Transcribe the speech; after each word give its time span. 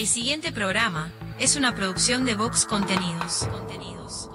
El 0.00 0.08
siguiente 0.08 0.50
programa 0.50 1.12
es 1.38 1.56
una 1.56 1.74
producción 1.74 2.24
de 2.24 2.34
Vox 2.34 2.64
Contenidos. 2.64 3.46
Contenidos. 3.52 4.30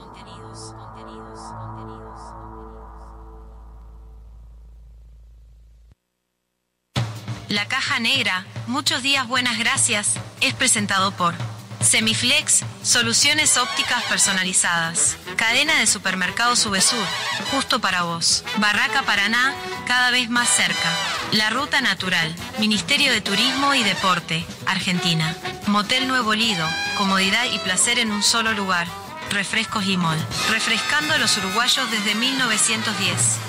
La 7.49 7.67
caja 7.67 7.99
negra, 7.99 8.45
muchos 8.67 9.01
días 9.01 9.27
buenas 9.27 9.57
gracias, 9.57 10.13
es 10.39 10.53
presentado 10.53 11.11
por 11.13 11.33
Semiflex, 11.81 12.63
soluciones 12.83 13.57
ópticas 13.57 14.03
personalizadas. 14.03 15.17
Cadena 15.35 15.79
de 15.79 15.87
supermercados 15.87 16.59
Subesur, 16.59 17.07
justo 17.49 17.79
para 17.79 18.03
vos. 18.03 18.43
Barraca 18.57 19.01
Paraná, 19.01 19.55
cada 19.87 20.11
vez 20.11 20.29
más 20.29 20.47
cerca. 20.47 20.91
La 21.35 21.49
Ruta 21.49 21.81
Natural, 21.81 22.33
Ministerio 22.59 23.11
de 23.11 23.19
Turismo 23.19 23.73
y 23.75 23.83
Deporte, 23.83 24.45
Argentina. 24.65 25.35
Motel 25.67 26.07
Nuevo 26.07 26.33
Lido, 26.33 26.65
comodidad 26.97 27.43
y 27.51 27.59
placer 27.59 27.99
en 27.99 28.09
un 28.09 28.23
solo 28.23 28.53
lugar. 28.53 28.87
Refrescos 29.31 29.85
y 29.85 29.97
Mall, 29.97 30.17
refrescando 30.49 31.13
a 31.13 31.17
los 31.17 31.37
uruguayos 31.37 31.91
desde 31.91 32.15
1910. 32.15 33.39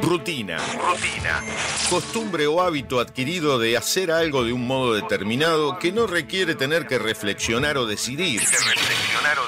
Rutina. 0.00 0.56
Rutina. 0.56 1.42
Costumbre 1.90 2.46
o 2.46 2.62
hábito 2.62 2.98
adquirido 2.98 3.58
de 3.58 3.76
hacer 3.76 4.10
algo 4.10 4.42
de 4.42 4.54
un 4.54 4.66
modo 4.66 4.94
determinado 4.94 5.78
que 5.78 5.92
no 5.92 6.06
requiere 6.06 6.54
tener 6.54 6.86
que 6.86 6.98
reflexionar 6.98 7.76
o 7.76 7.84
decidir. 7.84 8.40
reflexionar 8.40 9.38
o 9.38 9.42
decidir. 9.42 9.47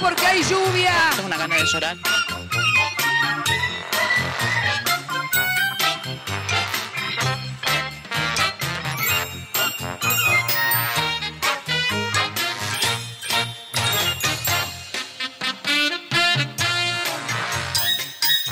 Porque 0.00 0.26
hay 0.26 0.42
lluvia. 0.42 1.10
Tengo 1.14 1.26
una 1.26 1.36
gana 1.36 1.56
de 1.56 1.64
llorar. 1.66 1.96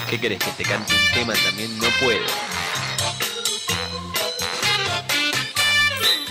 ¿Qué 0.08 0.20
querés 0.20 0.38
que 0.38 0.50
te 0.52 0.62
cante 0.62 0.94
un 0.94 1.12
tema 1.12 1.34
también? 1.44 1.78
No 1.78 1.88
puedo. 2.00 2.24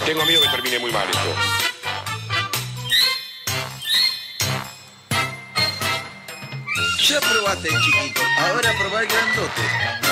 Tengo 0.06 0.26
miedo 0.26 0.42
que 0.42 0.50
termine 0.50 0.80
muy 0.80 0.92
mal 0.92 1.08
esto. 1.10 1.65
Ya 7.08 7.20
probaste 7.20 7.70
chiquito, 7.70 8.22
ahora 8.40 8.74
probá 8.80 9.02
el 9.04 9.08
grandote. 9.08 10.05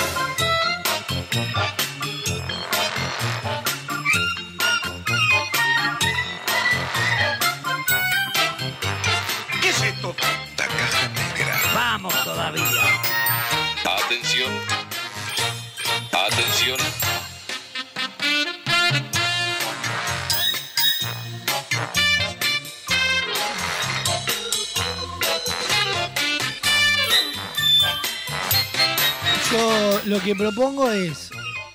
Que 30.34 30.40
propongo 30.40 30.92
es 30.92 31.30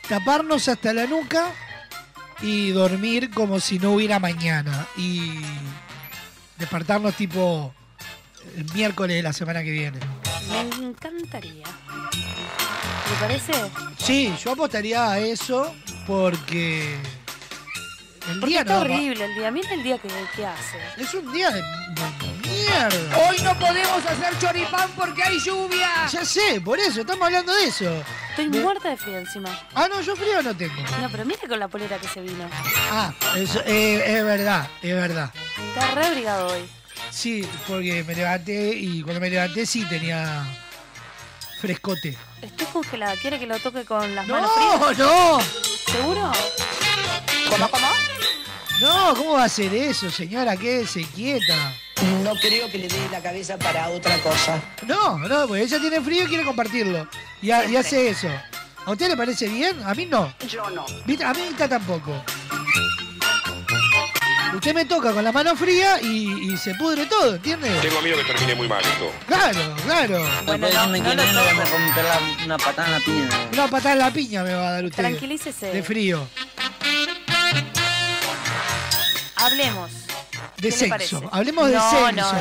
taparnos 0.09 0.69
hasta 0.69 0.93
la 0.93 1.07
nuca 1.07 1.53
y 2.43 2.71
dormir 2.71 3.31
como 3.31 3.61
si 3.61 3.79
no 3.79 3.93
hubiera 3.93 4.19
mañana. 4.19 4.87
Y 4.97 5.33
despertarnos 6.57 7.15
tipo 7.15 7.73
el 8.57 8.65
miércoles 8.75 9.17
de 9.17 9.23
la 9.23 9.33
semana 9.33 9.63
que 9.63 9.71
viene. 9.71 9.99
Me 10.51 10.87
encantaría. 10.87 11.67
¿Te 12.11 13.15
parece? 13.21 13.53
Sí, 13.99 14.35
yo 14.43 14.53
apostaría 14.53 15.11
a 15.11 15.19
eso 15.21 15.75
porque 16.07 16.95
el 18.31 18.41
Porque 18.41 18.47
día 18.47 18.61
está 18.61 18.75
no 18.75 18.81
horrible 18.81 19.25
el 19.25 19.35
día. 19.37 19.51
Mira 19.51 19.73
el 19.73 19.83
día 19.83 19.99
que, 19.99 20.09
que 20.35 20.47
hace. 20.47 20.79
Es 20.97 21.15
un 21.15 21.33
día 21.33 21.51
de, 21.51 21.63
de 21.63 22.48
mierda. 22.69 23.19
Hoy 23.29 23.37
no 23.43 23.59
podemos 23.59 24.05
hacer 24.07 24.39
choripán 24.39 24.91
porque 24.97 25.23
hay 25.23 25.39
lluvia. 25.41 26.07
Ya 26.11 26.25
sé, 26.25 26.61
por 26.61 26.79
eso, 26.79 27.01
estamos 27.01 27.25
hablando 27.27 27.55
de 27.55 27.65
eso. 27.65 28.05
Estoy 28.31 28.49
De- 28.49 28.61
muerta 28.61 28.89
de 28.91 28.97
frío 28.97 29.19
encima. 29.19 29.49
Ah, 29.75 29.89
no, 29.89 30.01
yo 30.01 30.15
frío 30.17 30.43
no 30.43 30.57
tengo. 30.57 30.75
No, 31.01 31.09
pero 31.11 31.25
mira 31.25 31.41
con 31.49 31.59
la 31.59 31.69
polera 31.69 31.99
que 31.99 32.09
se 32.09 32.21
vino. 32.21 32.49
Ah, 32.91 33.13
eso, 33.37 33.61
eh, 33.67 34.03
es 34.19 34.25
verdad, 34.25 34.69
es 34.83 34.95
verdad. 34.95 35.33
Está 35.75 35.91
re 35.95 36.07
abrigado 36.07 36.49
hoy. 36.53 36.69
Sí, 37.11 37.49
porque 37.67 38.05
me 38.05 38.15
levanté 38.15 38.75
y 38.75 39.03
cuando 39.03 39.21
me 39.21 39.31
levanté 39.31 39.65
sí 39.67 39.85
tenía 39.87 40.45
frescote. 41.61 42.17
Estoy 42.43 42.67
congelada. 42.69 43.17
¿Quiere 43.17 43.39
que 43.39 43.47
lo 43.47 43.59
toque 43.59 43.85
con 43.85 44.15
las 44.15 44.27
manos 44.27 44.51
frías? 44.55 44.99
¡No, 44.99 45.37
no! 45.37 45.41
¿Seguro? 45.93 46.33
¿Cómo, 47.51 47.69
cómo? 47.71 47.89
No, 48.81 49.15
¿cómo 49.17 49.33
va 49.33 49.45
a 49.45 49.49
ser 49.49 49.75
eso, 49.75 50.09
señora? 50.11 50.57
Quédese 50.57 51.03
quieta. 51.03 51.73
No 52.23 52.33
creo 52.41 52.71
que 52.71 52.79
le 52.79 52.89
dé 52.89 53.09
la 53.11 53.21
cabeza 53.21 53.57
para 53.59 53.89
otra 53.89 54.19
cosa. 54.19 54.61
No, 54.87 55.19
no, 55.19 55.49
pues 55.49 55.65
ella 55.71 55.81
tiene 55.81 56.01
frío 56.01 56.25
y 56.25 56.27
quiere 56.29 56.45
compartirlo. 56.45 57.09
Y, 57.43 57.51
ha- 57.51 57.65
y 57.67 57.77
hace 57.77 58.09
eso. 58.11 58.29
¿A 58.87 58.93
usted 58.93 59.09
le 59.09 59.17
parece 59.17 59.49
bien? 59.49 59.83
A 59.85 59.95
mí 59.95 60.07
no. 60.07 60.33
Yo 60.49 60.69
no. 60.71 60.83
A 60.87 61.33
mí 61.35 61.43
está 61.51 61.69
tampoco. 61.69 62.23
Usted 64.55 64.75
me 64.75 64.85
toca 64.87 65.13
con 65.13 65.23
la 65.23 65.31
mano 65.31 65.55
fría 65.57 66.01
y, 66.01 66.53
y 66.53 66.57
se 66.57 66.75
pudre 66.75 67.07
todo, 67.07 67.35
¿entiende? 67.35 67.69
Tengo 67.83 68.01
miedo 68.01 68.17
que 68.19 68.25
termine 68.25 68.55
muy 68.55 68.67
mal 68.69 68.81
esto. 68.83 69.13
Claro, 69.27 69.61
claro. 69.85 70.27
Bueno, 70.47 70.69
no, 70.73 70.87
no 70.87 70.97
lo 70.97 71.43
toco. 71.43 71.61
romper 71.71 72.05
una 72.45 72.57
patada 72.59 72.87
en 72.89 72.93
la 72.95 73.01
piña. 73.01 73.29
Una 73.53 73.69
patada 73.69 73.93
en 73.93 73.99
la 73.99 74.11
piña 74.13 74.43
me 74.45 74.55
va 74.55 74.69
a 74.69 74.73
dar 74.73 74.85
usted. 74.87 74.97
Tranquilícese. 75.03 75.67
De 75.73 75.83
frío. 75.83 76.27
Hablemos. 79.37 79.91
De 80.59 80.71
¿Qué 80.71 80.77
le 80.89 80.99
sexo. 80.99 81.23
Hablemos 81.33 81.69
de 81.69 81.77
no, 81.77 81.91
sexo. 81.91 82.13
No, 82.13 82.33
no. 82.33 82.39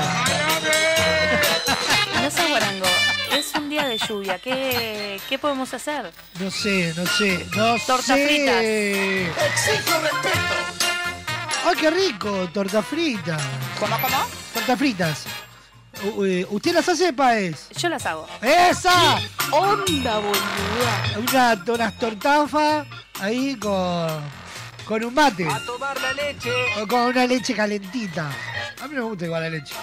No 2.24 2.32
seas 2.32 2.50
guarango. 2.50 2.86
Es 3.32 3.52
un 3.56 3.70
día 3.70 3.86
de 3.86 3.98
lluvia. 3.98 4.40
¿Qué, 4.40 5.20
qué 5.30 5.38
podemos 5.38 5.74
hacer? 5.74 6.12
No 6.40 6.50
sé, 6.50 6.94
no 6.98 7.06
sé, 7.06 7.46
no 7.56 7.76
Torta 7.86 8.16
sé. 8.16 9.28
Exijo 9.28 10.00
respeto. 10.02 10.56
¡Ay, 11.66 11.76
qué 11.80 11.90
rico! 11.92 12.50
Torta 12.54 12.82
frita. 12.82 13.38
¿Cómo, 13.80 13.96
cómo? 14.02 14.18
Tortas 14.54 14.80
fritas. 14.80 15.24
U- 16.16 16.24
eh, 16.24 16.46
¿Usted 16.50 16.74
las 16.74 16.88
hace, 16.90 17.12
Paez? 17.12 17.68
Yo 17.78 17.90
las 17.90 18.06
hago. 18.06 18.26
¡Esa! 18.42 19.20
Onda, 19.52 20.18
boluda. 20.20 21.04
Una, 21.18 21.64
unas 21.74 21.98
tortafas 22.00 22.88
ahí 23.20 23.56
con, 23.58 24.08
con 24.88 25.04
un 25.04 25.14
mate. 25.14 25.46
tomar 25.66 26.00
la 26.02 26.14
leche. 26.14 26.52
O 26.82 26.88
con 26.88 27.00
una 27.02 27.26
leche 27.26 27.54
calentita. 27.54 28.30
A 28.82 28.88
mí 28.88 28.96
no 28.96 29.04
me 29.04 29.10
gusta 29.10 29.26
igual 29.26 29.44
la 29.44 29.50
leche. 29.50 29.74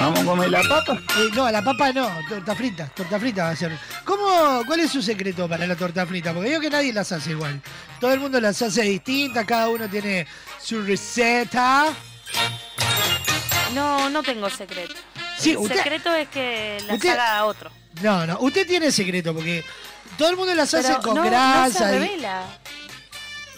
¿Vamos 0.00 0.20
a 0.20 0.24
comer 0.24 0.50
la 0.50 0.62
papa? 0.62 0.98
Eh, 1.18 1.28
no, 1.34 1.50
la 1.50 1.62
papa 1.62 1.92
no, 1.92 2.08
torta 2.28 2.54
frita, 2.54 2.86
torta 2.88 3.20
frita 3.20 3.44
va 3.44 3.50
a 3.50 3.56
ser. 3.56 3.76
¿Cómo, 4.04 4.62
¿Cuál 4.66 4.80
es 4.80 4.90
su 4.90 5.02
secreto 5.02 5.46
para 5.48 5.66
la 5.66 5.76
torta 5.76 6.06
frita? 6.06 6.32
Porque 6.32 6.50
yo 6.50 6.58
que 6.60 6.70
nadie 6.70 6.92
las 6.92 7.12
hace 7.12 7.32
igual. 7.32 7.60
Todo 8.00 8.12
el 8.12 8.20
mundo 8.20 8.40
las 8.40 8.60
hace 8.62 8.82
distintas, 8.82 9.44
cada 9.44 9.68
uno 9.68 9.88
tiene 9.88 10.26
su 10.62 10.80
receta. 10.82 11.88
No, 13.74 14.08
no 14.08 14.22
tengo 14.22 14.48
secreto. 14.48 14.94
Sí, 15.38 15.50
El 15.52 15.58
usted- 15.58 15.76
secreto 15.76 16.14
es 16.14 16.28
que 16.28 16.78
las 16.86 16.96
usted- 16.96 17.10
haga 17.10 17.44
otro. 17.44 17.70
No, 18.02 18.26
no, 18.26 18.38
usted 18.40 18.66
tiene 18.66 18.90
secreto 18.90 19.34
porque 19.34 19.62
todo 20.20 20.30
el 20.30 20.36
mundo 20.36 20.54
las 20.54 20.72
hace 20.74 20.86
Pero 20.88 21.00
con 21.00 21.14
no, 21.14 21.24
no 21.24 21.30
grasa. 21.30 21.88
se 21.88 21.96
y- 21.96 21.98
revela. 21.98 22.42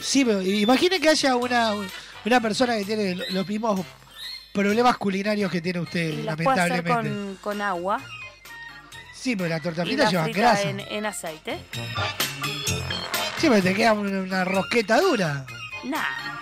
Sí, 0.00 0.24
pero 0.24 0.40
imagine 0.42 1.00
que 1.00 1.08
haya 1.08 1.34
una, 1.36 1.72
una 2.24 2.40
persona 2.40 2.76
que 2.76 2.84
tiene 2.84 3.16
los 3.30 3.46
mismos 3.48 3.80
problemas 4.52 4.96
culinarios 4.96 5.50
que 5.50 5.60
tiene 5.60 5.80
usted, 5.80 6.08
Y 6.12 6.22
las 6.22 6.36
puedo 6.36 6.50
hacer 6.50 6.68
lamentablemente. 6.70 7.10
con, 7.18 7.36
con 7.58 7.60
agua 7.62 8.00
Sí, 9.14 9.34
pero 9.36 9.48
las 9.48 9.60
tortas 9.62 9.84
y 9.86 9.88
fritas 9.88 10.04
las 10.04 10.12
llevan 10.12 10.24
frita 10.26 10.40
grasa. 10.40 10.68
en, 10.70 10.80
en 10.80 11.06
aceite. 11.06 11.58
Sí, 13.38 13.48
pero 13.48 13.60
te 13.62 13.74
queda 13.74 13.92
una, 13.92 14.20
una 14.20 14.44
rosqueta 14.44 15.00
dura. 15.00 15.44
Nah. 15.84 16.38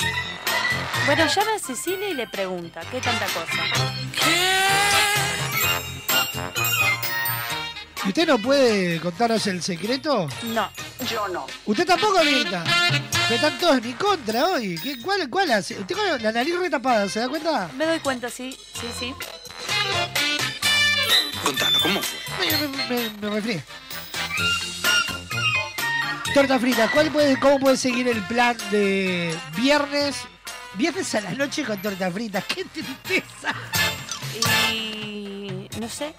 Bueno, 1.07 1.27
llama 1.27 1.51
a 1.57 1.59
Cecilia 1.59 2.09
y 2.11 2.15
le 2.15 2.27
pregunta, 2.29 2.81
¿qué 2.91 3.01
tanta 3.01 3.25
cosa? 3.27 3.63
¿Y 4.27 5.30
usted 8.07 8.27
no 8.27 8.39
puede 8.39 9.01
contarnos 9.01 9.47
el 9.47 9.63
secreto? 9.63 10.29
No. 10.45 10.71
Yo 11.09 11.29
no. 11.29 11.47
¿Usted 11.67 11.87
tampoco, 11.87 12.23
Mirta? 12.25 12.65
Pero 13.29 13.35
están 13.35 13.59
todos 13.59 13.79
en 13.79 13.85
mi 13.87 13.93
contra 13.95 14.47
hoy. 14.47 14.79
¿Qué, 14.83 15.01
cuál, 15.01 15.29
¿Cuál 15.31 15.51
hace? 15.53 15.79
Usted 15.79 15.95
con 15.95 16.23
la 16.23 16.33
nariz 16.33 16.59
retapada, 16.59 17.09
¿se 17.09 17.21
da 17.21 17.29
cuenta? 17.29 17.71
Me 17.77 17.87
doy 17.87 18.01
cuenta, 18.01 18.29
sí, 18.29 18.57
sí, 18.75 18.87
sí. 18.99 19.15
Contanos, 21.45 21.83
¿cómo 21.83 22.01
fue? 22.03 22.47
Me, 22.47 22.69
me, 22.69 23.11
me, 23.11 23.11
me 23.21 23.31
resfrié. 23.31 23.63
Torta 26.35 26.61
frita, 26.61 26.89
¿cuál 26.93 27.11
puede, 27.11 27.39
¿cómo 27.41 27.59
puede 27.59 27.77
seguir 27.77 28.07
el 28.07 28.23
plan 28.27 28.57
de 28.71 29.37
viernes? 29.57 30.17
Viernes 30.75 31.13
a 31.17 31.21
la 31.23 31.33
noche 31.33 31.65
con 31.65 31.81
torta 31.83 32.11
frita. 32.11 32.41
¡Qué 32.49 32.65
tristeza! 32.65 33.53
Y 34.73 35.69
no 35.81 35.89
sé. 35.89 36.15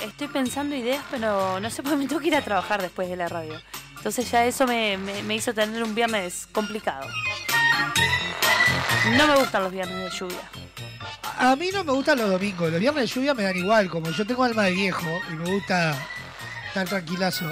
Estoy 0.00 0.28
pensando 0.28 0.74
ideas, 0.76 1.02
pero 1.10 1.58
no 1.60 1.70
sé 1.70 1.82
por 1.84 1.92
qué 1.92 1.96
me 1.98 2.06
tengo 2.06 2.20
que 2.20 2.28
ir 2.28 2.36
a 2.36 2.42
trabajar 2.42 2.82
después 2.82 3.08
de 3.08 3.16
la 3.16 3.28
radio. 3.28 3.60
Entonces 3.96 4.30
ya 4.30 4.44
eso 4.44 4.66
me, 4.66 4.96
me- 4.98 5.22
me 5.22 5.34
hizo 5.34 5.52
tener 5.54 5.82
un 5.82 5.94
viernes 5.94 6.46
complicado. 6.52 7.06
No 9.16 9.26
me 9.26 9.36
gustan 9.36 9.62
los 9.64 9.72
viernes 9.72 9.96
de 9.98 10.10
lluvia. 10.18 10.40
A 11.38 11.54
mí 11.56 11.70
no 11.72 11.84
me 11.84 11.92
gustan 11.92 12.18
los 12.18 12.30
domingos. 12.30 12.70
Los 12.70 12.80
viernes 12.80 13.02
de 13.08 13.14
lluvia 13.14 13.34
me 13.34 13.42
dan 13.44 13.56
igual. 13.56 13.88
Como 13.88 14.10
yo 14.10 14.26
tengo 14.26 14.44
alma 14.44 14.64
de 14.64 14.72
viejo 14.72 15.06
y 15.30 15.34
me 15.34 15.50
gusta 15.50 15.94
estar 16.68 16.88
tranquilazo. 16.88 17.46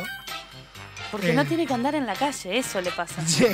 Porque 1.10 1.30
Eh. 1.30 1.34
no 1.34 1.44
tiene 1.44 1.66
que 1.66 1.74
andar 1.74 1.94
en 1.94 2.06
la 2.06 2.14
calle, 2.14 2.58
eso 2.58 2.80
le 2.80 2.90
pasa. 2.90 3.22
Sí. 3.26 3.46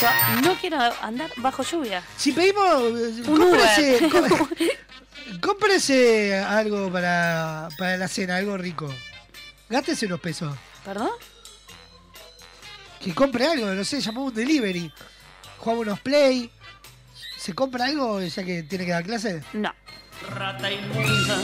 Yo 0.00 0.40
no 0.42 0.54
quiero 0.60 0.78
andar 1.02 1.30
bajo 1.36 1.62
lluvia. 1.62 2.02
Si 2.16 2.32
pedimos. 2.32 2.64
eh, 2.82 3.22
Un 3.26 3.42
Uber. 3.42 3.60
có- 5.44 5.48
cómprese 5.54 6.38
algo 6.38 6.90
para, 6.90 7.68
para 7.78 7.96
la 7.96 8.08
cena, 8.08 8.36
algo 8.36 8.56
rico. 8.56 8.92
Gástese 9.68 10.06
unos 10.06 10.20
pesos. 10.20 10.54
¿Perdón? 10.84 11.10
Que 13.00 13.14
compre 13.14 13.46
algo, 13.46 13.66
no 13.66 13.84
sé, 13.84 14.00
llamamos 14.00 14.28
un 14.30 14.34
delivery. 14.34 14.92
Jugamos 15.58 15.86
unos 15.86 16.00
play. 16.00 16.50
¿Se 17.38 17.52
compra 17.54 17.84
algo 17.86 18.20
ya 18.22 18.42
que 18.44 18.62
tiene 18.62 18.86
que 18.86 18.92
dar 18.92 19.04
clase? 19.04 19.42
No. 19.52 19.72
Rata 20.30 20.70
inmunda. 20.70 21.38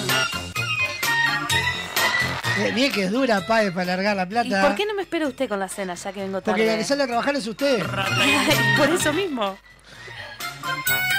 Eh, 2.58 2.72
bien 2.72 2.92
que 2.92 3.04
es 3.04 3.10
dura, 3.10 3.46
pague, 3.46 3.72
para 3.72 3.86
largar 3.96 4.16
la 4.16 4.22
¿Y 4.24 4.26
plata. 4.26 4.62
por 4.66 4.74
qué 4.76 4.84
no 4.86 4.94
me 4.94 5.02
espera 5.02 5.26
usted 5.26 5.48
con 5.48 5.58
la 5.60 5.68
cena 5.68 5.94
ya 5.94 6.12
que 6.12 6.20
vengo 6.20 6.40
Porque 6.42 6.62
la 6.62 6.72
tarde? 6.72 6.78
que 6.78 6.84
sale 6.84 7.02
a 7.04 7.06
trabajar 7.06 7.34
es 7.36 7.46
usted. 7.46 7.82
por 8.76 8.90
eso 8.90 9.12
mismo. 9.12 9.56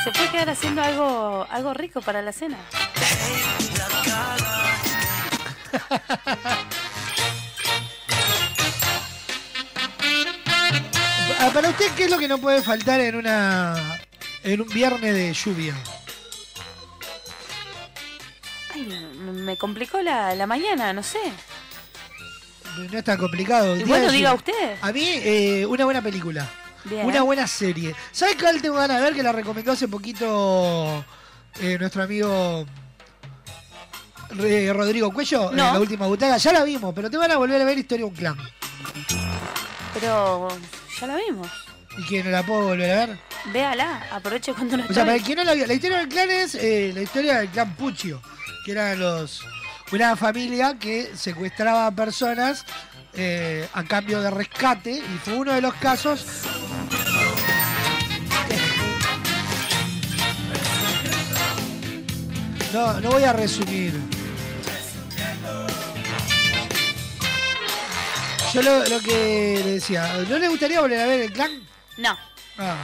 Se 0.03 0.12
puede 0.12 0.29
quedar 0.29 0.50
haciendo 0.50 0.81
algo, 0.81 1.48
algo 1.50 1.74
rico 1.74 2.01
para 2.01 2.22
la 2.22 2.31
cena. 2.31 2.58
Ah, 11.39 11.50
Para 11.53 11.70
usted, 11.70 11.91
¿qué 11.96 12.05
es 12.05 12.12
lo 12.12 12.20
que 12.20 12.27
no 12.27 12.38
puede 12.38 12.62
faltar 12.62 13.00
en 13.00 13.15
una 13.15 14.00
en 14.43 14.62
un 14.62 14.67
viernes 14.70 15.13
de 15.13 15.34
lluvia? 15.34 15.75
Ay, 18.74 18.84
me, 19.20 19.58
complicó 19.58 20.01
la, 20.01 20.36
la 20.36 20.46
mañana, 20.46 20.93
no 20.93 21.03
sé. 21.03 21.20
No 22.91 22.98
es 22.98 23.03
tan 23.03 23.17
complicado. 23.17 23.75
Y 23.75 23.84
bueno, 23.84 24.12
diga 24.12 24.34
usted. 24.34 24.77
A 24.81 24.91
mí, 24.91 25.03
eh, 25.05 25.65
una 25.65 25.86
buena 25.86 26.01
película. 26.01 26.48
Bien. 26.85 27.05
Una 27.05 27.21
buena 27.21 27.47
serie. 27.47 27.95
¿Sabes 28.11 28.35
cuál 28.39 28.61
tengo 28.61 28.75
ganas 28.75 28.97
de 28.97 29.03
ver? 29.03 29.13
Que 29.13 29.23
la 29.23 29.31
recomendó 29.31 29.71
hace 29.71 29.88
poquito 29.88 31.03
eh, 31.59 31.77
nuestro 31.79 32.03
amigo 32.03 32.65
eh, 34.39 34.71
Rodrigo 34.73 35.11
Cuello, 35.13 35.51
No. 35.51 35.67
en 35.67 35.73
la 35.73 35.79
última 35.79 36.07
butaca. 36.07 36.38
Ya 36.38 36.53
la 36.53 36.63
vimos, 36.63 36.93
pero 36.95 37.09
te 37.09 37.17
van 37.17 37.31
a 37.31 37.38
volver 37.38 37.61
a 37.61 37.65
ver 37.65 37.77
Historia 37.77 38.05
de 38.05 38.09
un 38.11 38.15
Clan. 38.15 38.38
Pero 39.93 40.47
ya 41.00 41.07
la 41.07 41.15
vimos. 41.17 41.47
¿Y 41.97 42.05
que 42.05 42.23
no 42.23 42.29
la 42.31 42.43
puedo 42.43 42.63
volver 42.63 42.91
a 42.91 43.05
ver? 43.05 43.19
Véala, 43.51 44.07
aproveche 44.11 44.53
cuando 44.53 44.77
no 44.77 44.85
O 44.89 44.93
sea, 44.93 45.05
para 45.05 45.19
que 45.19 45.35
no 45.35 45.43
la 45.43 45.53
vio, 45.53 45.65
la 45.67 45.73
historia 45.73 45.97
del 45.97 46.07
clan 46.09 46.29
es 46.29 46.55
eh, 46.55 46.91
la 46.93 47.01
historia 47.01 47.39
del 47.39 47.50
clan 47.50 47.75
Puccio, 47.75 48.21
que 48.65 48.71
eran 48.71 49.00
los 49.00 49.43
una 49.91 50.15
familia 50.15 50.77
que 50.79 51.11
secuestraba 51.17 51.88
a 51.88 51.91
personas 51.91 52.65
eh, 53.13 53.68
a 53.74 53.84
cambio 53.84 54.22
de 54.22 54.32
rescate 54.32 54.91
y 54.91 55.18
fue 55.24 55.34
uno 55.34 55.53
de 55.53 55.62
los 55.62 55.74
casos 55.75 56.25
No, 62.74 63.01
no 63.01 63.12
voy 63.12 63.24
a 63.24 63.34
resumir. 63.34 63.94
Yo 68.53 68.62
lo, 68.62 68.86
lo 68.86 69.00
que 69.01 69.62
le 69.63 69.72
decía, 69.74 70.24
¿no 70.30 70.39
le 70.39 70.48
gustaría 70.48 70.80
volver 70.80 71.01
a 71.01 71.06
ver 71.06 71.22
el 71.22 71.34
clan? 71.34 71.51
No. 71.98 72.18
Ah. 72.58 72.82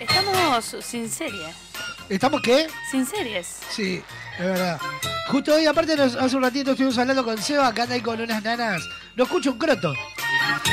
Estamos 0.00 0.76
sin 0.80 1.10
serie. 1.10 1.52
¿Estamos 2.08 2.40
qué? 2.42 2.68
Sin 2.90 3.04
series. 3.04 3.60
Sí, 3.70 4.02
es 4.38 4.44
verdad. 4.44 4.78
Justo 5.28 5.54
hoy, 5.54 5.66
aparte, 5.66 5.96
nos- 5.96 6.16
hace 6.16 6.36
un 6.36 6.42
ratito 6.42 6.72
estuvimos 6.72 6.98
hablando 6.98 7.24
con 7.24 7.38
Seba, 7.40 7.72
que 7.72 7.82
anda 7.82 7.94
ahí 7.94 8.00
con 8.00 8.20
unas 8.20 8.42
nanas. 8.42 8.82
No 9.16 9.24
escucho 9.24 9.52
un 9.52 9.58
croto. 9.58 9.94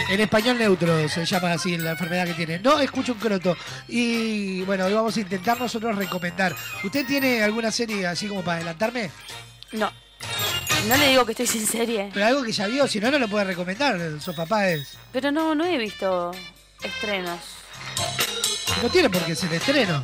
En 0.09 0.19
español 0.19 0.57
neutro 0.57 1.07
se 1.07 1.25
llama 1.25 1.51
así 1.53 1.77
la 1.77 1.91
enfermedad 1.91 2.25
que 2.25 2.33
tiene. 2.33 2.59
No 2.59 2.79
escucho 2.79 3.13
un 3.13 3.19
croto. 3.19 3.55
Y 3.87 4.61
bueno, 4.61 4.85
hoy 4.85 4.93
vamos 4.93 5.15
a 5.15 5.19
intentar 5.21 5.59
nosotros 5.59 5.95
recomendar. 5.95 6.55
¿Usted 6.83 7.05
tiene 7.05 7.43
alguna 7.43 7.71
serie 7.71 8.05
así 8.07 8.27
como 8.27 8.43
para 8.43 8.57
adelantarme? 8.57 9.11
No. 9.73 9.91
No 10.87 10.97
le 10.97 11.09
digo 11.09 11.25
que 11.25 11.31
estoy 11.33 11.47
sin 11.47 11.65
serie. 11.67 12.09
Pero 12.13 12.25
algo 12.25 12.43
que 12.43 12.51
ya 12.51 12.67
vio, 12.67 12.87
si 12.87 12.99
no, 12.99 13.11
no 13.11 13.19
lo 13.19 13.27
puede 13.27 13.45
recomendar. 13.45 13.97
Su 14.19 14.33
papá 14.35 14.67
es. 14.69 14.97
Pero 15.13 15.31
no, 15.31 15.53
no 15.55 15.63
he 15.65 15.77
visto 15.77 16.31
estrenos. 16.83 17.39
No 18.81 18.89
tiene 18.89 19.09
por 19.09 19.23
qué 19.25 19.35
ser 19.35 19.53
estreno. 19.53 20.03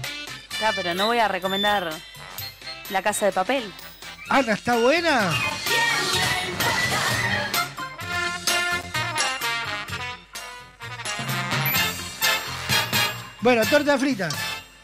Ya, 0.62 0.72
pero 0.74 0.94
no 0.94 1.08
voy 1.08 1.20
a 1.20 1.28
recomendar 1.28 1.90
La 2.90 3.02
Casa 3.02 3.26
de 3.26 3.32
Papel. 3.32 3.72
Ana, 4.30 4.54
¿está 4.54 4.76
buena? 4.78 5.32
Bueno, 13.42 13.62
tortas 13.66 14.00
fritas. 14.00 14.34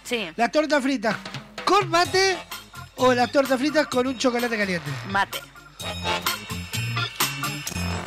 Sí, 0.04 0.30
¿Las 0.36 0.52
tortas 0.52 0.84
fritas 0.84 1.16
con 1.66 1.90
mate 1.90 2.38
o 2.98 3.14
las 3.14 3.32
tortas 3.32 3.58
fritas 3.60 3.88
con 3.88 4.08
un 4.08 4.18
chocolate 4.18 4.58
caliente? 4.58 4.90
mate. 5.10 5.40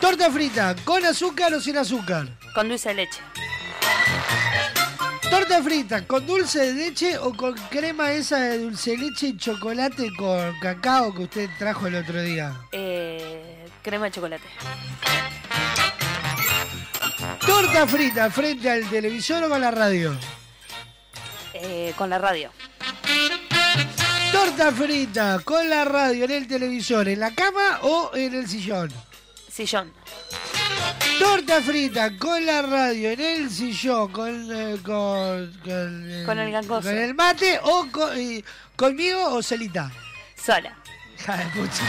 ¿Torta 0.00 0.30
frita 0.30 0.76
con 0.84 1.04
azúcar 1.04 1.54
o 1.54 1.60
sin 1.60 1.78
azúcar? 1.78 2.28
Con 2.54 2.68
dulce 2.68 2.90
de 2.90 2.94
leche. 2.96 3.20
¿Torta 5.34 5.60
frita 5.64 6.06
con 6.06 6.24
dulce 6.24 6.60
de 6.60 6.74
leche 6.74 7.18
o 7.18 7.34
con 7.34 7.54
crema 7.68 8.12
esa 8.12 8.38
de 8.38 8.58
dulce 8.60 8.92
de 8.92 8.98
leche 8.98 9.26
y 9.26 9.36
chocolate 9.36 10.14
con 10.14 10.56
cacao 10.60 11.12
que 11.12 11.24
usted 11.24 11.50
trajo 11.58 11.88
el 11.88 11.96
otro 11.96 12.22
día? 12.22 12.54
Eh, 12.70 13.66
crema 13.82 14.04
de 14.04 14.10
chocolate. 14.12 14.44
¿Torta 17.44 17.84
frita 17.88 18.30
frente 18.30 18.70
al 18.70 18.88
televisor 18.88 19.42
o 19.42 19.48
con 19.48 19.60
la 19.60 19.72
radio? 19.72 20.16
Eh, 21.52 21.92
con 21.96 22.10
la 22.10 22.18
radio. 22.18 22.52
¿Torta 24.30 24.70
frita 24.70 25.40
con 25.44 25.68
la 25.68 25.84
radio 25.84 26.26
en 26.26 26.30
el 26.30 26.46
televisor, 26.46 27.08
en 27.08 27.18
la 27.18 27.34
cama 27.34 27.80
o 27.82 28.12
en 28.14 28.34
el 28.34 28.48
sillón? 28.48 28.92
Sillón. 29.50 29.92
Torta 31.18 31.60
frita 31.62 32.16
con 32.18 32.44
la 32.44 32.62
radio 32.62 33.10
en 33.10 33.20
el 33.20 33.50
sillón, 33.50 34.10
con, 34.10 34.48
eh, 34.52 34.76
con, 34.84 35.52
con, 35.64 36.10
eh, 36.10 36.22
Con 36.26 36.38
el 36.38 36.50
gangoso. 36.50 36.88
con 36.88 36.96
el 36.98 37.14
mate 37.14 37.58
o 37.62 37.86
con- 37.90 38.20
y- 38.20 38.44
conmigo 38.76 39.34
o 39.34 39.42
solita. 39.42 39.90
Sola. 40.36 40.76
Hija 41.18 41.36
de 41.36 41.44
pucha. 41.46 41.84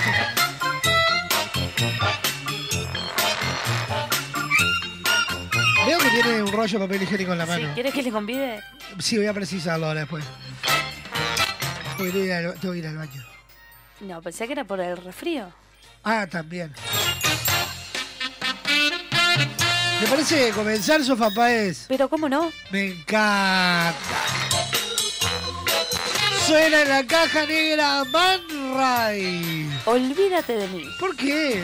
Veo 5.85 5.99
que 5.99 6.09
tiene 6.09 6.41
un 6.43 6.51
rollo 6.51 6.79
de 6.79 6.85
papel 6.87 7.03
higiénico 7.03 7.31
en 7.33 7.37
la 7.37 7.45
Sí, 7.45 7.51
mano. 7.51 7.73
¿Quieres 7.73 7.93
que 7.93 8.01
le 8.03 8.11
convide? 8.11 8.59
Sí, 8.99 9.17
voy 9.17 9.27
a 9.27 9.33
precisarlo 9.33 9.85
ahora 9.87 10.01
después. 10.01 10.23
Tengo 11.97 12.11
que 12.11 12.19
ir 12.19 12.33
al, 12.33 12.53
tengo 12.59 12.73
que 12.73 12.79
ir 12.79 12.87
al 12.87 12.97
baño. 12.97 13.23
No, 14.01 14.21
pensé 14.21 14.47
que 14.47 14.53
era 14.53 14.63
por 14.63 14.79
el 14.79 14.97
resfrío. 14.97 15.51
Ah, 16.03 16.27
también. 16.29 16.73
¿Me 20.01 20.07
parece 20.07 20.51
comenzar, 20.51 21.03
Sofá 21.03 21.29
Páez? 21.31 21.85
Pero 21.87 22.09
¿cómo 22.09 22.27
no? 22.27 22.51
Me 22.69 22.91
encanta. 22.91 23.95
Suena 26.45 26.81
en 26.81 26.89
la 26.89 27.07
caja 27.07 27.45
negra 27.45 28.03
Man 28.11 28.41
Ray. 28.75 29.69
Olvídate 29.85 30.57
de 30.57 30.67
mí. 30.67 30.85
¿Por 30.99 31.15
qué? 31.15 31.63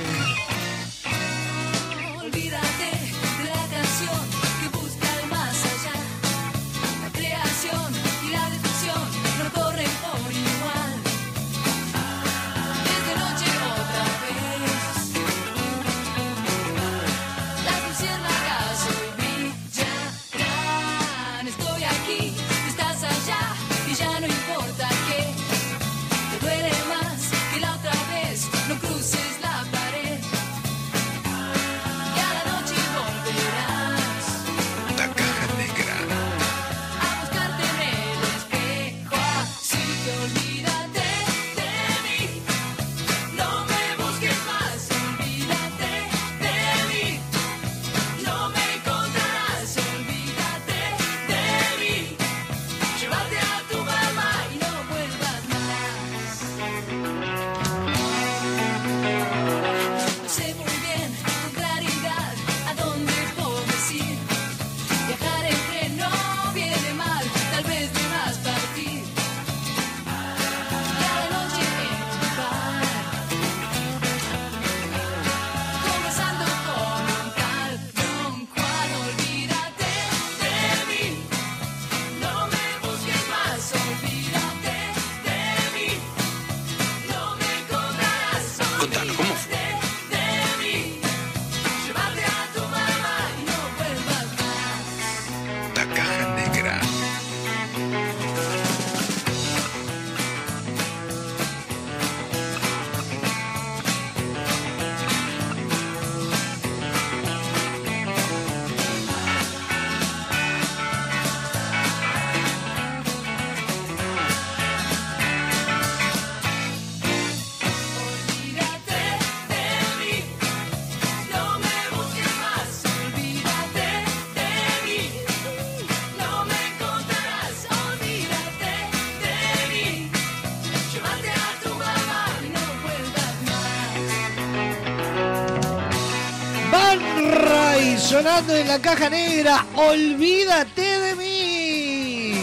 Sonando 138.12 138.56
en 138.58 138.68
la 138.68 138.80
caja 138.80 139.10
negra, 139.10 139.65
olvídate 139.74 140.82
de 140.82 141.15
mí. 141.15 142.34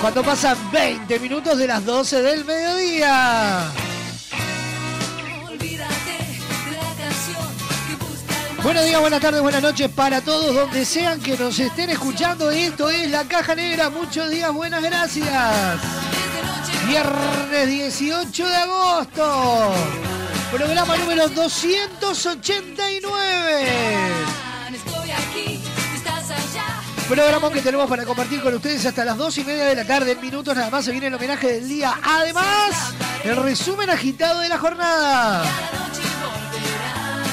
Cuando 0.00 0.22
pasan 0.22 0.56
20 0.70 1.18
minutos 1.18 1.58
de 1.58 1.66
las 1.66 1.84
12 1.84 2.22
del 2.22 2.44
mediodía. 2.44 3.72
Buenos 8.62 8.84
días, 8.84 9.00
buenas 9.00 9.20
tardes, 9.20 9.42
buenas 9.42 9.62
noches 9.62 9.90
para 9.90 10.20
todos 10.20 10.54
donde 10.54 10.84
sean 10.84 11.20
que 11.20 11.36
nos 11.36 11.58
estén 11.58 11.90
escuchando. 11.90 12.52
Esto 12.52 12.88
es 12.88 13.10
La 13.10 13.24
Caja 13.24 13.56
Negra. 13.56 13.90
Muchos 13.90 14.30
días, 14.30 14.52
buenas 14.52 14.80
gracias. 14.80 15.80
Viernes 16.86 17.68
18 17.68 18.46
de 18.46 18.56
agosto. 18.56 19.72
Programa 20.52 20.96
número 20.96 21.28
289. 21.28 23.99
Allá. 27.12 27.22
Programa 27.30 27.50
que 27.50 27.60
tenemos 27.60 27.88
para 27.88 28.04
compartir 28.04 28.40
con 28.40 28.54
ustedes 28.54 28.86
hasta 28.86 29.04
las 29.04 29.16
2 29.16 29.38
y 29.38 29.44
media 29.44 29.64
de 29.66 29.74
la 29.74 29.84
tarde. 29.84 30.12
En 30.12 30.20
minutos 30.20 30.54
nada 30.54 30.70
más 30.70 30.84
se 30.84 30.92
viene 30.92 31.08
el 31.08 31.14
homenaje 31.14 31.52
del 31.52 31.68
día. 31.68 31.98
Además, 32.02 32.94
el 33.24 33.36
resumen 33.36 33.90
agitado 33.90 34.40
de 34.40 34.48
la 34.48 34.58
jornada. 34.58 35.44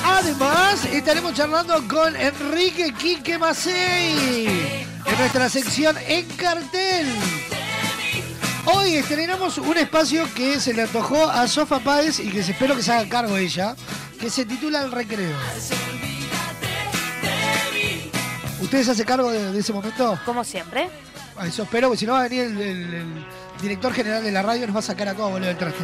Además, 0.06 0.86
estaremos 0.86 1.34
charlando 1.34 1.88
con 1.88 2.16
Enrique 2.16 2.94
Quique 2.94 3.38
Macei 3.38 4.48
en 5.06 5.18
nuestra 5.18 5.50
sección 5.50 5.96
En 6.08 6.26
Cartel. 6.30 7.08
Hoy 8.66 8.96
estrenamos 8.96 9.58
un 9.58 9.78
espacio 9.78 10.28
que 10.34 10.60
se 10.60 10.74
le 10.74 10.84
antojó 10.84 11.30
a 11.30 11.48
Sofa 11.48 11.80
Páez 11.80 12.20
y 12.20 12.30
que 12.30 12.40
espero 12.40 12.76
que 12.76 12.84
se 12.84 12.92
haga 12.92 13.08
cargo 13.08 13.38
ella, 13.38 13.76
que 14.20 14.30
se 14.30 14.46
titula 14.46 14.82
El 14.82 14.92
Recreo. 14.92 15.38
¿Ustedes 18.68 18.86
se 18.88 18.92
hace 18.92 19.06
cargo 19.06 19.32
de, 19.32 19.54
de 19.54 19.60
ese 19.60 19.72
momento? 19.72 20.20
Como 20.26 20.44
siempre. 20.44 20.90
Ah, 21.38 21.48
Eso 21.48 21.64
espero, 21.64 21.88
porque 21.88 22.00
si 22.00 22.06
no 22.06 22.12
va 22.14 22.20
a 22.20 22.24
venir 22.24 22.42
el, 22.44 22.60
el- 22.60 22.94
el 22.94 23.26
director 23.62 23.94
general 23.94 24.22
de 24.24 24.32
la 24.32 24.42
radio 24.42 24.64
y 24.64 24.68
nos 24.68 24.76
va 24.76 24.80
a 24.80 24.84
sacar 24.84 25.08
a 25.08 25.14
todos 25.14 25.32
boludo 25.32 25.48
del 25.48 25.58
traste. 25.58 25.80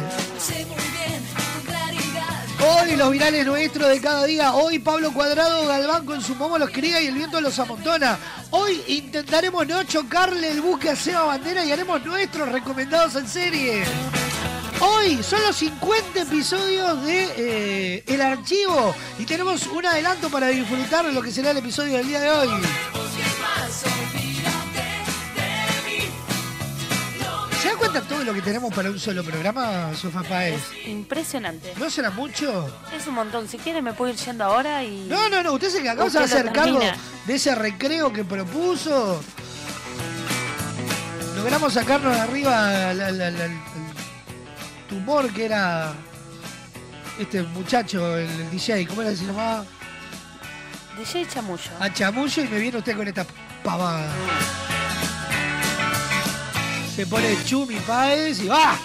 Hoy 2.60 2.96
los 2.96 3.10
virales 3.10 3.46
nuestros 3.46 3.88
de 3.88 4.00
cada 4.02 4.24
día. 4.26 4.52
Hoy 4.54 4.78
Pablo 4.80 5.12
Cuadrado 5.14 5.66
Galván 5.66 6.04
con 6.04 6.20
su 6.20 6.34
momo 6.34 6.58
los 6.58 6.68
cría 6.70 7.00
y 7.00 7.06
el 7.06 7.14
viento 7.14 7.40
los 7.40 7.58
amontona. 7.58 8.18
Hoy 8.50 8.82
intentaremos 8.88 9.66
no 9.66 9.82
chocarle 9.84 10.50
el 10.50 10.60
buque 10.60 10.90
a 10.90 10.96
Seba 10.96 11.22
Bandera 11.24 11.64
y 11.64 11.72
haremos 11.72 12.04
nuestros 12.04 12.50
recomendados 12.52 13.16
en 13.16 13.26
serie. 13.28 13.84
Hoy 14.80 15.22
son 15.22 15.40
los 15.42 15.56
50 15.56 16.22
episodios 16.22 17.02
de 17.04 17.28
eh, 17.36 18.04
El 18.06 18.20
Archivo 18.20 18.94
y 19.18 19.24
tenemos 19.24 19.66
un 19.68 19.86
adelanto 19.86 20.28
para 20.30 20.48
disfrutar 20.48 21.06
de 21.06 21.12
lo 21.12 21.22
que 21.22 21.30
será 21.30 21.50
el 21.52 21.58
episodio 21.58 21.96
del 21.96 22.06
día 22.08 22.20
de 22.20 22.30
hoy. 22.30 22.48
¿Se 27.62 27.68
dan 27.68 27.78
cuenta 27.78 28.02
todo 28.02 28.24
lo 28.24 28.34
que 28.34 28.42
tenemos 28.42 28.74
para 28.74 28.90
un 28.90 28.98
solo 28.98 29.24
programa, 29.24 29.94
Sofá 29.94 30.22
Paez? 30.22 30.60
Impresionante. 30.86 31.72
¿No 31.78 31.88
será 31.88 32.10
mucho? 32.10 32.68
Es 32.94 33.06
un 33.06 33.14
montón. 33.14 33.48
Si 33.48 33.56
quiere 33.58 33.80
me 33.80 33.94
puedo 33.94 34.12
ir 34.12 34.18
yendo 34.18 34.44
ahora 34.44 34.82
y. 34.84 35.06
No, 35.08 35.28
no, 35.30 35.42
no, 35.42 35.52
usted 35.54 35.70
se 35.70 35.88
acaba 35.88 36.10
de 36.10 36.18
hacer 36.18 36.52
cargo 36.52 36.80
de 37.26 37.34
ese 37.34 37.54
recreo 37.54 38.12
que 38.12 38.24
propuso. 38.24 39.22
Logramos 41.36 41.72
sacarnos 41.72 42.14
de 42.14 42.20
arriba 42.20 42.92
la- 42.94 43.10
la- 43.10 43.30
la- 43.30 43.44
el 43.46 43.58
tumor 44.94 45.28
que 45.32 45.46
era 45.46 45.92
este 47.18 47.42
muchacho, 47.42 48.16
el, 48.16 48.28
el 48.28 48.50
DJ, 48.50 48.86
¿cómo 48.86 49.02
era 49.02 49.10
que 49.10 49.16
se 49.16 49.26
llamaba? 49.26 49.64
DJ 50.96 51.26
Chamullo. 51.26 51.70
A 51.80 51.92
Chamullo 51.92 52.44
y 52.44 52.48
me 52.48 52.60
viene 52.60 52.78
usted 52.78 52.96
con 52.96 53.08
esta 53.08 53.26
pavada. 53.64 54.08
Se 56.94 57.04
pone 57.06 57.36
Chumi 57.44 57.74
Páez 57.80 58.40
y 58.40 58.46
¡va! 58.46 58.78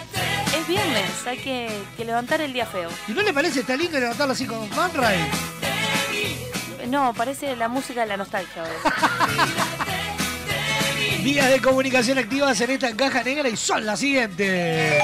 Es 0.60 0.68
viernes, 0.68 1.28
hay 1.28 1.38
que, 1.38 1.84
que 1.96 2.06
levantar 2.06 2.42
el 2.42 2.54
día 2.54 2.66
feo. 2.66 2.90
¿Y 3.08 3.12
no 3.12 3.22
le 3.22 3.32
parece 3.32 3.60
está 3.60 3.76
lindo 3.76 4.00
levantarlo 4.00 4.34
así 4.34 4.48
con 4.48 4.68
Man 4.72 4.90
Ray? 4.96 5.20
No, 6.88 7.14
parece 7.14 7.56
la 7.56 7.68
música 7.68 8.02
de 8.02 8.08
la 8.08 8.18
nostalgia. 8.18 8.64
Vías 11.24 11.52
de 11.52 11.62
comunicación 11.62 12.18
activas 12.18 12.60
en 12.62 12.72
esta 12.72 12.96
caja 12.96 13.22
negra 13.22 13.48
y 13.48 13.56
son 13.56 13.86
las 13.86 14.00
siguientes. 14.00 15.04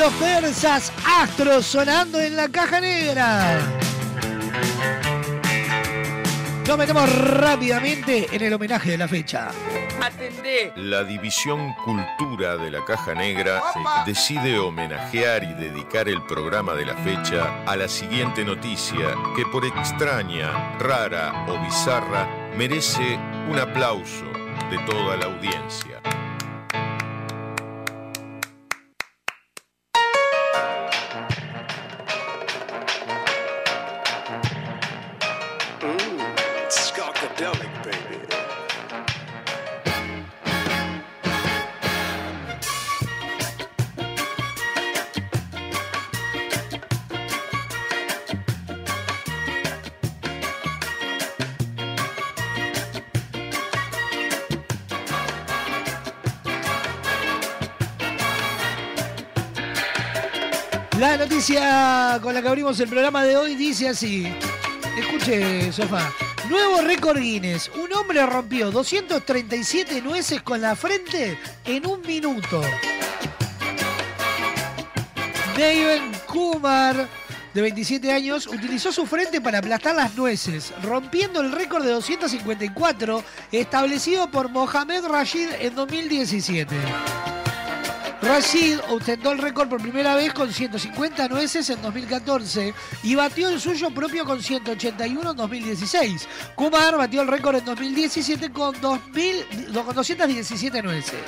Los 0.00 0.12
persas 0.14 0.90
astros 1.04 1.66
sonando 1.66 2.18
en 2.18 2.34
la 2.34 2.48
caja 2.48 2.80
negra. 2.80 3.58
Nos 6.66 6.78
metemos 6.78 7.12
rápidamente 7.36 8.26
en 8.32 8.42
el 8.42 8.54
homenaje 8.54 8.92
de 8.92 8.96
la 8.96 9.06
fecha. 9.06 9.50
Atendé. 10.00 10.72
La 10.76 11.04
División 11.04 11.74
Cultura 11.84 12.56
de 12.56 12.70
la 12.70 12.82
Caja 12.82 13.12
Negra 13.14 13.60
decide 14.06 14.58
homenajear 14.58 15.44
y 15.44 15.52
dedicar 15.52 16.08
el 16.08 16.22
programa 16.22 16.72
de 16.72 16.86
la 16.86 16.94
fecha 16.94 17.62
a 17.66 17.76
la 17.76 17.86
siguiente 17.86 18.42
noticia 18.42 19.14
que 19.36 19.44
por 19.52 19.66
extraña, 19.66 20.78
rara 20.78 21.44
o 21.46 21.62
bizarra 21.62 22.26
merece 22.56 23.18
un 23.50 23.58
aplauso 23.58 24.24
de 24.70 24.78
toda 24.86 25.18
la 25.18 25.26
audiencia. 25.26 25.89
El 62.78 62.88
programa 62.88 63.24
de 63.24 63.36
hoy 63.36 63.56
dice 63.56 63.88
así. 63.88 64.32
Escuche, 64.96 65.72
Sofá. 65.72 66.12
Nuevo 66.48 66.80
récord 66.82 67.18
Guinness. 67.18 67.68
Un 67.74 67.92
hombre 67.94 68.24
rompió 68.24 68.70
237 68.70 70.00
nueces 70.00 70.40
con 70.42 70.60
la 70.60 70.76
frente 70.76 71.36
en 71.64 71.84
un 71.84 72.00
minuto. 72.02 72.60
David 75.58 76.00
Kumar, 76.28 77.08
de 77.52 77.60
27 77.60 78.12
años, 78.12 78.46
utilizó 78.46 78.92
su 78.92 79.04
frente 79.04 79.40
para 79.40 79.58
aplastar 79.58 79.96
las 79.96 80.14
nueces, 80.14 80.72
rompiendo 80.84 81.40
el 81.40 81.50
récord 81.50 81.84
de 81.84 81.90
254 81.90 83.24
establecido 83.50 84.30
por 84.30 84.48
Mohamed 84.48 85.06
Rashid 85.06 85.48
en 85.58 85.74
2017. 85.74 86.76
Rashid 88.22 88.78
ostentó 88.90 89.32
el 89.32 89.38
récord 89.38 89.68
por 89.68 89.80
primera 89.80 90.14
vez 90.14 90.32
con 90.34 90.52
150 90.52 91.28
nueces 91.28 91.70
en 91.70 91.80
2014 91.80 92.74
y 93.02 93.14
batió 93.14 93.48
el 93.48 93.60
suyo 93.60 93.90
propio 93.90 94.24
con 94.26 94.42
181 94.42 95.30
en 95.30 95.36
2016. 95.36 96.28
Kumar 96.54 96.96
batió 96.96 97.22
el 97.22 97.28
récord 97.28 97.56
en 97.56 97.64
2017 97.64 98.52
con, 98.52 98.78
2000 98.80 99.72
con 99.72 99.94
217 99.94 100.82
nueces. 100.82 101.20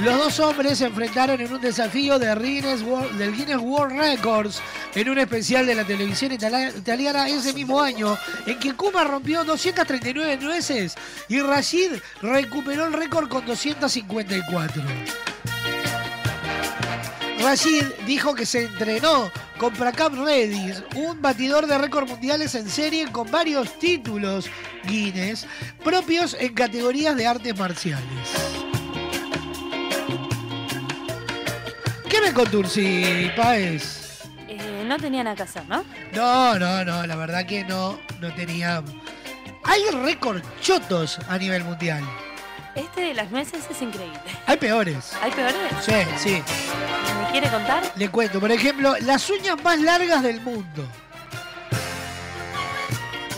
Los 0.00 0.18
dos 0.18 0.40
hombres 0.40 0.76
se 0.78 0.86
enfrentaron 0.86 1.40
en 1.40 1.50
un 1.54 1.60
desafío 1.60 2.18
de 2.18 2.34
Guinness 2.34 2.82
World- 2.82 3.16
del 3.16 3.34
Guinness 3.34 3.56
World 3.62 3.98
Records 3.98 4.60
en 4.94 5.08
un 5.08 5.18
especial 5.18 5.64
de 5.66 5.74
la 5.74 5.84
televisión 5.84 6.32
italiana 6.32 7.28
ese 7.28 7.54
mismo 7.54 7.80
año, 7.80 8.18
en 8.44 8.58
que 8.58 8.74
Kumar 8.74 9.08
rompió 9.08 9.42
239 9.44 10.36
nueces 10.42 10.96
y 11.28 11.40
Rashid 11.40 11.92
recuperó 12.20 12.86
el 12.86 12.92
récord 12.92 13.28
con 13.28 13.46
254. 13.46 14.82
Rashid 17.46 17.84
dijo 18.08 18.34
que 18.34 18.44
se 18.44 18.64
entrenó 18.64 19.30
con 19.56 19.72
Prakap 19.72 20.12
Redis, 20.14 20.82
un 20.96 21.22
batidor 21.22 21.68
de 21.68 21.78
récord 21.78 22.08
mundiales 22.08 22.56
en 22.56 22.68
serie 22.68 23.06
con 23.12 23.30
varios 23.30 23.78
títulos 23.78 24.50
Guinness 24.82 25.46
propios 25.84 26.36
en 26.40 26.54
categorías 26.54 27.16
de 27.16 27.24
artes 27.24 27.56
marciales. 27.56 28.04
¿Qué 32.08 32.20
me 32.20 32.32
Contursi, 32.32 33.30
Paez? 33.36 34.24
Eh, 34.48 34.84
no 34.84 34.96
tenía 34.96 35.22
nada 35.22 35.36
que 35.36 35.44
hacer, 35.44 35.68
¿no? 35.68 35.84
No, 36.14 36.58
no, 36.58 36.84
no, 36.84 37.06
la 37.06 37.14
verdad 37.14 37.46
que 37.46 37.62
no, 37.62 37.96
no 38.18 38.34
tenía. 38.34 38.82
Hay 39.62 39.84
récord 40.02 40.42
chotos 40.60 41.20
a 41.28 41.38
nivel 41.38 41.62
mundial. 41.62 42.02
Este 42.76 43.00
de 43.00 43.14
las 43.14 43.30
nueces 43.30 43.64
es 43.70 43.82
increíble. 43.82 44.20
Hay 44.46 44.58
peores. 44.58 45.12
¿Hay 45.22 45.30
peores? 45.32 45.56
Sí, 45.80 45.92
sí. 46.18 46.42
¿Me 47.24 47.30
quiere 47.32 47.48
contar? 47.48 47.82
Le 47.96 48.10
cuento, 48.10 48.38
por 48.38 48.52
ejemplo, 48.52 48.94
las 49.00 49.28
uñas 49.30 49.62
más 49.64 49.80
largas 49.80 50.22
del 50.22 50.40
mundo. 50.42 50.86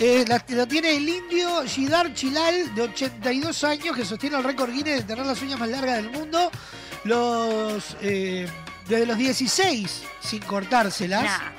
Eh, 0.01 0.25
la, 0.29 0.43
la 0.49 0.67
tiene 0.67 0.97
el 0.97 1.09
indio 1.09 1.65
Shidar 1.65 2.13
Chilal, 2.15 2.75
de 2.75 2.83
82 2.83 3.65
años, 3.65 3.97
que 3.97 4.05
sostiene 4.05 4.37
el 4.37 4.45
récord 4.45 4.71
Guinness 4.71 4.99
de 4.99 5.03
tener 5.03 5.27
las 5.27 5.41
uñas 5.43 5.59
más 5.59 5.69
largas 5.69 5.97
del 5.97 6.11
mundo. 6.11 6.51
Los, 7.05 7.97
eh, 8.01 8.49
desde 8.89 9.07
los 9.07 9.17
16, 9.17 10.03
sin 10.21 10.43
cortárselas. 10.43 11.25
Nah. 11.25 11.53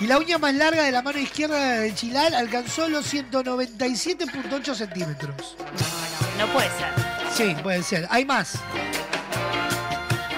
Y 0.00 0.06
la 0.06 0.18
uña 0.18 0.36
más 0.36 0.54
larga 0.54 0.82
de 0.82 0.92
la 0.92 1.00
mano 1.00 1.18
izquierda 1.18 1.80
de 1.80 1.94
Chilal 1.94 2.34
alcanzó 2.34 2.88
los 2.88 3.12
197.8 3.12 4.74
centímetros. 4.74 5.56
No 6.38 6.46
puede 6.52 6.68
ser. 6.68 7.05
Sí, 7.36 7.54
puede 7.62 7.82
ser. 7.82 8.06
Hay 8.10 8.24
más. 8.24 8.54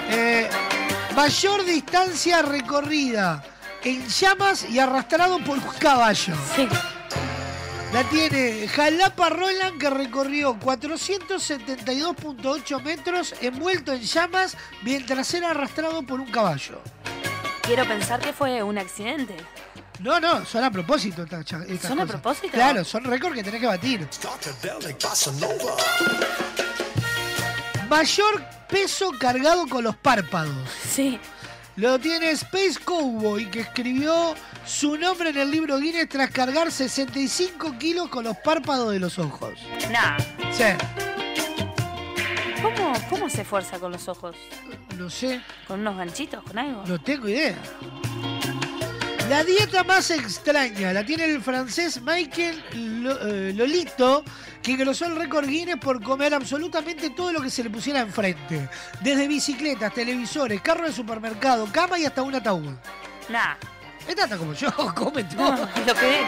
Eh, 0.09 0.49
mayor 1.15 1.63
distancia 1.63 2.41
recorrida 2.41 3.41
en 3.83 4.05
llamas 4.07 4.65
y 4.69 4.79
arrastrado 4.79 5.39
por 5.39 5.57
un 5.59 5.63
caballo. 5.79 6.33
Sí. 6.55 6.67
La 7.93 8.03
tiene 8.03 8.67
Jalapa 8.67 9.29
Roland 9.29 9.79
que 9.79 9.89
recorrió 9.89 10.59
472.8 10.59 12.83
metros 12.83 13.33
envuelto 13.41 13.93
en 13.93 14.01
llamas 14.01 14.57
mientras 14.83 15.33
era 15.33 15.51
arrastrado 15.51 16.01
por 16.03 16.19
un 16.19 16.29
caballo. 16.29 16.81
Quiero 17.61 17.87
pensar 17.87 18.19
que 18.19 18.33
fue 18.33 18.61
un 18.61 18.77
accidente. 18.77 19.37
No, 19.99 20.19
no, 20.19 20.45
son 20.45 20.63
a 20.63 20.71
propósito 20.71 21.23
estas 21.23 21.45
¿Son 21.47 21.61
a 21.61 21.65
cosas. 21.65 22.07
propósito? 22.07 22.49
Claro, 22.51 22.83
son 22.83 23.05
récords 23.05 23.35
que 23.35 23.43
tenés 23.43 23.61
que 23.61 23.67
batir. 23.67 24.07
Mayor 27.89 28.43
peso 28.69 29.11
cargado 29.19 29.67
con 29.67 29.83
los 29.83 29.95
párpados. 29.95 30.55
Sí. 30.89 31.19
Lo 31.75 31.97
tiene 31.97 32.31
Space 32.31 32.75
Cowboy, 32.83 33.49
que 33.49 33.61
escribió 33.61 34.35
su 34.65 34.97
nombre 34.97 35.29
en 35.29 35.37
el 35.37 35.49
libro 35.49 35.79
Guinness 35.79 36.09
tras 36.09 36.29
cargar 36.29 36.71
65 36.71 37.77
kilos 37.79 38.09
con 38.09 38.25
los 38.25 38.35
párpados 38.37 38.91
de 38.91 38.99
los 38.99 39.17
ojos. 39.17 39.53
Nah. 39.89 40.17
Sí, 40.51 40.63
¿Cómo, 42.61 42.93
¿Cómo 43.09 43.29
se 43.29 43.41
esfuerza 43.43 43.79
con 43.79 43.93
los 43.93 44.07
ojos? 44.09 44.35
no 44.97 45.09
sé, 45.09 45.41
¿Con 45.67 45.79
unos 45.79 45.95
ganchitos? 45.95 46.43
¿Con 46.43 46.57
algo? 46.59 46.83
no 46.85 46.99
tengo 47.01 47.29
idea. 47.29 47.55
La 49.29 49.43
dieta 49.43 49.83
más 49.83 50.09
extraña 50.09 50.91
la 50.91 51.05
tiene 51.05 51.25
el 51.25 51.41
francés 51.41 52.01
Michael 52.01 52.63
eh, 52.73 53.53
Lolito, 53.55 54.23
que 54.63 54.71
engrosó 54.71 55.05
el 55.05 55.15
récord 55.15 55.47
Guinness 55.47 55.77
por 55.77 56.01
comer 56.01 56.33
absolutamente 56.33 57.11
todo 57.11 57.31
lo 57.33 57.41
que 57.41 57.51
se 57.51 57.63
le 57.63 57.69
pusiera 57.69 57.99
enfrente. 57.99 58.67
Desde 59.01 59.27
bicicletas, 59.27 59.93
televisores, 59.93 60.61
carro 60.61 60.85
de 60.87 60.93
supermercado, 60.93 61.67
cama 61.71 61.99
y 61.99 62.05
hasta 62.05 62.23
un 62.23 62.33
ataúd. 62.35 62.73
Nah. 63.29 63.55
Esta 64.07 64.23
está 64.23 64.37
como 64.37 64.53
yo, 64.53 64.71
come 64.95 65.23
todo. 65.25 65.51
No, 65.57 65.69
lo 65.85 65.93
que 65.93 66.23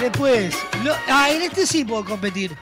Después, 0.00 0.54
lo- 0.82 0.96
ah, 1.08 1.30
en 1.30 1.42
este 1.42 1.66
sí 1.66 1.84
puedo 1.84 2.04
competir. 2.04 2.56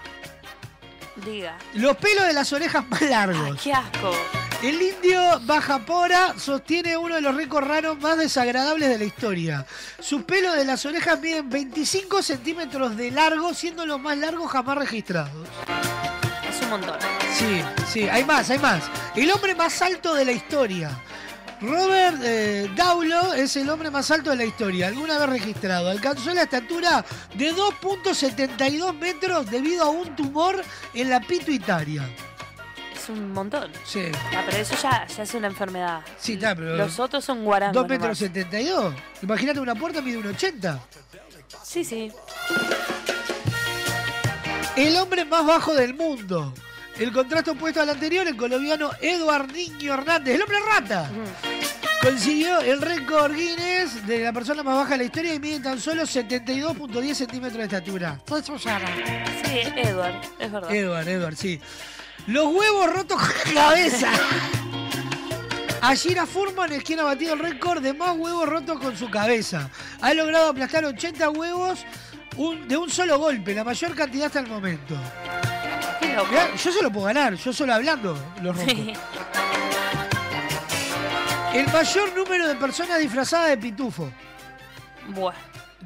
Diga. 1.24 1.59
Los 1.74 1.96
pelos 1.96 2.26
de 2.26 2.33
las 2.33 2.52
orejas 2.52 2.88
más 2.88 3.02
largos. 3.02 3.61
¡Qué 3.62 3.72
asco! 3.72 4.12
El 4.62 4.83
indio 4.83 5.20
Bajapora 5.42 6.35
sostiene 6.37 6.96
uno 6.96 7.14
de 7.14 7.20
los 7.20 7.35
récords 7.35 7.68
raros 7.68 8.00
más 8.00 8.18
desagradables 8.18 8.88
de 8.88 8.98
la 8.98 9.04
historia. 9.04 9.66
Sus 10.00 10.24
pelos 10.24 10.57
de 10.57 10.64
las 10.64 10.85
orejas 10.85 11.20
miden 11.20 11.48
25 11.48 12.22
centímetros 12.24 12.96
de 12.96 13.12
largo, 13.12 13.54
siendo 13.54 13.87
los 13.87 14.00
más 14.00 14.18
largos 14.18 14.50
jamás 14.50 14.78
registrados. 14.78 15.46
Es 16.48 16.61
un 16.62 16.70
montón. 16.70 16.98
Sí, 17.33 17.62
sí, 17.87 18.09
hay 18.09 18.24
más, 18.24 18.50
hay 18.50 18.59
más. 18.59 18.83
El 19.14 19.31
hombre 19.31 19.54
más 19.54 19.81
alto 19.81 20.12
de 20.14 20.24
la 20.24 20.33
historia. 20.33 20.90
Robert 21.61 22.18
eh, 22.23 22.71
Daulo 22.77 23.35
es 23.35 23.57
el 23.57 23.68
hombre 23.68 23.90
más 23.90 24.11
alto 24.11 24.31
de 24.31 24.37
la 24.37 24.44
historia, 24.44 24.88
alguna 24.88 25.18
vez 25.18 25.29
registrado. 25.29 25.88
Alcanzó 25.88 26.33
la 26.33 26.42
estatura 26.42 27.05
de 27.35 27.53
2.72 27.53 28.94
metros 28.97 29.51
debido 29.51 29.85
a 29.85 29.90
un 29.90 30.14
tumor 30.14 30.62
en 30.94 31.11
la 31.11 31.21
pituitaria. 31.21 32.09
Es 32.94 33.09
un 33.09 33.33
montón. 33.33 33.71
Sí. 33.85 34.05
Ah, 34.37 34.42
pero 34.47 34.59
eso 34.59 34.77
ya, 34.81 35.07
ya 35.07 35.23
es 35.23 35.35
una 35.35 35.49
enfermedad. 35.49 36.03
Sí, 36.18 36.35
está, 36.35 36.55
pero. 36.55 36.77
Los 36.77 36.99
otros 37.01 37.25
son 37.25 37.44
guarangos. 37.44 37.75
2 37.75 37.88
metros 37.88 38.03
nomás. 38.03 38.18
72. 38.18 38.94
Imagínate 39.23 39.61
una 39.61 39.75
puerta 39.75 40.01
mide 40.01 40.18
un 40.18 40.27
80. 40.27 40.81
Sí, 41.64 41.85
sí. 41.85 42.12
El 44.77 44.97
hombre 44.97 45.25
más 45.25 45.44
bajo 45.44 45.75
del 45.75 45.94
mundo. 45.94 46.55
El 46.98 47.12
contrato 47.12 47.52
opuesto 47.52 47.80
al 47.80 47.90
anterior, 47.90 48.26
el 48.26 48.37
colombiano 48.37 48.90
Eduard 49.00 49.52
Niño 49.52 49.94
Hernández, 49.94 50.34
el 50.34 50.42
hombre 50.42 50.58
rata. 50.61 51.08
Consiguió 52.02 52.61
el 52.61 52.80
récord 52.80 53.34
Guinness 53.34 54.06
de 54.06 54.20
la 54.24 54.32
persona 54.32 54.62
más 54.62 54.76
baja 54.76 54.90
de 54.92 54.98
la 54.98 55.04
historia 55.04 55.34
y 55.34 55.38
mide 55.40 55.61
tan 55.61 55.80
solo 55.80 56.02
72.10 56.04 57.14
centímetros 57.14 57.58
de 57.58 57.64
estatura. 57.64 58.20
Sí, 59.44 59.61
Edward, 59.76 60.20
es 60.38 60.50
verdad. 60.52 60.74
Edward, 60.74 61.08
Edward, 61.08 61.37
sí. 61.37 61.61
Los 62.26 62.46
huevos 62.46 62.92
rotos 62.92 63.20
con 63.20 63.54
la 63.54 63.61
cabeza. 63.68 64.11
Ashira 65.80 66.26
Furman 66.26 66.72
es 66.72 66.82
quien 66.82 66.98
ha 67.00 67.04
batido 67.04 67.34
el 67.34 67.38
récord 67.40 67.80
de 67.80 67.94
más 67.94 68.16
huevos 68.16 68.48
rotos 68.48 68.78
con 68.80 68.96
su 68.96 69.08
cabeza. 69.11 69.70
Ha 70.00 70.14
logrado 70.14 70.48
aplastar 70.50 70.84
80 70.84 71.30
huevos 71.30 71.80
un- 72.37 72.66
de 72.66 72.76
un 72.76 72.90
solo 72.90 73.18
golpe, 73.18 73.54
la 73.54 73.62
mayor 73.64 73.94
cantidad 73.94 74.26
hasta 74.26 74.40
el 74.40 74.48
momento. 74.48 74.96
Mirá, 76.00 76.54
yo 76.54 76.72
se 76.72 76.82
lo 76.82 76.90
puedo 76.90 77.06
ganar, 77.06 77.34
yo 77.34 77.52
solo 77.52 77.74
hablando 77.74 78.16
los 78.42 78.56
rompo. 78.56 78.72
El 81.52 81.66
mayor 81.72 82.16
número 82.16 82.48
de 82.48 82.54
personas 82.56 82.98
disfrazadas 82.98 83.50
de 83.50 83.58
pitufo. 83.58 84.11
Buah, 85.08 85.32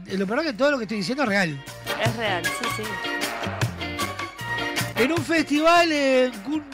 Eh, 0.07 0.17
Lo 0.17 0.27
peor 0.27 0.41
es 0.41 0.47
que 0.47 0.53
todo 0.55 0.71
lo 0.73 0.79
que 0.79 0.85
estoy 0.85 0.97
diciendo 0.99 1.23
es 1.25 1.29
real. 1.29 1.63
es 2.03 2.17
real, 2.17 2.43
sí, 2.45 2.67
sí. 2.77 2.83
En 4.97 5.13
un 5.13 5.19
festival 5.25 5.93
en 5.93 6.33
Cun- 6.45 6.65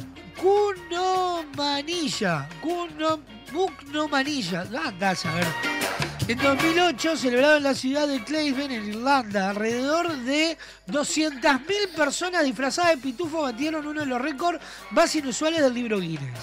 Cunomanilla. 0.41 2.49
Cuno, 2.61 3.21
Bucnomanilla. 3.53 4.65
Anda 4.87 5.11
a 5.11 5.15
saber. 5.15 5.47
En 6.29 6.37
2008, 6.37 7.17
celebrado 7.17 7.57
en 7.57 7.63
la 7.63 7.75
ciudad 7.75 8.07
de 8.07 8.23
Clayven, 8.23 8.71
en 8.71 8.89
Irlanda, 8.91 9.49
alrededor 9.51 10.15
de 10.19 10.59
200.000 10.87 11.89
personas 11.97 12.45
disfrazadas 12.45 12.91
de 12.93 12.97
pitufo 12.99 13.43
batieron 13.43 13.87
uno 13.87 14.01
de 14.01 14.07
los 14.07 14.21
récords 14.21 14.61
más 14.91 15.15
inusuales 15.15 15.63
del 15.63 15.73
libro 15.73 15.99
Guinness. 15.99 16.39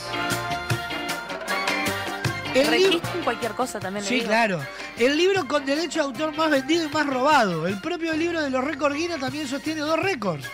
El 2.56 2.72
libro- 2.72 3.00
cualquier 3.24 3.52
cosa 3.52 3.80
también 3.80 4.04
Sí, 4.04 4.16
digo. 4.16 4.28
claro. 4.28 4.60
El 4.98 5.16
libro 5.18 5.48
con 5.48 5.64
derecho 5.66 6.00
de 6.00 6.06
autor 6.06 6.36
más 6.36 6.50
vendido 6.50 6.86
y 6.86 6.90
más 6.90 7.06
robado. 7.06 7.68
El 7.68 7.80
propio 7.80 8.14
libro 8.14 8.42
de 8.42 8.50
los 8.50 8.64
récords 8.64 8.96
Guinness 8.96 9.20
también 9.20 9.48
sostiene 9.48 9.82
dos 9.82 10.00
récords. 10.00 10.46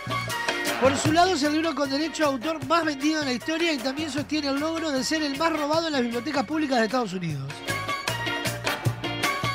Por 0.82 0.94
su 0.98 1.10
lado 1.12 1.32
es 1.34 1.42
el 1.44 1.52
libro 1.52 1.74
con 1.74 1.88
derecho 1.88 2.24
de 2.24 2.28
autor 2.28 2.66
más 2.66 2.84
vendido 2.84 3.20
en 3.20 3.26
la 3.26 3.32
historia 3.32 3.72
y 3.72 3.78
también 3.78 4.10
sostiene 4.10 4.48
el 4.48 4.60
logro 4.60 4.90
de 4.90 5.02
ser 5.04 5.22
el 5.22 5.38
más 5.38 5.52
robado 5.52 5.86
en 5.86 5.92
las 5.94 6.02
bibliotecas 6.02 6.44
públicas 6.44 6.80
de 6.80 6.84
Estados 6.86 7.12
Unidos. 7.14 7.50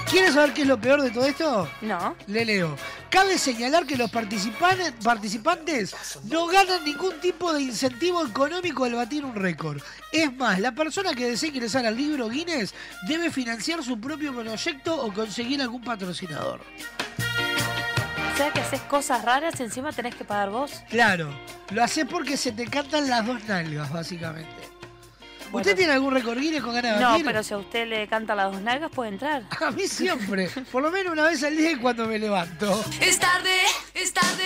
¿Quieres 0.09 0.33
saber 0.35 0.53
qué 0.53 0.61
es 0.61 0.67
lo 0.67 0.79
peor 0.79 1.01
de 1.01 1.11
todo 1.11 1.25
esto? 1.25 1.69
No. 1.81 2.15
Le 2.27 2.45
leo. 2.45 2.75
Cabe 3.09 3.37
señalar 3.37 3.85
que 3.85 3.97
los 3.97 4.09
participan- 4.09 4.93
participantes 5.03 5.93
no 6.23 6.47
ganan 6.47 6.83
ningún 6.85 7.19
tipo 7.19 7.51
de 7.53 7.61
incentivo 7.63 8.25
económico 8.25 8.85
al 8.85 8.93
batir 8.95 9.25
un 9.25 9.35
récord. 9.35 9.81
Es 10.13 10.33
más, 10.33 10.59
la 10.59 10.71
persona 10.71 11.13
que 11.13 11.29
desee 11.29 11.49
ingresar 11.49 11.85
al 11.85 11.97
libro 11.97 12.29
Guinness 12.29 12.73
debe 13.07 13.29
financiar 13.31 13.83
su 13.83 13.99
propio 13.99 14.33
proyecto 14.33 14.95
o 14.95 15.13
conseguir 15.13 15.61
algún 15.61 15.81
patrocinador. 15.83 16.61
O 18.33 18.37
sea 18.37 18.51
que 18.53 18.61
haces 18.61 18.81
cosas 18.81 19.25
raras 19.25 19.59
y 19.59 19.63
encima 19.63 19.91
tenés 19.91 20.15
que 20.15 20.23
pagar 20.23 20.49
vos. 20.51 20.71
Claro, 20.89 21.29
lo 21.71 21.83
haces 21.83 22.05
porque 22.09 22.37
se 22.37 22.51
te 22.53 22.65
cantan 22.67 23.09
las 23.09 23.25
dos 23.25 23.43
nalgas, 23.45 23.91
básicamente. 23.91 24.55
Bueno. 25.51 25.59
¿Usted 25.63 25.75
tiene 25.75 25.93
algún 25.93 26.13
récord 26.13 26.37
Guinness 26.39 26.61
con 26.61 26.73
ganas 26.73 26.95
de 26.97 27.01
No, 27.03 27.17
pero 27.23 27.43
si 27.43 27.53
a 27.53 27.57
usted 27.57 27.87
le 27.87 28.07
canta 28.07 28.35
las 28.35 28.51
dos 28.51 28.61
nalgas, 28.61 28.91
puede 28.91 29.11
entrar. 29.11 29.43
A 29.65 29.71
mí 29.71 29.87
siempre, 29.87 30.49
por 30.71 30.81
lo 30.81 30.91
menos 30.91 31.13
una 31.13 31.23
vez 31.23 31.43
al 31.43 31.55
día 31.55 31.77
cuando 31.79 32.05
me 32.05 32.19
levanto. 32.19 32.83
Es 32.99 33.19
tarde, 33.19 33.61
es 33.93 34.13
tarde. 34.13 34.45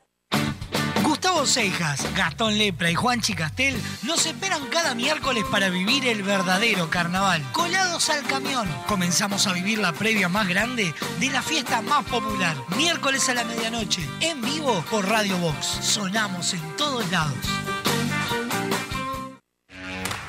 Cejas, 1.45 2.07
Gastón 2.15 2.57
Lepra 2.57 2.91
y 2.91 2.95
Juan 2.95 3.19
Chicastel 3.21 3.75
nos 4.03 4.25
esperan 4.25 4.65
cada 4.67 4.93
miércoles 4.93 5.43
para 5.51 5.69
vivir 5.69 6.07
el 6.07 6.23
verdadero 6.23 6.89
carnaval. 6.89 7.43
Colados 7.51 8.09
al 8.09 8.23
camión. 8.23 8.67
Comenzamos 8.87 9.47
a 9.47 9.53
vivir 9.53 9.79
la 9.79 9.91
previa 9.91 10.29
más 10.29 10.47
grande 10.47 10.93
de 11.19 11.29
la 11.29 11.41
fiesta 11.41 11.81
más 11.81 12.05
popular. 12.05 12.55
Miércoles 12.77 13.27
a 13.29 13.33
la 13.33 13.43
medianoche, 13.43 14.07
en 14.19 14.41
vivo 14.41 14.83
por 14.91 15.07
Radio 15.07 15.37
Box. 15.37 15.65
Sonamos 15.81 16.53
en 16.53 16.77
todos 16.77 17.09
lados. 17.11 17.70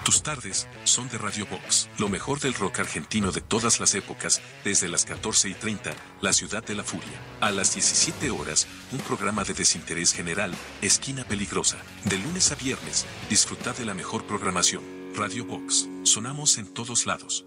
Tus 0.04 0.24
tardes 0.24 0.66
son 0.82 1.08
de 1.10 1.18
Radio 1.18 1.46
Box, 1.46 1.88
lo 1.98 2.08
mejor 2.08 2.40
del 2.40 2.54
rock 2.54 2.80
argentino 2.80 3.30
de 3.30 3.40
todas 3.40 3.78
las 3.78 3.94
épocas, 3.94 4.42
desde 4.64 4.88
las 4.88 5.04
14 5.04 5.48
y 5.48 5.54
30, 5.54 5.92
La 6.20 6.32
Ciudad 6.32 6.64
de 6.64 6.74
la 6.74 6.82
Furia. 6.82 7.20
A 7.40 7.52
las 7.52 7.74
17 7.74 8.30
horas, 8.30 8.66
un 8.90 8.98
programa 8.98 9.44
de 9.44 9.54
desinterés 9.54 10.12
general, 10.12 10.52
Esquina 10.80 11.22
Peligrosa. 11.22 11.76
De 12.04 12.18
lunes 12.18 12.50
a 12.50 12.56
viernes, 12.56 13.06
disfruta 13.30 13.72
de 13.74 13.84
la 13.84 13.94
mejor 13.94 14.26
programación. 14.26 14.82
Radio 15.14 15.44
Box, 15.44 15.88
sonamos 16.02 16.58
en 16.58 16.66
todos 16.66 17.06
lados. 17.06 17.46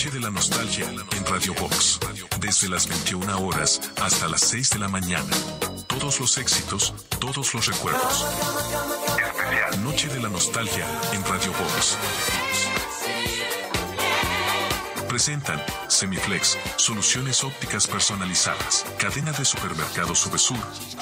Noche 0.00 0.16
de 0.16 0.20
la 0.20 0.30
Nostalgia 0.30 0.86
en 0.88 1.26
Radio 1.26 1.52
Box. 1.60 2.00
Desde 2.40 2.70
las 2.70 2.88
21 2.88 3.38
horas 3.38 3.82
hasta 4.00 4.28
las 4.28 4.40
6 4.40 4.70
de 4.70 4.78
la 4.78 4.88
mañana. 4.88 5.28
Todos 5.88 6.20
los 6.20 6.38
éxitos, 6.38 6.94
todos 7.18 7.52
los 7.52 7.66
recuerdos. 7.66 8.24
Noche 9.82 10.08
de 10.08 10.20
la 10.20 10.30
Nostalgia 10.30 10.86
en 11.12 11.22
Radio 11.26 11.52
Box. 11.52 11.98
Presentan 15.06 15.62
Semiflex, 15.88 16.56
soluciones 16.76 17.44
ópticas 17.44 17.86
personalizadas. 17.86 18.86
Cadena 18.98 19.32
de 19.32 19.44
supermercados 19.44 20.20
Subesur, 20.20 20.56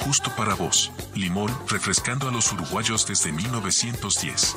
justo 0.05 0.35
para 0.35 0.55
vos. 0.55 0.91
Limón, 1.15 1.57
refrescando 1.69 2.29
a 2.29 2.33
los 2.33 2.51
uruguayos 2.51 3.07
desde 3.07 3.31
1910. 3.31 4.57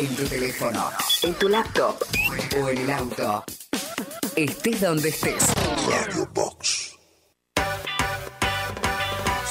En 0.00 0.16
tu 0.16 0.24
teléfono, 0.24 0.90
en 1.20 1.34
tu 1.34 1.46
laptop 1.46 2.02
o 2.58 2.68
en 2.70 2.78
el 2.78 2.90
auto. 2.90 3.44
Estés 4.34 4.80
donde 4.80 5.10
estés. 5.10 5.44
Radio 5.90 6.26
Box. 6.32 6.96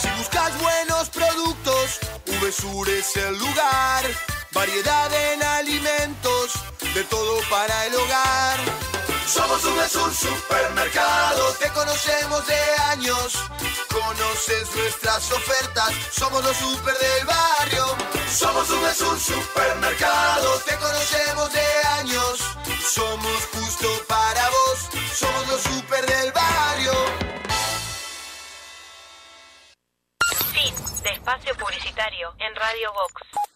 Si 0.02 0.08
buscas 0.18 0.60
buenos 0.60 1.10
productos, 1.12 2.00
VSUR 2.42 2.90
es 2.90 3.16
el 3.18 3.38
lugar. 3.38 4.06
Variedad 4.52 5.14
en 5.34 5.44
alimentos, 5.44 6.54
de 6.96 7.04
todo 7.04 7.42
para 7.52 7.86
el 7.86 7.94
hogar. 7.94 8.60
Somos 9.28 9.62
VSUR 9.62 10.12
Supermercado, 10.16 11.54
te 11.60 11.70
conocemos 11.70 12.48
de 12.48 12.60
años. 12.90 13.38
Conoces 13.90 14.76
nuestras 14.76 15.32
ofertas, 15.32 15.94
somos 16.12 16.44
los 16.44 16.56
super 16.56 16.96
del 16.98 17.26
barrio. 17.26 17.86
Somos 18.32 18.70
VSUR 18.70 19.20
Supermercado, 19.20 20.60
te 20.60 20.76
conocemos 20.78 21.52
de 21.52 21.88
años. 22.00 22.40
Somos 22.88 23.46
justo 23.54 23.88
para 24.08 24.50
vos, 24.50 24.90
somos 25.14 25.48
los 25.48 25.62
super 25.62 26.06
del 26.06 26.32
barrio. 26.32 26.92
Fin 30.54 30.74
de 31.04 31.10
espacio 31.10 31.56
publicitario 31.56 32.34
en 32.40 32.56
Radio 32.56 32.94
Vox. 32.94 33.50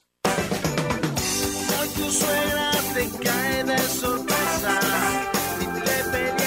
Hoy 1.79 1.89
tu 1.89 2.11
suegra 2.11 2.71
te 2.93 3.09
cae 3.23 3.63
de 3.63 3.79
sorpresa 3.79 4.79
y 5.59 5.65
te 5.81 6.42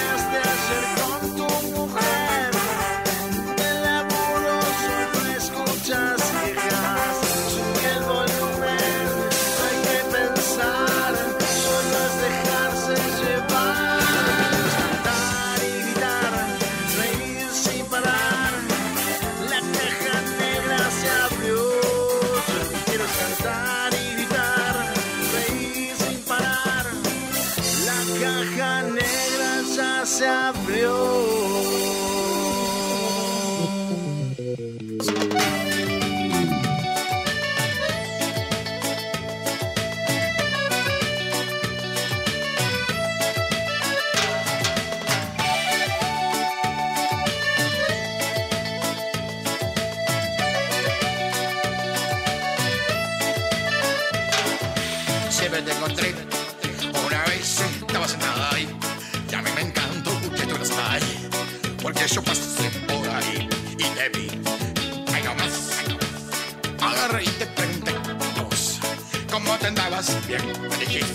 Bien, 70.27 70.41
dijiste. 70.77 71.07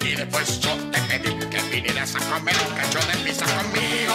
Y 0.00 0.14
después 0.16 0.58
yo 0.60 0.70
te 0.90 0.98
pedí 1.02 1.34
que 1.50 1.60
vinieras 1.70 2.14
a 2.14 2.18
comer 2.20 2.54
un 2.66 2.74
cacho 2.74 2.98
de 2.98 3.16
pizza 3.22 3.44
conmigo. 3.44 4.14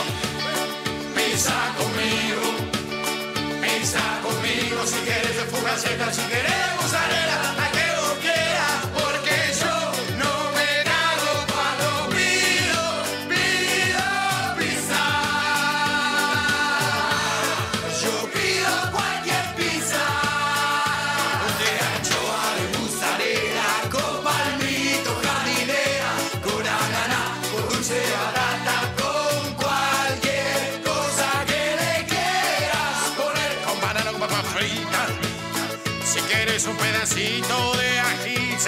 Pizza 1.16 1.54
conmigo. 1.78 2.42
Pizza 3.62 4.02
conmigo. 4.24 4.88
Si 4.88 4.96
quieres 5.06 5.36
de 5.36 5.44
fuga 5.44 5.78
seca, 5.78 6.12
si 6.12 6.22
quieres 6.22 6.52
mozzarella, 6.82 7.69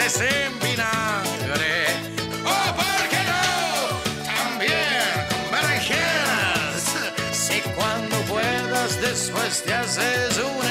se 0.10 0.46
en 0.46 0.60
vinagre. 0.60 1.86
Oh, 2.44 2.76
¿por 2.76 3.02
qué 3.10 3.22
no? 3.32 3.44
También 4.26 5.12
con 5.30 5.52
berenjenas. 5.52 6.84
Si 7.32 7.62
cuando 7.76 8.18
puedas 8.22 9.00
después 9.02 9.64
te 9.64 9.74
haces 9.74 10.38
un 10.38 10.66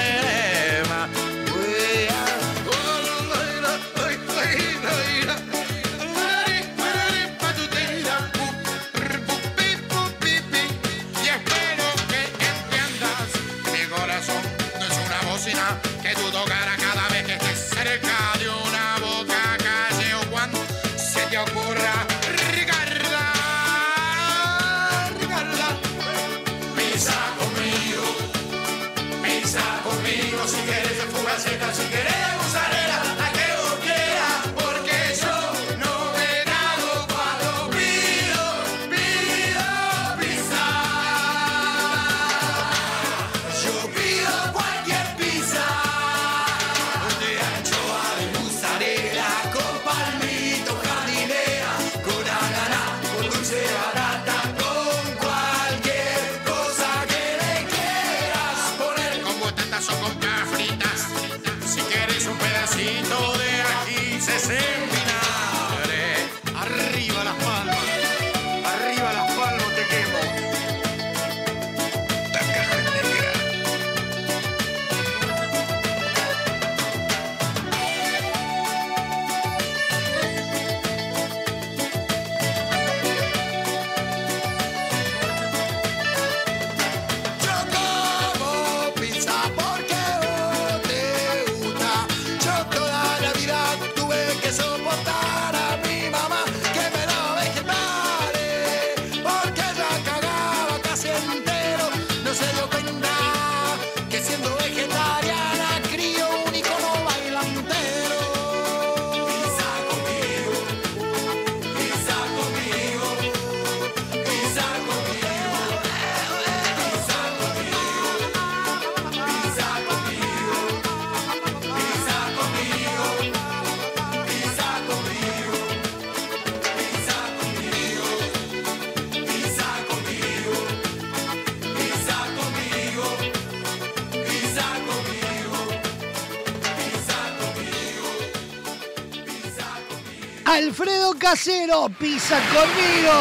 Alfredo 140.60 141.14
Casero, 141.18 141.88
pisa 141.98 142.38
conmigo. 142.52 143.16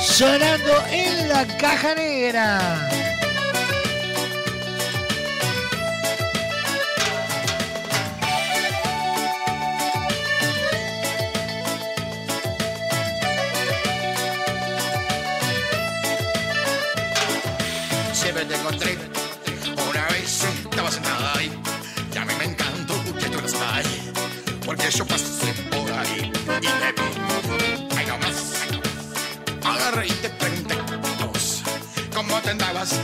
Sonando 0.00 0.84
en 0.90 1.28
la 1.28 1.46
caja 1.58 1.94
negra. 1.94 2.87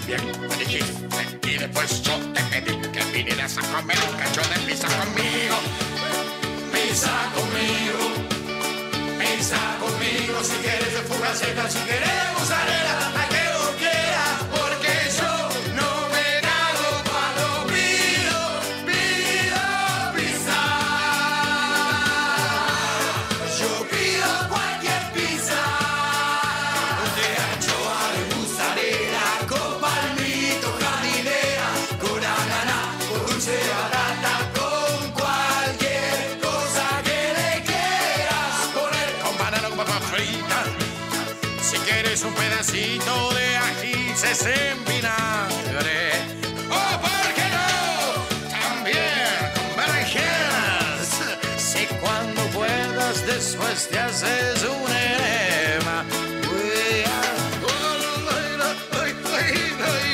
Bien, 0.06 0.20
dijiste. 0.58 1.48
Y 1.48 1.58
después 1.58 2.02
yo 2.02 2.16
te 2.32 2.40
pedí 2.44 2.74
que 2.90 3.04
vinieras 3.12 3.58
a 3.58 3.60
comer 3.60 3.98
un 4.10 4.16
cacho 4.16 4.40
de 4.40 4.60
pizza 4.66 4.88
conmigo. 4.88 5.56
Pizza 6.72 7.12
conmigo. 7.34 8.00
Pizza 9.18 9.60
conmigo. 9.80 10.42
Si 10.42 10.56
quieres 10.62 10.94
de 10.94 11.00
fugaceta, 11.00 11.68
si 11.68 11.78
quieres 11.80 12.10
mozzarella, 12.38 13.33
después 53.74 53.88
te 53.88 53.98
haces 53.98 54.62
un 54.62 54.90
enema. 54.90 56.04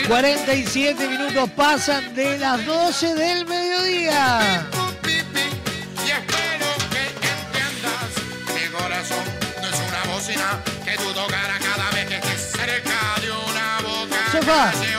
47 0.08 1.08
minutos 1.08 1.50
pasan 1.50 2.14
de 2.14 2.38
las 2.38 2.64
12 2.66 3.14
del 3.14 3.46
mediodía. 3.46 4.66
Y 5.06 6.10
espero 6.10 6.66
que 6.90 7.00
entiendas 7.10 8.10
mi 8.54 8.66
corazón 8.76 9.24
no 9.60 9.68
es 9.68 9.80
una 9.88 10.12
bocina 10.12 10.62
que 10.84 10.96
tú 10.96 11.12
tocarás 11.12 11.60
cada 11.60 11.90
vez 11.90 12.06
que 12.06 12.16
estés 12.16 12.52
cerca 12.52 13.20
de 13.20 13.30
una 13.30 13.80
boca. 13.82 14.32
Sofá. 14.32 14.89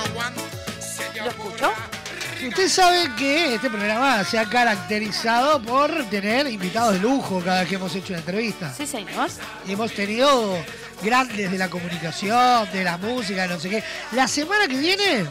Usted 2.62 2.84
sabe 2.84 3.16
que 3.16 3.55
este 3.55 3.72
programa 3.72 4.24
se 4.24 4.38
ha 4.38 4.47
caracterizado 4.47 5.59
por 5.64 6.05
tener 6.12 6.45
invitados 6.45 6.93
de 6.93 6.99
lujo 6.99 7.41
cada 7.43 7.62
vez 7.62 7.70
que 7.70 7.74
hemos 7.74 7.95
hecho 7.95 8.09
una 8.09 8.20
entrevista. 8.20 8.72
Sí, 8.72 8.86
señor. 8.86 9.32
Y 9.68 9.72
hemos 9.72 9.91
tenido 9.91 10.64
grandes 11.01 11.49
de 11.49 11.57
la 11.57 11.72
comunicación, 11.72 12.72
de 12.72 12.84
la 12.84 12.99
música, 12.99 13.47
no 13.47 13.59
sé 13.59 13.68
qué. 13.68 13.84
La 14.12 14.28
semana 14.28 14.68
que 14.68 14.78
viene 14.78 15.26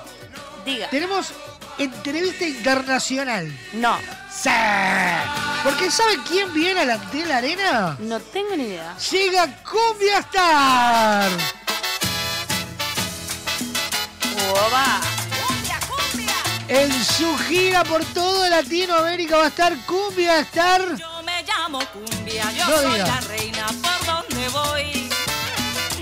Diga. 0.64 0.90
tenemos 0.90 1.32
entrevista 1.78 2.44
internacional. 2.48 3.56
No. 3.74 3.96
¡Sí! 4.28 4.50
Porque 5.62 5.88
¿sabe 5.88 6.18
quién 6.28 6.52
viene 6.52 6.80
a 6.80 6.84
la 6.84 6.94
Antel 6.94 7.30
Arena? 7.30 7.96
No 8.00 8.18
tengo 8.18 8.56
ni 8.56 8.64
idea. 8.64 8.96
Llega 9.08 9.62
Cumbia 9.62 10.18
Star. 10.18 11.30
Oba. 14.52 15.19
En 16.72 16.92
su 17.04 17.36
gira 17.38 17.82
por 17.84 18.04
toda 18.06 18.48
Latinoamérica 18.48 19.36
va 19.36 19.44
a 19.44 19.48
estar 19.48 19.76
Cumbia 19.86 20.38
Star. 20.40 20.80
Yo 20.96 21.22
me 21.24 21.42
llamo 21.42 21.80
Cumbia, 21.92 22.50
yo 22.52 22.68
No 22.68 22.76
soy 22.76 22.92
diga. 22.92 23.06
la 23.06 23.20
reina 23.22 23.66
por 23.66 24.06
donde 24.06 24.48
voy. 24.50 25.10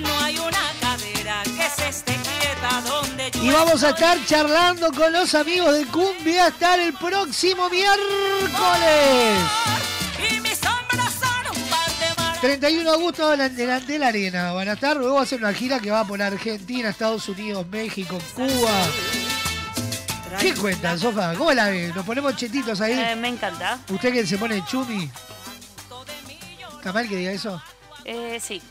No 0.02 0.18
hay 0.20 0.38
una 0.38 0.58
cadera 0.80 1.42
que 1.44 1.70
se 1.82 1.88
esté 1.88 2.16
quieta 2.16 2.82
donde 2.86 3.30
yo 3.30 3.42
Y 3.44 3.48
vamos 3.50 3.82
a 3.82 3.90
estar 3.90 4.18
charlando 4.26 4.92
con 4.92 5.10
los 5.12 5.34
amigos 5.34 5.72
de 5.74 5.86
Cumbia 5.86 6.48
Star 6.48 6.78
el 6.80 6.92
próximo 6.92 7.70
miércoles. 7.70 9.38
Y 10.18 10.40
mis 10.40 10.58
sombras 10.58 11.14
son 11.18 11.56
un 11.56 11.68
par 11.70 11.90
de 11.98 12.22
mar. 12.22 12.38
31 12.42 12.90
de 12.90 12.96
agosto 12.96 13.36
la- 13.36 13.46
en 13.46 14.00
la 14.00 14.06
Arena. 14.08 14.52
Van 14.52 14.68
a 14.68 14.72
estar, 14.74 14.96
luego 14.98 15.14
va 15.14 15.20
a 15.20 15.24
hacer 15.24 15.38
una 15.40 15.54
gira 15.54 15.80
que 15.80 15.90
va 15.90 16.04
por 16.06 16.20
Argentina, 16.20 16.90
Estados 16.90 17.26
Unidos, 17.30 17.66
México, 17.70 18.18
Cuba. 18.34 18.70
¿Qué 20.40 20.54
cuentan, 20.54 20.98
Sofa? 20.98 21.34
¿Cómo 21.34 21.52
la 21.52 21.68
ve? 21.68 21.92
Nos 21.94 22.04
ponemos 22.04 22.36
chetitos 22.36 22.80
ahí. 22.80 22.92
Eh, 22.92 23.16
me 23.16 23.28
encanta. 23.28 23.78
¿Usted 23.90 24.12
que 24.12 24.26
se 24.26 24.38
pone 24.38 24.64
chumi? 24.66 25.10
¿Está 26.76 26.92
mal 26.92 27.08
que 27.08 27.16
diga 27.16 27.32
eso? 27.32 27.62
Eh, 28.04 28.38
sí. 28.40 28.62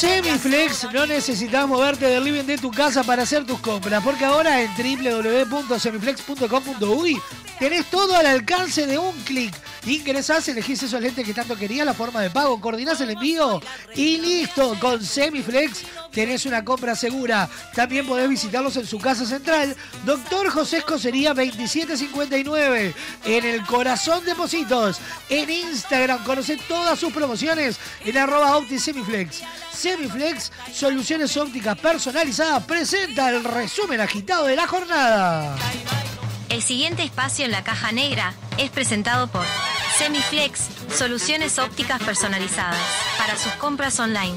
Semiflex 0.00 0.88
no 0.94 1.04
necesitas 1.04 1.68
moverte 1.68 2.06
del 2.06 2.24
living 2.24 2.44
de 2.44 2.56
tu 2.56 2.70
casa 2.70 3.04
para 3.04 3.24
hacer 3.24 3.44
tus 3.44 3.60
compras, 3.60 4.02
porque 4.02 4.24
ahora 4.24 4.62
en 4.62 4.70
www.semiflex.com.uy 4.74 7.20
tenés 7.58 7.84
todo 7.90 8.16
al 8.16 8.24
alcance 8.24 8.86
de 8.86 8.96
un 8.96 9.12
clic. 9.24 9.54
Ingresás, 9.86 10.46
elegís 10.48 10.82
esos 10.82 11.00
lentes 11.00 11.24
que 11.24 11.32
tanto 11.32 11.56
querías, 11.56 11.86
la 11.86 11.94
forma 11.94 12.20
de 12.20 12.30
pago, 12.30 12.60
coordinás 12.60 13.00
el 13.00 13.10
envío 13.10 13.62
y 13.94 14.18
listo. 14.18 14.76
Con 14.78 15.02
Semiflex 15.02 15.84
tenés 16.12 16.44
una 16.44 16.64
compra 16.64 16.94
segura. 16.94 17.48
También 17.74 18.06
podés 18.06 18.28
visitarlos 18.28 18.76
en 18.76 18.86
su 18.86 18.98
casa 18.98 19.24
central, 19.24 19.74
Doctor 20.04 20.50
José 20.50 20.78
Escocería 20.78 21.30
2759, 21.30 22.94
en 23.24 23.44
el 23.44 23.64
corazón 23.64 24.24
de 24.24 24.34
Positos. 24.34 24.98
En 25.30 25.48
Instagram, 25.48 26.24
conoce 26.24 26.58
todas 26.68 26.98
sus 26.98 27.12
promociones 27.12 27.78
en 28.04 28.18
arroba 28.18 28.56
Opti 28.58 28.78
Semiflex. 28.78 29.40
Semiflex, 29.72 30.52
soluciones 30.74 31.34
ópticas 31.38 31.78
personalizadas, 31.78 32.64
presenta 32.64 33.30
el 33.30 33.42
resumen 33.42 34.00
agitado 34.00 34.44
de 34.44 34.56
la 34.56 34.66
jornada. 34.66 35.56
El 36.50 36.62
siguiente 36.62 37.04
espacio 37.04 37.44
en 37.44 37.52
la 37.52 37.62
caja 37.62 37.92
negra 37.92 38.34
es 38.58 38.70
presentado 38.70 39.28
por 39.28 39.44
Semiflex, 39.96 40.68
soluciones 40.92 41.60
ópticas 41.60 42.02
personalizadas 42.02 42.76
para 43.18 43.36
sus 43.36 43.52
compras 43.52 44.00
online. 44.00 44.36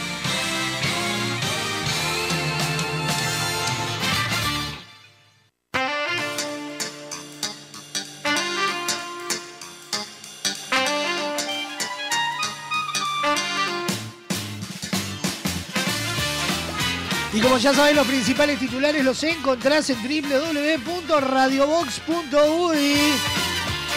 Como 17.41 17.57
ya 17.57 17.73
saben, 17.73 17.95
los 17.95 18.07
principales 18.07 18.59
titulares 18.59 19.03
los 19.03 19.23
encontrás 19.23 19.89
en 19.89 19.97
www.radiobox.uy. 20.01 22.95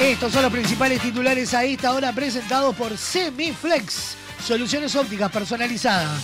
Estos 0.00 0.32
son 0.32 0.42
los 0.42 0.52
principales 0.52 1.00
titulares 1.00 1.54
a 1.54 1.62
esta 1.64 1.92
hora 1.92 2.12
presentados 2.12 2.74
por 2.74 2.96
Semiflex, 2.96 4.16
soluciones 4.44 4.96
ópticas 4.96 5.30
personalizadas. 5.30 6.20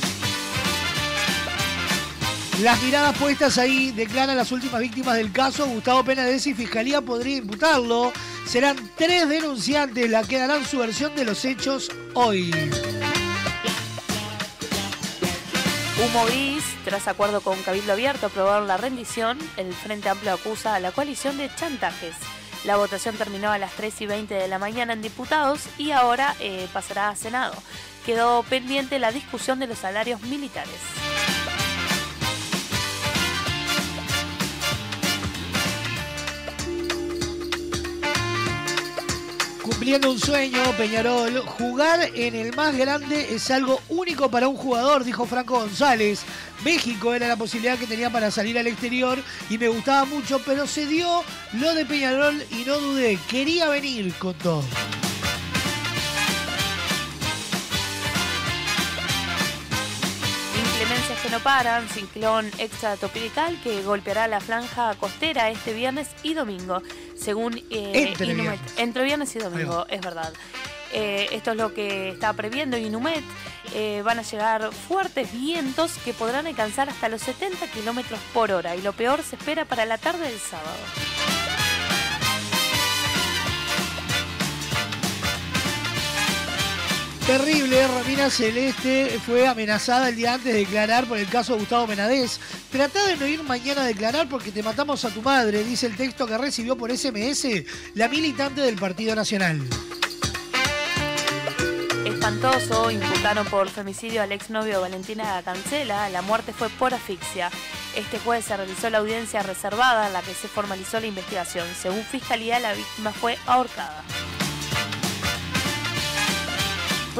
Las 2.62 2.82
miradas 2.82 3.16
puestas 3.16 3.58
ahí 3.58 3.90
declaran 3.90 4.36
las 4.36 4.52
últimas 4.52 4.80
víctimas 4.80 5.16
del 5.16 5.32
caso. 5.32 5.66
Gustavo 5.66 6.04
Penades 6.04 6.46
y 6.46 6.54
Fiscalía 6.54 7.00
podría 7.00 7.38
imputarlo. 7.38 8.12
Serán 8.46 8.76
tres 8.96 9.28
denunciantes 9.28 10.10
las 10.10 10.28
que 10.28 10.38
darán 10.38 10.66
su 10.66 10.78
versión 10.78 11.14
de 11.14 11.24
los 11.24 11.44
hechos 11.44 11.90
hoy. 12.14 12.50
Humo 16.02 16.24
Gris, 16.26 16.64
tras 16.84 17.08
acuerdo 17.08 17.40
con 17.40 17.60
Cabildo 17.62 17.92
Abierto, 17.92 18.26
aprobaron 18.26 18.66
la 18.66 18.76
rendición. 18.76 19.38
El 19.56 19.72
Frente 19.74 20.08
Amplio 20.08 20.32
acusa 20.32 20.74
a 20.74 20.80
la 20.80 20.92
coalición 20.92 21.36
de 21.36 21.54
chantajes. 21.54 22.14
La 22.64 22.76
votación 22.76 23.16
terminó 23.16 23.50
a 23.50 23.58
las 23.58 23.72
3 23.72 24.00
y 24.02 24.06
20 24.06 24.34
de 24.34 24.48
la 24.48 24.58
mañana 24.58 24.92
en 24.92 25.02
diputados 25.02 25.62
y 25.78 25.92
ahora 25.92 26.34
eh, 26.40 26.68
pasará 26.72 27.08
a 27.08 27.16
Senado. 27.16 27.54
Quedó 28.04 28.42
pendiente 28.44 28.98
la 28.98 29.12
discusión 29.12 29.58
de 29.58 29.66
los 29.66 29.78
salarios 29.78 30.20
militares. 30.22 30.74
Cumpliendo 39.80 40.10
un 40.10 40.18
sueño, 40.18 40.62
Peñarol, 40.76 41.38
jugar 41.38 42.10
en 42.14 42.34
el 42.34 42.54
más 42.54 42.76
grande 42.76 43.34
es 43.34 43.50
algo 43.50 43.80
único 43.88 44.30
para 44.30 44.46
un 44.46 44.54
jugador, 44.54 45.04
dijo 45.04 45.24
Franco 45.24 45.54
González. 45.54 46.20
México 46.62 47.14
era 47.14 47.26
la 47.26 47.36
posibilidad 47.36 47.78
que 47.78 47.86
tenía 47.86 48.10
para 48.10 48.30
salir 48.30 48.58
al 48.58 48.66
exterior 48.66 49.18
y 49.48 49.56
me 49.56 49.68
gustaba 49.68 50.04
mucho, 50.04 50.38
pero 50.44 50.66
se 50.66 50.84
dio 50.84 51.24
lo 51.54 51.72
de 51.72 51.86
Peñarol 51.86 52.44
y 52.50 52.66
no 52.66 52.78
dudé, 52.78 53.18
quería 53.30 53.70
venir 53.70 54.12
con 54.18 54.34
todo. 54.34 54.62
Que 61.22 61.30
no 61.30 61.40
paran, 61.40 61.88
ciclón 61.88 62.50
extratropical 62.58 63.60
que 63.62 63.82
golpeará 63.82 64.26
la 64.26 64.40
franja 64.40 64.94
costera 64.94 65.50
este 65.50 65.74
viernes 65.74 66.08
y 66.22 66.34
domingo, 66.34 66.82
según 67.16 67.58
eh, 67.70 68.08
Entre 68.08 68.26
Inumet. 68.26 68.52
viernes. 68.52 68.74
Entre 68.78 69.04
viernes 69.04 69.36
y 69.36 69.38
domingo, 69.38 69.86
es 69.88 70.00
verdad. 70.00 70.32
Eh, 70.92 71.28
esto 71.32 71.52
es 71.52 71.56
lo 71.56 71.74
que 71.74 72.10
está 72.10 72.32
previendo 72.32 72.76
Inumet. 72.78 73.22
Eh, 73.74 74.02
van 74.04 74.18
a 74.18 74.22
llegar 74.22 74.72
fuertes 74.72 75.32
vientos 75.32 75.92
que 76.04 76.14
podrán 76.14 76.46
alcanzar 76.46 76.88
hasta 76.88 77.08
los 77.08 77.20
70 77.22 77.66
kilómetros 77.68 78.18
por 78.32 78.50
hora 78.50 78.74
y 78.74 78.82
lo 78.82 78.92
peor 78.92 79.22
se 79.22 79.36
espera 79.36 79.64
para 79.64 79.84
la 79.84 79.98
tarde 79.98 80.24
del 80.26 80.38
sábado. 80.38 81.59
Terrible, 87.30 87.86
Romina 87.86 88.28
Celeste 88.28 89.20
fue 89.24 89.46
amenazada 89.46 90.08
el 90.08 90.16
día 90.16 90.34
antes 90.34 90.52
de 90.52 90.58
declarar 90.58 91.06
por 91.06 91.16
el 91.16 91.28
caso 91.28 91.52
de 91.52 91.60
Gustavo 91.60 91.86
Menadés. 91.86 92.40
Trata 92.72 93.06
de 93.06 93.16
no 93.16 93.24
ir 93.24 93.44
mañana 93.44 93.82
a 93.82 93.86
declarar 93.86 94.28
porque 94.28 94.50
te 94.50 94.64
matamos 94.64 95.04
a 95.04 95.10
tu 95.10 95.22
madre, 95.22 95.62
dice 95.62 95.86
el 95.86 95.94
texto 95.94 96.26
que 96.26 96.36
recibió 96.36 96.76
por 96.76 96.90
SMS 96.90 97.46
la 97.94 98.08
militante 98.08 98.62
del 98.62 98.74
Partido 98.74 99.14
Nacional. 99.14 99.62
Espantoso, 102.04 102.90
imputaron 102.90 103.46
por 103.46 103.68
femicidio 103.68 104.22
al 104.22 104.32
exnovio 104.32 104.80
Valentina 104.80 105.40
Cancela. 105.44 106.10
La 106.10 106.22
muerte 106.22 106.52
fue 106.52 106.68
por 106.68 106.94
asfixia. 106.94 107.48
Este 107.94 108.18
jueves 108.18 108.46
se 108.46 108.56
realizó 108.56 108.90
la 108.90 108.98
audiencia 108.98 109.44
reservada 109.44 110.08
en 110.08 110.14
la 110.14 110.22
que 110.22 110.34
se 110.34 110.48
formalizó 110.48 110.98
la 110.98 111.06
investigación. 111.06 111.68
Según 111.80 112.02
Fiscalía, 112.02 112.58
la 112.58 112.72
víctima 112.72 113.12
fue 113.12 113.38
ahorcada. 113.46 114.02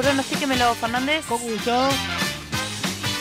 Pronostíquemelo, 0.01 0.73
Fernández. 0.75 1.23
Con 1.27 1.39
gusto. 1.39 1.89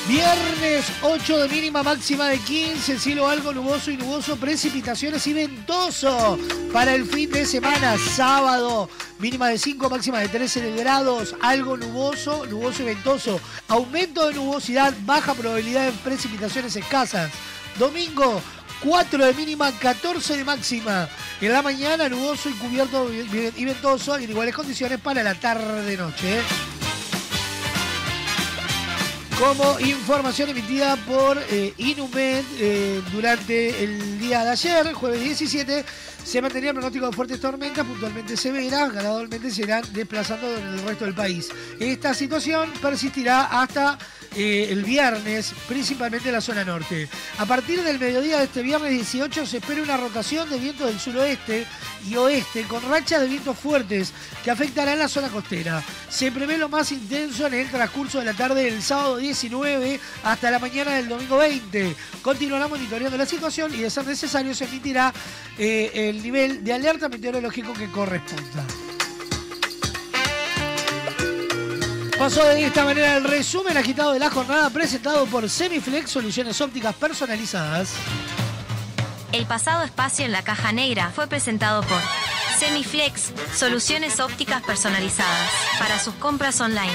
Viernes 0.08 0.86
8 1.02 1.38
de 1.40 1.48
mínima 1.48 1.82
máxima 1.82 2.28
de 2.28 2.38
15, 2.38 2.98
cielo 2.98 3.28
algo 3.28 3.52
nuboso 3.52 3.90
y 3.90 3.98
nuboso, 3.98 4.36
precipitaciones 4.36 5.24
y 5.26 5.34
ventoso 5.34 6.38
para 6.72 6.94
el 6.94 7.04
fin 7.04 7.30
de 7.30 7.44
semana, 7.44 7.96
sábado, 7.98 8.88
mínima 9.18 9.48
de 9.48 9.58
5, 9.58 9.90
máxima 9.90 10.18
de 10.20 10.28
13 10.28 10.74
grados, 10.74 11.36
algo 11.42 11.76
nuboso, 11.76 12.46
nuboso 12.46 12.82
y 12.82 12.86
ventoso, 12.86 13.40
aumento 13.68 14.26
de 14.26 14.34
nubosidad, 14.34 14.94
baja 15.02 15.34
probabilidad 15.34 15.84
de 15.84 15.92
precipitaciones 15.92 16.74
escasas. 16.74 17.30
Domingo, 17.78 18.42
4 18.82 19.26
de 19.26 19.34
mínima, 19.34 19.72
14 19.78 20.36
de 20.36 20.44
máxima. 20.44 21.08
En 21.40 21.52
la 21.52 21.62
mañana, 21.62 22.08
nuboso 22.08 22.48
y 22.48 22.52
cubierto 22.54 23.10
y 23.12 23.64
ventoso, 23.64 24.16
en 24.16 24.30
iguales 24.30 24.54
condiciones 24.54 24.98
para 25.00 25.22
la 25.22 25.34
tarde-noche. 25.34 26.38
¿eh? 26.38 26.42
como 29.40 29.80
información 29.80 30.50
emitida 30.50 30.96
por 30.96 31.38
eh, 31.50 31.72
Inumed 31.78 32.44
eh, 32.58 33.00
durante 33.10 33.82
el 33.82 34.20
día 34.20 34.44
de 34.44 34.50
ayer, 34.50 34.92
jueves 34.92 35.18
17, 35.18 35.82
se 36.24 36.42
mantenía 36.42 36.70
el 36.70 36.74
pronóstico 36.76 37.06
de 37.06 37.12
fuertes 37.12 37.40
tormentas 37.40 37.86
puntualmente 37.86 38.36
severas, 38.36 38.92
gradualmente 38.92 39.50
se 39.50 39.62
irán 39.62 39.84
desplazando 39.92 40.46
en 40.56 40.66
el 40.66 40.82
resto 40.82 41.04
del 41.04 41.14
país. 41.14 41.48
Esta 41.78 42.14
situación 42.14 42.70
persistirá 42.80 43.60
hasta 43.60 43.98
eh, 44.36 44.68
el 44.70 44.84
viernes, 44.84 45.52
principalmente 45.66 46.28
en 46.28 46.34
la 46.34 46.40
zona 46.40 46.64
norte. 46.64 47.08
A 47.38 47.46
partir 47.46 47.82
del 47.82 47.98
mediodía 47.98 48.38
de 48.38 48.44
este 48.44 48.62
viernes 48.62 48.92
18 48.92 49.44
se 49.44 49.56
espera 49.56 49.82
una 49.82 49.96
rotación 49.96 50.48
de 50.48 50.58
vientos 50.58 50.86
del 50.86 51.00
suroeste 51.00 51.66
y 52.08 52.14
oeste 52.14 52.62
con 52.64 52.80
rachas 52.88 53.22
de 53.22 53.26
vientos 53.26 53.58
fuertes 53.58 54.12
que 54.44 54.50
afectarán 54.52 55.00
la 55.00 55.08
zona 55.08 55.28
costera. 55.28 55.82
Se 56.08 56.30
prevé 56.30 56.58
lo 56.58 56.68
más 56.68 56.92
intenso 56.92 57.48
en 57.48 57.54
el 57.54 57.70
transcurso 57.70 58.20
de 58.20 58.26
la 58.26 58.34
tarde 58.34 58.64
del 58.64 58.82
sábado 58.82 59.16
19 59.16 59.98
hasta 60.22 60.50
la 60.50 60.60
mañana 60.60 60.94
del 60.94 61.08
domingo 61.08 61.36
20. 61.36 61.96
Continuará 62.22 62.68
monitoreando 62.68 63.18
la 63.18 63.26
situación 63.26 63.74
y 63.74 63.78
de 63.78 63.90
ser 63.90 64.06
necesario 64.06 64.54
se 64.54 64.64
emitirá 64.64 65.12
eh, 65.58 65.90
el 66.10 66.22
nivel 66.22 66.64
de 66.64 66.72
alerta 66.72 67.08
meteorológico 67.08 67.72
que 67.72 67.90
corresponda. 67.90 68.64
Pasó 72.18 72.44
de 72.44 72.66
esta 72.66 72.84
manera 72.84 73.16
el 73.16 73.24
resumen 73.24 73.76
agitado 73.78 74.12
de 74.12 74.18
la 74.18 74.28
jornada 74.28 74.68
presentado 74.70 75.24
por 75.26 75.48
Semiflex 75.48 76.10
Soluciones 76.10 76.60
Ópticas 76.60 76.94
Personalizadas. 76.96 77.94
El 79.32 79.46
pasado 79.46 79.84
espacio 79.84 80.26
en 80.26 80.32
la 80.32 80.42
caja 80.42 80.72
negra 80.72 81.12
fue 81.14 81.28
presentado 81.28 81.82
por 81.82 82.00
Semiflex, 82.58 83.32
soluciones 83.54 84.20
ópticas 84.20 84.62
personalizadas 84.62 85.50
para 85.78 85.98
sus 85.98 86.12
compras 86.14 86.60
online. 86.60 86.92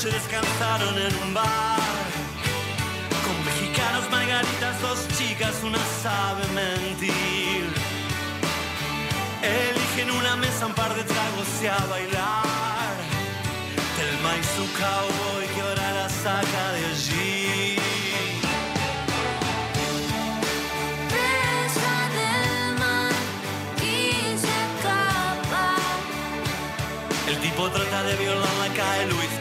Coche, 0.00 0.10
descansaron 0.10 0.98
en 0.98 1.14
un 1.22 1.34
bar. 1.34 1.80
Con 3.24 3.44
mexicanos, 3.44 4.10
margaritas, 4.10 4.80
dos 4.80 5.06
chicas, 5.18 5.54
una 5.62 5.78
sabe 6.02 6.46
mentir. 6.54 7.66
Eligen 9.42 10.10
una 10.10 10.36
mesa, 10.36 10.66
un 10.66 10.74
par 10.74 10.94
de 10.94 11.02
tragos 11.02 11.48
y 11.62 11.66
a 11.66 11.78
bailar. 11.86 12.94
Telma 13.96 14.32
y 14.38 14.44
su 14.54 14.64
cowboy 14.78 15.46
que 15.54 15.60
ahora 15.60 15.92
la 15.92 16.08
saca 16.08 16.72
de 16.72 16.86
allí. 16.86 17.76
El 27.28 27.38
tipo 27.38 27.68
trata 27.70 28.02
de 28.02 28.16
violarla, 28.16 28.68
cae 28.74 29.06
Luis. 29.06 29.39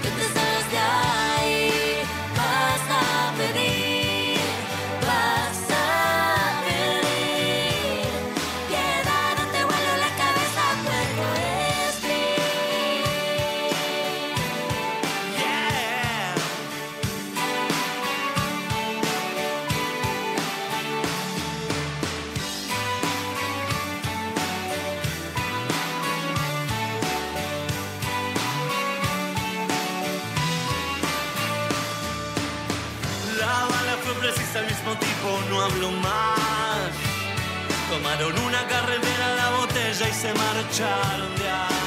Se 40.22 40.34
marcharon 40.34 41.36
de 41.38 41.50
ahí. 41.50 41.79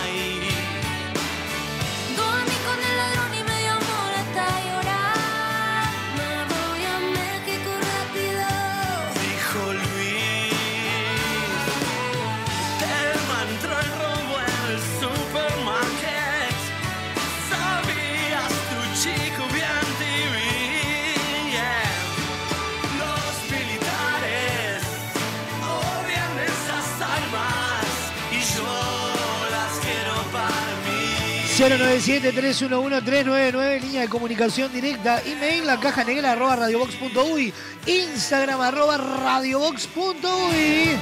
097-311-399, 31.79 33.81
línea 33.81 34.03
de 34.03 34.09
comunicación 34.09 34.71
directa, 34.71 35.23
email 35.25 35.67
la 35.67 35.81
caja 35.81 36.05
negra 36.05 36.33
arroba 36.33 36.57
radiobox.uy, 36.57 37.55
Instagram 37.87 38.61
arroba 38.61 38.99
radiobox.uy. 38.99 40.99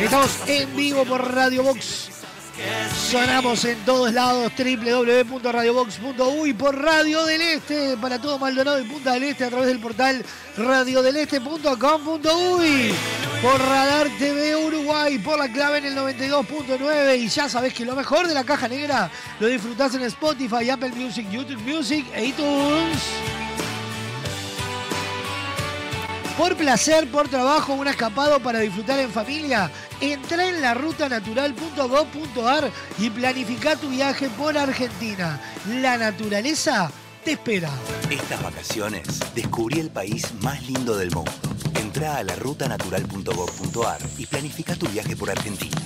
Estamos 0.00 0.30
en 0.46 0.76
vivo 0.76 1.04
por 1.04 1.34
Radio 1.34 1.64
Box. 1.64 2.13
Sonamos 3.10 3.64
en 3.64 3.78
todos 3.84 4.12
lados, 4.12 4.52
www.radiobox.uy 4.56 6.54
por 6.54 6.80
Radio 6.80 7.24
del 7.24 7.40
Este, 7.40 7.96
para 7.96 8.20
todo 8.20 8.38
Maldonado 8.38 8.80
y 8.80 8.84
Punta 8.84 9.10
del 9.12 9.24
Este 9.24 9.44
a 9.44 9.48
través 9.48 9.66
del 9.68 9.80
portal 9.80 10.24
radiodeleste.com.uy, 10.56 12.94
por 13.42 13.60
Radar 13.60 14.08
TV 14.18 14.56
Uruguay, 14.56 15.18
por 15.18 15.38
la 15.38 15.52
clave 15.52 15.78
en 15.78 15.86
el 15.86 15.96
92.9 15.96 17.18
y 17.18 17.28
ya 17.28 17.48
sabés 17.48 17.74
que 17.74 17.84
lo 17.84 17.96
mejor 17.96 18.28
de 18.28 18.34
la 18.34 18.44
caja 18.44 18.68
negra 18.68 19.10
lo 19.40 19.48
disfrutás 19.48 19.92
en 19.94 20.02
Spotify, 20.02 20.70
Apple 20.70 20.90
Music, 20.90 21.26
YouTube 21.30 21.62
Music 21.62 22.06
e 22.14 22.26
iTunes. 22.26 23.43
Por 26.36 26.56
placer, 26.56 27.08
por 27.10 27.28
trabajo, 27.28 27.74
un 27.74 27.86
escapado 27.86 28.40
para 28.40 28.58
disfrutar 28.58 28.98
en 28.98 29.10
familia, 29.10 29.70
entra 30.00 30.48
en 30.48 30.60
la 30.60 30.74
rutanatural.gov.ar 30.74 32.72
y 32.98 33.10
planifica 33.10 33.76
tu 33.76 33.88
viaje 33.88 34.28
por 34.30 34.58
Argentina. 34.58 35.40
La 35.68 35.96
naturaleza 35.96 36.90
te 37.24 37.32
espera. 37.32 37.70
Estas 38.10 38.42
vacaciones 38.42 39.20
descubrí 39.32 39.78
el 39.78 39.90
país 39.90 40.34
más 40.42 40.60
lindo 40.66 40.96
del 40.96 41.12
mundo. 41.12 41.30
Entra 41.80 42.16
a 42.16 42.24
la 42.24 42.34
rutanatural.gov.ar 42.34 44.00
y 44.18 44.26
planifica 44.26 44.74
tu 44.74 44.88
viaje 44.88 45.14
por 45.14 45.30
Argentina. 45.30 45.80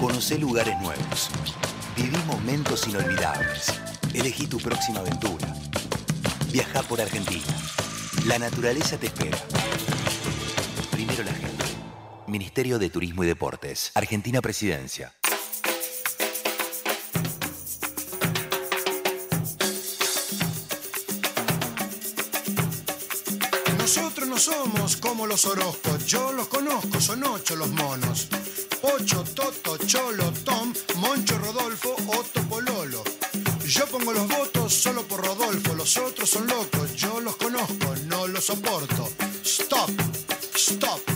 Conoce 0.00 0.38
lugares 0.38 0.78
nuevos. 0.80 1.28
Viví 1.96 2.16
momentos 2.28 2.86
inolvidables. 2.86 3.66
Elegí 4.14 4.46
tu 4.46 4.58
próxima 4.58 5.00
aventura. 5.00 5.52
Viaja 6.52 6.82
por 6.82 7.00
Argentina. 7.00 7.46
La 8.26 8.38
naturaleza 8.38 8.98
te 8.98 9.06
espera. 9.06 9.38
Primero 10.90 11.22
la 11.22 11.32
gente. 11.32 11.64
Ministerio 12.26 12.78
de 12.78 12.90
Turismo 12.90 13.24
y 13.24 13.26
Deportes. 13.26 13.90
Argentina 13.94 14.42
Presidencia. 14.42 15.14
Nosotros 23.78 24.28
no 24.28 24.38
somos 24.38 24.96
como 24.98 25.26
los 25.26 25.46
Orozcos, 25.46 26.06
yo 26.06 26.32
los 26.32 26.48
conozco, 26.48 27.00
son 27.00 27.24
ocho 27.24 27.56
los 27.56 27.70
monos. 27.70 28.28
Ocho, 28.82 29.24
Toto, 29.34 29.78
Cholo, 29.86 30.30
Tom, 30.44 30.74
Moncho, 30.96 31.38
Rodolfo, 31.38 31.96
Otto, 32.08 32.42
Pololo. 32.42 32.71
Yo 33.74 33.86
pongo 33.86 34.12
los 34.12 34.28
votos 34.28 34.74
solo 34.74 35.02
por 35.04 35.24
Rodolfo, 35.24 35.72
los 35.72 35.96
otros 35.96 36.28
son 36.28 36.46
locos, 36.46 36.94
yo 36.94 37.20
los 37.20 37.36
conozco, 37.36 37.94
no 38.06 38.26
los 38.26 38.44
soporto. 38.44 39.08
Stop, 39.42 39.90
stop. 40.54 41.11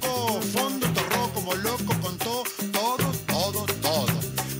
Tocó 0.00 0.40
fondo, 0.52 0.86
torró 0.88 1.30
como 1.34 1.54
loco, 1.54 1.94
contó 2.00 2.42
todo, 2.72 3.12
todo, 3.26 3.66
todo. 3.80 4.06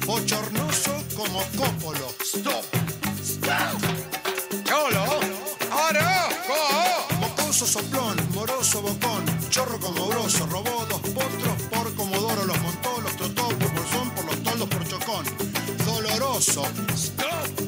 Bochornoso 0.07 0.93
como 1.17 1.41
cópolo. 1.57 2.09
Stop. 2.23 2.65
Stop. 3.23 3.81
Cholo. 4.65 5.05
Orozco. 5.71 6.55
Mocoso 7.21 7.67
soplón, 7.67 8.17
moroso 8.35 8.83
bocón, 8.83 9.25
chorro 9.51 9.79
como 9.81 10.07
broso, 10.07 10.47
robó 10.47 10.87
dos 10.89 11.01
potros 11.01 11.63
por 11.71 11.95
comodoro, 11.95 12.45
los 12.45 12.61
montó, 12.61 13.01
los 13.01 13.17
trotó 13.17 13.49
por 13.49 13.73
bolsón, 13.73 14.11
por 14.11 14.25
los 14.27 14.43
toldos 14.43 14.69
por 14.69 14.89
chocón. 14.89 15.25
Doloroso. 15.85 16.65
Stop. 16.95 17.66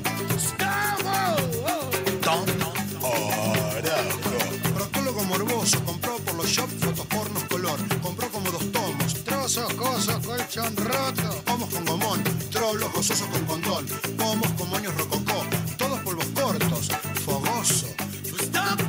Con 11.71 11.85
gomón, 11.85 12.23
trollos 12.51 12.93
gozosos 12.93 13.27
con 13.29 13.45
condón, 13.45 13.87
pomos 14.17 14.51
con 14.53 14.71
moños 14.71 14.95
rococó, 14.97 15.45
todos 15.77 15.99
polvos 16.01 16.27
cortos, 16.35 16.89
fogoso. 17.25 17.87
Stop, 18.25 18.81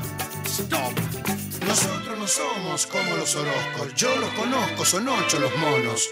stop. 0.45 0.93
Nosotros 1.67 2.17
no 2.17 2.27
somos 2.27 2.85
como 2.87 3.17
los 3.17 3.35
Orozcos, 3.35 3.93
yo 3.95 4.15
los 4.17 4.29
conozco, 4.31 4.85
son 4.85 5.07
ocho 5.07 5.39
los 5.39 5.55
monos. 5.57 6.09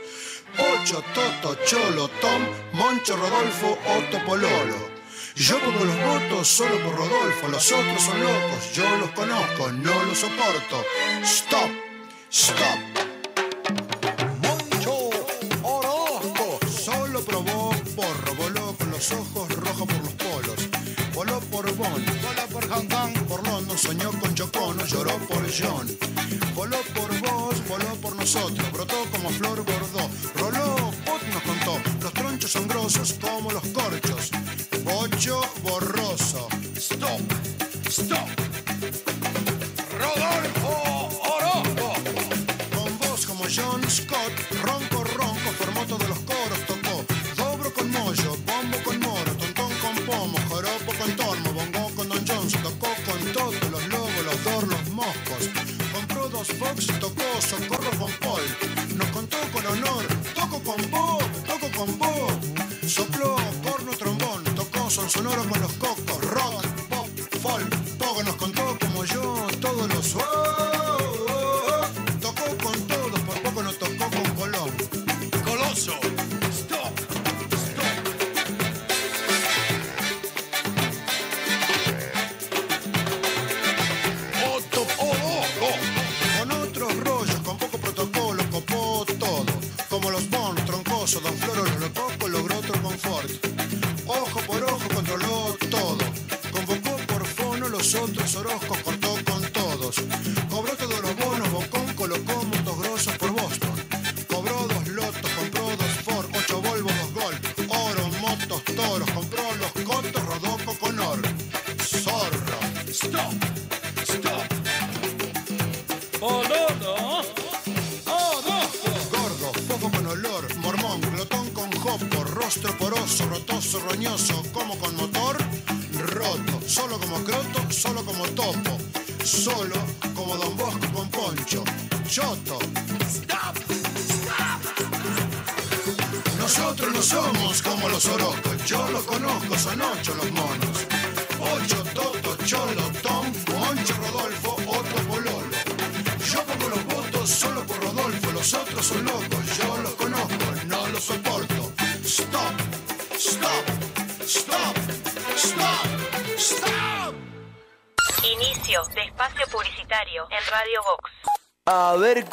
Ocho, 0.57 1.03
Toto, 1.13 1.55
Cholo, 1.65 2.07
Tom, 2.19 2.41
Moncho, 2.73 3.15
Rodolfo, 3.15 3.77
Otto, 3.97 4.25
Pololo. 4.25 4.97
Yo 5.35 5.59
pongo 5.59 5.85
los 5.85 5.95
votos 6.03 6.47
solo 6.47 6.81
por 6.83 6.95
Rodolfo, 6.95 7.47
los 7.49 7.71
otros 7.71 8.01
son 8.01 8.19
locos, 8.19 8.73
yo 8.73 8.97
los 8.97 9.11
conozco, 9.11 9.71
no 9.71 10.03
los 10.05 10.17
soporto. 10.17 10.83
Stop, 11.23 11.69
stop. 12.31 12.96
Soñó 23.77 24.11
con 24.19 24.33
Chocono, 24.33 24.85
lloró 24.85 25.17
por 25.27 25.45
John. 25.51 25.87
Voló 26.55 26.77
por 26.95 27.09
vos, 27.21 27.67
voló 27.67 27.95
por 28.01 28.15
nosotros, 28.15 28.71
brotó 28.71 29.05
como 29.11 29.29
flor 29.29 29.63
bordó. 29.63 30.09
Roló, 30.35 30.91
Pot 31.05 31.21
nos 31.31 31.41
contó, 31.43 31.79
los 32.01 32.13
tronchos 32.13 32.51
son 32.51 32.67
grosos 32.67 33.15
como 33.21 33.51
los 33.51 33.63
corchos. 33.67 34.31
Bocho 34.83 35.41
borroso. 35.61 36.47
Stop, 36.75 37.21
stop. 37.87 38.27
Rodolfo 39.99 41.09
Orozco. 41.35 41.93
Con 42.75 42.97
voz 42.99 43.25
como 43.25 43.43
John 43.43 43.83
Scott, 43.89 44.33
ronco, 44.63 45.03
ronco, 45.03 45.51
formó 45.59 45.85
todos 45.85 46.09
los 46.09 46.19
coros, 46.19 46.59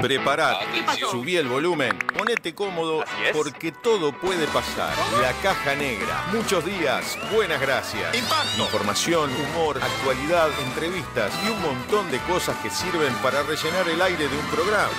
Preparate, 0.00 0.66
subí 1.10 1.36
el 1.36 1.48
volumen, 1.48 1.98
ponete 2.16 2.54
cómodo, 2.54 3.04
porque 3.32 3.72
todo 3.72 4.12
puede 4.12 4.46
pasar. 4.46 4.94
La 5.20 5.32
caja 5.42 5.74
negra, 5.74 6.24
muchos 6.32 6.64
días, 6.64 7.18
buenas 7.32 7.60
gracias. 7.60 8.14
Información, 8.58 9.30
humor, 9.34 9.80
actualidad, 9.82 10.48
entrevistas 10.66 11.32
y 11.44 11.50
un 11.50 11.60
montón 11.62 12.10
de 12.10 12.18
cosas 12.20 12.56
que 12.62 12.70
sirven 12.70 13.12
para 13.22 13.42
rellenar 13.42 13.88
el 13.88 14.00
aire 14.00 14.28
de 14.28 14.36
un 14.36 14.46
programa. 14.46 14.90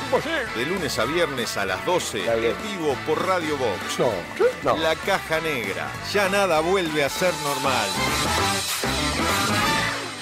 De 0.56 0.66
lunes 0.66 0.98
a 1.00 1.06
viernes 1.06 1.58
a 1.58 1.66
las 1.66 1.86
12, 1.86 2.48
en 2.48 2.56
vivo 2.64 2.96
por 3.08 3.26
Radio 3.26 3.58
Box. 3.58 4.00
La 4.80 4.96
caja 4.96 5.40
negra, 5.40 5.92
ya 6.14 6.30
nada 6.30 6.60
vuelve 6.60 7.04
a 7.04 7.10
ser 7.10 7.34
normal. 7.44 7.90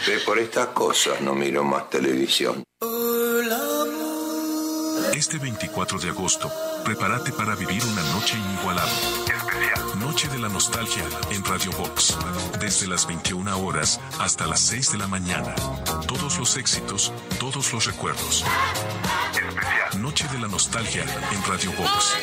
Ve, 0.07 0.19
por 0.25 0.39
estas 0.39 0.67
cosas 0.67 1.21
no 1.21 1.35
miro 1.35 1.63
más 1.63 1.89
televisión. 1.89 2.63
Este 5.19 5.37
24 5.37 5.99
de 5.99 6.11
agosto, 6.11 6.49
prepárate 6.85 7.33
para 7.33 7.53
vivir 7.53 7.83
una 7.83 8.01
noche 8.03 8.37
inigualable. 8.37 8.93
Noche 9.99 10.29
de 10.29 10.39
la 10.39 10.47
nostalgia 10.47 11.03
en 11.29 11.43
Radio 11.43 11.73
Box. 11.73 12.17
Desde 12.61 12.87
las 12.87 13.05
21 13.05 13.59
horas 13.59 13.99
hasta 14.17 14.47
las 14.47 14.61
6 14.61 14.93
de 14.93 14.97
la 14.97 15.07
mañana. 15.07 15.53
Todos 16.07 16.39
los 16.39 16.55
éxitos, 16.55 17.11
todos 17.37 17.73
los 17.73 17.85
recuerdos. 17.85 18.45
Noche 19.97 20.25
de 20.29 20.39
la 20.39 20.47
nostalgia 20.47 21.03
en 21.03 21.43
Radio 21.43 21.73
Box. 21.73 22.15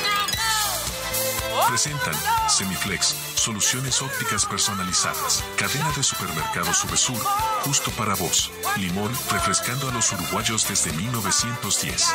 Presentan 1.69 2.15
Semiflex, 2.49 3.15
soluciones 3.35 4.01
ópticas 4.01 4.47
personalizadas. 4.47 5.45
Cadena 5.59 5.93
de 5.93 6.03
supermercados 6.03 6.79
Subesur, 6.79 7.19
justo 7.63 7.91
para 7.91 8.15
vos. 8.15 8.51
Limón, 8.79 9.13
refrescando 9.31 9.89
a 9.89 9.93
los 9.93 10.13
uruguayos 10.13 10.67
desde 10.67 10.93
1910. 10.93 12.15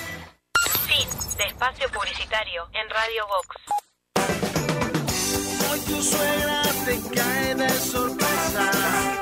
Fin 0.87 1.07
de 1.37 1.43
espacio 1.45 1.89
publicitario 1.89 2.67
en 2.73 2.89
Radio 2.89 3.27
Vox. 3.27 3.55
Hoy 5.71 5.79
tu 5.81 6.01
suegra 6.01 6.61
te 6.85 7.01
cae 7.15 7.55
de 7.55 7.69
sorpresa 7.69 9.20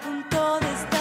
punto 0.00 0.58
de 0.60 0.72
estallar. 0.72 0.95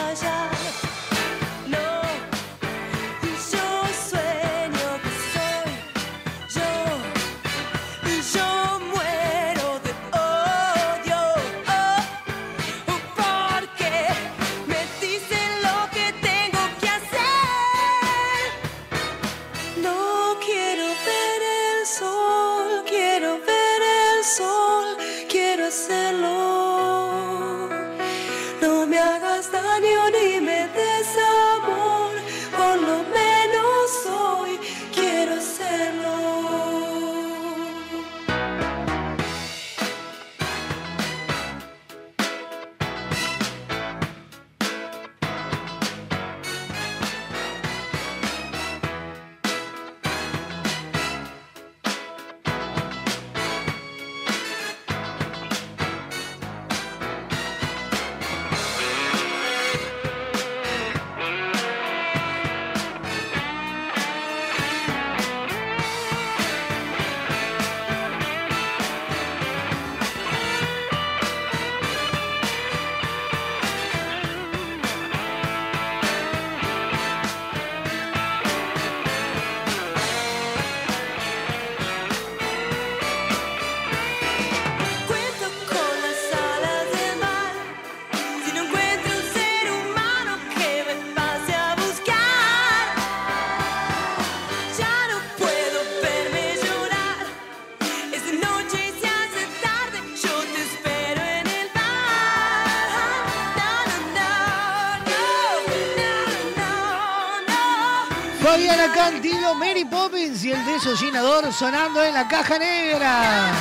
Sonando 111.51 112.03
en 112.03 112.13
la 112.13 112.27
caja 112.27 112.59
negra. 112.59 113.51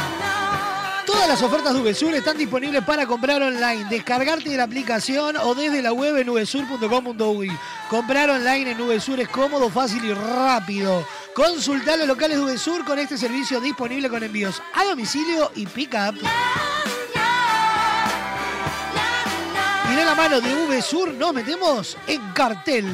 Todas 1.07 1.27
las 1.27 1.41
ofertas 1.43 1.73
de 1.73 1.81
VSUR 1.81 2.15
están 2.15 2.37
disponibles 2.37 2.85
para 2.85 3.07
comprar 3.07 3.41
online, 3.41 3.87
descargarte 3.89 4.55
la 4.55 4.65
aplicación 4.65 5.37
o 5.39 5.55
desde 5.55 5.81
la 5.81 5.95
web 5.95 6.19
en 6.19 6.27
vsur.com.uy. 6.27 7.51
Comprar 7.89 8.29
online 8.29 8.73
en 8.73 8.79
VSUR 8.79 9.21
es 9.21 9.29
cómodo, 9.29 9.71
fácil 9.71 10.05
y 10.05 10.13
rápido. 10.13 11.07
Consultar 11.35 11.99
los 11.99 12.09
locales 12.09 12.37
de 12.37 12.45
VSUR 12.45 12.85
con 12.85 12.99
este 12.99 13.17
servicio 13.17 13.59
disponible 13.59 14.11
con 14.11 14.23
envíos 14.23 14.61
a 14.75 14.85
domicilio 14.85 15.51
y 15.55 15.65
pick-up. 15.65 16.17
Y 19.91 19.95
de 19.95 20.05
la 20.05 20.15
mano 20.15 20.43
de 20.43 20.55
VSUR 20.67 21.15
nos 21.15 21.33
metemos 21.33 21.97
en 22.07 22.21
cartel. 22.33 22.87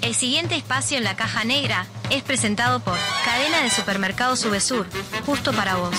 El 0.00 0.14
siguiente 0.14 0.56
espacio 0.56 0.96
en 0.96 1.04
la 1.04 1.16
caja 1.16 1.44
negra 1.44 1.86
es 2.10 2.22
presentado 2.22 2.80
por 2.80 2.98
Cadena 3.24 3.62
de 3.62 3.70
Supermercados 3.70 4.40
Subesur, 4.40 4.86
justo 5.24 5.52
para 5.52 5.76
vos. 5.76 5.94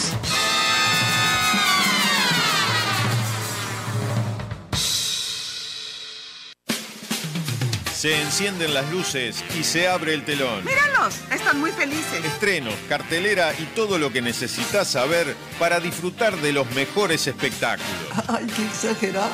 Se 7.93 8.19
encienden 8.19 8.73
las 8.73 8.91
luces 8.91 9.43
y 9.57 9.63
se 9.63 9.87
abre 9.87 10.15
el 10.15 10.25
telón. 10.25 10.65
Míralos, 10.65 11.19
están 11.31 11.59
muy 11.59 11.71
felices. 11.71 12.25
Estrenos, 12.25 12.73
cartelera 12.89 13.53
y 13.53 13.65
todo 13.75 13.99
lo 13.99 14.11
que 14.11 14.23
necesitas 14.23 14.87
saber 14.87 15.35
para 15.59 15.79
disfrutar 15.79 16.35
de 16.37 16.51
los 16.51 16.69
mejores 16.71 17.27
espectáculos. 17.27 17.91
Ay, 18.27 18.47
qué 18.55 18.65
exagerado. 18.65 19.29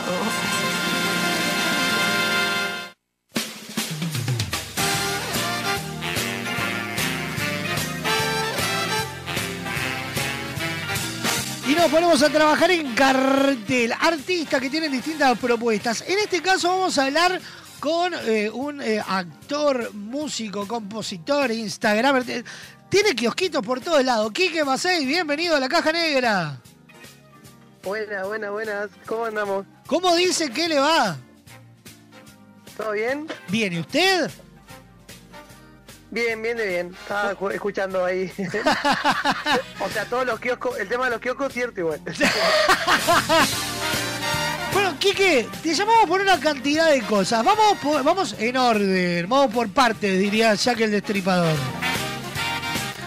Nos 11.88 11.94
ponemos 11.94 12.22
a 12.22 12.30
trabajar 12.30 12.70
en 12.72 12.94
cartel. 12.96 13.94
Artistas 13.94 14.60
que 14.60 14.70
tienen 14.70 14.92
distintas 14.92 15.40
propuestas. 15.40 16.04
En 16.06 16.20
este 16.20 16.42
caso 16.42 16.68
vamos 16.68 16.98
a 16.98 17.06
hablar 17.06 17.40
con 17.80 18.14
eh, 18.26 18.50
un 18.50 18.82
eh, 18.82 19.02
actor, 19.08 19.94
músico, 19.94 20.68
compositor, 20.68 21.50
instagramer. 21.50 22.44
Tiene 22.90 23.16
kiosquitos 23.16 23.66
por 23.66 23.80
todos 23.80 24.04
lados. 24.04 24.34
Quique 24.34 24.66
Macei, 24.66 25.06
bienvenido 25.06 25.56
a 25.56 25.62
la 25.62 25.70
Caja 25.70 25.94
Negra. 25.94 26.60
Buenas, 27.84 28.28
buenas, 28.28 28.52
buenas. 28.52 28.90
¿Cómo 29.06 29.24
andamos? 29.24 29.66
¿Cómo 29.86 30.14
dice 30.18 30.52
que 30.52 30.68
le 30.68 30.80
va? 30.80 31.16
¿Todo 32.76 32.92
bien? 32.92 33.28
Bien, 33.48 33.72
¿y 33.72 33.80
usted? 33.80 34.30
Bien, 36.10 36.42
bien, 36.42 36.56
de 36.58 36.66
bien. 36.68 36.96
Estaba 37.02 37.36
ju- 37.36 37.52
escuchando 37.54 38.04
ahí. 38.06 38.32
o 39.80 39.90
sea, 39.90 40.06
todos 40.06 40.26
los 40.26 40.40
kioscos, 40.40 40.78
el 40.80 40.88
tema 40.88 41.06
de 41.06 41.12
los 41.12 41.20
kioscos, 41.22 41.52
cierto 41.54 41.80
igual. 41.82 42.00
Bueno, 44.74 44.94
Quique, 45.00 45.48
te 45.64 45.74
llamamos 45.74 46.08
por 46.08 46.22
una 46.22 46.40
cantidad 46.40 46.92
de 46.92 47.02
cosas. 47.02 47.44
Vamos, 47.44 47.78
por- 47.82 48.04
vamos 48.04 48.36
en 48.38 48.58
orden, 48.58 49.28
vamos 49.28 49.52
por 49.52 49.70
partes, 49.70 50.20
diría 50.20 50.54
Jack 50.54 50.82
el 50.82 50.92
Destripador. 50.92 51.56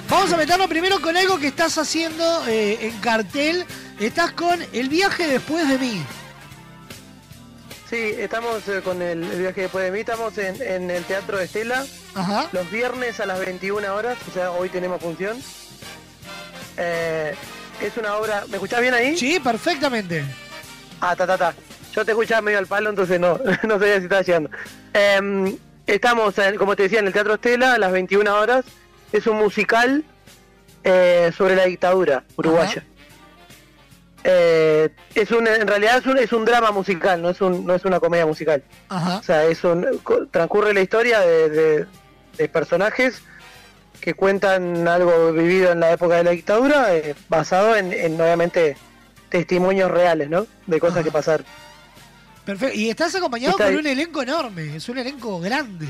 Vamos 0.08 0.32
a 0.32 0.36
meternos 0.36 0.66
primero 0.66 1.00
con 1.00 1.16
algo 1.16 1.38
que 1.38 1.46
estás 1.46 1.78
haciendo 1.78 2.44
eh, 2.48 2.78
en 2.88 2.98
cartel 3.00 3.64
Estás 4.00 4.32
con 4.32 4.58
El 4.72 4.88
viaje 4.88 5.26
después 5.28 5.68
de 5.68 5.78
mí. 5.78 6.02
Sí, 7.90 8.14
estamos 8.18 8.66
eh, 8.68 8.82
con 8.84 9.02
el, 9.02 9.18
viaje 9.20 9.62
después 9.62 9.84
de 9.84 9.90
mí, 9.90 9.98
estamos 10.00 10.38
en, 10.38 10.62
en 10.62 10.90
el 10.92 11.02
Teatro 11.04 11.38
de 11.38 11.44
Estela, 11.46 11.84
Ajá. 12.14 12.48
los 12.52 12.70
viernes 12.70 13.18
a 13.18 13.26
las 13.26 13.40
21 13.40 13.92
horas, 13.92 14.16
o 14.28 14.32
sea, 14.32 14.52
hoy 14.52 14.68
tenemos 14.68 15.02
función. 15.02 15.36
Eh, 16.76 17.34
es 17.82 17.96
una 17.96 18.14
obra, 18.16 18.44
¿me 18.48 18.54
escuchás 18.54 18.80
bien 18.80 18.94
ahí? 18.94 19.16
Sí, 19.16 19.40
perfectamente. 19.40 20.24
Ah, 21.00 21.16
ta, 21.16 21.26
ta, 21.26 21.36
ta. 21.36 21.54
Yo 21.92 22.04
te 22.04 22.12
escuchaba 22.12 22.42
medio 22.42 22.58
al 22.58 22.68
palo, 22.68 22.90
entonces 22.90 23.18
no, 23.18 23.40
no 23.64 23.78
sabía 23.80 23.96
si 23.98 24.04
estaba 24.04 24.22
llegando. 24.22 24.50
Eh, 24.94 25.56
estamos, 25.86 26.38
en- 26.38 26.56
como 26.56 26.76
te 26.76 26.84
decía, 26.84 27.00
en 27.00 27.08
el 27.08 27.12
Teatro 27.12 27.34
Estela 27.34 27.74
a 27.74 27.78
las 27.78 27.90
21 27.90 28.32
horas. 28.38 28.64
Es 29.12 29.26
un 29.26 29.38
musical 29.38 30.04
eh, 30.84 31.32
sobre 31.36 31.56
la 31.56 31.64
dictadura 31.64 32.22
uruguaya. 32.36 32.84
Eh, 34.24 34.90
es 35.14 35.30
un, 35.30 35.46
en 35.46 35.66
realidad 35.66 35.98
es 35.98 36.06
un, 36.06 36.18
es 36.18 36.32
un 36.32 36.44
drama 36.44 36.70
musical, 36.72 37.22
no 37.22 37.30
es, 37.30 37.40
un, 37.40 37.64
no 37.64 37.74
es 37.74 37.84
una 37.84 38.00
comedia 38.00 38.26
musical. 38.26 38.62
Ajá. 38.88 39.16
O 39.18 39.22
sea, 39.22 39.44
es 39.44 39.64
un, 39.64 39.86
transcurre 40.30 40.74
la 40.74 40.80
historia 40.82 41.20
de, 41.20 41.48
de- 41.48 41.86
de 42.36 42.48
personajes 42.48 43.22
que 44.00 44.14
cuentan 44.14 44.86
algo 44.88 45.32
vivido 45.32 45.72
en 45.72 45.80
la 45.80 45.92
época 45.92 46.16
de 46.16 46.24
la 46.24 46.30
dictadura, 46.30 46.94
eh, 46.94 47.14
basado 47.28 47.76
en, 47.76 47.92
en, 47.92 48.18
obviamente 48.20 48.76
testimonios 49.28 49.90
reales, 49.90 50.28
¿no? 50.30 50.46
De 50.66 50.80
cosas 50.80 51.04
que 51.04 51.10
pasaron. 51.10 51.44
Perfecto. 52.44 52.74
Y 52.78 52.88
estás 52.88 53.14
acompañado 53.14 53.52
Está 53.52 53.64
con 53.64 53.74
ahí. 53.74 53.78
un 53.80 53.86
elenco 53.86 54.22
enorme. 54.22 54.76
Es 54.76 54.88
un 54.88 54.98
elenco 54.98 55.38
grande. 55.40 55.86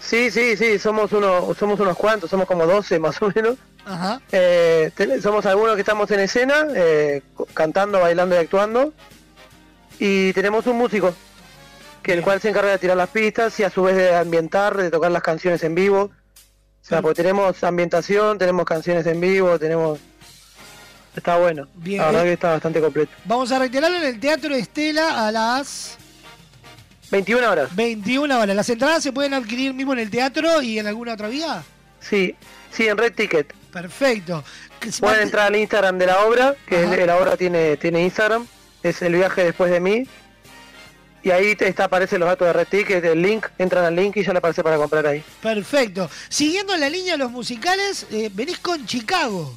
Sí, 0.00 0.30
sí, 0.30 0.56
sí, 0.56 0.78
somos 0.78 1.12
uno, 1.12 1.54
somos 1.58 1.80
unos 1.80 1.96
cuantos, 1.96 2.30
somos 2.30 2.46
como 2.46 2.66
12 2.66 2.98
más 3.00 3.20
o 3.22 3.30
menos. 3.34 3.56
Ajá. 3.88 4.20
Eh, 4.30 4.92
somos 5.22 5.46
algunos 5.46 5.74
que 5.74 5.80
estamos 5.80 6.10
en 6.10 6.20
escena, 6.20 6.66
eh, 6.74 7.22
cantando, 7.54 8.00
bailando 8.00 8.34
y 8.34 8.38
actuando. 8.38 8.92
Y 9.98 10.32
tenemos 10.34 10.66
un 10.66 10.76
músico, 10.76 11.14
que 12.02 12.12
el 12.12 12.22
cual 12.22 12.40
se 12.40 12.50
encarga 12.50 12.72
de 12.72 12.78
tirar 12.78 12.96
las 12.96 13.08
pistas 13.08 13.58
y 13.58 13.64
a 13.64 13.70
su 13.70 13.82
vez 13.82 13.96
de 13.96 14.14
ambientar, 14.14 14.76
de 14.76 14.90
tocar 14.90 15.10
las 15.10 15.22
canciones 15.22 15.62
en 15.64 15.74
vivo. 15.74 16.10
O 16.82 16.86
sea, 16.88 17.02
porque 17.02 17.22
tenemos 17.22 17.62
ambientación, 17.64 18.38
tenemos 18.38 18.64
canciones 18.64 19.06
en 19.06 19.20
vivo, 19.20 19.58
tenemos... 19.58 19.98
Está 21.16 21.36
bueno. 21.36 21.66
Bien. 21.74 22.00
La 22.00 22.06
verdad 22.08 22.22
que 22.22 22.32
está 22.34 22.50
bastante 22.52 22.80
completo. 22.80 23.10
Vamos 23.24 23.50
a 23.50 23.58
reiterarlo 23.58 23.96
en 23.98 24.04
el 24.04 24.20
Teatro 24.20 24.54
Estela 24.54 25.26
a 25.26 25.32
las 25.32 25.98
21 27.10 27.50
horas. 27.50 27.74
21 27.74 28.38
horas. 28.38 28.54
¿Las 28.54 28.68
entradas 28.68 29.02
se 29.02 29.12
pueden 29.12 29.34
adquirir 29.34 29.72
mismo 29.72 29.92
en 29.94 30.00
el 30.00 30.10
teatro 30.10 30.60
y 30.62 30.78
en 30.78 30.86
alguna 30.86 31.14
otra 31.14 31.28
vía? 31.28 31.62
Sí, 32.00 32.34
sí, 32.70 32.86
en 32.86 32.98
Red 32.98 33.14
Ticket. 33.14 33.57
Perfecto. 33.72 34.44
Pueden 35.00 35.22
entrar 35.22 35.46
al 35.48 35.56
Instagram 35.56 35.98
de 35.98 36.06
la 36.06 36.24
obra, 36.24 36.54
que 36.66 37.06
la 37.06 37.16
obra 37.16 37.36
tiene, 37.36 37.76
tiene 37.76 38.02
Instagram, 38.02 38.46
es 38.82 39.02
el 39.02 39.14
viaje 39.14 39.44
después 39.44 39.70
de 39.70 39.80
mí. 39.80 40.06
Y 41.22 41.30
ahí 41.30 41.56
te 41.56 41.66
está, 41.68 41.84
aparecen 41.84 42.20
los 42.20 42.28
datos 42.28 42.46
de 42.46 42.52
Red 42.52 42.68
Ticket, 42.68 43.04
el 43.04 43.20
link, 43.20 43.46
entran 43.58 43.84
al 43.84 43.94
link 43.96 44.16
y 44.16 44.22
ya 44.24 44.32
le 44.32 44.38
aparece 44.38 44.62
para 44.62 44.76
comprar 44.76 45.06
ahí. 45.06 45.22
Perfecto. 45.42 46.08
Siguiendo 46.28 46.76
la 46.76 46.88
línea 46.88 47.12
de 47.14 47.18
los 47.18 47.30
musicales, 47.32 48.06
eh, 48.10 48.30
venís 48.32 48.58
con 48.58 48.86
Chicago. 48.86 49.52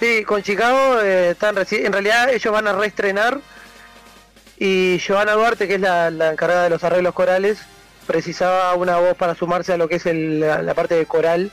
Sí, 0.00 0.24
con 0.24 0.42
Chicago 0.42 1.00
eh, 1.00 1.30
están 1.30 1.56
en 1.56 1.92
realidad 1.92 2.28
ellos 2.30 2.52
van 2.52 2.66
a 2.66 2.72
reestrenar 2.72 3.40
y 4.58 5.00
Joana 5.06 5.32
Duarte, 5.32 5.68
que 5.68 5.76
es 5.76 5.80
la, 5.80 6.10
la 6.10 6.32
encargada 6.32 6.64
de 6.64 6.70
los 6.70 6.82
arreglos 6.82 7.14
corales, 7.14 7.58
precisaba 8.06 8.74
una 8.74 8.98
voz 8.98 9.16
para 9.16 9.34
sumarse 9.36 9.72
a 9.72 9.76
lo 9.76 9.88
que 9.88 9.96
es 9.96 10.06
el- 10.06 10.40
la, 10.40 10.60
la 10.62 10.74
parte 10.74 10.96
de 10.96 11.06
coral. 11.06 11.52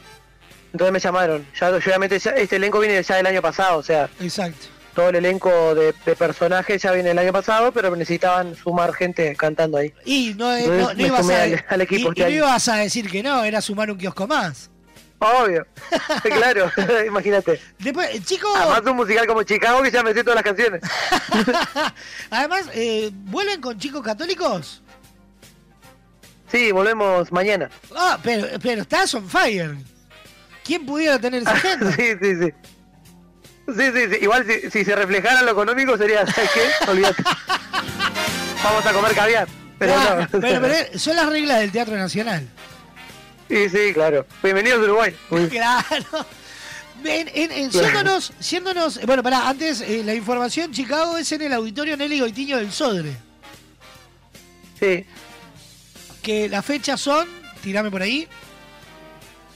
Entonces 0.74 0.92
me 0.94 1.00
llamaron. 1.00 1.46
Ya, 1.60 1.70
yo, 1.70 1.76
obviamente 1.78 2.16
este 2.16 2.56
elenco 2.56 2.80
viene 2.80 3.02
ya 3.04 3.16
del 3.16 3.26
año 3.28 3.42
pasado, 3.42 3.78
o 3.80 3.84
sea, 3.84 4.10
Exacto. 4.22 4.68
todo 4.96 5.10
el 5.10 5.16
elenco 5.18 5.76
de, 5.76 5.94
de 6.06 6.16
personajes 6.16 6.82
ya 6.82 6.92
viene 6.94 7.10
del 7.10 7.20
año 7.20 7.34
pasado, 7.34 7.72
pero 7.74 7.94
necesitaban 7.96 8.56
sumar 8.56 8.94
gente 8.94 9.36
cantando 9.36 9.78
ahí. 9.78 9.94
Y 10.06 10.34
no, 10.36 10.52
eh, 10.56 10.64
Entonces 10.64 10.82
no- 10.82 10.90
no 10.94 10.96
me 10.96 11.08
ibas 11.08 11.30
a, 11.30 11.44
al- 11.44 11.66
al 11.68 11.82
equipo 11.82 12.10
y- 12.10 12.20
este 12.20 12.22
y 12.22 12.24
no 12.24 12.30
ibas 12.46 12.68
a 12.70 12.76
decir 12.78 13.10
que 13.10 13.22
no, 13.22 13.44
era 13.44 13.60
sumar 13.62 13.92
un 13.92 13.98
kiosco 13.98 14.28
más. 14.28 14.70
Obvio, 15.20 15.68
claro, 16.24 16.72
imagínate. 17.08 17.60
Después, 17.78 18.26
chicos. 18.26 18.50
Además 18.56 18.84
de 18.84 18.90
un 18.92 18.98
musical 18.98 19.28
como 19.28 19.44
Chicago 19.44 19.82
que 19.84 19.92
ya 19.92 20.02
me 20.02 20.14
sé 20.14 20.24
todas 20.24 20.36
las 20.36 20.44
canciones. 20.44 20.82
Además, 22.32 22.64
eh, 22.74 23.12
¿vuelven 23.14 23.62
con 23.62 23.78
chicos 23.78 24.02
católicos? 24.02 24.82
Sí, 26.52 26.72
volvemos 26.72 27.32
mañana. 27.32 27.70
Ah, 27.96 28.20
pero, 28.24 28.48
pero 28.62 28.82
estás 28.82 29.14
on 29.14 29.30
fire. 29.30 29.76
¿Quién 30.72 30.86
pudiera 30.86 31.20
tener 31.20 31.42
esa 31.42 31.52
agenda? 31.52 31.92
sí, 31.98 32.04
sí, 32.22 32.36
sí. 32.40 32.54
Sí, 33.76 33.92
sí, 33.94 34.04
sí. 34.10 34.18
Igual 34.22 34.46
si, 34.48 34.72
si 34.72 34.86
se 34.86 34.96
reflejara 34.96 35.42
lo 35.42 35.52
económico 35.52 35.98
sería, 35.98 36.26
¿sabes 36.26 36.50
qué? 36.54 36.90
Olvídate. 36.90 37.22
Vamos 38.64 38.86
a 38.86 38.94
comer 38.94 39.14
caviar. 39.14 39.50
Pero 39.78 39.96
no. 39.98 40.28
pero- 40.40 40.62
pero 40.62 40.98
son 40.98 41.18
las 41.18 41.26
reglas 41.28 41.60
del 41.60 41.74
Teatro 41.74 41.98
Nacional. 41.98 42.48
Sí, 43.50 43.68
sí, 43.68 43.94
claro. 43.94 44.26
Bienvenidos 44.42 44.80
a 44.80 44.84
Uruguay. 44.84 45.14
Uy. 45.30 45.48
Claro. 45.50 46.26
En, 47.04 47.28
en- 47.34 47.52
en- 47.52 47.72
siéndonos, 47.74 48.32
siéndonos- 48.40 49.06
bueno, 49.06 49.24
pará, 49.24 49.50
antes 49.50 49.82
eh, 49.82 50.04
la 50.06 50.14
información, 50.14 50.72
Chicago 50.72 51.18
es 51.18 51.30
en 51.34 51.42
el 51.42 51.52
auditorio 51.52 51.98
Nelly 51.98 52.22
Goitiño 52.22 52.56
del 52.56 52.72
Sodre. 52.72 53.12
Sí. 54.80 55.06
Que 56.24 56.48
las 56.48 56.64
fechas 56.66 57.02
son, 57.02 57.28
tirame 57.62 57.92
por 57.92 58.02
ahí. 58.02 58.26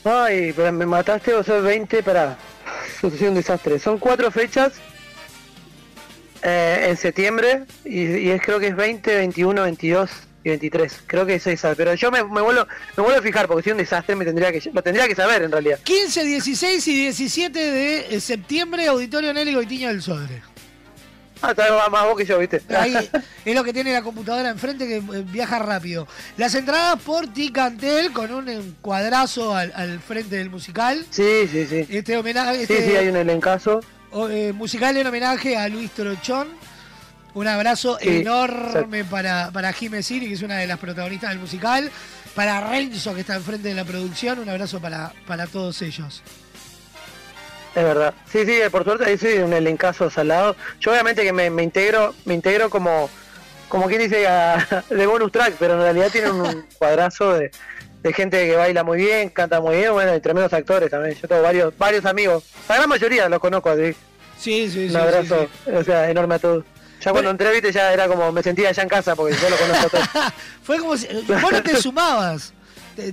Ay, 0.06 0.54
pero 0.56 0.72
me 0.72 0.86
mataste 0.86 1.34
o 1.34 1.44
sos 1.44 1.64
20 1.64 2.04
para. 2.04 2.38
Eso 2.98 3.08
un 3.28 3.34
desastre. 3.34 3.80
Son 3.80 3.98
cuatro 3.98 4.30
fechas 4.30 4.74
eh, 6.44 6.86
en 6.90 6.96
septiembre 6.96 7.64
y, 7.84 8.06
y 8.18 8.30
es 8.30 8.42
creo 8.42 8.60
que 8.60 8.68
es 8.68 8.76
20, 8.76 9.16
21, 9.16 9.64
22 9.64 10.12
y 10.44 10.50
23. 10.50 11.02
Creo 11.08 11.26
que 11.26 11.36
es 11.36 11.48
esa. 11.48 11.74
Pero 11.74 11.96
yo 11.96 12.12
me, 12.12 12.24
me 12.24 12.42
vuelvo 12.42 12.68
me 12.96 13.04
vuelvo 13.04 13.20
a 13.20 13.22
fijar 13.24 13.48
porque 13.48 13.64
si 13.64 13.70
es 13.70 13.74
un 13.74 13.80
desastre 13.80 14.16
me 14.16 14.26
tendría 14.26 14.52
que 14.52 14.62
lo 14.72 14.84
tendría 14.84 15.08
que 15.08 15.16
saber 15.16 15.42
en 15.42 15.52
realidad. 15.52 15.80
15, 15.84 16.24
16 16.24 16.88
y 16.88 17.02
17 17.02 17.60
de 17.60 18.16
eh, 18.16 18.20
septiembre, 18.22 18.86
auditorio 18.86 19.34
Nelly 19.34 19.56
Goitiño 19.56 19.88
del 19.88 20.04
Sodre. 20.04 20.44
Más, 21.92 22.04
vos 22.06 22.18
que 22.18 22.26
yo, 22.26 22.40
¿viste? 22.40 22.62
Ahí 22.76 22.96
es 23.46 23.56
lo 23.56 23.64
que 23.64 23.74
tiene 23.74 23.94
la 23.94 24.02
computadora 24.02 24.50
enfrente 24.50 24.88
que 24.88 24.98
eh, 24.98 25.24
viaja 25.26 25.60
rápido. 25.60 26.08
Las 26.38 26.56
entradas 26.56 27.00
por 27.02 27.28
Ticantel 27.34 28.12
con 28.12 28.34
un 28.34 28.50
encuadrazo 28.50 29.56
al, 29.56 29.72
al 29.76 30.00
frente 30.00 30.36
del 30.38 30.50
musical. 30.50 31.06
Sí, 31.10 31.48
sí, 31.52 31.66
sí. 31.68 31.86
Este 31.90 32.18
homenaje. 32.18 32.66
Sí, 32.66 32.74
este, 32.74 32.90
sí, 32.92 32.96
hay 32.96 33.08
un 33.10 33.16
elencazo. 33.18 33.82
eh, 34.30 34.54
musical 34.54 34.96
en 34.98 35.08
homenaje 35.08 35.58
a 35.58 35.68
Luis 35.70 35.92
Trochón. 35.92 36.48
Un 37.34 37.48
abrazo 37.50 37.98
Sí, 38.02 38.08
enorme 38.22 39.04
para, 39.04 39.52
para 39.52 39.74
Jime 39.74 40.02
Siri, 40.02 40.28
que 40.28 40.36
es 40.36 40.42
una 40.42 40.56
de 40.58 40.68
las 40.68 40.80
protagonistas 40.80 41.32
del 41.32 41.40
musical. 41.40 41.92
Para 42.34 42.62
Renzo, 42.70 43.14
que 43.14 43.22
está 43.22 43.36
enfrente 43.36 43.68
de 43.68 43.74
la 43.76 43.84
producción. 43.84 44.40
Un 44.40 44.48
abrazo 44.48 44.80
para, 44.80 45.12
para 45.28 45.46
todos 45.48 45.82
ellos. 45.82 46.24
Es 47.76 47.84
verdad. 47.84 48.14
Sí, 48.32 48.46
sí, 48.46 48.60
por 48.72 48.84
suerte 48.86 49.06
ahí 49.06 49.18
sí 49.18 49.28
un 49.40 49.52
elencazo 49.54 50.10
salado. 50.10 50.56
Yo 50.80 50.92
obviamente 50.92 51.24
que 51.24 51.34
me, 51.34 51.50
me 51.50 51.62
integro, 51.64 52.16
me 52.24 52.34
integro 52.34 52.70
como, 52.70 53.10
como 53.68 53.88
quien 53.88 54.00
dice 54.02 54.26
a- 54.28 54.84
de 54.90 55.06
bonus 55.06 55.32
track, 55.32 55.56
pero 55.60 55.74
en 55.74 55.82
realidad 55.82 56.10
tiene 56.12 56.32
un 56.32 56.66
cuadrazo 56.78 57.34
de, 57.34 57.52
de 58.02 58.14
gente 58.14 58.46
que 58.48 58.56
baila 58.56 58.84
muy 58.86 58.98
bien, 58.98 59.30
canta 59.30 59.60
muy 59.60 59.76
bien, 59.76 59.92
bueno, 59.92 60.16
y 60.16 60.22
tremendos 60.22 60.54
actores 60.54 60.90
también. 60.90 61.16
Yo 61.22 61.28
tengo 61.28 61.42
varios, 61.42 61.78
varios 61.78 62.06
amigos. 62.06 62.44
La 62.70 62.78
gran 62.78 62.88
mayoría 62.90 63.28
los 63.28 63.40
conozco 63.40 63.70
así. 63.70 63.94
Sí, 64.40 64.70
sí, 64.70 64.86
Un 64.86 64.92
sí, 64.92 64.98
abrazo, 64.98 65.48
sí, 65.66 65.72
o 65.72 65.84
sea, 65.84 66.10
enorme 66.10 66.36
a 66.36 66.40
todos. 66.40 66.64
Ya 67.02 67.12
cuando 67.12 67.30
entré, 67.30 67.52
viste, 67.52 67.72
ya 67.74 67.92
era 67.94 68.08
como, 68.08 68.32
me 68.32 68.42
sentía 68.42 68.70
allá 68.70 68.82
en 68.84 68.90
casa 68.90 69.16
porque 69.16 69.36
yo 69.36 69.50
lo 69.50 69.58
conozco 69.58 69.86
a 69.86 69.90
todos. 69.90 70.34
Fue 70.64 70.80
como 70.80 70.96
si. 70.98 71.08
Vos 71.28 71.52
no 71.52 71.62
te 71.62 71.76
sumabas. 71.82 72.54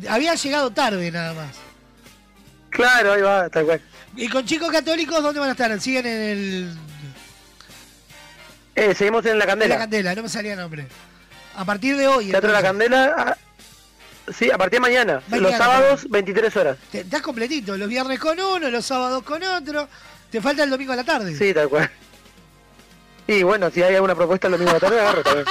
Había 0.09 0.35
llegado 0.37 0.71
tarde 0.71 1.11
nada 1.11 1.35
más. 1.35 1.57
Claro, 2.71 3.13
ahí 3.13 3.21
va, 3.23 3.49
tal 3.51 3.67
cual. 3.67 3.83
¿Y 4.17 4.29
con 4.29 4.45
chicos 4.45 4.71
católicos 4.71 5.23
dónde 5.23 5.41
van 5.41 5.49
a 5.49 5.53
estar? 5.53 5.81
¿Siguen 5.81 6.07
en 6.07 6.23
el. 6.23 6.75
Eh, 8.75 8.95
seguimos 8.95 9.25
en 9.27 9.39
La 9.39 9.45
en 9.45 9.51
Candela. 9.51 9.75
la 9.75 9.81
Candela? 9.81 10.15
No 10.15 10.23
me 10.23 10.29
salía 10.29 10.57
nombre. 10.57 10.87
A 11.57 11.65
partir 11.65 11.97
de 11.97 12.09
hoy. 12.09 12.31
Teatro 12.31 12.49
de 12.49 12.61
La 12.61 12.69
entonces. 12.69 12.89
Candela, 12.91 13.15
ah, 13.19 14.33
sí, 14.39 14.51
a 14.51 14.59
partir 14.59 14.77
de 14.79 14.81
mañana. 14.81 15.23
Mañana, 15.29 15.49
los 15.49 15.59
sábados, 15.59 16.07
23 16.09 16.57
horas. 16.57 16.77
Te- 16.91 17.01
Estás 17.01 17.23
completito. 17.23 17.77
Los 17.77 17.89
viernes 17.89 18.19
con 18.19 18.39
uno, 18.39 18.71
los 18.71 18.85
sábados 18.85 19.23
con 19.23 19.43
otro. 19.43 19.89
Te 20.31 20.41
falta 20.41 20.65
el 20.65 20.71
domingo 20.71 20.93
a 20.93 20.97
la 20.97 21.05
tarde. 21.05 21.37
Sí, 21.37 21.53
tal 21.53 21.69
cual. 21.69 21.91
Y 23.27 23.43
bueno, 23.43 23.71
si 23.71 23.83
hay 23.83 23.95
alguna 23.95 24.15
propuesta 24.15 24.47
el 24.49 24.53
domingo 24.53 24.73
de 24.73 24.77
la 24.77 24.81
tarde, 24.81 25.01
agarro 25.01 25.23
también. 25.23 25.47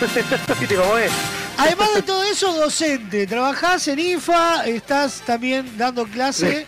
¿Viste 0.60 0.74
cómo 0.76 0.96
es? 0.98 1.10
Además 1.58 1.94
de 1.94 2.02
todo 2.02 2.22
eso, 2.24 2.52
docente. 2.54 3.26
Trabajás 3.26 3.86
en 3.88 3.98
IFA, 3.98 4.66
estás 4.66 5.20
también 5.26 5.76
dando 5.76 6.04
clase. 6.06 6.60
Sí. 6.62 6.66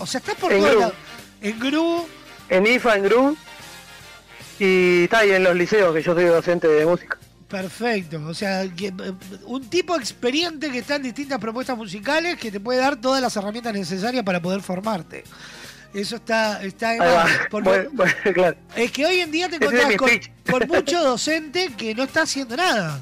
O 0.00 0.06
sea, 0.06 0.18
estás 0.18 0.34
por 0.36 0.52
En 0.52 0.62
GRU. 0.62 0.92
En 1.40 1.58
GRU. 1.58 2.06
En 2.48 2.66
IFA, 2.66 2.96
en 2.96 3.02
GRU. 3.04 3.36
Y 4.58 5.04
está 5.04 5.20
ahí 5.20 5.32
en 5.32 5.44
los 5.44 5.54
liceos, 5.54 5.94
que 5.94 6.02
yo 6.02 6.14
soy 6.14 6.24
docente 6.24 6.66
de 6.66 6.84
música. 6.84 7.18
Perfecto. 7.48 8.20
O 8.26 8.34
sea, 8.34 8.68
que, 8.74 8.88
eh, 8.88 9.12
un 9.44 9.68
tipo 9.68 9.96
experiente 9.96 10.70
que 10.70 10.78
está 10.78 10.96
en 10.96 11.04
distintas 11.04 11.38
propuestas 11.38 11.76
musicales 11.76 12.36
que 12.36 12.50
te 12.50 12.60
puede 12.60 12.80
dar 12.80 13.00
todas 13.00 13.22
las 13.22 13.34
herramientas 13.36 13.72
necesarias 13.72 14.22
para 14.24 14.40
poder 14.40 14.60
formarte. 14.60 15.24
Eso 15.94 16.16
está, 16.16 16.62
está 16.62 16.96
va. 16.98 17.26
porque 17.50 17.88
bueno, 17.92 18.12
claro. 18.34 18.56
es 18.76 18.92
que 18.92 19.06
hoy 19.06 19.20
en 19.20 19.30
día 19.30 19.48
te 19.48 19.56
encontrás 19.56 19.96
con, 19.96 20.10
con 20.50 20.68
mucho 20.68 21.02
docente 21.02 21.72
que 21.76 21.94
no 21.94 22.02
está 22.02 22.22
haciendo 22.22 22.56
nada. 22.56 23.00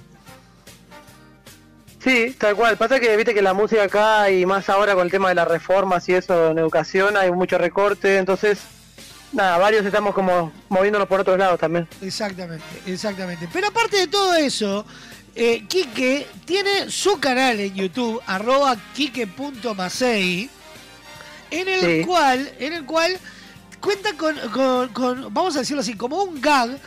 Sí, 2.07 2.37
tal 2.39 2.55
cual. 2.55 2.77
Pasa 2.77 3.01
que 3.01 3.17
viste 3.17 3.35
que 3.35 3.43
la 3.43 3.53
música 3.53 3.83
acá 3.83 4.31
y 4.31 4.47
más 4.47 4.69
ahora 4.69 4.95
con 4.95 5.03
el 5.05 5.11
tema 5.11 5.29
de 5.31 5.35
las 5.35 5.49
reformas 5.49 6.09
y 6.09 6.15
eso 6.15 6.53
en 6.53 6.59
educación 6.59 7.17
hay 7.17 7.33
mucho 7.33 7.59
recorte, 7.59 8.19
entonces 8.19 8.59
nada, 9.33 9.59
varios 9.59 9.85
estamos 9.85 10.15
como 10.15 10.53
moviéndonos 10.69 11.09
por 11.09 11.19
otros 11.19 11.37
lados 11.37 11.59
también. 11.59 11.89
Exactamente, 12.01 12.65
exactamente. 12.87 13.49
Pero 13.53 13.67
aparte 13.67 13.97
de 13.97 14.07
todo 14.07 14.37
eso, 14.37 14.87
eh, 15.35 15.65
Quique 15.67 16.29
tiene 16.45 16.89
su 16.93 17.19
canal 17.19 17.59
en 17.59 17.75
YouTube, 17.75 18.23
arroba 18.25 18.77
quique.masei, 18.95 20.49
en 21.51 21.69
el 21.69 21.81
Sí. 21.81 22.05
cual, 22.07 22.53
en 22.61 22.73
el 22.73 22.85
cual 22.85 23.19
cuenta 23.81 24.13
con, 24.17 24.37
con- 24.53 24.89
con, 24.91 25.35
vamos 25.35 25.57
a 25.57 25.59
decirlo 25.61 25.81
así, 25.81 25.95
como 25.95 26.23
un 26.23 26.41
gag 26.41 26.79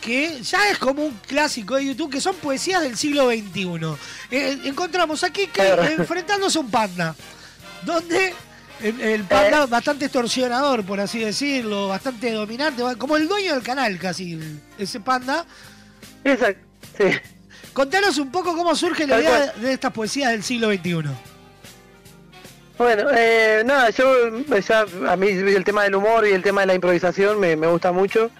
que 0.00 0.42
ya 0.42 0.70
es 0.70 0.78
como 0.78 1.04
un 1.04 1.14
clásico 1.26 1.76
de 1.76 1.86
YouTube, 1.86 2.10
que 2.10 2.20
son 2.20 2.36
poesías 2.36 2.82
del 2.82 2.96
siglo 2.96 3.28
XXI. 3.30 3.96
Eh, 4.30 4.58
encontramos 4.64 5.24
a 5.24 5.30
Quique 5.30 5.62
enfrentándose 5.98 6.58
a 6.58 6.60
un 6.60 6.70
panda, 6.70 7.14
donde 7.82 8.34
el, 8.80 9.00
el 9.00 9.24
panda 9.24 9.66
bastante 9.66 10.06
extorsionador, 10.06 10.84
por 10.84 11.00
así 11.00 11.18
decirlo, 11.18 11.88
bastante 11.88 12.32
dominante, 12.32 12.82
como 12.96 13.16
el 13.16 13.28
dueño 13.28 13.54
del 13.54 13.62
canal 13.62 13.98
casi, 13.98 14.38
ese 14.78 15.00
panda. 15.00 15.44
Exacto, 16.24 16.64
sí. 16.96 17.04
Contanos 17.72 18.18
un 18.18 18.30
poco 18.30 18.56
cómo 18.56 18.74
surge 18.74 19.06
la 19.06 19.20
idea 19.20 19.52
de, 19.52 19.60
de 19.60 19.72
estas 19.72 19.92
poesías 19.92 20.32
del 20.32 20.42
siglo 20.42 20.72
XXI. 20.72 21.10
Bueno, 22.78 23.08
eh, 23.12 23.62
nada, 23.66 23.90
yo 23.90 24.28
eh, 24.28 24.62
ya 24.66 24.86
a 25.08 25.16
mí 25.16 25.26
el 25.28 25.64
tema 25.64 25.82
del 25.82 25.96
humor 25.96 26.26
y 26.26 26.30
el 26.30 26.42
tema 26.42 26.60
de 26.60 26.68
la 26.68 26.74
improvisación 26.74 27.40
me, 27.40 27.56
me 27.56 27.66
gusta 27.66 27.90
mucho. 27.90 28.30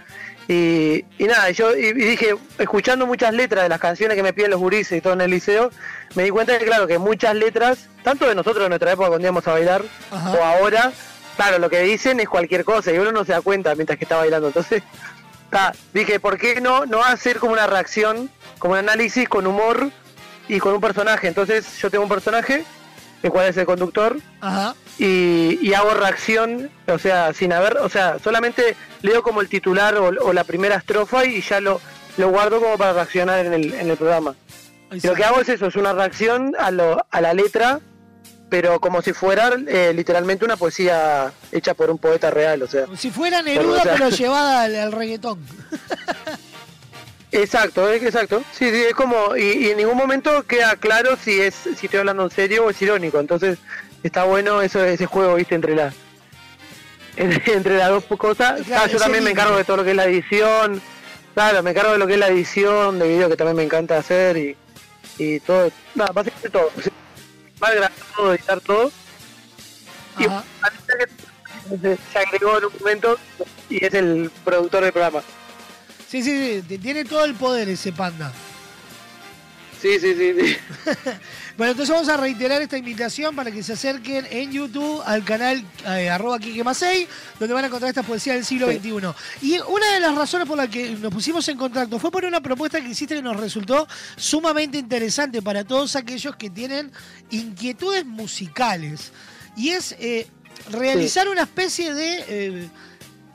Y, 0.50 1.04
y 1.18 1.24
nada, 1.24 1.50
yo 1.50 1.76
y, 1.76 1.92
dije, 1.92 2.34
escuchando 2.56 3.06
muchas 3.06 3.34
letras 3.34 3.64
de 3.64 3.68
las 3.68 3.78
canciones 3.78 4.16
que 4.16 4.22
me 4.22 4.32
piden 4.32 4.50
los 4.50 4.60
gurises 4.60 4.96
y 4.96 5.00
todo 5.02 5.12
en 5.12 5.20
el 5.20 5.30
liceo, 5.30 5.70
me 6.14 6.24
di 6.24 6.30
cuenta 6.30 6.58
que 6.58 6.64
claro, 6.64 6.86
que 6.86 6.98
muchas 6.98 7.34
letras, 7.34 7.90
tanto 8.02 8.26
de 8.26 8.34
nosotros 8.34 8.64
en 8.64 8.70
nuestra 8.70 8.92
época 8.92 9.08
cuando 9.08 9.26
íbamos 9.26 9.46
a 9.46 9.52
bailar, 9.52 9.82
o 10.10 10.42
ahora, 10.42 10.90
claro, 11.36 11.58
lo 11.58 11.68
que 11.68 11.80
dicen 11.82 12.18
es 12.18 12.30
cualquier 12.30 12.64
cosa 12.64 12.90
y 12.90 12.98
uno 12.98 13.12
no 13.12 13.26
se 13.26 13.32
da 13.32 13.42
cuenta 13.42 13.74
mientras 13.74 13.98
que 13.98 14.06
está 14.06 14.16
bailando. 14.16 14.46
Entonces, 14.48 14.82
ta, 15.50 15.74
dije, 15.92 16.18
¿por 16.18 16.38
qué 16.38 16.62
no, 16.62 16.86
no 16.86 17.04
hacer 17.04 17.38
como 17.38 17.52
una 17.52 17.66
reacción, 17.66 18.30
como 18.58 18.72
un 18.72 18.78
análisis 18.78 19.28
con 19.28 19.46
humor 19.46 19.90
y 20.48 20.60
con 20.60 20.72
un 20.72 20.80
personaje? 20.80 21.28
Entonces 21.28 21.78
yo 21.78 21.90
tengo 21.90 22.04
un 22.04 22.10
personaje, 22.10 22.64
el 23.22 23.30
cual 23.30 23.48
es 23.48 23.56
el 23.56 23.66
conductor, 23.66 24.18
Ajá. 24.40 24.74
y, 24.98 25.58
y 25.60 25.74
hago 25.74 25.94
reacción, 25.94 26.70
o 26.86 26.98
sea, 26.98 27.32
sin 27.34 27.52
haber, 27.52 27.78
o 27.78 27.88
sea, 27.88 28.18
solamente 28.22 28.76
leo 29.02 29.22
como 29.22 29.40
el 29.40 29.48
titular 29.48 29.96
o, 29.96 30.06
o 30.08 30.32
la 30.32 30.44
primera 30.44 30.76
estrofa 30.76 31.24
y 31.24 31.40
ya 31.40 31.60
lo, 31.60 31.80
lo 32.16 32.28
guardo 32.30 32.60
como 32.60 32.78
para 32.78 32.92
reaccionar 32.92 33.44
en 33.44 33.52
el, 33.52 33.74
en 33.74 33.90
el 33.90 33.96
programa. 33.96 34.34
Lo 35.02 35.14
que 35.14 35.24
hago 35.24 35.40
es 35.40 35.48
eso, 35.48 35.66
es 35.66 35.76
una 35.76 35.92
reacción 35.92 36.54
a, 36.58 36.70
lo, 36.70 37.04
a 37.10 37.20
la 37.20 37.34
letra, 37.34 37.80
pero 38.48 38.80
como 38.80 39.02
si 39.02 39.12
fuera 39.12 39.50
eh, 39.66 39.92
literalmente 39.94 40.44
una 40.44 40.56
poesía 40.56 41.30
hecha 41.52 41.74
por 41.74 41.90
un 41.90 41.98
poeta 41.98 42.30
real, 42.30 42.62
o 42.62 42.66
sea. 42.66 42.86
Si 42.96 43.10
fuera 43.10 43.42
Neruda, 43.42 43.80
o 43.80 43.82
sea, 43.82 43.92
pero 43.94 44.08
llevada 44.16 44.62
al, 44.62 44.74
al 44.76 44.92
reggaetón. 44.92 45.38
Exacto, 47.30 47.88
es 47.90 48.02
exacto. 48.02 48.42
Sí, 48.52 48.70
sí, 48.70 48.84
es 48.88 48.94
como, 48.94 49.36
y, 49.36 49.42
y 49.42 49.70
en 49.70 49.76
ningún 49.76 49.96
momento 49.96 50.44
queda 50.44 50.76
claro 50.76 51.16
si 51.22 51.40
es, 51.40 51.54
si 51.54 51.86
estoy 51.86 52.00
hablando 52.00 52.24
en 52.24 52.30
serio 52.30 52.64
o 52.64 52.70
es 52.70 52.80
irónico. 52.80 53.20
Entonces, 53.20 53.58
está 54.02 54.24
bueno 54.24 54.62
eso, 54.62 54.82
ese 54.84 55.06
juego, 55.06 55.34
viste, 55.34 55.54
entre 55.54 55.74
la, 55.74 55.92
entre, 57.16 57.52
entre 57.54 57.76
las 57.76 57.90
dos 57.90 58.04
cosas. 58.18 58.62
Claro, 58.62 58.82
Ah, 58.84 58.88
yo 58.88 58.98
también 58.98 59.24
me 59.24 59.30
encargo 59.30 59.56
de 59.56 59.64
todo 59.64 59.78
lo 59.78 59.84
que 59.84 59.90
es 59.90 59.96
la 59.96 60.06
edición. 60.06 60.80
Claro, 61.34 61.62
me 61.62 61.70
encargo 61.70 61.92
de 61.92 61.98
lo 61.98 62.06
que 62.06 62.14
es 62.14 62.18
la 62.18 62.28
edición 62.28 62.98
de 62.98 63.08
video 63.08 63.28
que 63.28 63.36
también 63.36 63.56
me 63.56 63.62
encanta 63.62 63.98
hacer 63.98 64.36
y, 64.36 64.56
y 65.18 65.38
todo, 65.40 65.70
nada, 65.94 66.10
básicamente 66.12 66.50
todo. 66.50 66.70
Va 67.62 67.68
a 67.68 67.72
grabar 67.72 67.92
todo, 68.16 68.34
editar 68.34 68.60
todo. 68.60 68.90
Y 70.18 70.24
Ajá. 70.24 70.44
se 72.12 72.18
agregó 72.18 72.58
en 72.58 72.64
un 72.64 72.72
momento 72.80 73.18
y 73.68 73.84
es 73.84 73.94
el 73.94 74.30
productor 74.44 74.82
del 74.82 74.92
programa. 74.92 75.22
Sí, 76.08 76.22
sí, 76.22 76.62
sí, 76.68 76.78
tiene 76.78 77.04
todo 77.04 77.24
el 77.24 77.34
poder 77.34 77.68
ese 77.68 77.92
panda. 77.92 78.32
Sí, 79.80 80.00
sí, 80.00 80.14
sí, 80.14 80.32
sí. 80.40 80.56
Bueno, 81.56 81.72
entonces 81.72 81.92
vamos 81.92 82.08
a 82.08 82.16
reiterar 82.16 82.62
esta 82.62 82.78
invitación 82.78 83.34
para 83.34 83.50
que 83.50 83.64
se 83.64 83.72
acerquen 83.72 84.24
en 84.30 84.52
YouTube 84.52 85.02
al 85.04 85.24
canal 85.24 85.64
eh, 85.88 86.08
arroba 86.08 86.38
Quique 86.38 86.62
Masei, 86.62 87.08
donde 87.40 87.52
van 87.52 87.64
a 87.64 87.66
encontrar 87.66 87.88
esta 87.88 88.04
poesía 88.04 88.34
del 88.34 88.44
siglo 88.44 88.70
Sí. 88.70 88.78
XXI. 88.78 89.12
Y 89.42 89.58
una 89.68 89.92
de 89.92 89.98
las 89.98 90.14
razones 90.14 90.46
por 90.46 90.56
las 90.56 90.68
que 90.68 90.90
nos 90.90 91.12
pusimos 91.12 91.48
en 91.48 91.58
contacto 91.58 91.98
fue 91.98 92.12
por 92.12 92.24
una 92.24 92.40
propuesta 92.40 92.80
que 92.80 92.88
hiciste 92.88 93.16
que 93.16 93.22
nos 93.22 93.36
resultó 93.36 93.88
sumamente 94.16 94.78
interesante 94.78 95.42
para 95.42 95.64
todos 95.64 95.96
aquellos 95.96 96.36
que 96.36 96.48
tienen 96.48 96.92
inquietudes 97.30 98.06
musicales. 98.06 99.10
Y 99.56 99.70
es 99.70 99.96
eh, 99.98 100.28
realizar 100.70 101.28
una 101.28 101.42
especie 101.42 101.92
de 101.92 102.24
eh, 102.28 102.68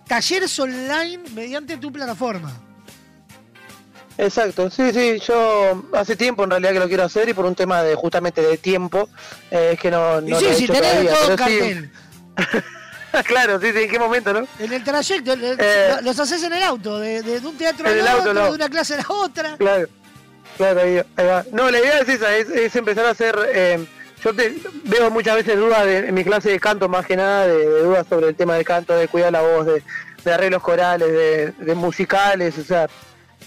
talleres 0.08 0.58
online 0.60 1.24
mediante 1.34 1.78
tu 1.78 1.92
plataforma. 1.92 2.52
Exacto, 4.18 4.70
sí, 4.70 4.94
sí, 4.94 5.20
yo 5.28 5.84
hace 5.94 6.16
tiempo 6.16 6.44
en 6.44 6.52
realidad 6.52 6.72
que 6.74 6.80
lo 6.80 6.88
quiero 6.88 7.04
hacer 7.04 7.28
y 7.30 7.34
por 7.34 7.46
un 7.46 7.56
tema 7.56 7.82
de 7.82 7.96
justamente 7.96 8.42
de 8.42 8.58
tiempo 8.58 9.10
eh, 9.50 9.72
es 9.74 9.80
que 9.80 9.90
no, 9.90 10.22
Y 10.22 10.26
sí, 10.26 10.30
lo 10.30 10.38
he 10.40 10.54
si 10.54 10.64
hecho 10.66 10.74
tenés 10.74 10.92
todavía, 10.92 11.14
todo 11.14 11.30
sí. 11.32 11.36
cartel. 11.36 11.92
claro, 13.26 13.60
sí, 13.60 13.72
sí, 13.74 13.80
¿en 13.84 13.90
qué 13.90 13.98
momento, 14.00 14.32
no? 14.34 14.48
En 14.60 14.72
el 14.72 14.84
trayecto, 14.84 15.34
Eh, 15.36 15.96
los 16.04 16.20
haces 16.20 16.44
en 16.44 16.54
el 16.54 16.62
auto, 16.62 17.00
de, 17.00 17.24
de 17.24 17.40
un 17.40 17.58
teatro 17.58 17.88
en 17.88 17.94
al 17.94 18.00
el 18.00 18.08
auto, 18.08 18.22
otro, 18.30 18.34
no. 18.36 18.46
de 18.46 18.52
una 18.52 18.70
clase 18.70 18.94
a 18.94 18.98
la 18.98 19.06
otra. 19.10 19.58
Claro, 19.58 19.88
claro, 20.58 20.82
ahí, 20.82 21.02
ahí 21.16 21.26
va. 21.26 21.44
No, 21.52 21.72
la 21.72 21.80
idea 21.80 21.98
es 22.00 22.10
esa, 22.10 22.36
es, 22.36 22.50
es 22.50 22.76
empezar 22.76 23.06
a 23.06 23.10
hacer... 23.10 23.36
eh, 23.52 23.86
yo 24.24 24.34
te, 24.36 24.56
veo 24.86 25.10
muchas 25.12 25.36
veces 25.36 25.58
dudas 25.58 25.86
de- 25.86 26.08
en 26.08 26.14
mi 26.14 26.24
clase 26.24 26.50
de 26.52 26.60
canto, 26.60 26.88
más 26.90 27.06
que 27.06 27.16
nada, 27.18 27.48
de, 27.48 27.58
de 27.58 27.82
dudas 27.84 28.06
sobre 28.08 28.28
el 28.30 28.36
tema 28.36 28.56
del 28.56 28.66
canto, 28.66 28.94
de 28.96 29.08
cuidar 29.08 29.32
la 29.32 29.42
voz, 29.42 29.66
de, 29.66 29.84
de 30.24 30.34
arreglos 30.34 30.62
corales, 30.62 31.12
de, 31.12 31.52
de 31.52 31.76
musicales, 31.76 32.58
o 32.58 32.64
sea... 32.64 32.88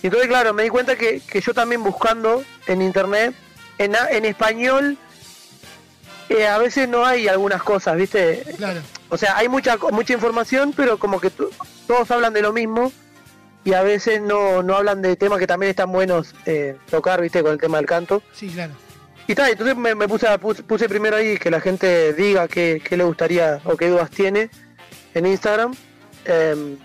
y 0.03 0.07
Entonces, 0.07 0.29
claro, 0.29 0.53
me 0.55 0.65
di 0.65 0.69
cuenta 0.69 0.97
que, 0.97 1.21
que 1.21 1.41
yo 1.41 1.55
también 1.55 1.83
buscando 1.83 2.43
en 2.67 2.83
internet, 2.83 3.35
en, 3.79 3.95
en 4.11 4.25
español, 4.25 4.99
eh, 6.29 6.47
a 6.47 6.59
veces 6.59 6.89
no 6.89 7.05
hay 7.07 7.29
algunas 7.29 7.63
cosas, 7.63 7.97
¿viste? 7.97 8.43
Claro. 8.57 8.81
O 9.09 9.17
sea, 9.17 9.37
hay 9.37 9.49
mucha 9.49 9.77
mucha 9.93 10.13
información, 10.13 10.73
pero 10.77 10.99
como 10.99 11.21
que 11.21 11.31
to- 11.31 11.51
todos 11.87 12.11
hablan 12.11 12.33
de 12.33 12.43
lo 12.43 12.53
mismo 12.53 12.93
y 13.65 13.75
a 13.75 13.83
veces 13.83 14.21
no, 14.21 14.63
no 14.63 14.75
hablan 14.77 15.03
de 15.03 15.15
temas 15.17 15.39
que 15.39 15.47
también 15.47 15.71
están 15.71 15.93
buenos 15.93 16.35
eh, 16.45 16.77
tocar, 16.91 17.21
¿viste? 17.21 17.43
Con 17.43 17.53
el 17.53 17.59
tema 17.61 17.77
del 17.79 17.87
canto. 17.87 18.23
Sí, 18.33 18.49
claro. 18.49 18.73
Y 19.29 19.35
tal, 19.35 19.51
entonces 19.51 19.77
me, 19.77 19.95
me 19.95 20.07
puse, 20.07 20.29
a- 20.29 20.39
puse, 20.39 20.63
puse 20.63 20.89
primero 20.89 21.17
ahí 21.17 21.37
que 21.39 21.51
la 21.51 21.61
gente 21.61 22.13
diga 22.13 22.47
qué, 22.49 22.81
qué 22.85 22.97
le 22.97 23.05
gustaría 23.05 23.61
o 23.65 23.77
qué 23.77 23.89
dudas 23.89 24.09
tiene 24.11 24.51
en 25.15 25.27
Instagram. 25.27 25.75
Eh, 26.25 26.77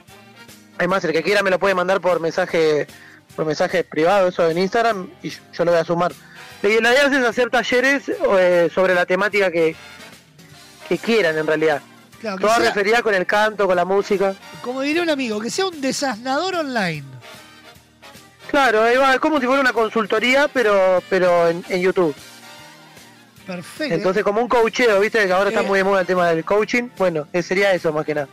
además, 0.78 1.04
el 1.04 1.12
que 1.14 1.22
quiera 1.24 1.44
me 1.44 1.50
lo 1.52 1.60
puede 1.60 1.76
mandar 1.76 2.02
por 2.02 2.20
mensaje 2.20 2.88
por 3.36 3.46
mensaje 3.46 3.86
privado, 3.86 4.28
eso 4.28 4.50
en 4.50 4.58
Instagram, 4.58 5.10
y 5.24 5.30
yo, 5.30 5.40
yo 5.54 5.64
lo 5.66 5.72
voy 5.72 5.80
a 5.80 5.86
sumar. 5.86 6.12
La 6.62 6.70
idea 6.70 7.06
es 7.08 7.14
hacer 7.26 7.50
talleres 7.50 8.04
eh, 8.10 8.70
sobre 8.76 8.94
la 8.94 9.06
temática 9.06 9.50
que, 9.50 9.74
que 10.90 10.98
quieran 10.98 11.38
en 11.38 11.48
realidad. 11.48 11.82
Claro, 12.20 12.40
Toda 12.40 12.58
sea- 12.58 12.66
referida 12.68 13.02
con 13.02 13.14
el 13.16 13.26
canto, 13.26 13.68
con 13.68 13.76
la 13.78 13.86
música. 13.86 14.36
Como 14.62 14.82
diría 14.82 15.02
un 15.02 15.10
amigo, 15.10 15.40
que 15.40 15.50
sea 15.50 15.66
un 15.66 15.80
desasnador 15.80 16.56
online. 16.56 17.06
Claro, 18.50 18.86
es 18.86 19.20
como 19.20 19.40
si 19.40 19.46
fuera 19.46 19.62
una 19.62 19.72
consultoría, 19.74 20.50
pero 20.50 21.02
pero 21.10 21.48
en, 21.48 21.64
en 21.70 21.82
YouTube. 21.82 22.14
Perfecto. 23.46 23.94
Entonces, 23.96 24.24
como 24.24 24.42
un 24.42 24.48
coacheo, 24.48 25.00
¿viste? 25.00 25.26
Que 25.26 25.34
ahora 25.34 25.50
está 25.50 25.62
Eh. 25.62 25.68
muy 25.68 25.80
de 25.80 25.84
moda 25.84 26.02
el 26.02 26.08
tema 26.08 26.30
del 26.30 26.44
coaching. 26.46 26.90
Bueno, 26.98 27.28
eh, 27.34 27.42
sería 27.44 27.74
eso 27.74 27.92
más 27.92 28.06
que 28.06 28.14
nada. 28.16 28.28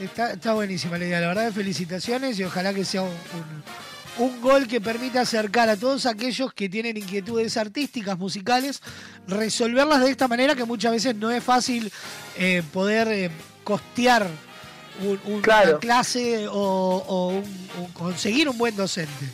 Está, 0.00 0.32
está 0.32 0.52
buenísima 0.54 0.96
la 0.98 1.06
idea, 1.06 1.20
la 1.20 1.28
verdad, 1.28 1.52
felicitaciones 1.52 2.38
y 2.38 2.44
ojalá 2.44 2.72
que 2.72 2.84
sea 2.84 3.02
un, 3.02 3.08
un- 3.08 3.64
un 4.26 4.40
gol 4.40 4.66
que 4.66 4.80
permita 4.80 5.20
acercar 5.20 5.68
a 5.68 5.76
todos 5.76 6.04
aquellos 6.06 6.52
que 6.52 6.68
tienen 6.68 6.96
inquietudes 6.96 7.56
artísticas, 7.56 8.18
musicales, 8.18 8.80
resolverlas 9.28 10.00
de 10.00 10.10
esta 10.10 10.26
manera 10.26 10.54
que 10.56 10.64
muchas 10.64 10.90
veces 10.92 11.14
no 11.14 11.30
es 11.30 11.42
fácil 11.42 11.92
eh, 12.36 12.62
poder 12.72 13.08
eh, 13.08 13.30
costear 13.64 14.26
un- 15.04 15.20
un- 15.32 15.40
Claro. 15.40 15.70
una 15.70 15.78
clase 15.78 16.46
o, 16.50 17.42
conseguir 17.94 18.48
un 18.48 18.58
buen 18.58 18.74
docente. 18.74 19.26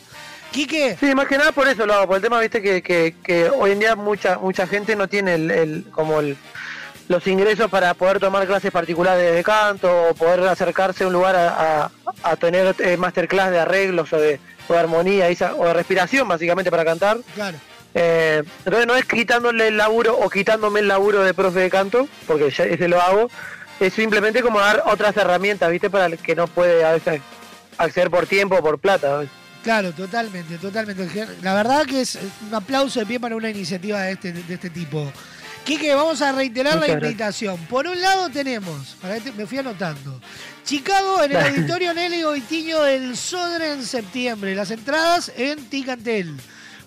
Quique. 0.55 0.95
Sí, 0.99 1.13
más 1.13 1.27
que 1.27 1.37
nada 1.37 1.51
por 1.51 1.67
eso 1.67 1.85
lo 1.85 1.93
hago, 1.93 2.07
por 2.07 2.15
el 2.15 2.21
tema, 2.21 2.39
viste, 2.39 2.61
que, 2.61 2.81
que, 2.81 3.13
que 3.23 3.49
hoy 3.49 3.71
en 3.71 3.79
día 3.79 3.95
mucha 3.97 4.37
mucha 4.37 4.65
gente 4.65 4.95
no 4.95 5.07
tiene 5.09 5.35
el, 5.35 5.51
el- 5.51 5.85
como 5.91 6.21
el, 6.21 6.37
los 7.09 7.27
ingresos 7.27 7.69
para 7.69 7.93
poder 7.93 8.19
tomar 8.21 8.47
clases 8.47 8.71
particulares 8.71 9.33
de 9.35 9.43
canto 9.43 10.09
o 10.09 10.13
poder 10.15 10.39
acercarse 10.47 11.03
a 11.03 11.07
un 11.07 11.13
lugar 11.13 11.35
a, 11.35 11.83
a- 11.83 11.91
a 12.23 12.35
tener 12.37 12.73
eh, 12.79 12.95
masterclass 12.95 13.51
de 13.51 13.59
arreglos 13.59 14.13
o 14.13 14.17
de, 14.17 14.39
o 14.69 14.73
de 14.73 14.79
armonía 14.79 15.27
esa- 15.27 15.55
o 15.55 15.65
de 15.65 15.73
respiración, 15.73 16.25
básicamente, 16.27 16.71
para 16.71 16.85
cantar. 16.85 17.17
Claro. 17.35 17.57
Eh, 17.93 18.41
entonces 18.65 18.87
no 18.87 18.95
es 18.95 19.03
quitándole 19.05 19.67
el 19.67 19.75
laburo 19.77 20.17
o 20.17 20.29
quitándome 20.29 20.79
el 20.79 20.87
laburo 20.87 21.21
de 21.23 21.33
profe 21.33 21.59
de 21.59 21.69
canto, 21.69 22.07
porque 22.27 22.49
ya 22.49 22.63
ese 22.63 22.87
lo 22.87 23.01
hago, 23.01 23.29
es 23.81 23.93
simplemente 23.93 24.41
como 24.41 24.59
dar 24.61 24.83
otras 24.85 25.15
herramientas, 25.17 25.69
¿viste? 25.69 25.89
Para 25.89 26.05
el 26.05 26.17
que 26.17 26.33
no 26.33 26.47
puede 26.47 26.85
a 26.85 26.93
veces 26.93 27.21
acceder 27.77 28.09
por 28.09 28.25
tiempo 28.25 28.55
o 28.55 28.61
por 28.63 28.79
plata. 28.79 29.17
¿ves? 29.17 29.29
Claro, 29.65 29.91
totalmente, 29.93 30.57
totalmente. 30.59 31.27
La 31.41 31.53
verdad 31.55 31.85
que 31.85 32.01
es 32.01 32.17
un 32.47 32.53
aplauso 32.55 32.99
de 32.99 33.05
pie 33.07 33.19
para 33.19 33.35
una 33.35 33.49
iniciativa 33.49 33.99
de 34.03 34.11
este, 34.13 34.31
de 34.31 34.53
este 34.53 34.69
tipo. 34.69 35.11
Quique, 35.65 35.93
vamos 35.95 36.21
a 36.21 36.31
reiterar 36.31 36.75
Muchas 36.75 36.87
la 36.89 36.93
gracias. 36.93 37.11
invitación. 37.11 37.57
Por 37.65 37.87
un 37.87 37.99
lado 37.99 38.29
tenemos, 38.29 38.95
para 39.01 39.17
este- 39.17 39.31
me 39.31 39.47
fui 39.47 39.57
anotando, 39.57 40.21
Chicago 40.63 41.23
en 41.23 41.31
el 41.31 41.37
auditorio 41.47 41.93
Nelly 41.95 42.21
Goitiño 42.21 42.83
del 42.83 43.17
Sodre 43.17 43.71
en 43.73 43.83
septiembre. 43.83 44.53
Las 44.53 44.69
entradas 44.69 45.31
en 45.35 45.65
Ticantel. 45.67 46.35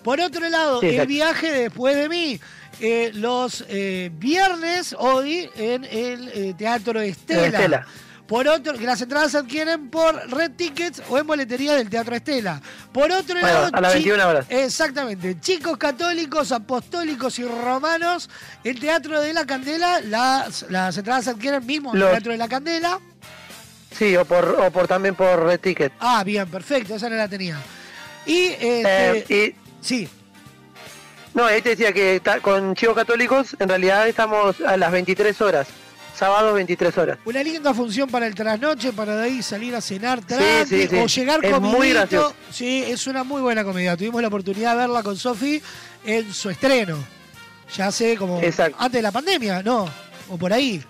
Por 0.01 0.21
otro 0.21 0.47
lado, 0.47 0.79
Sí, 0.79 0.87
el 0.95 1.05
viaje 1.07 1.51
después 1.51 1.97
de 1.97 2.07
mí. 2.07 2.39
eh, 2.79 3.11
los 3.13 3.65
eh, 3.67 4.09
viernes, 4.13 4.95
hoy, 4.97 5.49
en 5.57 5.83
el 5.83 6.29
eh, 6.33 6.55
Teatro 6.57 7.01
Estela. 7.01 7.45
Estela. 7.47 7.87
Por 8.29 8.47
otro, 8.47 8.73
que 8.77 8.85
las 8.85 9.01
entradas 9.01 9.31
se 9.31 9.39
adquieren 9.39 9.89
por 9.89 10.15
Red 10.29 10.51
Tickets 10.51 11.01
o 11.09 11.17
en 11.17 11.25
boletería 11.25 11.73
del 11.73 11.89
Teatro 11.89 12.15
Estela. 12.15 12.61
Por 12.93 13.11
otro 13.11 13.33
Bueno, 13.39 13.47
lado, 13.47 13.69
a 13.73 13.81
las 13.81 13.91
chi- 13.93 13.97
21 14.03 14.27
horas. 14.29 14.45
Exactamente. 14.49 15.39
Chicos 15.41 15.77
católicos, 15.77 16.51
apostólicos 16.51 17.39
y 17.39 17.43
romanos, 17.45 18.29
el 18.63 18.79
Teatro 18.79 19.19
de 19.19 19.33
la 19.33 19.45
Candela, 19.47 19.99
las, 20.01 20.65
las 20.69 20.95
entradas 20.95 21.25
se 21.25 21.31
adquieren 21.31 21.65
mismo 21.65 21.93
en 21.95 22.01
el 22.03 22.07
Teatro 22.11 22.31
de 22.31 22.37
la 22.37 22.47
Candela. 22.47 22.99
Sí, 23.97 24.15
o 24.15 24.23
por, 24.25 24.45
o 24.47 24.69
por 24.71 24.87
también 24.87 25.15
por 25.15 25.43
Red 25.43 25.59
Ticket. 25.59 25.91
Ah, 25.99 26.23
bien, 26.23 26.47
perfecto, 26.47 26.93
esa 26.95 27.09
no 27.09 27.15
la 27.15 27.27
tenía. 27.27 27.57
Y, 28.27 28.45
este, 28.59 29.17
Eh, 29.17 29.55
y- 29.81 29.83
sí. 29.83 30.07
No, 31.33 31.45
ahí 31.45 31.63
te 31.63 31.69
decía 31.69 31.91
que 31.93 32.21
con 32.43 32.75
chicos 32.75 32.93
católicos 32.95 33.55
en 33.59 33.69
realidad 33.69 34.07
estamos 34.07 34.61
a 34.61 34.77
las 34.77 34.91
23 34.91 35.41
horas. 35.41 35.67
Sábado 36.19 36.53
23 36.53 36.97
horas. 36.97 37.17
Una 37.23 37.41
linda 37.41 37.73
función 37.73 38.09
para 38.09 38.27
el 38.27 38.35
trasnoche, 38.35 38.91
para 38.91 39.15
de 39.15 39.23
ahí 39.23 39.41
salir 39.41 39.73
a 39.73 39.79
cenar 39.79 40.19
sí, 40.67 40.85
sí. 40.89 40.95
o 40.97 41.05
llegar 41.07 41.39
Es 41.45 41.61
muy 41.61 41.91
gracioso. 41.91 42.35
Sí, 42.51 42.83
es 42.85 43.07
una 43.07 43.23
muy 43.23 43.41
buena 43.41 43.63
comedia. 43.63 43.95
Tuvimos 43.95 44.21
la 44.21 44.27
oportunidad 44.27 44.71
de 44.73 44.77
verla 44.79 45.01
con 45.01 45.15
Sofi 45.15 45.61
en 46.03 46.33
su 46.33 46.49
estreno. 46.49 46.97
Ya 47.73 47.87
hace 47.87 48.17
como 48.17 48.41
Exacto. 48.41 48.75
antes 48.79 48.97
de 48.97 49.01
la 49.01 49.13
pandemia, 49.13 49.63
¿no? 49.63 49.87
O 50.27 50.37
por 50.37 50.51
ahí. 50.51 50.83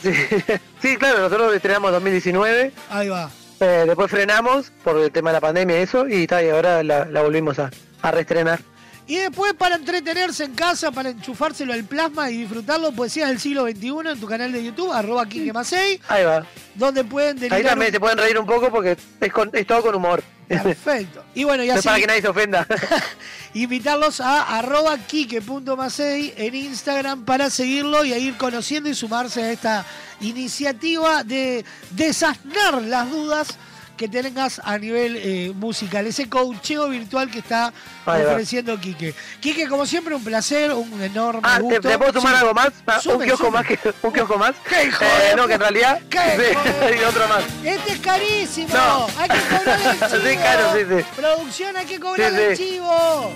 Sí, 0.00 0.12
sí, 0.80 0.96
claro, 0.98 1.18
nosotros 1.22 1.52
estrenamos 1.56 1.90
2019. 1.90 2.72
Ahí 2.90 3.08
va. 3.08 3.28
eh, 3.58 3.84
después 3.88 4.08
frenamos 4.08 4.70
por 4.84 4.98
el 4.98 5.10
tema 5.10 5.30
de 5.30 5.34
la 5.34 5.40
pandemia 5.40 5.80
y 5.80 5.82
eso. 5.82 6.06
Y, 6.06 6.28
ta, 6.28 6.44
y 6.44 6.50
ahora 6.50 6.84
la, 6.84 7.06
la 7.06 7.22
volvimos 7.22 7.58
a, 7.58 7.70
a 8.02 8.10
reestrenar. 8.12 8.60
Y 9.08 9.16
después 9.16 9.54
para 9.54 9.76
entretenerse 9.76 10.44
en 10.44 10.54
casa, 10.54 10.90
para 10.90 11.10
enchufárselo 11.10 11.72
al 11.72 11.84
plasma 11.84 12.28
y 12.30 12.38
disfrutarlo, 12.38 12.90
Poesías 12.92 13.28
del 13.28 13.38
siglo 13.38 13.62
XXI 13.64 13.88
en 14.12 14.20
tu 14.20 14.26
canal 14.26 14.50
de 14.50 14.64
YouTube, 14.64 14.90
arroba 14.92 15.28
Quique 15.28 15.52
Macei, 15.52 16.00
Ahí 16.08 16.24
va. 16.24 16.44
donde 16.74 17.04
pueden 17.04 17.38
Ahí 17.52 17.62
también 17.62 17.90
un- 17.90 17.92
se 17.92 18.00
pueden 18.00 18.18
reír 18.18 18.36
un 18.38 18.46
poco 18.46 18.68
porque 18.70 18.96
es, 19.20 19.32
con- 19.32 19.50
es 19.52 19.66
todo 19.66 19.82
con 19.82 19.94
humor. 19.94 20.22
Perfecto. 20.48 21.24
Y 21.34 21.42
bueno, 21.44 21.62
y 21.64 21.68
No 21.68 21.74
así 21.74 21.86
para 21.88 21.98
que 22.00 22.06
nadie 22.06 22.22
se 22.22 22.28
ofenda. 22.28 22.66
invitarlos 23.54 24.20
a 24.20 24.58
arroba 24.58 24.96
quique.macei 24.98 26.34
en 26.36 26.54
Instagram 26.54 27.24
para 27.24 27.50
seguirlo 27.50 28.04
y 28.04 28.12
a 28.12 28.18
ir 28.18 28.36
conociendo 28.36 28.88
y 28.88 28.94
sumarse 28.94 29.42
a 29.42 29.52
esta 29.52 29.84
iniciativa 30.20 31.24
de 31.24 31.64
desasnar 31.90 32.82
las 32.82 33.10
dudas 33.10 33.56
que 33.96 34.08
tengas 34.08 34.60
a 34.64 34.78
nivel 34.78 35.16
eh, 35.16 35.52
musical, 35.54 36.06
ese 36.06 36.28
coacheo 36.28 36.88
virtual 36.88 37.30
que 37.30 37.38
está 37.38 37.72
ofreciendo 38.04 38.78
Quique. 38.78 39.14
Quique, 39.40 39.66
como 39.68 39.86
siempre, 39.86 40.14
un 40.14 40.22
placer, 40.22 40.72
un 40.72 41.00
enorme 41.02 41.40
Ah, 41.42 41.56
¿te, 41.56 41.62
gusto. 41.62 41.88
te 41.88 41.98
puedo 41.98 42.12
sumar 42.12 42.34
Sí. 42.34 42.40
algo 42.40 42.54
más? 42.54 42.72
Ah, 42.86 43.00
Sume, 43.00 43.16
un 43.16 43.24
kiosco 43.24 43.50
más 43.50 43.66
que 43.66 43.78
un 44.02 44.12
kiosco 44.12 44.38
más. 44.38 44.54
¿Qué 44.68 44.84
hijo 44.84 45.04
Eh, 45.04 45.34
no, 45.36 45.46
que 45.46 45.54
en 45.54 45.60
realidad. 45.60 46.00
¿Qué 46.10 46.18
sí, 46.18 46.94
y 47.00 47.04
otro 47.04 47.28
más. 47.28 47.44
Este 47.64 47.92
es 47.92 47.98
carísimo. 48.00 48.68
No. 48.74 49.06
Hay 49.18 49.28
que 49.28 49.38
cobrarle 49.48 49.90
el 49.90 49.98
chivo. 50.10 50.72
Sí, 50.74 50.86
sí, 50.88 50.96
sí. 51.02 51.06
Producción, 51.16 51.76
hay 51.76 51.86
que 51.86 52.00
cobrarle 52.00 52.50
el 52.50 52.56
sí. 52.56 52.68
chivo. 52.68 53.32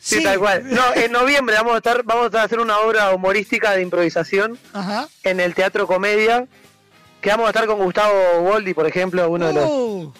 Sí, 0.00 0.22
tal 0.22 0.38
cual. 0.38 0.62
No, 0.72 0.94
en 0.94 1.10
noviembre 1.12 1.56
vamos 1.56 1.74
a 1.74 1.78
estar, 1.78 2.02
vamos 2.04 2.32
a 2.34 2.42
hacer 2.44 2.60
una 2.60 2.78
obra 2.78 3.10
humorística 3.12 3.72
de 3.72 3.82
improvisación 3.82 4.58
Ajá. 4.72 5.08
en 5.24 5.40
el 5.40 5.54
Teatro 5.54 5.86
Comedia. 5.86 6.46
Que 7.20 7.30
vamos 7.30 7.46
a 7.46 7.50
estar 7.50 7.66
con 7.66 7.78
Gustavo 7.78 8.40
Goldi, 8.42 8.74
por 8.74 8.86
ejemplo, 8.86 9.28
uno 9.28 9.48
de 9.48 9.52
los 9.54 9.64
Uh, 9.68 10.12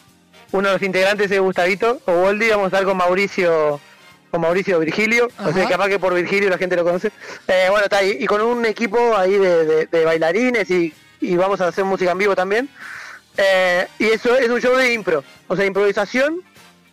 uno 0.53 0.69
de 0.69 0.75
los 0.75 0.83
integrantes 0.83 1.31
es 1.31 1.41
Gustavito 1.41 2.01
o 2.07 2.13
Goldi, 2.13 2.49
vamos 2.49 2.65
a 2.65 2.69
estar 2.69 2.85
con 2.85 2.97
Mauricio 2.97 3.81
con 4.31 4.43
Mauricio 4.43 4.79
Virgilio, 4.79 5.29
o 5.39 5.53
sea, 5.53 5.63
Ajá. 5.63 5.69
capaz 5.71 5.89
que 5.89 5.99
por 5.99 6.13
Virgilio 6.15 6.51
la 6.51 6.59
gente 6.59 6.77
lo 6.77 6.85
conoce. 6.85 7.11
Eh, 7.47 7.67
bueno, 7.71 7.85
está 7.85 7.99
ahí, 7.99 8.17
y 8.21 8.27
con 8.27 8.43
un 8.43 8.65
equipo 8.67 9.17
ahí 9.17 9.33
de, 9.33 9.65
de- 9.65 9.87
de 9.87 10.05
bailarines 10.05 10.69
y, 10.71 10.93
y 11.21 11.37
vamos 11.37 11.61
a 11.63 11.69
hacer 11.69 11.85
música 11.85 12.11
en 12.11 12.19
vivo 12.19 12.37
también. 12.37 12.69
Eh, 13.39 13.87
y 13.99 14.05
eso 14.07 14.37
es 14.37 14.51
un 14.51 14.61
show 14.61 14.77
de 14.77 14.93
impro, 14.93 15.25
o 15.47 15.57
sea, 15.57 15.65
improvisación 15.65 16.43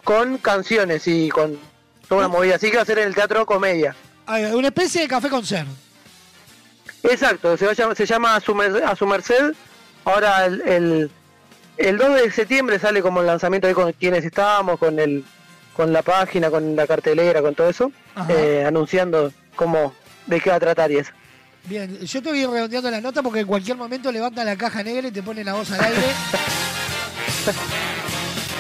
con 0.06 0.38
canciones 0.38 1.08
y 1.08 1.28
con 1.30 1.60
toda 2.08 2.20
una 2.20 2.28
movida. 2.30 2.56
Así 2.56 2.70
que 2.70 2.78
va 2.78 2.84
a 2.84 2.86
ser 2.86 3.00
en 3.00 3.08
el 3.08 3.16
Teatro 3.16 3.46
Comedia. 3.46 3.96
una 4.54 4.68
especie 4.70 5.02
de 5.02 5.08
café 5.10 5.28
concert. 5.30 5.68
Exacto, 7.04 7.58
se, 7.58 7.66
va 7.66 7.96
se 7.96 8.06
llama 8.06 8.36
a 8.36 8.40
su, 8.40 8.60
a 8.62 8.96
su 8.96 9.06
merced. 9.08 9.54
Ahora 10.06 10.46
el, 10.46 10.62
el, 10.62 11.12
el 11.78 11.98
2 11.98 12.16
de 12.22 12.32
septiembre 12.32 12.80
sale 12.80 13.02
como 13.02 13.22
el 13.22 13.28
lanzamiento 13.28 13.68
ahí 13.68 13.74
con 13.74 13.92
quienes 13.94 14.24
estábamos, 14.24 14.80
con 14.80 15.00
el 15.00 15.26
con 15.76 15.92
la 15.92 16.02
página, 16.04 16.50
con 16.50 16.74
la 16.76 16.88
cartelera, 16.88 17.42
con 17.42 17.54
todo 17.54 17.68
eso, 17.70 17.92
eh, 18.30 18.64
anunciando 18.66 19.34
cómo, 19.58 19.94
de 20.26 20.40
qué 20.40 20.50
va 20.50 20.56
a 20.56 20.60
tratar 20.62 20.90
y 20.90 20.98
eso. 21.00 21.12
Bien, 21.66 22.00
yo 22.00 22.22
te 22.24 22.30
voy 22.30 22.40
a 22.40 22.44
ir 22.44 22.50
redondeando 22.50 22.90
la 22.92 23.02
nota 23.02 23.22
porque 23.22 23.42
en 23.42 23.48
cualquier 23.48 23.76
momento 23.76 24.10
levantan 24.10 24.46
la 24.46 24.56
caja 24.56 24.82
negra 24.84 25.10
y 25.10 25.12
te 25.12 25.22
ponen 25.22 25.46
la 25.46 25.54
voz 25.54 25.70
al 25.72 25.84
aire. 25.84 26.00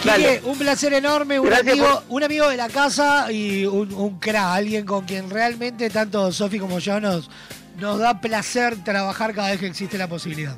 Quique, 0.03 0.41
un 0.43 0.57
placer 0.57 0.93
enorme, 0.93 1.39
un 1.39 1.47
Gracias 1.47 1.71
amigo, 1.73 1.87
por- 1.87 2.03
un 2.09 2.23
amigo 2.23 2.47
de 2.49 2.57
la 2.57 2.69
casa 2.69 3.31
y 3.31 3.65
un, 3.65 3.91
un 3.93 4.19
cra, 4.19 4.53
alguien 4.53 4.85
con 4.85 5.05
quien 5.05 5.29
realmente 5.29 5.89
tanto 5.89 6.31
Sofi 6.31 6.59
como 6.59 6.79
yo 6.79 6.99
nos, 6.99 7.29
nos 7.79 7.97
da 7.97 8.19
placer 8.21 8.83
trabajar 8.83 9.33
cada 9.33 9.49
vez 9.51 9.59
que 9.59 9.67
existe 9.67 9.97
la 9.97 10.07
posibilidad. 10.07 10.55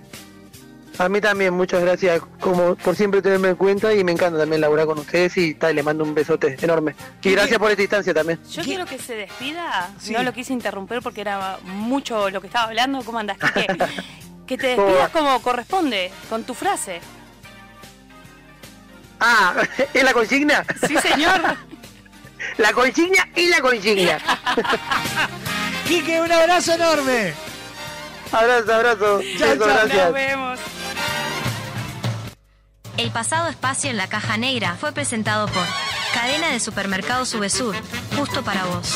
A 1.00 1.10
mí 1.10 1.22
también, 1.22 1.54
muchas 1.54 1.82
gracias 1.82 2.22
como 2.40 2.76
por 2.76 2.96
siempre 2.96 3.22
tenerme 3.22 3.50
en 3.50 3.56
cuenta 3.56 3.94
y 3.94 4.04
me 4.04 4.12
encanta 4.12 4.40
también 4.40 4.62
laburar 4.62 4.88
con 4.88 4.98
ustedes 4.98 5.38
y 5.38 5.54
tal, 5.54 5.76
le 5.76 5.84
mando 5.84 6.04
un 6.04 6.16
besote 6.16 6.58
enorme. 6.60 6.96
Y 7.22 7.32
gracias 7.32 7.60
por 7.60 7.70
esta 7.70 7.84
instancia 7.84 8.14
también. 8.14 8.40
Yo 8.50 8.64
quiero 8.64 8.86
que 8.86 8.98
se 8.98 9.16
despida. 9.16 9.92
Sí. 10.00 10.14
No 10.14 10.24
lo 10.24 10.34
quise 10.34 10.54
interrumpir 10.54 11.02
porque 11.04 11.22
era 11.22 11.60
mucho 11.64 12.32
lo 12.32 12.42
que 12.42 12.48
estaba 12.48 12.66
hablando. 12.66 13.04
¿Cómo 13.04 13.20
andás, 13.20 13.38
Quique? 13.38 13.68
que 14.48 14.58
te 14.58 14.76
¿Cómo 14.76 14.88
despidas 14.88 15.10
como 15.12 15.40
corresponde, 15.42 16.12
con 16.30 16.44
tu 16.44 16.56
frase. 16.56 17.00
Ah, 19.20 19.54
¿es 19.94 20.04
la 20.04 20.14
consigna? 20.14 20.66
Sí, 20.88 20.96
señor. 20.98 21.42
La 22.58 22.72
consigna 22.72 23.28
y 23.36 23.48
la 23.48 23.60
consigna. 23.62 24.20
Quique, 25.88 26.22
un 26.22 26.32
abrazo 26.32 26.74
enorme. 26.74 27.34
Abrazo, 28.32 28.74
abrazo. 28.74 29.22
Chao, 29.38 29.56
gracias. 29.58 30.06
Nos 30.06 30.14
vemos. 30.14 30.60
El 32.98 33.12
pasado 33.12 33.48
espacio 33.48 33.92
en 33.92 33.98
la 33.98 34.08
caja 34.08 34.38
negra 34.38 34.76
fue 34.80 34.92
presentado 34.92 35.48
por 35.48 35.64
Cadena 36.14 36.50
de 36.50 36.60
Supermercados 36.60 37.30
Subesur, 37.30 37.76
justo 38.18 38.42
para 38.44 38.66
vos. 38.66 38.96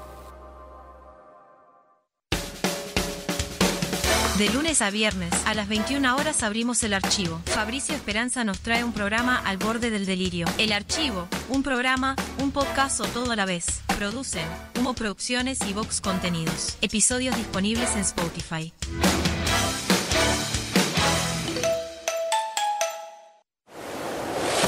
De 4.41 4.49
lunes 4.49 4.81
a 4.81 4.89
viernes, 4.89 5.31
a 5.45 5.53
las 5.53 5.67
21 5.67 6.15
horas 6.15 6.41
abrimos 6.41 6.81
el 6.81 6.95
archivo. 6.95 7.39
Fabricio 7.45 7.93
Esperanza 7.93 8.43
nos 8.43 8.59
trae 8.59 8.83
un 8.83 8.91
programa 8.91 9.37
al 9.37 9.59
borde 9.59 9.91
del 9.91 10.07
delirio. 10.07 10.47
El 10.57 10.73
archivo, 10.73 11.27
un 11.47 11.61
programa, 11.61 12.15
un 12.39 12.49
podcast 12.49 13.01
o 13.01 13.03
todo 13.03 13.33
a 13.33 13.35
la 13.35 13.45
vez. 13.45 13.83
Producen 13.99 14.47
Humo 14.79 14.95
Producciones 14.95 15.59
y 15.69 15.73
Vox 15.73 16.01
Contenidos. 16.01 16.75
Episodios 16.81 17.37
disponibles 17.37 17.93
en 17.93 17.99
Spotify. 17.99 18.73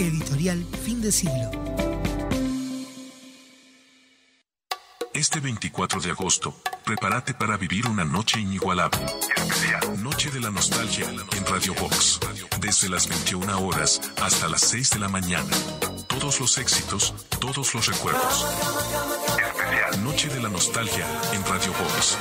Editorial 0.00 0.64
Fin 0.82 1.02
de 1.02 1.12
Siglo. 1.12 1.50
Este 5.12 5.40
24 5.40 6.00
de 6.00 6.10
agosto, 6.10 6.54
prepárate 6.86 7.34
para 7.34 7.58
vivir 7.58 7.86
una 7.86 8.06
noche 8.06 8.40
inigualable. 8.40 8.98
Noche 9.98 10.30
de 10.30 10.40
la 10.40 10.50
nostalgia 10.50 11.06
en 11.06 11.44
Radio 11.44 11.74
Box. 11.74 12.18
Desde 12.60 12.88
las 12.88 13.08
21 13.08 13.60
horas 13.60 14.00
hasta 14.22 14.48
las 14.48 14.62
6 14.62 14.88
de 14.88 14.98
la 15.00 15.08
mañana. 15.10 15.50
Todos 16.08 16.40
los 16.40 16.56
éxitos, 16.56 17.14
todos 17.38 17.74
los 17.74 17.86
recuerdos. 17.86 18.46
Noche 20.02 20.28
de 20.28 20.40
la 20.40 20.48
nostalgia 20.48 21.06
en 21.34 21.44
Radio 21.44 21.72
Box. 21.72 22.16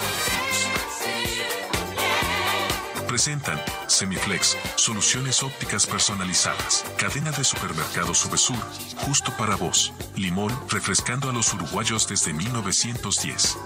Presentan 3.19 3.59
Semiflex, 3.87 4.55
soluciones 4.77 5.43
ópticas 5.43 5.85
personalizadas. 5.85 6.85
Cadena 6.97 7.31
de 7.31 7.43
supermercados 7.43 8.19
Subesur, 8.19 8.55
justo 9.05 9.35
para 9.35 9.57
vos. 9.57 9.91
Limón, 10.15 10.57
refrescando 10.69 11.29
a 11.29 11.33
los 11.33 11.53
uruguayos 11.53 12.07
desde 12.07 12.31
1910. 12.31 13.57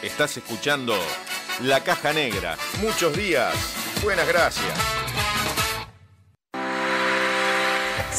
Estás 0.00 0.38
escuchando 0.38 0.94
La 1.60 1.84
Caja 1.84 2.14
Negra. 2.14 2.56
Muchos 2.80 3.14
días. 3.14 3.54
Buenas 4.02 4.26
gracias. 4.26 5.01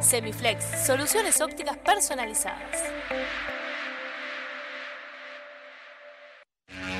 Semiflex, 0.00 0.64
soluciones 0.86 1.40
ópticas 1.40 1.76
personalizadas. 1.78 2.82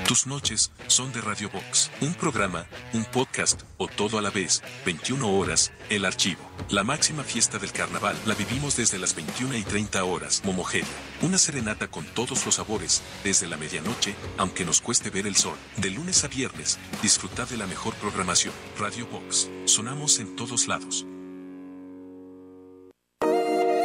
Tus 0.09 0.25
noches 0.25 0.71
son 0.87 1.13
de 1.13 1.21
Radio 1.21 1.51
Box. 1.51 1.91
Un 2.01 2.15
programa, 2.15 2.65
un 2.93 3.05
podcast 3.05 3.61
o 3.77 3.87
todo 3.87 4.17
a 4.17 4.23
la 4.23 4.31
vez. 4.31 4.63
21 4.83 5.37
horas, 5.37 5.71
el 5.91 6.03
archivo. 6.03 6.41
La 6.71 6.83
máxima 6.83 7.23
fiesta 7.23 7.59
del 7.59 7.71
carnaval 7.71 8.15
la 8.25 8.33
vivimos 8.33 8.75
desde 8.75 8.97
las 8.97 9.13
21 9.13 9.55
y 9.55 9.61
30 9.61 10.03
horas. 10.03 10.41
Momogeria. 10.43 10.89
Una 11.21 11.37
serenata 11.37 11.89
con 11.89 12.05
todos 12.05 12.43
los 12.43 12.55
sabores, 12.55 13.03
desde 13.23 13.45
la 13.45 13.57
medianoche, 13.57 14.15
aunque 14.39 14.65
nos 14.65 14.81
cueste 14.81 15.11
ver 15.11 15.27
el 15.27 15.35
sol. 15.35 15.55
De 15.77 15.91
lunes 15.91 16.23
a 16.23 16.27
viernes, 16.27 16.79
disfrutar 17.03 17.47
de 17.47 17.57
la 17.57 17.67
mejor 17.67 17.93
programación. 17.93 18.55
Radio 18.79 19.05
Box. 19.05 19.47
Sonamos 19.65 20.17
en 20.17 20.35
todos 20.35 20.67
lados. 20.67 21.05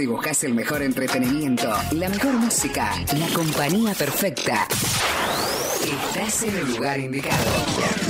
Si 0.00 0.06
buscas 0.06 0.42
el 0.44 0.54
mejor 0.54 0.80
entretenimiento, 0.80 1.70
la 1.92 2.08
mejor 2.08 2.32
música, 2.32 2.90
la 3.18 3.28
compañía 3.34 3.92
perfecta, 3.92 4.66
estás 5.84 6.42
en 6.44 6.56
el 6.56 6.74
lugar 6.74 6.98
indicado. 6.98 8.09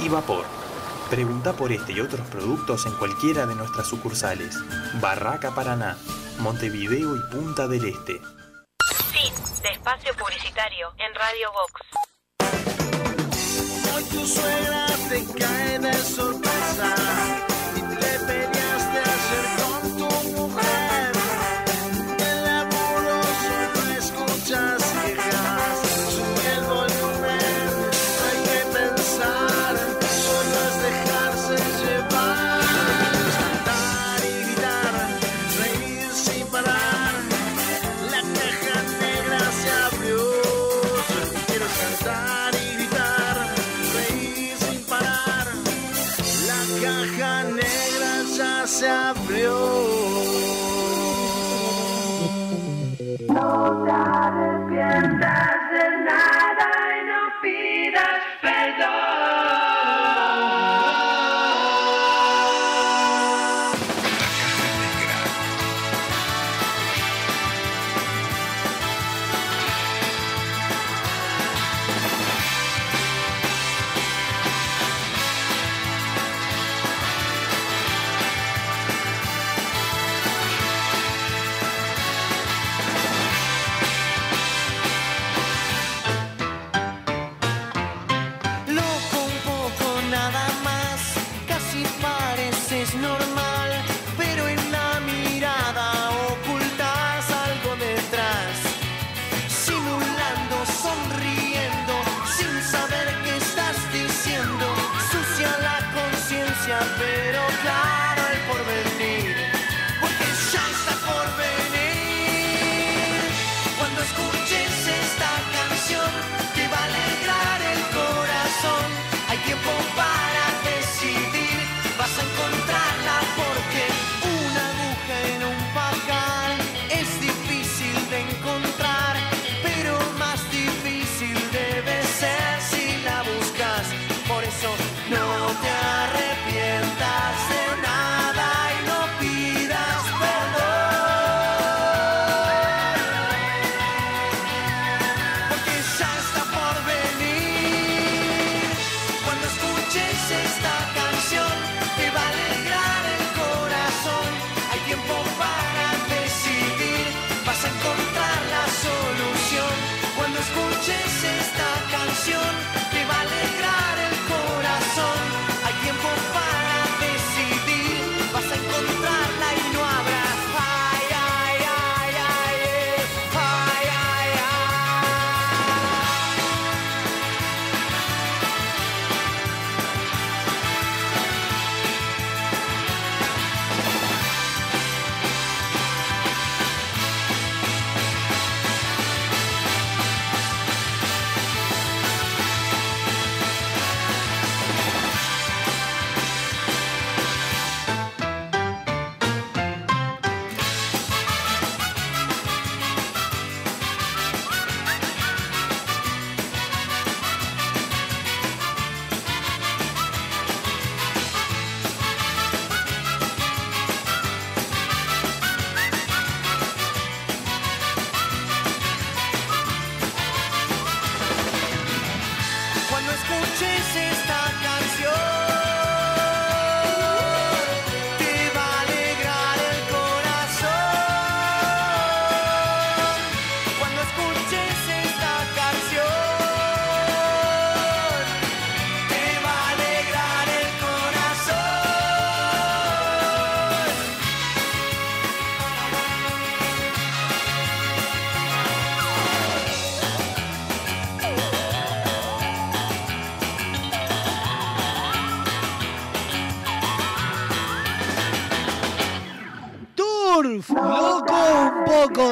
y 0.00 0.08
vapor. 0.08 0.44
Pregunta 1.08 1.52
por 1.52 1.72
este 1.72 1.92
y 1.92 2.00
otros 2.00 2.26
productos 2.28 2.86
en 2.86 2.92
cualquiera 2.92 3.46
de 3.46 3.54
nuestras 3.54 3.88
sucursales. 3.88 4.56
Barraca 5.00 5.54
Paraná, 5.54 5.96
Montevideo 6.38 7.16
y 7.16 7.20
Punta 7.30 7.66
del 7.66 7.84
Este. 7.84 8.20
Fin 9.10 9.34
de 9.62 9.68
espacio 9.70 10.12
publicitario 10.16 10.88
en 10.98 11.14
Radio 11.14 11.50
Box. 11.52 11.82
Hoy 13.94 14.04
tu 14.04 14.26
suegra 14.26 14.86
te 15.08 15.24
cae 15.38 15.78
de 15.80 15.94
sorpresa 15.94 16.94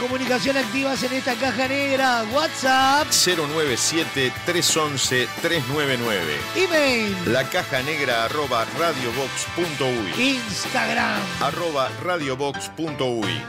Comunicación 0.00 0.56
activas 0.56 1.00
en 1.04 1.12
esta 1.12 1.34
caja 1.34 1.68
negra. 1.68 2.24
WhatsApp, 2.32 3.06
097-311-399. 3.08 5.26
email, 6.56 7.14
La 7.26 7.44
caja 7.48 7.82
negra 7.82 8.24
arroba 8.24 8.64
radiobox.uy. 8.78 10.12
Instagram. 10.20 11.20
Arroba 11.40 11.88
radiobox.uy. 12.02 13.42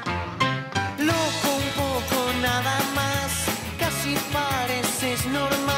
Loco 0.99 1.55
un 1.55 1.69
poco 1.75 2.31
nada 2.41 2.79
más, 2.93 3.31
casi 3.79 4.15
pareces 4.31 5.25
normal, 5.27 5.70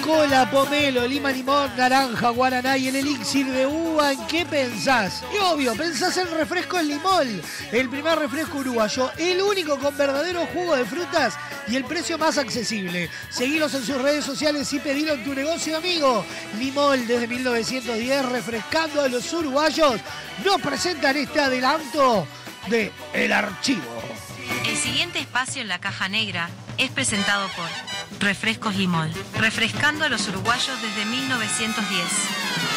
cola, 0.00 0.50
pomelo, 0.50 1.06
lima, 1.06 1.30
limón, 1.30 1.70
naranja, 1.76 2.30
guaraná 2.30 2.76
y 2.76 2.88
el 2.88 2.96
elixir 2.96 3.46
de 3.46 3.66
uva, 3.66 4.12
¿en 4.12 4.26
qué 4.26 4.46
pensás? 4.46 5.22
Y 5.34 5.38
obvio, 5.38 5.74
pensás 5.74 6.16
en 6.16 6.30
refrescos 6.30 6.82
limón, 6.84 7.40
el 7.72 7.88
primer 7.88 8.18
refresco 8.18 8.58
uruguayo, 8.58 9.10
el 9.18 9.42
único 9.42 9.78
con 9.78 9.96
verdadero 9.96 10.46
jugo 10.46 10.76
de 10.76 10.84
frutas 10.84 11.34
y 11.68 11.76
el 11.76 11.84
precio 11.84 12.18
más 12.18 12.38
accesible. 12.38 13.10
Seguilos 13.30 13.74
en 13.74 13.84
sus 13.84 14.00
redes 14.00 14.24
sociales 14.24 14.72
y 14.72 14.78
pedilo 14.78 15.14
en 15.14 15.24
tu 15.24 15.34
negocio, 15.34 15.76
amigo. 15.76 16.24
Limón 16.58 17.06
desde 17.06 17.26
1910, 17.26 18.26
refrescando 18.26 19.02
a 19.02 19.08
los 19.08 19.32
uruguayos, 19.32 20.00
nos 20.44 20.60
presentan 20.60 21.16
este 21.16 21.40
adelanto 21.40 22.26
de 22.68 22.92
El 23.12 23.32
Archivo. 23.32 24.02
El 24.66 24.76
siguiente 24.76 25.18
espacio 25.18 25.62
en 25.62 25.68
la 25.68 25.78
caja 25.78 26.08
negra 26.08 26.48
es 26.78 26.90
presentado 26.90 27.48
por 27.56 27.93
Refrescos 28.20 28.76
Limol, 28.76 29.10
refrescando 29.38 30.04
a 30.04 30.08
los 30.08 30.28
uruguayos 30.28 30.80
desde 30.82 31.04
1910. 31.04 32.73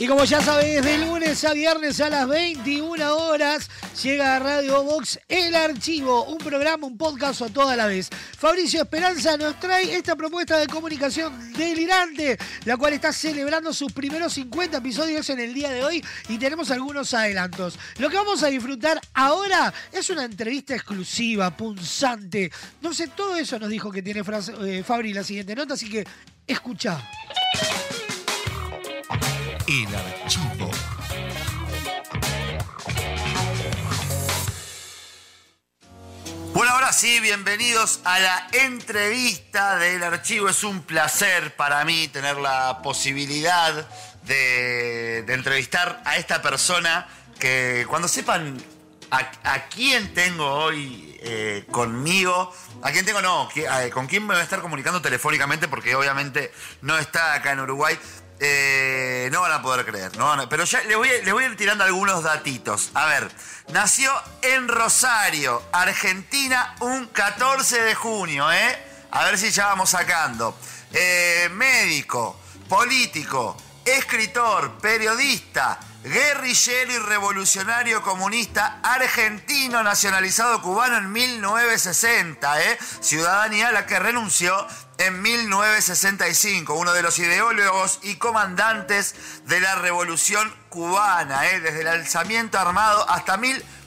Y 0.00 0.06
como 0.06 0.24
ya 0.24 0.40
sabéis, 0.40 0.80
de 0.80 0.96
lunes 0.98 1.44
a 1.44 1.52
viernes 1.52 2.00
a 2.00 2.08
las 2.08 2.28
21 2.28 3.16
horas 3.16 3.68
llega 4.00 4.36
a 4.36 4.38
Radio 4.38 4.84
Box 4.84 5.18
El 5.26 5.56
Archivo, 5.56 6.24
un 6.26 6.38
programa, 6.38 6.86
un 6.86 6.96
podcast 6.96 7.42
a 7.42 7.48
toda 7.48 7.74
la 7.74 7.86
vez. 7.86 8.08
Fabricio 8.38 8.82
Esperanza 8.82 9.36
nos 9.36 9.58
trae 9.58 9.96
esta 9.96 10.14
propuesta 10.14 10.56
de 10.56 10.68
comunicación 10.68 11.52
delirante, 11.52 12.38
la 12.64 12.76
cual 12.76 12.92
está 12.92 13.12
celebrando 13.12 13.72
sus 13.72 13.92
primeros 13.92 14.34
50 14.34 14.76
episodios 14.76 15.28
en 15.30 15.40
el 15.40 15.52
día 15.52 15.70
de 15.70 15.84
hoy 15.84 16.04
y 16.28 16.38
tenemos 16.38 16.70
algunos 16.70 17.12
adelantos. 17.12 17.76
Lo 17.98 18.08
que 18.08 18.18
vamos 18.18 18.44
a 18.44 18.46
disfrutar 18.46 19.00
ahora 19.14 19.74
es 19.90 20.08
una 20.10 20.24
entrevista 20.24 20.76
exclusiva, 20.76 21.56
punzante. 21.56 22.52
No 22.82 22.94
sé, 22.94 23.08
todo 23.08 23.34
eso 23.36 23.58
nos 23.58 23.68
dijo 23.68 23.90
que 23.90 24.02
tiene 24.02 24.22
eh, 24.60 24.84
Fabri 24.86 25.12
la 25.12 25.24
siguiente 25.24 25.56
nota, 25.56 25.74
así 25.74 25.90
que 25.90 26.06
escucha. 26.46 27.02
El 29.68 29.94
archivo. 29.94 30.70
Bueno, 36.54 36.72
ahora 36.72 36.90
sí, 36.94 37.20
bienvenidos 37.20 38.00
a 38.04 38.18
la 38.18 38.48
entrevista 38.52 39.76
del 39.76 40.02
archivo. 40.02 40.48
Es 40.48 40.64
un 40.64 40.80
placer 40.80 41.54
para 41.54 41.84
mí 41.84 42.08
tener 42.08 42.38
la 42.38 42.80
posibilidad 42.82 43.86
de, 44.22 45.18
entrevistar 45.28 46.00
a 46.06 46.16
esta 46.16 46.40
persona 46.40 47.06
que 47.38 47.84
cuando 47.90 48.08
sepan 48.08 48.56
a, 49.10 49.68
quién 49.68 50.14
tengo 50.14 50.46
hoy 50.46 51.14
eh, 51.20 51.66
conmigo, 51.70 52.54
a 52.82 52.90
quién 52.90 53.04
tengo 53.04 53.20
no, 53.20 53.50
eh, 53.54 53.90
con 53.90 54.06
quién 54.06 54.22
me 54.22 54.32
voy 54.32 54.40
a 54.40 54.44
estar 54.44 54.62
comunicando 54.62 55.02
telefónicamente 55.02 55.68
porque 55.68 55.94
obviamente 55.94 56.52
no 56.80 56.98
está 56.98 57.34
acá 57.34 57.52
en 57.52 57.60
Uruguay. 57.60 57.98
Eh, 58.40 59.28
no 59.32 59.40
van 59.40 59.52
a 59.52 59.62
poder 59.62 59.84
creer, 59.84 60.16
no 60.16 60.26
pero 60.48 60.64
ya 60.64 60.80
les 60.82 60.96
voy, 60.96 61.08
a- 61.08 61.22
voy 61.32 61.44
ir 61.48 61.56
tirando 61.56 61.82
algunos 61.84 62.22
datitos. 62.22 62.90
A 62.94 63.06
ver, 63.06 63.30
nació 63.72 64.12
en 64.42 64.68
Rosario, 64.68 65.62
Argentina, 65.72 66.76
un 66.80 67.06
14 67.06 67.82
de 67.82 67.94
junio, 67.94 68.50
¿eh? 68.52 68.78
A 69.10 69.24
ver 69.24 69.38
si 69.38 69.50
ya 69.50 69.66
vamos 69.66 69.90
sacando. 69.90 70.56
Eh, 70.92 71.48
médico, 71.52 72.38
político, 72.68 73.56
escritor, 73.84 74.78
periodista, 74.78 75.80
guerrillero 76.08 76.92
y 76.92 76.98
revolucionario 76.98 78.02
comunista 78.02 78.80
argentino 78.82 79.82
nacionalizado 79.82 80.62
cubano 80.62 80.96
en 80.96 81.12
1960, 81.12 82.62
¿eh? 82.62 82.78
ciudadanía 83.00 83.68
a 83.68 83.72
la 83.72 83.86
que 83.86 83.98
renunció 83.98 84.66
en 84.98 85.22
1965, 85.22 86.74
uno 86.74 86.92
de 86.92 87.02
los 87.02 87.18
ideólogos 87.18 88.00
y 88.02 88.16
comandantes 88.16 89.14
de 89.46 89.60
la 89.60 89.76
revolución 89.76 90.52
cubana, 90.68 91.46
¿eh? 91.46 91.60
desde 91.60 91.82
el 91.82 91.88
alzamiento 91.88 92.58
armado 92.58 93.08
hasta 93.08 93.36
1965. 93.36 93.77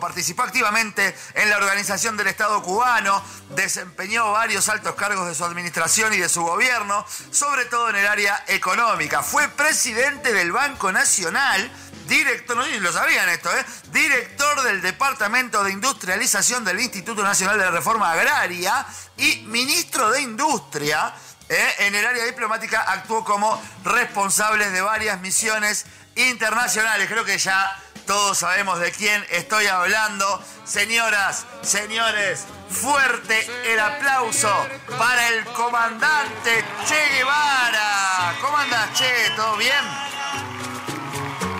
Participó 0.00 0.42
activamente 0.42 1.14
en 1.34 1.50
la 1.50 1.56
organización 1.56 2.16
del 2.16 2.26
Estado 2.26 2.62
cubano, 2.62 3.22
desempeñó 3.50 4.32
varios 4.32 4.68
altos 4.68 4.94
cargos 4.94 5.26
de 5.28 5.34
su 5.34 5.44
administración 5.44 6.12
y 6.12 6.18
de 6.18 6.28
su 6.28 6.42
gobierno, 6.42 7.06
sobre 7.30 7.66
todo 7.66 7.90
en 7.90 7.96
el 7.96 8.06
área 8.06 8.44
económica. 8.48 9.22
Fue 9.22 9.48
presidente 9.48 10.32
del 10.32 10.52
Banco 10.52 10.90
Nacional. 10.90 11.70
Director, 12.08 12.56
no 12.56 12.66
lo 12.66 12.92
sabían 12.92 13.28
esto, 13.28 13.56
¿eh? 13.56 13.64
Director 13.92 14.62
del 14.62 14.82
Departamento 14.82 15.62
de 15.62 15.70
Industrialización 15.70 16.64
del 16.64 16.80
Instituto 16.80 17.22
Nacional 17.22 17.56
de 17.56 17.66
la 17.66 17.70
Reforma 17.70 18.10
Agraria 18.10 18.84
y 19.16 19.44
ministro 19.46 20.10
de 20.10 20.22
Industria. 20.22 21.14
¿eh? 21.48 21.74
En 21.80 21.94
el 21.94 22.04
área 22.04 22.24
diplomática 22.24 22.80
actuó 22.80 23.24
como 23.24 23.62
responsable 23.84 24.70
de 24.70 24.80
varias 24.80 25.20
misiones 25.20 25.86
internacionales. 26.28 27.08
Creo 27.08 27.24
que 27.24 27.38
ya 27.38 27.76
todos 28.06 28.38
sabemos 28.38 28.80
de 28.80 28.92
quién 28.92 29.24
estoy 29.30 29.66
hablando. 29.66 30.42
Señoras, 30.64 31.46
señores, 31.62 32.46
fuerte 32.68 33.46
el 33.72 33.80
aplauso 33.80 34.52
para 34.98 35.28
el 35.28 35.44
comandante 35.44 36.64
Che 36.86 37.16
Guevara. 37.16 38.34
¿Cómo 38.40 38.56
andas, 38.56 38.92
Che? 38.94 39.30
¿Todo 39.36 39.56
bien? 39.56 39.84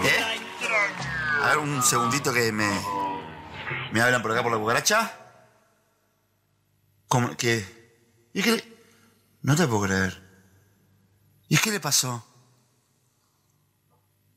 ¿Eh? 0.05 0.41
A 1.43 1.49
ver, 1.49 1.59
un 1.59 1.83
segundito 1.83 2.33
que 2.33 2.53
me. 2.53 2.69
¿Me 3.93 4.01
hablan 4.01 4.23
por 4.23 4.33
acá 4.33 4.43
por 4.43 4.53
la 4.53 4.59
cucaracha? 4.59 5.13
¿Cómo? 7.09 7.37
¿Qué? 7.37 7.81
No 9.43 9.57
te 9.57 9.67
puedo 9.67 9.83
creer. 9.83 10.23
¿Y 11.49 11.57
qué 11.57 11.71
le 11.71 11.81
pasó? 11.81 12.30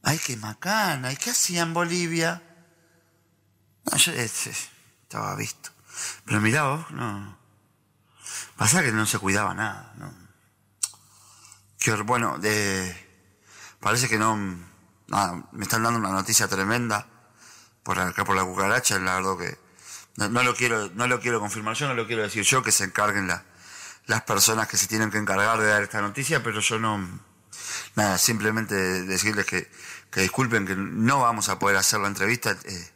Ay, 0.03 0.19
qué 0.19 0.35
macana. 0.37 1.11
¿Y 1.11 1.15
qué 1.17 1.31
hacía 1.31 1.61
en 1.63 1.73
Bolivia? 1.73 2.41
No, 3.85 3.97
yo 3.97 4.11
estaba 4.13 5.35
visto. 5.35 5.71
Pero 6.25 6.41
mirá 6.41 6.63
vos, 6.63 6.91
no. 6.91 7.37
Pasa 8.57 8.81
que 8.83 8.91
no 8.91 9.05
se 9.05 9.19
cuidaba 9.19 9.53
nada, 9.53 9.93
¿no? 9.97 10.13
Bueno, 12.05 12.37
de. 12.39 12.95
Parece 13.79 14.07
que 14.07 14.17
no. 14.17 14.35
Me 14.35 15.63
están 15.63 15.83
dando 15.83 15.99
una 15.99 16.11
noticia 16.11 16.47
tremenda 16.47 17.05
por 17.83 17.99
acá 17.99 18.23
por 18.23 18.35
la 18.35 18.43
cucaracha, 18.45 18.97
la 18.99 19.15
verdad 19.15 19.37
que. 19.37 19.57
No, 20.15 20.29
no 20.29 20.43
lo 20.43 20.55
quiero, 20.55 20.89
no 20.93 21.07
lo 21.07 21.19
quiero 21.19 21.39
confirmar 21.39 21.75
yo, 21.75 21.87
no 21.87 21.93
lo 21.95 22.07
quiero 22.07 22.21
decir 22.23 22.43
yo, 22.43 22.61
que 22.63 22.71
se 22.71 22.83
encarguen 22.85 23.27
la- 23.27 23.43
las 24.05 24.21
personas 24.23 24.67
que 24.67 24.77
se 24.77 24.87
tienen 24.87 25.09
que 25.11 25.17
encargar 25.17 25.59
de 25.59 25.65
dar 25.67 25.81
esta 25.83 26.01
noticia, 26.01 26.43
pero 26.43 26.59
yo 26.59 26.77
no. 26.79 27.19
Nada, 27.95 28.17
simplemente 28.17 28.75
decirles 28.75 29.45
que, 29.45 29.71
que 30.13 30.21
disculpen 30.21 30.67
que 30.67 30.75
no 30.75 31.21
vamos 31.21 31.49
a 31.49 31.57
poder 31.57 31.75
hacer 31.75 31.99
la 31.99 32.07
entrevista. 32.07 32.51
Eh, 32.51 32.91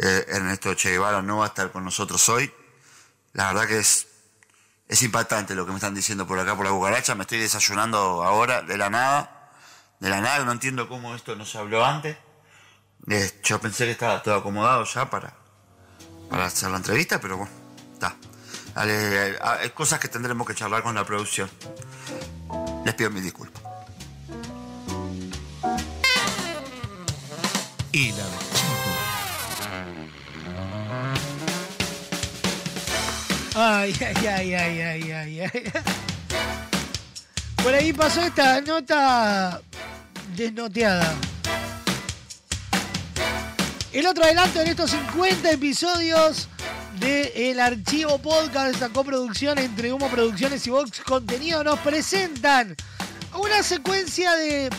eh, 0.00 0.26
Ernesto 0.28 0.74
Che 0.74 0.90
Guevara 0.90 1.22
no 1.22 1.38
va 1.38 1.44
a 1.44 1.48
estar 1.48 1.70
con 1.70 1.84
nosotros 1.84 2.28
hoy. 2.28 2.52
La 3.32 3.52
verdad 3.52 3.68
que 3.68 3.78
es, 3.78 4.08
es 4.88 5.02
impactante 5.02 5.54
lo 5.54 5.64
que 5.64 5.70
me 5.70 5.76
están 5.76 5.94
diciendo 5.94 6.26
por 6.26 6.38
acá 6.40 6.56
por 6.56 6.66
la 6.66 6.72
cucaracha. 6.72 7.14
Me 7.14 7.22
estoy 7.22 7.38
desayunando 7.38 8.24
ahora 8.24 8.62
de 8.62 8.76
la 8.76 8.90
nada. 8.90 9.52
De 10.00 10.10
la 10.10 10.20
nada, 10.20 10.44
no 10.44 10.50
entiendo 10.50 10.88
cómo 10.88 11.14
esto 11.14 11.36
no 11.36 11.44
se 11.46 11.58
habló 11.58 11.84
antes. 11.84 12.16
Eh, 13.08 13.40
yo 13.44 13.60
pensé 13.60 13.84
que 13.84 13.92
estaba 13.92 14.20
todo 14.20 14.34
acomodado 14.34 14.84
ya 14.84 15.08
para, 15.08 15.34
para 16.28 16.46
hacer 16.46 16.70
la 16.70 16.78
entrevista, 16.78 17.20
pero 17.20 17.36
bueno, 17.36 17.52
está. 17.92 18.16
Dale, 18.74 19.28
eh, 19.30 19.38
hay 19.40 19.70
cosas 19.70 20.00
que 20.00 20.08
tendremos 20.08 20.44
que 20.44 20.56
charlar 20.56 20.82
con 20.82 20.96
la 20.96 21.04
producción. 21.04 21.48
Les 22.84 22.94
pido 22.94 23.10
mis 23.10 23.22
disculpas. 23.22 23.61
El 27.92 28.08
archivo. 28.08 28.32
Ay, 33.54 33.94
ay, 34.00 34.26
ay, 34.26 34.54
ay, 34.54 34.80
ay, 34.80 35.12
ay, 35.12 35.40
ay. 35.40 35.72
Por 37.62 37.74
ahí 37.74 37.92
pasó 37.92 38.22
esta 38.22 38.62
nota 38.62 39.60
desnoteada. 40.34 41.14
El 43.92 44.06
otro 44.06 44.24
adelanto 44.24 44.62
en 44.62 44.68
estos 44.68 44.90
50 44.92 45.50
episodios 45.50 46.48
de 46.98 47.50
El 47.50 47.60
Archivo 47.60 48.16
Podcast, 48.18 48.72
esta 48.72 48.88
coproducción 48.88 49.58
entre 49.58 49.92
Humo 49.92 50.08
Producciones 50.08 50.66
y 50.66 50.70
Vox 50.70 51.00
Contenido, 51.00 51.62
nos 51.62 51.78
presentan 51.80 52.74
una 53.34 53.62
secuencia 53.62 54.34
de, 54.34 54.70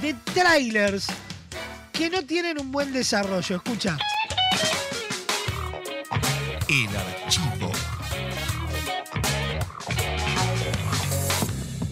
de 0.00 0.14
trailers 0.32 1.08
que 1.92 2.10
no 2.10 2.24
tienen 2.24 2.58
un 2.58 2.72
buen 2.72 2.92
desarrollo. 2.92 3.56
Escucha. 3.56 3.98
El 6.68 6.96
archivo. 6.96 7.72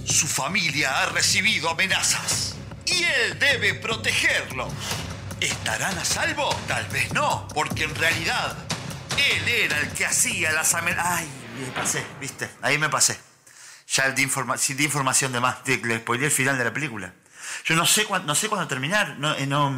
Su 0.05 0.27
familia 0.27 1.03
ha 1.03 1.07
recibido 1.07 1.71
amenazas 1.71 2.57
y 2.87 3.03
él 3.05 3.39
debe 3.39 3.75
protegerlos. 3.75 4.73
¿Estarán 5.41 5.97
a 5.99 6.05
salvo? 6.05 6.55
Tal 6.67 6.87
vez 6.89 7.13
no, 7.13 7.49
porque 7.55 7.85
en 7.85 7.95
realidad 7.95 8.57
él 9.17 9.49
era 9.49 9.79
el 9.81 9.89
que 9.91 10.07
hacía 10.07 10.53
las 10.53 10.75
amenazas. 10.75 11.21
Ay, 11.21 11.29
me 11.59 11.67
pasé, 11.73 12.05
viste, 12.21 12.51
ahí 12.63 12.79
me 12.79 12.89
pasé. 12.89 13.19
Ya 13.89 14.11
di, 14.11 14.23
informa 14.23 14.57
di 14.57 14.85
información 14.85 15.33
de 15.33 15.41
más, 15.41 15.59
le 15.67 15.99
spoileé 15.99 16.27
el 16.27 16.33
final 16.33 16.57
de 16.59 16.65
la 16.65 16.73
película. 16.73 17.13
Yo 17.65 17.75
no 17.77 17.87
sé 17.87 18.05
cuándo, 18.05 18.27
no 18.27 18.35
sé 18.35 18.49
cuándo 18.49 18.67
terminar, 18.69 19.17
no, 19.19 19.35
eh, 19.37 19.47
no, 19.47 19.75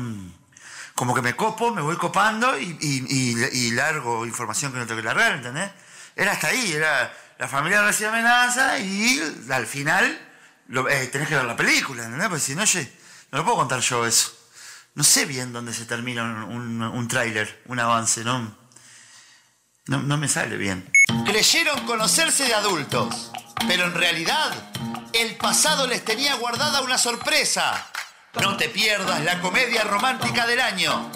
como 0.94 1.14
que 1.14 1.22
me 1.22 1.34
copo, 1.34 1.74
me 1.74 1.82
voy 1.82 1.96
copando 1.96 2.58
y, 2.58 2.76
y- 2.80 3.06
y- 3.08 3.66
y 3.66 3.70
largo 3.72 4.24
información 4.26 4.72
que 4.72 4.78
no 4.78 4.86
tengo 4.86 5.00
que 5.00 5.06
largar, 5.06 5.32
¿entendés? 5.32 5.70
Era 6.16 6.32
hasta 6.32 6.48
ahí, 6.48 6.72
era 6.72 7.12
la 7.38 7.48
familia 7.48 7.82
recibe 7.84 8.10
amenaza 8.10 8.78
y 8.78 9.20
al 9.50 9.66
final 9.66 10.28
lo- 10.68 10.88
eh, 10.88 11.06
tenés 11.08 11.28
que 11.28 11.34
ver 11.36 11.44
la 11.44 11.56
película, 11.56 12.04
¿entendés? 12.04 12.28
Porque 12.28 12.42
si 12.44 12.54
no, 12.54 12.64
yo- 12.64 12.80
no 13.32 13.38
lo 13.38 13.44
puedo 13.44 13.56
contar 13.56 13.80
yo 13.80 14.06
eso. 14.06 14.32
No 14.94 15.02
sé 15.04 15.24
bien 15.24 15.52
dónde 15.54 15.72
se 15.72 15.86
termina 15.86 16.22
un, 16.22 16.42
un, 16.44 16.82
un 16.82 17.08
tráiler, 17.08 17.62
un 17.66 17.80
avance, 17.80 18.22
no, 18.24 18.54
no, 19.86 20.02
no 20.02 20.16
me 20.18 20.28
sale 20.28 20.56
bien. 20.56 20.88
Creyeron 21.24 21.84
conocerse 21.86 22.44
de 22.44 22.54
adultos, 22.54 23.32
pero 23.66 23.84
en 23.86 23.94
realidad 23.94 24.52
el 25.12 25.36
pasado 25.36 25.86
les 25.86 26.04
tenía 26.04 26.34
guardada 26.34 26.82
una 26.82 26.98
sorpresa. 26.98 27.86
No 28.40 28.56
te 28.56 28.68
pierdas 28.68 29.22
la 29.24 29.40
comedia 29.40 29.84
romántica 29.84 30.46
del 30.46 30.60
año. 30.60 31.10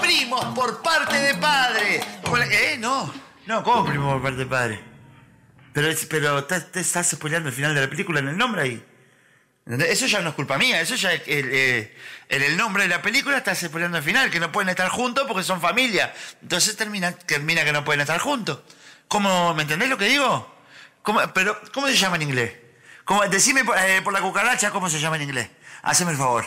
Primos 0.00 0.44
por 0.54 0.82
parte 0.82 1.16
de 1.16 1.34
padre. 1.34 2.00
¿Eh? 2.50 2.76
No. 2.78 3.12
No, 3.46 3.64
¿cómo 3.64 3.86
primos 3.86 4.12
por 4.14 4.22
parte 4.22 4.38
de 4.38 4.46
padre? 4.46 4.80
Pero, 5.72 5.88
pero 6.10 6.44
te, 6.44 6.80
estás 6.80 7.10
spoileando 7.10 7.48
el 7.48 7.54
final 7.54 7.74
de 7.74 7.80
la 7.80 7.88
película 7.88 8.20
en 8.20 8.28
el 8.28 8.36
nombre 8.36 8.62
ahí. 8.62 8.84
Eso 9.66 10.06
ya 10.06 10.20
no 10.20 10.30
es 10.30 10.34
culpa 10.34 10.56
mía, 10.56 10.80
eso 10.80 10.94
ya 10.94 11.12
es 11.12 11.22
el, 11.26 11.50
eh, 11.52 11.94
en 12.30 12.42
el 12.42 12.56
nombre 12.56 12.84
de 12.84 12.88
la 12.88 13.02
película 13.02 13.36
estás 13.36 13.58
spoileando 13.58 13.98
el 13.98 14.04
final, 14.04 14.30
que 14.30 14.40
no 14.40 14.50
pueden 14.50 14.70
estar 14.70 14.88
juntos 14.88 15.24
porque 15.26 15.42
son 15.42 15.60
familia. 15.60 16.14
Entonces 16.42 16.74
termina, 16.76 17.12
termina 17.12 17.64
que 17.64 17.72
no 17.72 17.84
pueden 17.84 18.00
estar 18.00 18.18
juntos. 18.18 18.60
¿Cómo, 19.08 19.54
me 19.54 19.62
entendés 19.62 19.88
lo 19.88 19.98
que 19.98 20.06
digo? 20.06 20.54
¿Cómo, 21.02 21.20
pero, 21.34 21.60
¿cómo 21.72 21.86
se 21.86 21.96
llama 21.96 22.16
en 22.16 22.22
inglés? 22.22 22.52
¿Cómo- 23.08 23.26
decime 23.26 23.64
por, 23.64 23.74
eh, 23.78 24.02
por 24.02 24.12
la 24.12 24.20
cucaracha 24.20 24.70
cómo 24.70 24.90
se 24.90 25.00
llama 25.00 25.16
en 25.16 25.22
inglés. 25.22 25.48
Haceme 25.82 26.10
el 26.10 26.18
favor. 26.18 26.44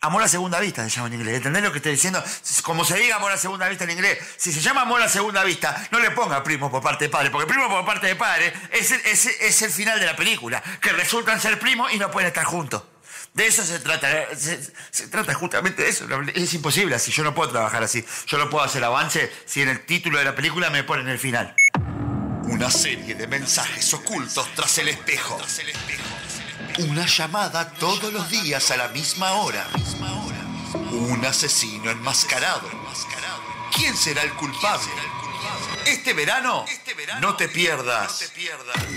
Amor 0.00 0.20
a 0.24 0.26
segunda 0.28 0.58
vista 0.58 0.82
se 0.82 0.90
llama 0.90 1.06
en 1.06 1.14
inglés. 1.14 1.36
¿Entendés 1.36 1.62
lo 1.62 1.70
que 1.70 1.78
estoy 1.78 1.92
diciendo? 1.92 2.20
Como 2.64 2.84
se 2.84 2.96
diga 2.98 3.14
amor 3.16 3.30
a 3.30 3.36
segunda 3.36 3.68
vista 3.68 3.84
en 3.84 3.90
inglés. 3.90 4.18
Si 4.36 4.52
se 4.52 4.60
llama 4.60 4.80
amor 4.82 5.00
a 5.00 5.08
segunda 5.08 5.44
vista, 5.44 5.80
no 5.92 6.00
le 6.00 6.10
ponga 6.10 6.42
primo 6.42 6.72
por 6.72 6.82
parte 6.82 7.04
de 7.04 7.08
padre. 7.10 7.30
Porque 7.30 7.46
primo 7.46 7.68
por 7.68 7.86
parte 7.86 8.08
de 8.08 8.16
padre 8.16 8.52
es 8.72 8.90
el, 8.90 9.00
es, 9.06 9.26
es 9.26 9.62
el 9.62 9.70
final 9.70 10.00
de 10.00 10.06
la 10.06 10.16
película. 10.16 10.60
Que 10.80 10.90
resultan 10.90 11.40
ser 11.40 11.56
primos 11.60 11.92
y 11.92 11.98
no 11.98 12.10
pueden 12.10 12.26
estar 12.26 12.44
juntos. 12.44 12.82
De 13.32 13.46
eso 13.46 13.62
se 13.64 13.78
trata. 13.78 14.10
eh, 14.10 14.28
Se, 14.36 14.60
se 14.90 15.06
trata 15.06 15.34
justamente 15.34 15.84
de 15.84 15.88
eso. 15.90 16.04
Es 16.34 16.52
imposible 16.54 16.96
así. 16.96 17.12
Yo 17.12 17.22
no 17.22 17.32
puedo 17.32 17.50
trabajar 17.52 17.84
así. 17.84 18.04
Yo 18.26 18.38
no 18.38 18.50
puedo 18.50 18.64
hacer 18.64 18.82
avance 18.82 19.32
si 19.46 19.62
en 19.62 19.68
el 19.68 19.84
título 19.86 20.18
de 20.18 20.24
la 20.24 20.34
película 20.34 20.68
me 20.70 20.82
ponen 20.82 21.08
el 21.08 21.18
final. 21.20 21.54
Una 22.48 22.70
serie 22.70 23.14
de 23.14 23.26
mensajes 23.26 23.92
ocultos 23.92 24.48
tras 24.54 24.78
el 24.78 24.88
espejo. 24.88 25.38
Una 26.78 27.06
llamada 27.06 27.70
todos 27.74 28.10
los 28.12 28.30
días 28.30 28.70
a 28.70 28.76
la 28.76 28.88
misma 28.88 29.32
hora. 29.32 29.66
Un 30.90 31.24
asesino 31.26 31.90
enmascarado. 31.90 32.68
¿Quién 33.74 33.94
será 33.94 34.22
el 34.22 34.32
culpable? 34.32 34.90
Este 35.84 36.14
verano, 36.14 36.64
no 37.20 37.36
te 37.36 37.48
pierdas 37.48 38.32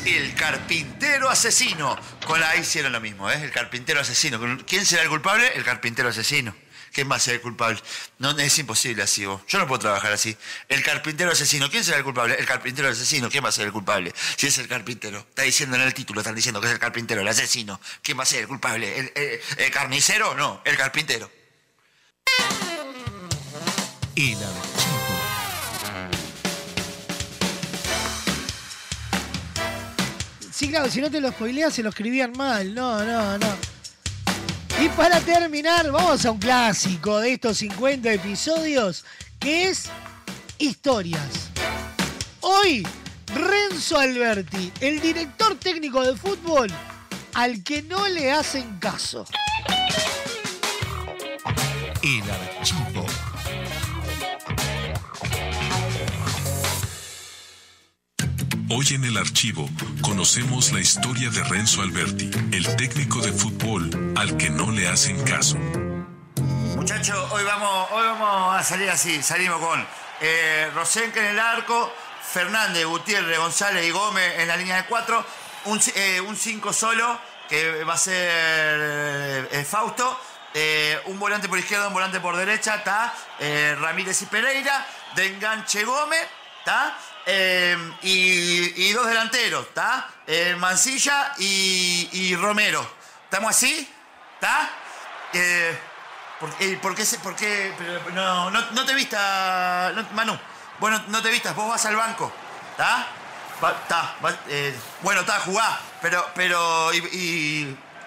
El 0.06 0.34
Carpintero 0.34 1.30
Asesino. 1.30 1.98
Con 2.26 2.40
la 2.40 2.56
hicieron 2.56 2.92
lo 2.92 3.02
mismo, 3.02 3.30
¿eh? 3.30 3.40
El 3.44 3.52
Carpintero 3.52 4.00
Asesino. 4.00 4.40
¿Quién 4.66 4.86
será 4.86 5.04
el 5.04 5.10
culpable? 5.10 5.48
El 5.56 5.64
Carpintero 5.64 6.10
Asesino. 6.10 6.56
¿Quién 6.94 7.10
va 7.10 7.16
a 7.16 7.20
ser 7.20 7.36
el 7.36 7.42
culpable? 7.42 7.80
No, 8.20 8.32
es 8.38 8.60
imposible 8.60 9.02
así, 9.04 9.26
vos. 9.26 9.42
Yo 9.48 9.60
no 9.60 9.68
puedo 9.68 9.80
trabajar 9.80 10.12
así. 10.12 10.36
El 10.68 10.84
carpintero 10.84 11.32
asesino. 11.32 11.70
¿Quién 11.70 11.84
será 11.86 11.98
el 11.98 12.04
culpable? 12.04 12.36
El 12.38 12.46
carpintero 12.46 12.90
asesino. 12.90 13.30
¿Quién 13.30 13.44
va 13.46 13.50
a 13.50 13.52
ser 13.54 13.66
el 13.66 13.72
culpable? 13.72 14.14
Si 14.36 14.48
es 14.48 14.58
el 14.58 14.68
carpintero. 14.68 15.20
Está 15.20 15.44
diciendo 15.44 15.76
en 15.78 15.84
el 15.84 15.94
título, 15.94 16.20
están 16.22 16.36
diciendo 16.36 16.60
que 16.60 16.68
es 16.68 16.74
el 16.74 16.80
carpintero, 16.80 17.22
el 17.22 17.28
asesino. 17.28 17.80
¿Quién 18.04 18.20
va 18.20 18.24
a 18.24 18.26
ser 18.26 18.42
el 18.42 18.48
culpable? 18.48 19.00
¿El, 19.00 19.12
el- 19.16 19.40
el 19.58 19.72
carnicero? 19.72 20.36
No, 20.36 20.62
el 20.66 20.76
carpintero. 20.78 21.32
El 24.16 24.36
archivo. 24.36 24.62
Sí, 30.52 30.70
claro, 30.70 30.90
si 30.92 31.02
no 31.02 31.10
te 31.10 31.22
lo 31.22 31.30
spoileas 31.32 31.74
se 31.74 31.84
lo 31.84 31.90
escribían 31.90 32.34
mal. 32.38 32.74
No, 32.76 33.04
no, 33.04 33.38
no. 33.38 33.71
Y 34.82 34.90
para 34.90 35.20
terminar, 35.20 35.92
vamos 35.92 36.26
a 36.26 36.32
un 36.32 36.40
clásico 36.40 37.20
de 37.20 37.34
estos 37.34 37.60
50 37.60 38.14
episodios, 38.14 39.06
que 39.40 39.70
es 39.70 39.92
historias. 40.58 41.52
Hoy, 42.40 42.88
Renzo 43.28 44.00
Alberti, 44.00 44.74
el 44.80 45.00
director 45.00 45.54
técnico 45.54 46.02
de 46.02 46.16
fútbol, 46.18 46.68
al 47.36 47.64
que 47.64 47.84
no 47.84 48.08
le 48.08 48.32
hacen 48.32 48.80
caso. 48.80 49.24
El 52.02 52.24
archivo. 52.32 52.81
Hoy 58.74 58.86
en 58.92 59.04
el 59.04 59.18
archivo 59.18 59.70
conocemos 60.02 60.72
la 60.72 60.80
historia 60.80 61.30
de 61.30 61.44
Renzo 61.44 61.82
Alberti, 61.82 62.32
el 62.54 62.74
técnico 62.78 63.20
de 63.20 63.34
fútbol 63.34 64.14
al 64.16 64.38
que 64.38 64.50
no 64.50 64.72
le 64.72 64.88
hacen 64.88 65.22
caso. 65.26 65.58
Muchachos, 66.78 67.32
hoy 67.34 67.44
vamos, 67.44 67.92
hoy 67.92 68.06
vamos 68.06 68.56
a 68.56 68.64
salir 68.64 68.90
así. 68.90 69.22
Salimos 69.22 69.60
con 69.60 69.86
eh, 70.22 70.72
en 70.96 71.26
el 71.26 71.38
arco, 71.38 71.94
Fernández, 72.24 72.86
Gutiérrez, 72.86 73.40
González 73.40 73.86
y 73.86 73.92
Gómez 73.92 74.40
en 74.40 74.48
la 74.48 74.56
línea 74.56 74.78
de 74.78 74.86
cuatro, 74.86 75.26
un 75.66 75.82
5 75.82 76.72
solo, 76.72 77.20
que 77.50 77.84
va 77.84 77.96
a 77.96 77.98
ser 77.98 79.50
eh, 79.52 79.66
Fausto, 79.70 80.18
eh, 80.54 80.98
un 81.08 81.20
volante 81.20 81.50
por 81.50 81.60
izquierda, 81.60 81.90
un 81.90 81.94
volante 81.94 82.22
por 82.22 82.38
derecha, 82.38 82.76
está 82.76 83.14
Ramírez 83.82 84.22
y 84.22 84.28
Pereira, 84.28 84.88
de 85.14 85.28
enganche 85.28 85.84
Gómez, 85.84 86.26
está 86.60 86.98
y, 88.02 88.88
y 88.88 88.92
dos 88.94 89.08
delanteros, 89.08 89.68
está 89.68 90.10
Mancilla 90.58 91.34
y, 91.38 92.10
y 92.12 92.36
Romero. 92.36 92.86
¿Estamos 93.26 93.52
así? 93.56 93.88
¿Está? 94.36 94.70
Eh, 95.34 95.78
¿Por, 96.40 96.50
eh, 96.60 96.80
por 96.82 96.96
qué? 97.36 97.74
no, 98.14 98.50
no, 98.50 98.86
te 98.86 98.94
vistas, 98.94 99.94
no- 99.94 100.08
Manu. 100.14 100.38
Bueno, 100.80 101.02
no 101.10 101.22
te 101.22 101.30
vistas, 101.30 101.56
vos 101.56 101.70
vas 101.70 101.86
al 101.86 101.96
banco. 101.96 102.32
¿Está? 102.72 103.08
Está. 103.84 104.16
eh, 104.48 104.76
bueno, 105.02 105.22
está, 105.22 105.40
jugá. 105.42 105.80
Pero, 106.02 106.28
pero, 106.34 106.92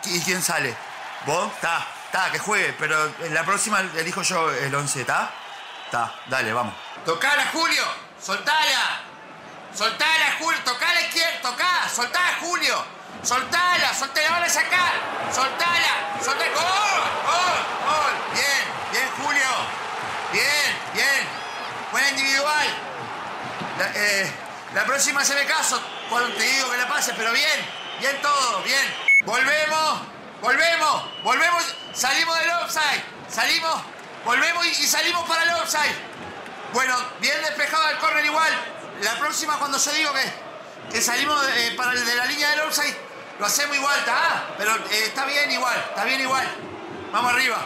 y 0.05 0.21
quién 0.25 0.43
sale? 0.43 0.77
¿Vos? 1.27 1.53
Está, 1.55 1.87
está, 2.07 2.31
que 2.33 2.39
juegue. 2.41 2.75
Pero 2.79 3.13
en 3.23 3.33
la 3.33 3.45
próxima 3.45 3.81
elijo 3.81 4.23
yo 4.23 4.51
el 4.51 4.75
11, 4.75 5.01
¿está? 5.03 5.31
Está, 5.85 6.13
dale, 6.27 6.53
vamos. 6.53 6.75
¡Tocala, 7.07 7.47
Julio! 7.53 7.83
¡Soltala! 8.25 9.03
¡Soltala, 9.75 10.37
Julio! 10.39 10.59
¡Tocala 10.65 11.01
izquierda! 11.03 11.43
¡Tocá! 11.43 11.87
¡Soltala, 11.95 12.39
Julio! 12.41 12.83
¡Soltala! 13.23 13.93
¡Soltala! 13.93 14.31
¡Van 14.31 14.43
a 14.45 14.49
sacar! 14.49 14.93
¡Soltala! 15.31 16.23
¡Soltala! 16.25 16.51
¡Gol! 16.55 16.65
¡Gol! 17.27 17.59
¡Gol! 17.85 18.13
¡Bien! 18.33 18.65
¡Bien, 18.93 19.11
Julio! 19.19 19.51
¡Bien! 20.33 20.79
¡Bien! 20.95 21.29
¡Buena 21.93 22.09
individual! 22.09 22.67
La, 23.79 23.93
eh, 23.95 24.33
la 24.73 24.85
próxima 24.87 25.23
se 25.23 25.35
me 25.35 25.45
caso 25.45 25.79
cuando 26.09 26.33
te 26.35 26.45
digo 26.45 26.71
que 26.71 26.79
la 26.79 26.89
pases, 26.89 27.15
pero 27.19 27.31
bien, 27.31 27.69
bien 28.01 28.23
todo, 28.23 28.63
bien. 28.63 28.95
Volvemos, 29.27 30.01
volvemos, 30.41 31.23
volvemos, 31.23 31.63
salimos 31.93 32.39
del 32.39 32.51
offside, 32.53 33.05
salimos, 33.29 33.83
volvemos 34.25 34.65
y, 34.65 34.71
y 34.71 34.87
salimos 34.87 35.29
para 35.29 35.43
el 35.43 35.51
offside. 35.51 36.15
Bueno, 36.75 36.97
bien 37.21 37.41
despejado 37.41 37.89
el 37.89 37.99
córner 37.99 38.25
igual. 38.25 38.53
La 39.01 39.17
próxima 39.21 39.57
cuando 39.61 39.79
yo 39.79 39.93
digo 39.93 40.13
que, 40.13 40.93
que 40.93 41.01
salimos 41.01 41.39
eh, 41.55 41.73
para 41.77 41.93
el 41.93 42.05
de 42.05 42.17
la 42.17 42.27
línea 42.27 42.51
del 42.51 42.63
offside, 42.63 42.97
lo 43.39 43.47
hacemos 43.47 43.77
igual, 43.77 43.97
¿está? 44.01 44.43
Pero 44.59 44.75
eh, 44.75 45.05
está 45.07 45.25
bien 45.25 45.53
igual, 45.53 45.79
está 45.89 46.03
bien 46.05 46.21
igual. 46.21 46.45
Vamos 47.13 47.33
arriba. 47.33 47.65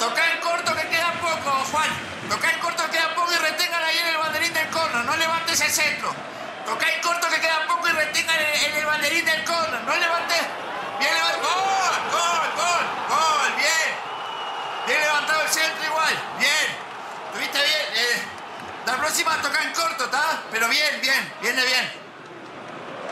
Toca 0.00 0.32
en 0.32 0.40
corto 0.40 0.74
que 0.74 0.88
queda 0.88 1.12
poco, 1.20 1.50
Juan. 1.70 1.88
Toca 2.28 2.50
en 2.50 2.58
corto 2.58 2.82
que 2.86 2.98
queda 2.98 3.14
poco 3.14 3.32
y 3.32 3.36
retengan 3.36 3.84
ahí 3.84 3.96
en 3.96 4.06
el 4.08 4.16
banderín 4.16 4.52
del 4.52 4.70
corner. 4.70 5.04
No 5.04 5.16
levantes 5.16 5.60
el 5.60 5.70
centro. 5.70 6.12
Toca 6.66 6.88
en 6.88 7.00
corto 7.00 7.28
que 7.28 7.40
queda 7.40 7.64
poco 7.68 7.86
y 7.86 7.92
retengan 7.92 8.40
en, 8.40 8.74
el 8.74 8.86
banderín 8.86 9.24
del 9.24 9.44
corner. 9.44 9.80
No 9.82 9.94
levantes. 9.94 10.42
Bien 10.98 11.14
levantado. 11.14 11.54
¡Gol! 12.10 12.50
¡Gol! 12.56 12.84
¡Gol! 13.08 13.54
¡Bien! 13.56 13.88
Bien 14.84 15.00
levantado 15.00 15.42
el 15.42 15.48
centro 15.48 15.84
igual. 15.84 16.14
Bien. 16.40 16.85
¿Tuviste 17.32 17.58
bien? 17.58 17.86
Eh, 17.94 18.22
la 18.86 18.96
próxima 18.98 19.40
toca 19.42 19.62
en 19.62 19.72
corto, 19.72 20.04
¿está? 20.04 20.44
Pero 20.50 20.68
bien, 20.68 21.00
bien. 21.02 21.32
Viene 21.42 21.64
bien. 21.64 21.92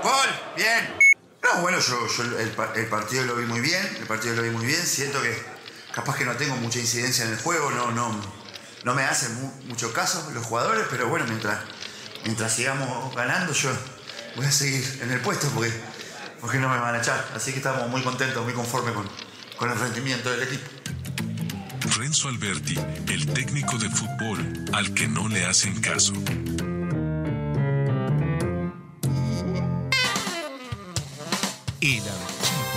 Gol. 0.03 0.29
Bien. 0.57 0.97
No, 1.43 1.61
bueno, 1.61 1.79
yo, 1.79 2.07
yo 2.07 2.39
el, 2.39 2.51
pa- 2.53 2.73
el 2.75 2.87
partido 2.87 3.25
lo 3.25 3.37
vi 3.37 3.45
muy 3.47 3.61
bien. 3.61 3.97
El 4.01 4.07
partido 4.07 4.35
lo 4.37 4.43
vi 4.43 4.51
muy 4.51 4.67
bien. 4.67 4.85
Siento 4.87 5.21
que 5.21 5.43
capaz 5.93 6.17
que 6.17 6.25
no 6.25 6.35
tengo 6.37 6.57
mucha 6.57 6.79
incidencia 6.79 7.25
en 7.25 7.33
el 7.33 7.39
juego. 7.39 7.71
No, 7.71 7.91
no, 7.91 8.21
no 8.85 8.95
me 8.95 9.03
hacen 9.05 9.35
mu- 9.41 9.53
mucho 9.67 9.93
caso 9.93 10.31
los 10.33 10.45
jugadores. 10.47 10.87
Pero 10.91 11.09
bueno, 11.09 11.27
mientras, 11.27 11.59
mientras 12.25 12.53
sigamos 12.55 13.15
ganando, 13.15 13.53
yo 13.53 13.71
voy 14.37 14.47
a 14.47 14.53
seguir 14.53 15.01
en 15.03 15.11
el 15.11 15.21
puesto 15.21 15.49
porque, 15.51 15.73
porque 16.41 16.59
no 16.59 16.69
me 16.69 16.79
van 16.79 16.95
a 16.95 16.99
echar. 16.99 17.23
Así 17.35 17.51
que 17.53 17.59
estamos 17.59 17.89
muy 17.89 18.03
contentos, 18.03 18.43
muy 18.45 18.55
conformes 18.55 18.95
con, 18.95 19.09
con 19.57 19.71
el 19.71 19.79
rendimiento 19.79 20.31
del 20.31 20.45
equipo. 20.45 20.71
Renzo 21.91 22.29
Alberti, 22.29 22.75
el 23.13 23.27
técnico 23.27 23.77
de 23.79 23.91
fútbol 23.91 24.65
al 24.73 24.95
que 24.95 25.07
no 25.07 25.29
le 25.29 25.45
hacen 25.45 25.81
caso. 25.81 26.15
El 31.81 32.01
archivo. 32.01 32.75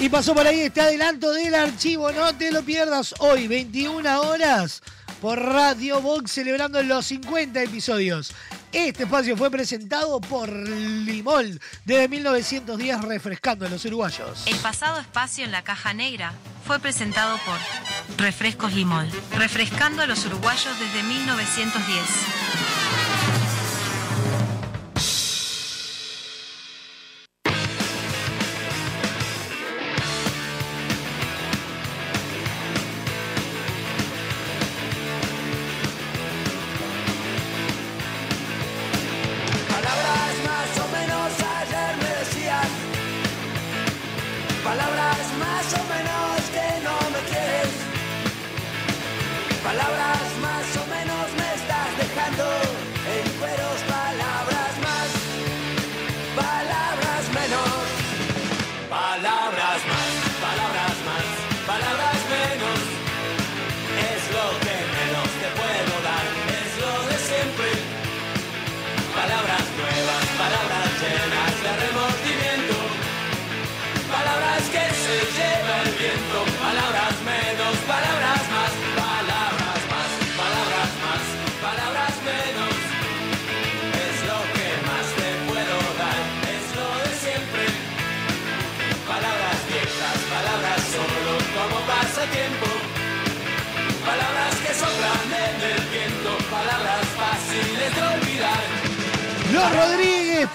Y 0.00 0.08
pasó 0.08 0.34
por 0.34 0.46
ahí 0.46 0.60
este 0.60 0.80
adelanto 0.80 1.32
del 1.32 1.54
archivo, 1.54 2.10
no 2.12 2.34
te 2.34 2.50
lo 2.50 2.62
pierdas 2.62 3.14
hoy, 3.18 3.46
21 3.46 4.20
horas, 4.22 4.82
por 5.20 5.38
Radio 5.38 6.00
Box, 6.00 6.32
celebrando 6.32 6.82
los 6.82 7.06
50 7.06 7.62
episodios. 7.62 8.32
Este 8.72 9.04
espacio 9.04 9.34
fue 9.34 9.50
presentado 9.50 10.20
por 10.20 10.52
Limol 10.52 11.58
desde 11.86 12.06
1910 12.06 13.00
refrescando 13.02 13.64
a 13.64 13.70
los 13.70 13.82
uruguayos. 13.86 14.46
El 14.46 14.56
pasado 14.56 15.00
espacio 15.00 15.44
en 15.44 15.52
la 15.52 15.62
caja 15.62 15.94
negra 15.94 16.34
fue 16.66 16.78
presentado 16.78 17.38
por 17.46 17.56
Refrescos 18.18 18.74
Limol, 18.74 19.08
refrescando 19.36 20.02
a 20.02 20.06
los 20.06 20.26
uruguayos 20.26 20.78
desde 20.78 21.02
1910. 21.02 22.87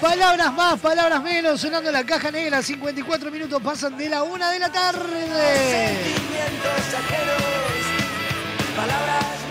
Palabras 0.04 0.54
más, 0.54 0.80
palabras 0.82 1.24
menos, 1.24 1.62
sonando 1.62 1.90
la 1.90 2.04
caja 2.04 2.30
negra, 2.30 2.62
54 2.62 3.32
minutos 3.32 3.62
pasan 3.64 3.98
de 3.98 4.10
la 4.10 4.24
una 4.24 4.52
de 4.52 4.60
la 4.60 4.70
tarde. 4.70 5.08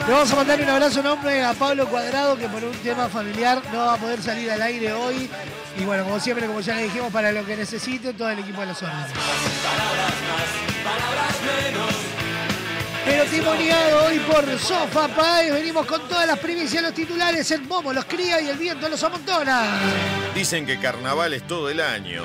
Le 0.07 0.13
vamos 0.13 0.31
a 0.31 0.37
mandar 0.37 0.61
un 0.61 0.69
abrazo 0.69 1.01
enorme 1.01 1.43
a 1.43 1.55
Pablo 1.55 1.89
Cuadrado, 1.89 2.37
que 2.37 2.49
por 2.49 2.63
un 2.63 2.77
tema 2.79 3.09
familiar 3.09 3.63
no 3.73 3.79
va 3.79 3.95
a 3.95 3.97
poder 3.97 4.23
salir 4.23 4.51
al 4.51 4.61
aire 4.61 4.93
hoy. 4.93 5.31
Y 5.79 5.85
bueno, 5.85 6.05
como 6.05 6.21
siempre, 6.21 6.47
como 6.47 6.61
ya 6.61 6.75
le 6.75 6.83
dijimos, 6.83 7.11
para 7.11 7.33
lo 7.33 7.47
que 7.47 7.57
necesite, 7.57 8.13
todo 8.13 8.29
el 8.29 8.41
equipo 8.41 8.61
de 8.61 8.67
los 8.67 8.83
órdenes. 8.83 9.11
Pero 13.05 13.25
timoniado 13.25 14.07
hoy 14.07 14.19
por 14.21 14.59
Sofa 14.59 15.09
Paez, 15.09 15.53
venimos 15.53 15.87
con 15.87 16.09
todas 16.09 16.27
las 16.27 16.39
primicias, 16.39 16.83
los 16.83 16.95
titulares, 16.95 17.51
el 17.51 17.63
momo 17.63 17.93
los 17.93 18.05
cría 18.05 18.41
y 18.41 18.49
el 18.49 18.57
viento 18.57 18.89
los 18.89 19.03
amontona. 19.03 19.81
Dicen 20.35 20.65
que 20.65 20.79
carnaval 20.79 21.35
es 21.35 21.47
todo 21.47 21.69
el 21.69 21.81
año. 21.81 22.23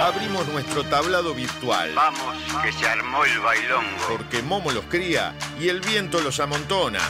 Abrimos 0.00 0.46
nuestro 0.48 0.84
tablado 0.84 1.34
virtual. 1.34 1.92
Vamos, 1.94 2.36
que 2.62 2.72
se 2.72 2.86
armó 2.86 3.24
el 3.24 3.38
bailongo. 3.40 4.06
Porque 4.08 4.42
Momo 4.42 4.70
los 4.70 4.84
cría 4.84 5.34
y 5.60 5.68
el 5.68 5.80
viento 5.80 6.20
los 6.20 6.38
amontona. 6.40 7.00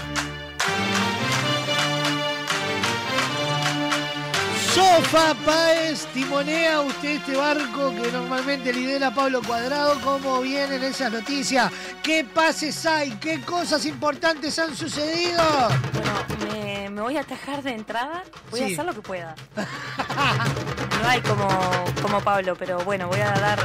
Sofa 4.77 5.32
Paez, 5.47 6.05
timonea 6.12 6.82
usted 6.82 7.16
este 7.16 7.35
barco 7.35 7.90
que 7.93 8.12
normalmente 8.12 8.74
lidera 8.74 9.11
Pablo 9.11 9.40
Cuadrado. 9.40 9.98
¿Cómo 10.05 10.43
vienen 10.43 10.85
esas 10.85 11.11
noticias? 11.11 11.73
¿Qué 12.03 12.24
pases 12.24 12.85
hay? 12.85 13.12
¿Qué 13.12 13.40
cosas 13.40 13.86
importantes 13.86 14.59
han 14.59 14.77
sucedido? 14.77 15.43
Bueno, 15.94 16.53
me, 16.53 16.90
me 16.90 17.01
voy 17.01 17.16
a 17.16 17.23
atajar 17.23 17.62
de 17.62 17.73
entrada. 17.73 18.23
Voy 18.51 18.61
a 18.61 18.66
hacer 18.66 18.85
lo 18.85 18.93
que 18.93 19.01
pueda. 19.01 19.35
No 21.03 21.09
hay 21.09 21.20
como, 21.20 21.47
como 22.03 22.20
Pablo, 22.20 22.57
pero 22.59 22.78
bueno, 22.81 23.07
voy 23.07 23.20
a 23.20 23.31
dar 23.31 23.59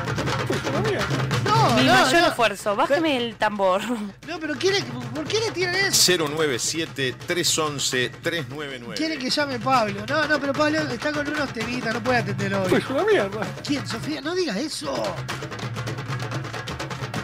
No, 1.69 1.75
mi 1.75 1.83
no, 1.83 1.93
mayor 1.93 2.21
no. 2.21 2.27
esfuerzo. 2.27 2.75
Bájeme 2.75 3.17
el 3.17 3.35
tambor. 3.35 3.81
No, 4.27 4.39
pero 4.39 4.55
quiere, 4.55 4.81
¿por 5.13 5.25
qué 5.25 5.39
le 5.39 5.51
tiran 5.51 5.75
eso? 5.75 6.13
097-311-399. 6.13 8.95
Quiere 8.95 9.17
que 9.17 9.29
llame 9.29 9.59
Pablo. 9.59 10.05
No, 10.07 10.27
no, 10.27 10.39
pero 10.39 10.53
Pablo 10.53 10.79
está 10.81 11.11
con 11.11 11.27
unos 11.27 11.51
temitas, 11.53 11.93
no 11.93 12.01
puede 12.03 12.19
atender 12.19 12.53
hoy. 12.55 12.69
Pues 12.69 12.89
una 12.89 13.03
mierda. 13.03 13.45
¿Quién, 13.65 13.85
Sofía? 13.87 14.21
No 14.21 14.33
diga 14.35 14.57
eso. 14.57 14.93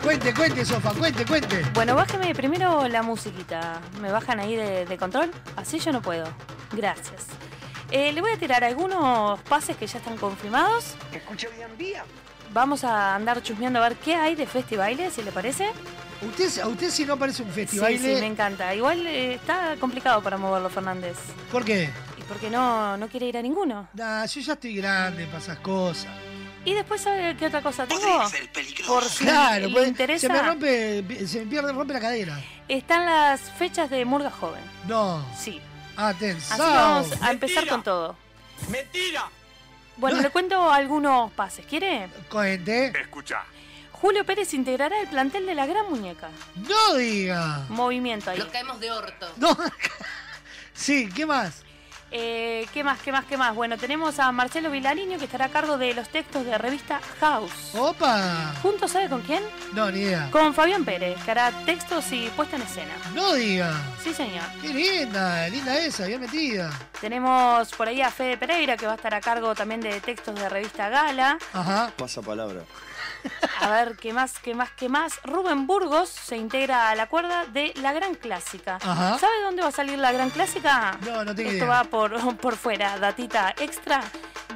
Cuente, 0.03 0.33
cuente, 0.33 0.65
Sofa, 0.65 0.91
cuente, 0.93 1.25
cuente. 1.25 1.65
Bueno, 1.73 1.95
bájeme 1.95 2.33
primero 2.33 2.87
la 2.87 3.03
musiquita. 3.03 3.81
¿Me 4.01 4.09
bajan 4.11 4.39
ahí 4.39 4.55
de, 4.55 4.85
de 4.85 4.97
control? 4.97 5.29
Así 5.57 5.79
yo 5.79 5.91
no 5.91 6.01
puedo. 6.01 6.25
Gracias. 6.71 7.25
Eh, 7.91 8.11
le 8.13 8.21
voy 8.21 8.31
a 8.31 8.37
tirar 8.37 8.63
algunos 8.63 9.39
pases 9.43 9.75
que 9.77 9.85
ya 9.87 9.97
están 9.99 10.17
confirmados. 10.17 10.95
Escucha 11.11 11.47
bien, 11.55 11.69
bien. 11.77 12.01
Vamos 12.57 12.83
a 12.83 13.13
andar 13.13 13.43
chusmeando 13.43 13.77
a 13.77 13.87
ver 13.87 13.97
qué 13.99 14.15
hay 14.15 14.33
de 14.33 14.47
festivales, 14.47 15.13
si 15.13 15.21
le 15.21 15.31
parece. 15.31 15.69
Usted, 16.23 16.61
a 16.61 16.67
usted 16.67 16.89
si 16.89 17.05
no 17.05 17.15
parece 17.15 17.43
un 17.43 17.51
festival. 17.51 17.91
Sí, 17.93 17.99
sí, 17.99 18.19
me 18.19 18.25
encanta. 18.25 18.73
Igual 18.73 19.05
eh, 19.05 19.35
está 19.35 19.75
complicado 19.79 20.23
para 20.23 20.37
moverlo, 20.39 20.67
Fernández. 20.67 21.17
¿Por 21.51 21.63
qué? 21.63 21.87
¿Y 22.17 22.23
por 22.23 22.37
qué 22.37 22.49
no, 22.49 22.97
no 22.97 23.07
quiere 23.09 23.27
ir 23.27 23.37
a 23.37 23.43
ninguno? 23.43 23.87
Nah, 23.93 24.25
yo 24.25 24.41
ya 24.41 24.53
estoy 24.53 24.75
grande 24.75 25.27
para 25.27 25.37
esas 25.37 25.59
cosas. 25.59 26.07
Y 26.65 26.73
después, 26.73 26.99
¿sabe 26.99 27.37
qué 27.37 27.45
otra 27.45 27.61
cosa 27.61 27.85
tengo? 27.85 28.23
Por 28.87 29.03
si 29.03 29.23
Claro, 29.25 29.67
le 29.67 29.73
pues, 29.73 29.87
interesa. 29.89 30.25
se 30.25 30.33
me 30.33 30.41
rompe, 30.41 31.27
se 31.27 31.41
me 31.41 31.45
pierde, 31.45 31.71
rompe 31.73 31.93
la 31.93 31.99
cadera. 31.99 32.41
Están 32.67 33.05
las 33.05 33.39
fechas 33.51 33.91
de 33.91 34.03
Murga 34.03 34.31
Joven. 34.31 34.63
No. 34.87 35.23
Sí. 35.37 35.61
Atención. 35.95 36.59
Así 36.59 36.73
vamos 36.73 37.21
a 37.21 37.31
empezar 37.31 37.67
con 37.67 37.83
todo. 37.83 38.15
¡Mentira! 38.69 39.29
Bueno, 39.97 40.21
le 40.21 40.29
cuento 40.29 40.71
algunos 40.71 41.31
pases. 41.33 41.65
¿Quiere? 41.65 42.09
Cuente. 42.29 42.93
Escucha. 42.99 43.43
Julio 43.91 44.23
Pérez 44.25 44.53
integrará 44.53 45.01
el 45.01 45.07
plantel 45.07 45.45
de 45.47 45.55
la 45.55 45.65
Gran 45.65 45.89
Muñeca. 45.89 46.29
No 46.55 46.95
diga. 46.95 47.65
Movimiento 47.69 48.29
ahí. 48.29 48.39
caemos 48.51 48.79
de 48.79 48.91
orto. 48.91 49.27
No. 49.37 49.57
sí, 50.73 51.09
¿qué 51.15 51.25
más? 51.25 51.63
Eh, 52.11 52.65
¿Qué 52.73 52.83
más, 52.83 52.99
qué 53.01 53.11
más, 53.11 53.25
qué 53.25 53.37
más? 53.37 53.53
Bueno, 53.53 53.77
tenemos 53.77 54.17
a 54.19 54.31
Marcelo 54.31 54.71
Vilariño 54.71 55.17
que 55.17 55.25
estará 55.25 55.45
a 55.45 55.49
cargo 55.49 55.77
de 55.77 55.93
los 55.93 56.07
textos 56.09 56.45
de 56.45 56.57
revista 56.57 57.01
House. 57.19 57.75
Opa. 57.75 58.53
¿Juntos 58.61 58.91
sabe 58.91 59.09
con 59.09 59.21
quién? 59.21 59.43
No, 59.73 59.91
ni 59.91 59.99
idea. 60.01 60.29
Con 60.31 60.53
Fabián 60.53 60.85
Pérez, 60.85 61.21
que 61.23 61.31
hará 61.31 61.51
textos 61.65 62.11
y 62.11 62.29
puesta 62.29 62.55
en 62.55 62.61
escena. 62.61 62.93
No 63.13 63.33
diga. 63.33 63.73
Sí, 64.01 64.13
señor. 64.13 64.45
Qué 64.61 64.69
linda, 64.69 65.49
linda 65.49 65.77
esa, 65.77 66.05
bien 66.05 66.21
metida. 66.21 66.71
Tenemos 67.01 67.69
por 67.71 67.87
ahí 67.87 68.01
a 68.01 68.09
Fede 68.09 68.37
Pereira, 68.37 68.77
que 68.77 68.85
va 68.85 68.93
a 68.93 68.95
estar 68.95 69.13
a 69.13 69.21
cargo 69.21 69.53
también 69.53 69.81
de 69.81 69.99
textos 69.99 70.35
de 70.35 70.47
revista 70.47 70.89
Gala. 70.89 71.37
Ajá. 71.53 71.91
Pasa 71.97 72.21
palabra. 72.21 72.61
A 73.61 73.69
ver, 73.69 73.95
¿qué 73.97 74.13
más, 74.13 74.39
qué 74.39 74.53
más, 74.53 74.69
qué 74.71 74.89
más? 74.89 75.19
Rubén 75.23 75.67
Burgos 75.67 76.09
se 76.09 76.37
integra 76.37 76.89
a 76.89 76.95
la 76.95 77.07
cuerda 77.07 77.45
de 77.45 77.73
La 77.81 77.93
Gran 77.93 78.15
Clásica. 78.15 78.75
Ajá. 78.81 79.17
¿Sabe 79.19 79.33
dónde 79.43 79.61
va 79.61 79.69
a 79.69 79.71
salir 79.71 79.97
La 79.99 80.11
Gran 80.11 80.29
Clásica? 80.29 80.97
No, 81.05 81.23
no 81.23 81.33
tengo 81.35 81.49
Esto 81.49 81.65
idea. 81.65 81.83
va 81.83 81.83
por, 81.85 82.37
por 82.37 82.55
fuera, 82.55 82.97
datita 82.99 83.53
extra 83.59 84.01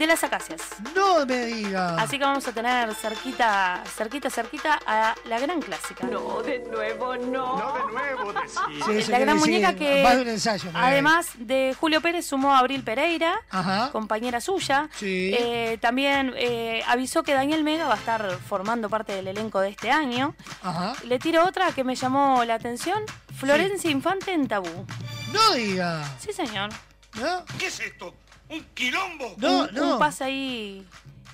de 0.02 0.08
las 0.08 0.24
acacias. 0.24 0.62
No 0.96 1.26
me 1.26 1.46
diga. 1.46 1.96
Así 2.02 2.18
que 2.18 2.26
vamos 2.26 2.48
a 2.48 2.52
tener 2.52 2.94
cerquita, 2.96 3.84
cerquita, 3.96 4.30
cerquita 4.30 4.80
a 4.86 5.14
La 5.26 5.40
Gran 5.40 5.62
Clásica. 5.62 6.08
No, 6.08 6.42
de 6.42 6.60
nuevo 6.60 7.16
no. 7.18 7.58
No 7.58 7.74
de 7.74 7.94
nuevo, 7.94 8.34
decía. 8.34 9.04
Sí, 9.04 9.12
la 9.12 9.20
gran 9.20 9.38
sí, 9.40 9.46
muñeca 9.46 9.76
que, 9.76 10.02
Más 10.04 10.16
de 10.16 10.22
un 10.24 10.28
ensayo. 10.30 10.72
además 10.74 11.30
de 11.38 11.76
Julio 11.80 12.02
Pérez, 12.02 12.26
sumó 12.26 12.54
a 12.56 12.60
Abril 12.60 12.84
Pereira, 12.84 13.40
Ajá. 13.52 13.92
compañera 13.92 14.42
suya. 14.42 14.90
Sí. 14.96 15.32
Eh, 15.38 15.78
también 15.80 16.34
eh, 16.36 16.82
avisó 16.88 17.22
que 17.24 17.34
Daniel 17.34 17.64
Mega 17.64 17.88
va 17.88 17.94
a 17.94 17.98
estar 17.98 18.40
formando 18.50 18.90
parte 18.90 19.14
del 19.14 19.28
elenco 19.28 19.60
de 19.60 19.70
este 19.70 19.92
año. 19.92 20.34
Ajá. 20.64 20.94
Le 21.06 21.20
tiro 21.20 21.46
otra 21.46 21.72
que 21.74 21.84
me 21.84 21.96
llamó 21.96 22.44
la 22.44 22.56
atención. 22.56 23.04
Florencia 23.38 23.90
Infante 23.92 24.34
en 24.34 24.48
Tabú. 24.48 24.86
No 25.32 25.54
diga. 25.54 26.04
Sí, 26.20 26.34
señor. 26.34 26.72
¿No? 27.20 27.46
¿Qué 27.60 27.68
es 27.68 27.80
esto? 27.80 28.16
¿Un 28.52 28.66
quilombo? 28.74 29.34
No, 29.38 29.64
un, 29.64 29.74
no. 29.74 29.94
un 29.94 30.00
pase 30.00 30.24
ahí 30.26 30.86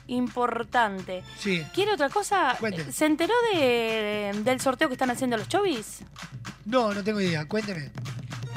importante. 0.07 1.23
Sí. 1.39 1.63
¿Quiere 1.73 1.93
otra 1.93 2.09
cosa? 2.09 2.55
Cuente. 2.59 2.91
¿Se 2.91 3.05
enteró 3.05 3.33
de, 3.53 4.31
del 4.43 4.61
sorteo 4.61 4.87
que 4.87 4.93
están 4.93 5.09
haciendo 5.09 5.35
los 5.35 5.47
chovis? 5.47 5.99
No, 6.65 6.93
no 6.93 7.03
tengo 7.03 7.19
idea. 7.19 7.47
Cuénteme. 7.47 7.91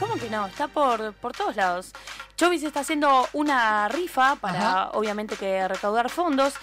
¿Cómo 0.01 0.17
que 0.17 0.29
no? 0.31 0.47
Está 0.47 0.67
por, 0.67 1.13
por 1.13 1.33
todos 1.33 1.55
lados. 1.57 1.93
Chovis 2.37 2.63
está 2.63 2.81
haciendo 2.81 3.29
una 3.35 3.87
rifa 3.89 4.35
para, 4.37 4.59
Ajá. 4.59 4.91
obviamente, 4.95 5.37
que 5.37 5.69
recaudar 5.69 6.09
fondos. 6.11 6.55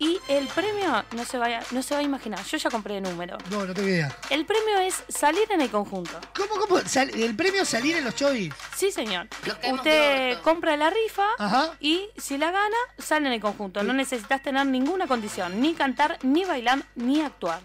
Y 0.00 0.18
el 0.28 0.48
premio, 0.48 1.04
no 1.12 1.24
se, 1.26 1.36
vaya, 1.36 1.60
no 1.72 1.82
se 1.82 1.92
va 1.94 2.00
a 2.00 2.02
imaginar, 2.02 2.42
yo 2.42 2.56
ya 2.56 2.70
compré 2.70 2.96
el 2.96 3.02
número. 3.02 3.36
No, 3.50 3.66
no 3.66 3.74
tengo 3.74 3.86
idea. 3.86 4.16
El 4.30 4.46
premio 4.46 4.78
es 4.78 5.04
salir 5.10 5.44
en 5.50 5.60
el 5.60 5.70
conjunto. 5.70 6.18
¿Cómo, 6.34 6.58
cómo? 6.66 6.80
Sal- 6.80 7.10
¿El 7.10 7.36
premio 7.36 7.62
es 7.62 7.68
salir 7.68 7.96
en 7.96 8.04
los 8.06 8.14
chovis? 8.16 8.52
Sí, 8.74 8.90
señor. 8.90 9.28
Usted 9.70 10.40
compra 10.40 10.76
la 10.78 10.88
rifa 10.90 11.76
y 11.80 12.08
si 12.16 12.38
la 12.38 12.50
gana, 12.50 12.76
sale 12.98 13.26
en 13.28 13.34
el 13.34 13.40
conjunto. 13.42 13.82
No 13.82 13.92
necesitas 13.92 14.42
tener 14.42 14.64
ninguna 14.66 15.06
condición, 15.06 15.60
ni 15.60 15.74
cantar, 15.74 16.18
ni 16.22 16.44
bailar, 16.46 16.82
ni 16.94 17.20
actuar. 17.20 17.60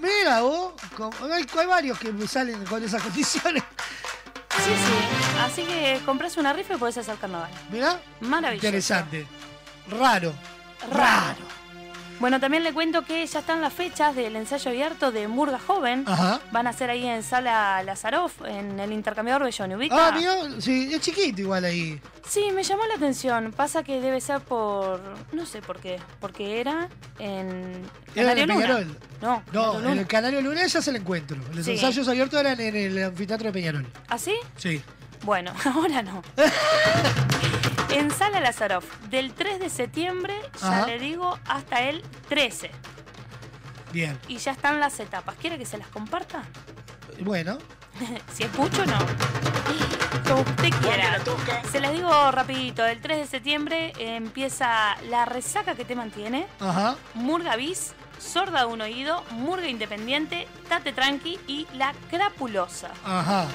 Mira 0.00 0.40
vos, 0.40 0.72
hay, 1.30 1.44
hay 1.58 1.66
varios 1.66 1.98
que 1.98 2.10
me 2.12 2.26
salen 2.26 2.64
con 2.64 2.82
esas 2.82 3.02
condiciones. 3.02 3.62
Sí, 4.62 4.70
sí. 4.70 5.38
Así 5.40 5.62
que 5.64 6.00
compras 6.04 6.36
una 6.36 6.52
rifa 6.52 6.74
y 6.74 6.76
podés 6.78 6.96
hacer 6.98 7.16
carnaval. 7.16 7.50
Mirá. 7.70 8.00
Maravilloso. 8.20 8.66
Interesante. 8.66 9.26
Raro. 9.88 10.32
Raro. 10.90 11.63
Bueno, 12.20 12.40
también 12.40 12.62
le 12.64 12.72
cuento 12.72 13.02
que 13.04 13.26
ya 13.26 13.40
están 13.40 13.60
las 13.60 13.72
fechas 13.72 14.14
del 14.16 14.36
ensayo 14.36 14.70
abierto 14.70 15.10
de 15.12 15.28
Murga 15.28 15.58
Joven. 15.58 16.04
Ajá. 16.06 16.40
Van 16.52 16.66
a 16.66 16.72
ser 16.72 16.88
ahí 16.90 17.06
en 17.06 17.22
Sala 17.22 17.82
Lazaroff, 17.82 18.40
en 18.46 18.78
el 18.80 18.92
intercambiador 18.92 19.42
Belloni. 19.44 19.74
¿Ubica? 19.74 20.08
Ah, 20.08 20.12
mira, 20.16 20.60
sí, 20.60 20.90
es 20.94 21.00
chiquito 21.00 21.40
igual 21.42 21.64
ahí. 21.64 22.00
Sí, 22.26 22.50
me 22.54 22.62
llamó 22.62 22.86
la 22.86 22.94
atención. 22.94 23.52
Pasa 23.54 23.82
que 23.82 24.00
debe 24.00 24.20
ser 24.20 24.40
por. 24.40 25.00
No 25.32 25.44
sé 25.44 25.60
por 25.60 25.80
qué. 25.80 26.00
Porque 26.20 26.60
era 26.60 26.88
en. 27.18 27.82
Era 28.14 28.32
en 28.32 28.38
el. 28.38 28.46
Peñarol. 28.48 28.98
No, 29.20 29.42
No, 29.52 29.90
en 29.90 29.98
el 29.98 30.06
Canario 30.06 30.40
Luna 30.40 30.66
ya 30.66 30.78
es 30.78 30.88
el 30.88 30.96
encuentro. 30.96 31.36
Los 31.52 31.64
Sí. 31.66 31.72
ensayos 31.72 32.06
abiertos 32.08 32.38
eran 32.40 32.60
en 32.60 32.76
el 32.76 33.04
anfiteatro 33.04 33.46
de 33.48 33.52
Peñarol. 33.52 33.86
¿Ah, 34.08 34.18
sí? 34.18 34.34
Sí. 34.56 34.82
Bueno, 35.24 35.52
ahora 35.74 36.02
no. 36.02 36.22
en 37.94 38.10
Sala 38.10 38.40
Lazaroff, 38.40 38.84
del 39.08 39.32
3 39.32 39.60
de 39.60 39.70
septiembre, 39.70 40.34
ya 40.60 40.78
Ajá. 40.78 40.86
le 40.86 40.98
digo, 40.98 41.38
hasta 41.46 41.82
el 41.82 42.02
13. 42.28 42.70
Bien. 43.92 44.18
Y 44.26 44.38
ya 44.38 44.50
están 44.52 44.80
las 44.80 44.98
etapas. 44.98 45.36
¿Quiere 45.36 45.58
que 45.58 45.64
se 45.64 45.78
las 45.78 45.86
comparta? 45.88 46.42
Bueno. 47.20 47.58
si 48.34 48.42
es 48.42 48.52
mucho 48.58 48.82
o 48.82 48.86
no. 48.86 48.98
Como 50.28 50.40
usted 50.40 50.70
quiera. 50.80 51.20
Se 51.70 51.80
las 51.80 51.92
digo 51.92 52.32
rapidito. 52.32 52.84
El 52.84 53.00
3 53.00 53.18
de 53.18 53.26
septiembre 53.26 53.92
empieza 53.98 54.96
la 55.08 55.24
resaca 55.26 55.76
que 55.76 55.84
te 55.84 55.94
mantiene. 55.94 56.48
Ajá. 56.58 56.96
Murga 57.14 57.54
bis, 57.54 57.92
sorda 58.18 58.60
de 58.60 58.66
un 58.66 58.80
oído, 58.80 59.22
murga 59.30 59.68
independiente, 59.68 60.48
tate 60.68 60.92
tranqui 60.92 61.38
y 61.46 61.68
la 61.74 61.94
crapulosa. 62.10 62.90
Ajá. 63.04 63.46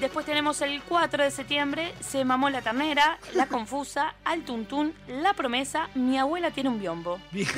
Después 0.00 0.26
tenemos 0.26 0.60
el 0.60 0.82
4 0.82 1.24
de 1.24 1.30
septiembre, 1.30 1.94
se 2.00 2.24
mamó 2.24 2.50
la 2.50 2.60
ternera, 2.60 3.18
la 3.34 3.46
confusa, 3.46 4.14
al 4.24 4.42
tuntún, 4.42 4.94
la 5.08 5.32
promesa, 5.32 5.88
mi 5.94 6.18
abuela 6.18 6.50
tiene 6.50 6.68
un 6.68 6.78
biombo. 6.78 7.18
Bien. 7.30 7.48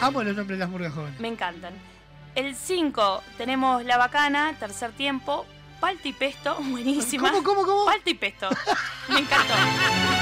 Amo 0.00 0.22
los 0.22 0.34
nombres 0.34 0.58
de 0.58 0.64
las 0.64 0.70
murgas 0.70 0.94
jóvenes. 0.94 1.20
Me 1.20 1.28
encantan. 1.28 1.74
El 2.34 2.56
5 2.56 3.22
tenemos 3.36 3.84
la 3.84 3.98
bacana, 3.98 4.54
tercer 4.58 4.92
tiempo, 4.92 5.44
palta 5.78 6.08
y 6.08 6.14
pesto, 6.14 6.56
buenísima. 6.60 7.30
¿Cómo, 7.30 7.44
cómo, 7.44 7.64
cómo? 7.64 7.84
Palta 7.84 8.08
y 8.08 8.14
pesto. 8.14 8.48
Me 9.08 9.20
encantó. 9.20 9.52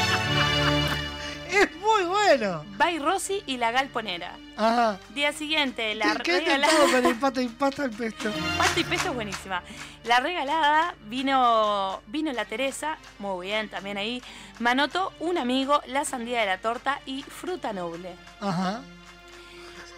Es 1.53 1.77
muy 1.77 2.05
bueno. 2.05 2.65
Bay 2.77 2.99
Rossi 2.99 3.43
y 3.47 3.57
la 3.57 3.71
galponera. 3.71 4.37
Ajá. 4.57 4.99
Día 5.15 5.33
siguiente, 5.33 5.95
la 5.95 6.15
¿Qué, 6.17 6.23
qué 6.23 6.39
regalada. 6.41 6.73
tentado 6.73 6.91
con 6.93 7.07
el 7.07 7.17
pata 7.21 7.43
y 7.43 7.49
pata 7.49 7.87
y 7.87 7.89
pesto? 7.91 8.31
Pasta 8.59 8.81
y 8.81 8.85
pesto 8.85 9.09
es 9.09 9.15
buenísima. 9.15 9.63
La 10.05 10.21
regalada 10.21 10.95
vino, 11.07 12.01
vino 12.07 12.33
la 12.33 12.45
Teresa, 12.45 12.99
muy 13.19 13.47
bien 13.49 13.69
también 13.69 13.99
ahí. 13.99 14.23
Manoto, 14.59 15.13
un 15.21 15.39
amigo, 15.39 15.81
la 15.87 16.05
sandía 16.05 16.41
de 16.41 16.47
la 16.47 16.59
torta 16.59 17.01
y 17.07 17.23
fruta 17.23 17.73
noble. 17.73 18.15
Ajá. 18.41 18.83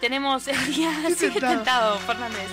Tenemos 0.01 0.47
el 0.47 0.73
día 0.73 0.91
Qué 1.07 1.15
tentado. 1.29 1.53
tentado, 1.55 1.99
Fernández. 1.99 2.49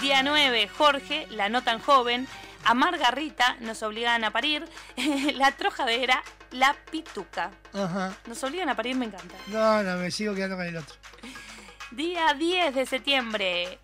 Día 0.00 0.22
9, 0.22 0.68
Jorge, 0.76 1.26
la 1.30 1.48
no 1.48 1.62
tan 1.62 1.80
joven. 1.80 2.26
A 2.64 2.74
Margarita 2.74 3.56
nos 3.60 3.82
obligan 3.82 4.24
a 4.24 4.30
parir. 4.30 4.68
la 5.34 5.52
trojadera, 5.52 6.22
la 6.50 6.74
pituca. 6.90 7.50
Ajá. 7.72 8.14
Nos 8.26 8.42
obligan 8.44 8.68
a 8.68 8.76
parir, 8.76 8.96
me 8.96 9.06
encanta. 9.06 9.34
No, 9.48 9.82
no, 9.82 9.96
me 9.96 10.10
sigo 10.10 10.34
quedando 10.34 10.56
con 10.56 10.66
el 10.66 10.76
otro. 10.76 10.94
Día 11.90 12.34
10 12.34 12.74
de 12.74 12.86
septiembre. 12.86 13.78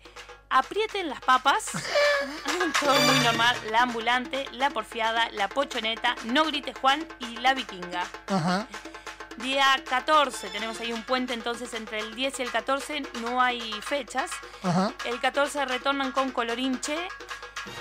Aprieten 0.49 1.09
las 1.09 1.21
papas. 1.21 1.71
Todo 2.79 2.93
muy 2.93 3.19
normal. 3.23 3.57
La 3.71 3.81
ambulante, 3.81 4.45
la 4.51 4.69
porfiada, 4.69 5.29
la 5.31 5.47
pochoneta, 5.47 6.15
no 6.25 6.45
grite 6.45 6.73
Juan 6.73 7.05
y 7.19 7.37
la 7.37 7.53
vikinga. 7.53 8.03
Ajá. 8.27 8.67
Día 9.37 9.65
14, 9.89 10.49
tenemos 10.49 10.79
ahí 10.79 10.93
un 10.93 11.03
puente 11.03 11.33
entonces 11.33 11.73
entre 11.73 11.99
el 11.99 12.15
10 12.15 12.39
y 12.39 12.43
el 12.43 12.51
14, 12.51 13.03
no 13.21 13.41
hay 13.41 13.73
fechas. 13.81 14.31
Ajá. 14.63 14.93
El 15.03 15.19
14 15.19 15.65
retornan 15.65 16.13
con 16.13 16.31
Colorín 16.31 16.79
Che, 16.79 16.97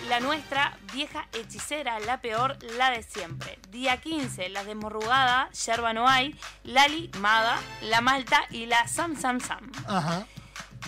la 0.09 0.20
nuestra, 0.20 0.77
vieja 0.93 1.27
hechicera, 1.32 1.98
la 2.01 2.20
peor, 2.20 2.56
la 2.77 2.90
de 2.90 3.02
siempre. 3.02 3.59
Día 3.70 4.01
15, 4.01 4.48
las 4.48 4.66
de 4.66 4.74
Morrugada, 4.74 5.51
Yerba 5.51 5.93
no 5.93 6.09
hay, 6.09 6.39
Lali, 6.62 7.11
Mada, 7.19 7.59
la 7.82 8.01
Malta 8.01 8.44
y 8.51 8.66
la 8.66 8.86
Sam 8.89 9.16
Sam 9.16 9.40
Sam. 9.40 9.70
Ajá. 9.86 10.27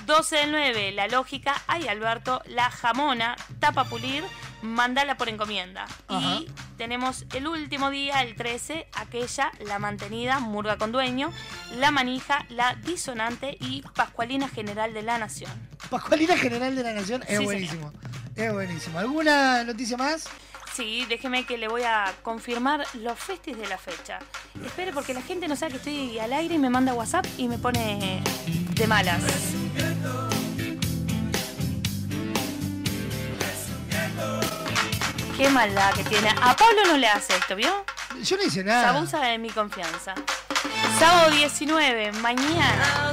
12 0.04 0.36
del 0.36 0.52
9, 0.52 0.92
la 0.92 1.08
lógica, 1.08 1.62
ay 1.66 1.88
Alberto, 1.88 2.42
la 2.46 2.70
jamona, 2.70 3.36
tapa 3.60 3.84
pulir, 3.84 4.24
mandala 4.62 5.16
por 5.16 5.28
encomienda. 5.28 5.86
Ajá. 6.08 6.20
Y 6.20 6.50
tenemos 6.76 7.24
el 7.34 7.46
último 7.46 7.90
día, 7.90 8.22
el 8.22 8.36
13, 8.36 8.86
aquella, 8.94 9.50
la 9.60 9.78
mantenida, 9.78 10.38
murga 10.40 10.76
con 10.76 10.92
dueño, 10.92 11.32
la 11.76 11.90
manija, 11.90 12.46
la 12.50 12.74
disonante 12.74 13.56
y 13.60 13.82
pascualina 13.94 14.48
general 14.48 14.92
de 14.92 15.02
la 15.02 15.18
nación. 15.18 15.50
Pascualina 15.90 16.36
General 16.36 16.74
de 16.74 16.82
la 16.82 16.92
Nación 16.92 17.22
es 17.28 17.38
Sí, 17.38 17.44
buenísimo. 17.44 17.92
Es 18.34 18.52
buenísimo. 18.52 18.98
¿Alguna 18.98 19.64
noticia 19.64 19.96
más? 19.96 20.24
Sí, 20.74 21.06
déjeme 21.08 21.46
que 21.46 21.56
le 21.56 21.68
voy 21.68 21.82
a 21.84 22.12
confirmar 22.22 22.84
los 22.94 23.18
festis 23.18 23.56
de 23.56 23.66
la 23.66 23.78
fecha. 23.78 24.18
Espere 24.64 24.92
porque 24.92 25.14
la 25.14 25.22
gente 25.22 25.48
no 25.48 25.56
sabe 25.56 25.72
que 25.72 25.78
estoy 25.78 26.18
al 26.18 26.32
aire 26.32 26.56
y 26.56 26.58
me 26.58 26.68
manda 26.68 26.92
WhatsApp 26.92 27.24
y 27.38 27.48
me 27.48 27.56
pone 27.56 28.22
de 28.76 28.86
malas. 28.86 29.22
Qué 35.36 35.50
maldad 35.50 35.92
que 35.94 36.04
tiene. 36.04 36.30
A 36.30 36.56
Pablo 36.56 36.80
no 36.86 36.96
le 36.96 37.08
hace 37.08 37.36
esto, 37.36 37.56
¿vio? 37.56 37.84
Yo 38.22 38.36
no 38.36 38.42
hice 38.42 38.50
Se 38.60 38.64
nada. 38.64 38.90
abusa 38.96 39.20
de 39.20 39.38
mi 39.38 39.50
confianza. 39.50 40.14
Sábado 40.98 41.30
19, 41.30 42.12
mañana. 42.12 43.12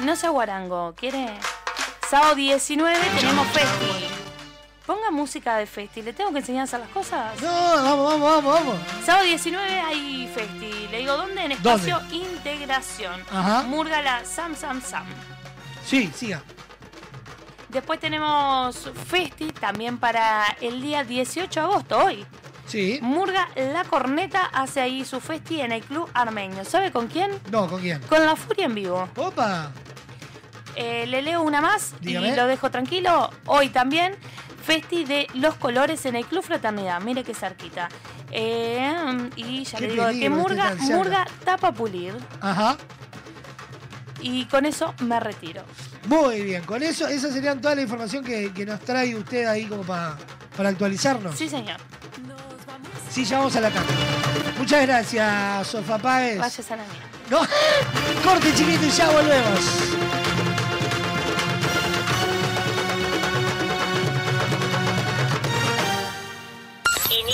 No 0.00 0.16
sea 0.16 0.30
guarango, 0.30 0.94
¿quiere? 0.96 1.28
Sábado 2.10 2.34
19 2.34 2.98
tenemos 3.18 3.46
festi. 3.48 4.23
Ponga 4.86 5.10
música 5.10 5.56
de 5.56 5.66
festi. 5.66 6.02
¿Le 6.02 6.12
tengo 6.12 6.30
que 6.32 6.38
enseñar 6.40 6.62
a 6.62 6.64
hacer 6.64 6.80
las 6.80 6.90
cosas? 6.90 7.40
No, 7.40 7.50
vamos, 7.50 8.20
vamos, 8.20 8.44
vamos, 8.44 8.44
vamos. 8.44 8.76
Sábado 9.04 9.24
19 9.24 9.80
hay 9.80 10.30
festi. 10.34 10.88
Le 10.90 10.98
digo, 10.98 11.16
¿dónde? 11.16 11.42
En 11.44 11.52
espacio 11.52 12.00
Integración. 12.12 13.22
Ajá. 13.32 13.62
Murgala 13.62 14.24
Sam 14.26 14.54
Sam 14.54 14.82
Sam. 14.82 15.06
Sí, 15.86 16.10
siga. 16.14 16.42
Después 17.70 17.98
tenemos 17.98 18.90
festi 19.08 19.46
también 19.52 19.98
para 19.98 20.44
el 20.60 20.80
día 20.82 21.02
18 21.02 21.60
de 21.60 21.66
agosto, 21.66 21.98
hoy. 21.98 22.26
Sí. 22.66 22.98
Murga 23.02 23.48
La 23.56 23.84
Corneta 23.84 24.44
hace 24.52 24.80
ahí 24.80 25.04
su 25.04 25.20
festi 25.20 25.60
en 25.60 25.72
el 25.72 25.82
Club 25.82 26.08
Armenio. 26.14 26.64
¿Sabe 26.64 26.92
con 26.92 27.08
quién? 27.08 27.30
No, 27.50 27.66
¿con 27.68 27.80
quién? 27.80 28.00
Con 28.02 28.24
La 28.24 28.36
Furia 28.36 28.66
en 28.66 28.74
vivo. 28.74 29.08
Opa. 29.16 29.70
Eh, 30.76 31.06
le 31.06 31.22
leo 31.22 31.42
una 31.42 31.60
más 31.60 31.94
Dígame. 32.00 32.28
y 32.28 32.36
lo 32.36 32.46
dejo 32.46 32.70
tranquilo. 32.70 33.30
Hoy 33.46 33.68
también, 33.68 34.16
Festi 34.64 35.04
de 35.04 35.26
Los 35.34 35.56
Colores 35.56 36.04
en 36.06 36.16
el 36.16 36.24
Club 36.24 36.42
Fraternidad. 36.42 37.00
Mire 37.02 37.22
qué 37.22 37.34
cerquita. 37.34 37.88
Eh, 38.30 39.30
y 39.36 39.64
ya 39.64 39.78
le 39.80 39.88
digo 39.88 40.06
peligro, 40.06 40.36
Murga. 40.36 40.74
Murga 40.80 41.26
tapa 41.44 41.72
pulir. 41.72 42.16
Ajá. 42.40 42.76
Y 44.20 44.46
con 44.46 44.64
eso 44.64 44.94
me 45.00 45.20
retiro. 45.20 45.62
Muy 46.06 46.42
bien. 46.42 46.62
Con 46.64 46.82
eso, 46.82 47.06
esa 47.06 47.30
sería 47.30 47.54
toda 47.60 47.74
la 47.74 47.82
información 47.82 48.24
que, 48.24 48.52
que 48.52 48.64
nos 48.64 48.80
trae 48.80 49.14
usted 49.14 49.46
ahí 49.46 49.66
como 49.66 49.82
para, 49.82 50.16
para 50.56 50.70
actualizarnos. 50.70 51.36
Sí, 51.36 51.48
señor. 51.48 51.76
Sí, 53.10 53.24
ya 53.24 53.38
vamos 53.38 53.54
a 53.56 53.60
la 53.60 53.70
tarde. 53.70 53.92
Muchas 54.58 54.82
gracias, 54.86 55.66
Sofa 55.68 55.98
Páez. 55.98 56.38
Vayas 56.38 56.70
a 56.70 56.76
la 56.76 56.82
mía. 56.82 57.02
No. 57.30 57.40
Corte 58.24 58.52
chiquito 58.54 58.84
y 58.86 58.90
ya 58.90 59.10
volvemos. 59.10 59.60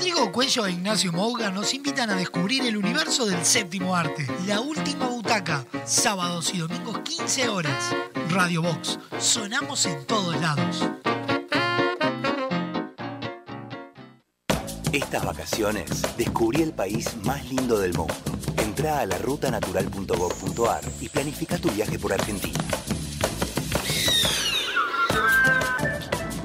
Rodrigo 0.00 0.32
Cuello 0.32 0.64
e 0.64 0.72
Ignacio 0.72 1.12
Mouga 1.12 1.50
nos 1.50 1.74
invitan 1.74 2.08
a 2.08 2.14
descubrir 2.14 2.64
el 2.64 2.78
universo 2.78 3.26
del 3.26 3.44
séptimo 3.44 3.94
arte. 3.94 4.26
La 4.46 4.58
última 4.62 5.06
butaca, 5.08 5.66
sábados 5.84 6.54
y 6.54 6.56
domingos 6.56 7.00
15 7.00 7.50
horas. 7.50 7.94
Radio 8.30 8.62
Box, 8.62 8.98
sonamos 9.18 9.84
en 9.84 10.06
todos 10.06 10.40
lados. 10.40 10.88
Estas 14.90 15.22
vacaciones 15.22 15.90
descubrí 16.16 16.62
el 16.62 16.72
país 16.72 17.14
más 17.22 17.44
lindo 17.44 17.78
del 17.78 17.92
mundo. 17.92 18.14
Entra 18.56 19.00
a 19.00 19.06
la 19.06 19.18
rutanatural.gov.ar 19.18 20.80
y 20.98 21.10
planifica 21.10 21.58
tu 21.58 21.68
viaje 21.72 21.98
por 21.98 22.14
Argentina. 22.14 22.58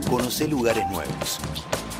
Conoce 0.10 0.46
lugares 0.46 0.86
nuevos. 0.90 1.40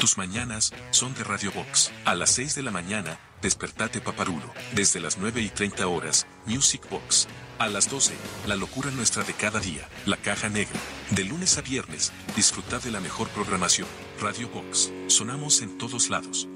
Tus 0.00 0.16
mañanas 0.16 0.72
son 0.90 1.12
de 1.12 1.22
Radio 1.22 1.52
Box. 1.52 1.92
A 2.06 2.14
las 2.14 2.30
6 2.30 2.54
de 2.54 2.62
la 2.62 2.70
mañana, 2.70 3.18
despertate 3.42 4.00
paparulo. 4.00 4.52
Desde 4.72 5.00
las 5.00 5.18
9 5.18 5.40
y 5.40 5.48
30 5.48 5.86
horas, 5.86 6.26
Music 6.46 6.82
Box. 6.90 7.28
A 7.58 7.68
las 7.68 7.90
12, 7.90 8.14
la 8.46 8.56
locura 8.56 8.90
nuestra 8.90 9.22
de 9.22 9.34
cada 9.34 9.60
día, 9.60 9.88
la 10.06 10.16
caja 10.16 10.48
negra. 10.48 10.78
De 11.10 11.24
lunes 11.24 11.58
a 11.58 11.60
viernes, 11.60 12.12
disfruta 12.34 12.78
de 12.78 12.90
la 12.90 13.00
mejor 13.00 13.28
programación. 13.28 13.88
Radio 14.20 14.48
Box. 14.48 14.92
Sonamos 15.08 15.60
en 15.62 15.76
todos 15.78 16.10
lados. 16.10 16.48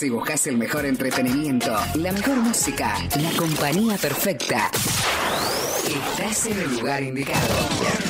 Si 0.00 0.08
buscas 0.08 0.46
el 0.46 0.56
mejor 0.56 0.86
entretenimiento, 0.86 1.76
la 1.96 2.12
mejor 2.12 2.36
música, 2.36 2.96
la 3.20 3.30
compañía 3.36 3.98
perfecta, 3.98 4.70
estás 5.86 6.46
en 6.46 6.58
el 6.58 6.72
lugar 6.72 7.02
indicado. 7.02 8.09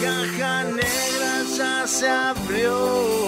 caja 0.00 0.64
negra 0.64 1.42
ya 1.56 1.86
se 1.86 2.08
abrió. 2.08 3.27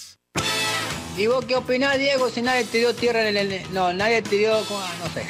¿Y 1.21 1.27
vos 1.27 1.45
qué 1.45 1.55
opinás, 1.55 1.99
Diego, 1.99 2.31
si 2.31 2.41
nadie 2.41 2.63
te 2.63 2.79
dio 2.79 2.95
tierra 2.95 3.29
en 3.29 3.37
el... 3.37 3.61
No, 3.71 3.93
nadie 3.93 4.23
te 4.23 4.37
dio... 4.37 4.59
¿cómo? 4.65 4.79
No 4.79 5.13
sé. 5.13 5.23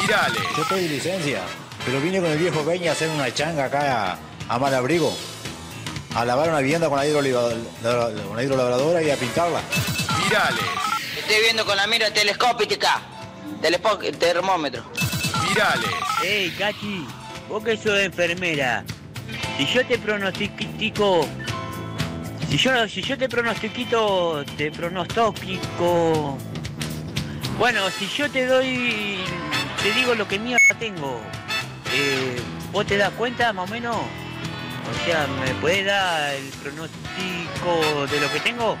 Virales. 0.00 0.42
Yo 0.56 0.62
estoy 0.62 0.82
de 0.82 0.88
licencia, 0.88 1.42
pero 1.86 2.00
vine 2.00 2.20
con 2.20 2.28
el 2.28 2.38
viejo 2.38 2.62
Peña 2.62 2.90
a 2.90 2.94
hacer 2.94 3.08
una 3.08 3.32
changa 3.32 3.66
acá 3.66 4.14
a, 4.14 4.18
a 4.48 4.58
Malabrigo. 4.58 5.16
A 6.16 6.24
lavar 6.24 6.48
una 6.48 6.58
vivienda 6.58 6.88
con 6.88 6.98
la, 6.98 7.04
la 7.04 8.42
hidrolabradora 8.42 9.00
y 9.00 9.10
a 9.10 9.16
pintarla. 9.16 9.60
Virales. 10.24 10.64
Estoy 11.16 11.36
viendo 11.44 11.64
con 11.64 11.76
la 11.76 11.86
mira 11.86 12.12
telescópica. 12.12 13.00
Telespo 13.62 13.96
termómetro. 14.18 14.90
Virales. 15.48 15.90
Ey, 16.24 16.50
Cachi, 16.58 17.06
vos 17.48 17.62
que 17.62 17.76
sos 17.76 17.96
enfermera, 18.00 18.84
si 19.56 19.66
yo 19.66 19.86
te 19.86 19.98
pronostico, 19.98 21.28
si 22.48 22.56
yo, 22.56 22.88
si 22.88 23.02
yo 23.02 23.18
te 23.18 23.28
pronostiquito, 23.28 24.44
te 24.56 24.70
pronostico, 24.70 26.38
bueno, 27.58 27.80
si 27.90 28.08
yo 28.08 28.30
te 28.30 28.46
doy, 28.46 29.18
te 29.82 29.92
digo 29.92 30.14
lo 30.14 30.26
que 30.26 30.38
mierda 30.38 30.78
tengo, 30.78 31.20
eh, 31.92 32.40
¿vos 32.72 32.86
te 32.86 32.96
das 32.96 33.10
cuenta 33.12 33.52
más 33.52 33.68
o 33.68 33.72
menos? 33.72 33.96
O 33.96 35.04
sea, 35.04 35.26
¿me 35.26 35.54
puede 35.60 35.84
dar 35.84 36.34
el 36.34 36.48
pronóstico 36.62 38.06
de 38.10 38.20
lo 38.20 38.32
que 38.32 38.40
tengo? 38.40 38.78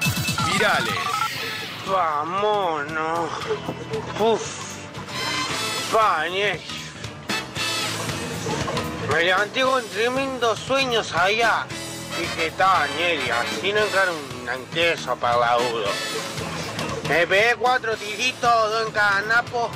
Virales. 0.52 0.94
Vámonos. 1.86 3.30
Uf. 4.18 4.68
Bañé. 5.92 6.60
Me 9.10 9.24
levanté 9.24 9.62
con 9.62 9.86
tremendos 9.88 10.58
sueños 10.58 11.12
allá. 11.12 11.66
Está, 12.20 12.86
Ñeri, 12.96 13.30
así 13.30 13.72
no 13.72 13.80
encara 13.80 14.10
un 14.10 14.48
anqueso 14.48 15.14
para. 15.16 15.56
Me 17.08 17.26
pegué 17.26 17.54
cuatro 17.56 17.96
tiritos, 17.96 18.70
dos 18.70 18.86
en 18.86 18.92
cada 18.92 19.20
napo. 19.22 19.70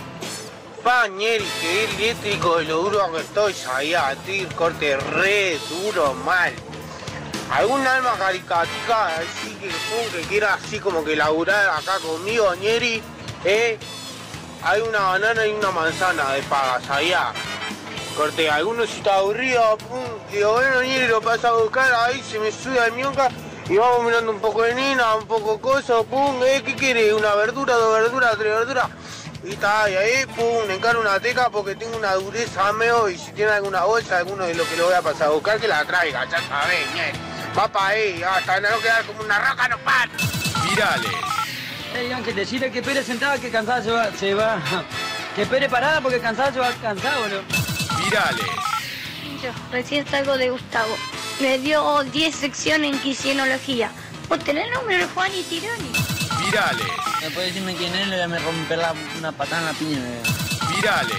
Pa, 0.83 1.07
Ñeri, 1.07 1.45
que 1.61 1.85
eléctrico 1.85 2.59
de 2.59 2.65
lo 2.65 2.79
duro 2.79 3.13
que 3.13 3.21
estoy 3.21 3.55
allá. 3.73 4.13
Estoy 4.13 4.47
corte 4.57 4.97
re 4.97 5.59
duro, 5.69 6.15
mal. 6.15 6.53
¿Algún 7.53 7.87
alma 7.87 8.15
caricatica 8.19 9.07
así 9.17 9.55
que, 9.61 9.69
que 9.69 10.27
quiera 10.27 10.55
así 10.55 10.81
como 10.81 11.05
que 11.05 11.15
laburar 11.15 11.69
acá 11.69 11.99
conmigo, 12.01 12.55
Ñeri? 12.57 13.03
¿Eh? 13.45 13.79
Hay 14.65 14.81
una 14.81 15.01
banana 15.01 15.47
y 15.47 15.53
una 15.53 15.71
manzana 15.71 16.33
de 16.33 16.43
pagas 16.43 16.91
allá. 16.91 17.33
Corte, 18.17 18.51
alguno 18.51 18.87
si 18.87 18.99
está 18.99 19.17
aburrido, 19.17 19.79
pum, 19.79 20.05
digo, 20.31 20.53
bueno, 20.53 20.83
Ñeri, 20.83 21.09
lo 21.09 21.21
pasa 21.23 21.49
a 21.49 21.53
buscar, 21.53 21.91
ahí 21.95 22.23
se 22.23 22.39
me 22.39 22.53
sube 22.53 22.79
al 22.79 22.93
mionca 22.93 23.29
y 23.69 23.77
vamos 23.77 24.05
mirando 24.05 24.33
un 24.33 24.41
poco 24.41 24.63
de 24.63 24.75
nina, 24.75 25.15
un 25.15 25.27
poco 25.27 25.59
coso, 25.59 26.05
pum, 26.05 26.43
¿eh? 26.45 26.63
¿Qué 26.65 26.75
quiere? 26.75 27.15
¿Una 27.15 27.35
verdura, 27.35 27.75
dos 27.75 27.95
verduras, 27.95 28.33
tres 28.37 28.55
verduras? 28.55 28.89
Y 29.43 29.53
está, 29.53 29.89
y 29.89 29.95
ahí, 29.95 30.27
pum, 30.27 30.67
le 30.69 30.75
encaro 30.75 31.01
una 31.01 31.19
teca 31.21 31.49
porque 31.49 31.75
tengo 31.75 31.97
una 31.97 32.13
dureza 32.15 32.73
meo 32.75 33.09
y 33.09 33.17
si 33.17 33.33
tiene 33.33 33.53
alguna 33.53 33.85
bolsa, 33.85 34.19
alguno 34.19 34.45
de 34.45 34.55
lo 34.55 34.65
que 34.69 34.77
lo 34.77 34.87
voy 34.87 34.95
a 34.95 35.03
pasar 35.03 35.29
a 35.29 35.31
buscar, 35.31 35.59
que 35.59 35.69
la 35.69 35.85
traiga, 35.85 36.25
ya 36.27 36.39
sabés, 36.49 36.95
Ñeri. 36.95 37.19
Va 37.57 37.69
para 37.69 37.87
ahí, 37.89 38.23
hasta 38.23 38.61
no 38.61 38.79
quedar 38.81 39.05
como 39.05 39.23
una 39.23 39.39
roca, 39.39 39.69
no 39.69 39.79
para. 39.79 40.11
Virales. 40.69 41.13
Ey, 41.95 42.13
Ángel, 42.13 42.35
decirle 42.35 42.71
que 42.71 42.83
Pérez 42.83 43.07
sentada 43.07 43.39
que 43.39 43.51
cansada 43.51 43.83
se 43.83 43.91
va, 43.91 44.13
se 44.13 44.35
va. 44.35 44.61
Que 45.35 45.47
Pérez 45.47 45.71
parada 45.71 45.99
porque 46.03 46.21
cansada 46.21 46.53
se 46.53 46.59
va 46.59 46.71
cansado, 46.83 47.23
boludo. 47.23 47.62
Virales. 48.13 48.45
Yo 49.43 49.51
recién 49.71 50.07
salgo 50.07 50.37
de 50.37 50.51
Gustavo. 50.51 50.95
Me 51.41 51.59
dio 51.59 52.05
10 52.05 52.35
secciones 52.35 52.93
en 52.93 53.01
quisienología. 53.01 53.91
¿Vos 54.29 54.39
tenés 54.41 54.67
el 54.67 54.75
número 54.75 55.07
de 55.07 55.13
Juan 55.15 55.31
y 55.35 55.43
Tironi? 55.45 55.91
Virales. 56.45 56.87
¿Me 57.23 57.31
puede 57.31 57.47
decirme 57.47 57.75
quién 57.75 57.95
es? 57.95 58.09
Le 58.09 58.27
voy 58.27 58.37
a 58.37 58.41
romper 58.41 58.79
la- 58.79 58.95
una 59.19 59.33
patada 59.33 59.61
en 59.63 59.67
la 59.67 59.73
piña. 59.73 59.99
Virales. 60.77 61.17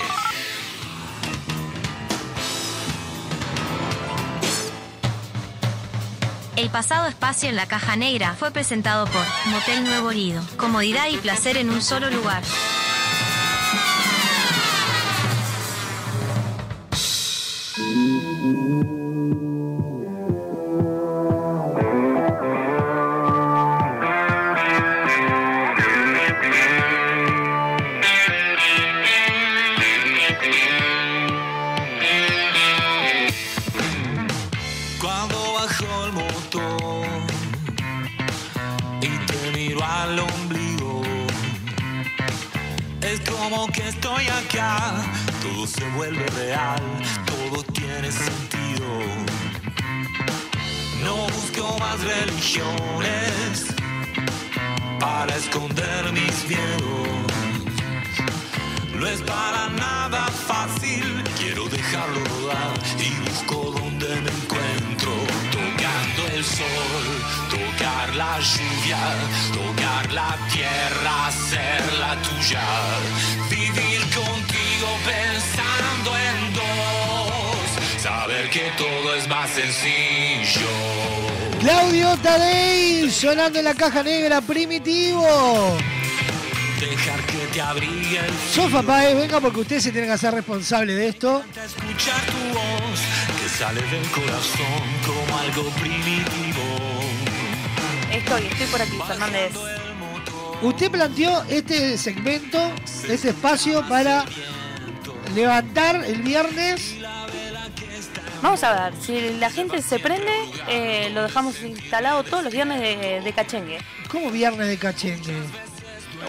El 6.55 6.69
pasado 6.69 7.07
espacio 7.07 7.49
en 7.49 7.55
la 7.55 7.65
caja 7.65 7.95
negra 7.95 8.35
fue 8.37 8.51
presentado 8.51 9.05
por 9.07 9.23
Motel 9.47 9.83
Nuevo 9.83 10.11
Lido. 10.11 10.43
Comodidad 10.57 11.07
y 11.09 11.17
placer 11.17 11.57
en 11.57 11.69
un 11.71 11.81
solo 11.81 12.09
lugar. 12.11 12.43
Más 51.63 52.03
religiones 52.03 53.67
para 54.99 55.33
esconder 55.33 56.11
mis 56.11 56.45
miedos. 56.49 57.07
No 58.99 59.07
es 59.07 59.21
para 59.21 59.69
nada 59.69 60.27
fácil, 60.27 61.23
quiero 61.37 61.67
dejarlo 61.69 62.19
rodar 62.25 62.73
y 62.99 63.09
busco 63.29 63.71
donde 63.79 64.07
me 64.07 64.29
encuentro. 64.29 65.11
Tocando 65.51 66.35
el 66.35 66.43
sol, 66.43 67.05
tocar 67.49 68.13
la 68.13 68.39
lluvia, 68.39 69.01
tocar 69.53 70.11
la 70.11 70.37
tierra, 70.51 71.27
hacerla 71.27 72.17
tuya. 72.23 72.67
Vivir 73.49 74.01
contigo 74.19 74.87
pensando 75.05 76.09
en 76.27 76.53
dos, 76.55 77.02
saber 78.33 78.49
que 78.49 78.71
todo 78.77 79.15
es 79.15 79.27
más 79.27 79.49
sencillo. 79.49 80.67
Claudio 81.59 82.17
Tadei 82.17 83.09
sonando 83.09 83.59
en 83.59 83.65
la 83.65 83.73
caja 83.73 84.03
negra 84.03 84.41
primitivo. 84.41 85.77
Dejar 86.79 87.21
que 87.25 87.37
te 87.53 87.61
abrigue 87.61 88.19
el 88.19 88.33
Sofa 88.51 88.81
Paez, 88.81 89.15
venga 89.15 89.39
porque 89.39 89.61
usted 89.61 89.79
se 89.79 89.91
tiene 89.91 90.07
que 90.07 90.13
hacer 90.13 90.33
responsable 90.33 90.93
de 90.93 91.09
esto. 91.09 91.43
escuchar 91.63 92.21
tu 92.25 92.57
voz 92.57 92.99
que 93.41 93.49
sale 93.49 93.81
del 93.81 94.05
corazón 94.09 94.83
como 95.05 95.37
algo 95.39 95.69
primitivo. 95.79 96.63
Estoy, 98.11 98.45
estoy 98.47 98.67
por 98.67 98.81
aquí, 98.81 98.97
Fernández. 99.07 99.53
Usted 100.61 100.91
planteó 100.91 101.43
este 101.49 101.97
segmento, 101.97 102.71
este 103.07 103.29
espacio 103.29 103.87
para 103.87 104.25
levantar 105.33 106.03
el 106.05 106.21
viernes. 106.21 106.95
Vamos 108.43 108.61
a 108.63 108.89
ver, 108.89 108.93
si 109.01 109.37
la 109.39 109.49
gente 109.49 109.81
se 109.81 109.99
prende, 109.99 110.31
eh, 110.67 111.09
lo 111.13 111.23
dejamos 111.23 111.61
instalado 111.61 112.23
todos 112.23 112.43
los 112.43 112.51
viernes 112.51 112.81
de, 112.81 113.21
de 113.21 113.33
cachengue. 113.33 113.79
¿Cómo 114.09 114.29
viernes 114.31 114.67
de 114.67 114.77
cachengue? 114.77 115.33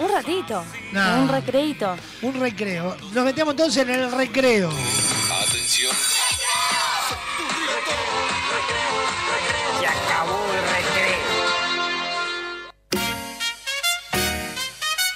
Un 0.01 0.09
ratito, 0.13 0.65
No. 0.93 1.23
un 1.23 1.29
recreito. 1.29 1.97
Un 2.23 2.39
recreo. 2.41 2.97
Nos 3.13 3.25
metemos 3.25 3.53
entonces 3.55 3.83
en 3.83 3.91
el 3.91 4.13
recreo. 4.13 4.71
Atención. 5.43 5.93
Se 9.81 9.87
acabó 9.87 10.39
el 10.55 10.63
recreo. 10.63 11.19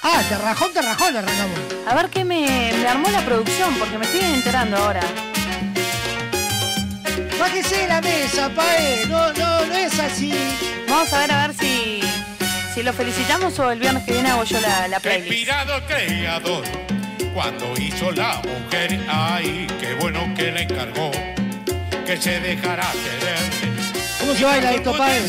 Ah, 0.03 0.21
terrajón, 0.27 0.73
terrajón 0.73 1.15
arrancamos. 1.15 1.59
A 1.87 1.95
ver 1.95 2.09
qué 2.09 2.23
me, 2.25 2.71
me 2.73 2.87
armó 2.87 3.09
la 3.09 3.23
producción, 3.25 3.73
porque 3.79 3.97
me 3.97 4.05
estoy 4.05 4.21
enterando 4.21 4.77
ahora. 4.77 5.01
Bájese 7.39 7.77
de 7.77 7.87
la 7.87 8.01
mesa, 8.01 8.49
Pae. 8.53 9.05
No, 9.07 9.31
no, 9.33 9.65
no 9.65 9.75
es 9.75 9.97
así. 9.99 10.33
Vamos 10.87 11.11
a 11.13 11.19
ver 11.19 11.31
a 11.31 11.47
ver 11.47 11.55
si, 11.55 12.01
si 12.73 12.83
lo 12.83 12.91
felicitamos 12.93 13.57
o 13.59 13.71
el 13.71 13.79
viernes 13.79 14.03
que 14.03 14.11
viene 14.13 14.29
hago 14.29 14.43
yo 14.43 14.59
la, 14.59 14.87
la 14.87 14.99
playlist. 14.99 15.31
Inspirado 15.31 15.81
creador, 15.87 16.63
cuando 17.33 17.73
hizo 17.77 18.11
la 18.11 18.41
mujer, 18.41 18.99
ay, 19.07 19.67
qué 19.79 19.93
bueno 19.95 20.31
que 20.35 20.51
le 20.51 20.63
encargó, 20.63 21.11
que 22.05 22.17
se 22.17 22.39
dejara 22.39 22.87
querer. 22.91 23.39
¿Cómo 24.19 24.33
se 24.35 24.43
baila 24.43 24.73
esto, 24.73 24.97
Pae? 24.97 25.21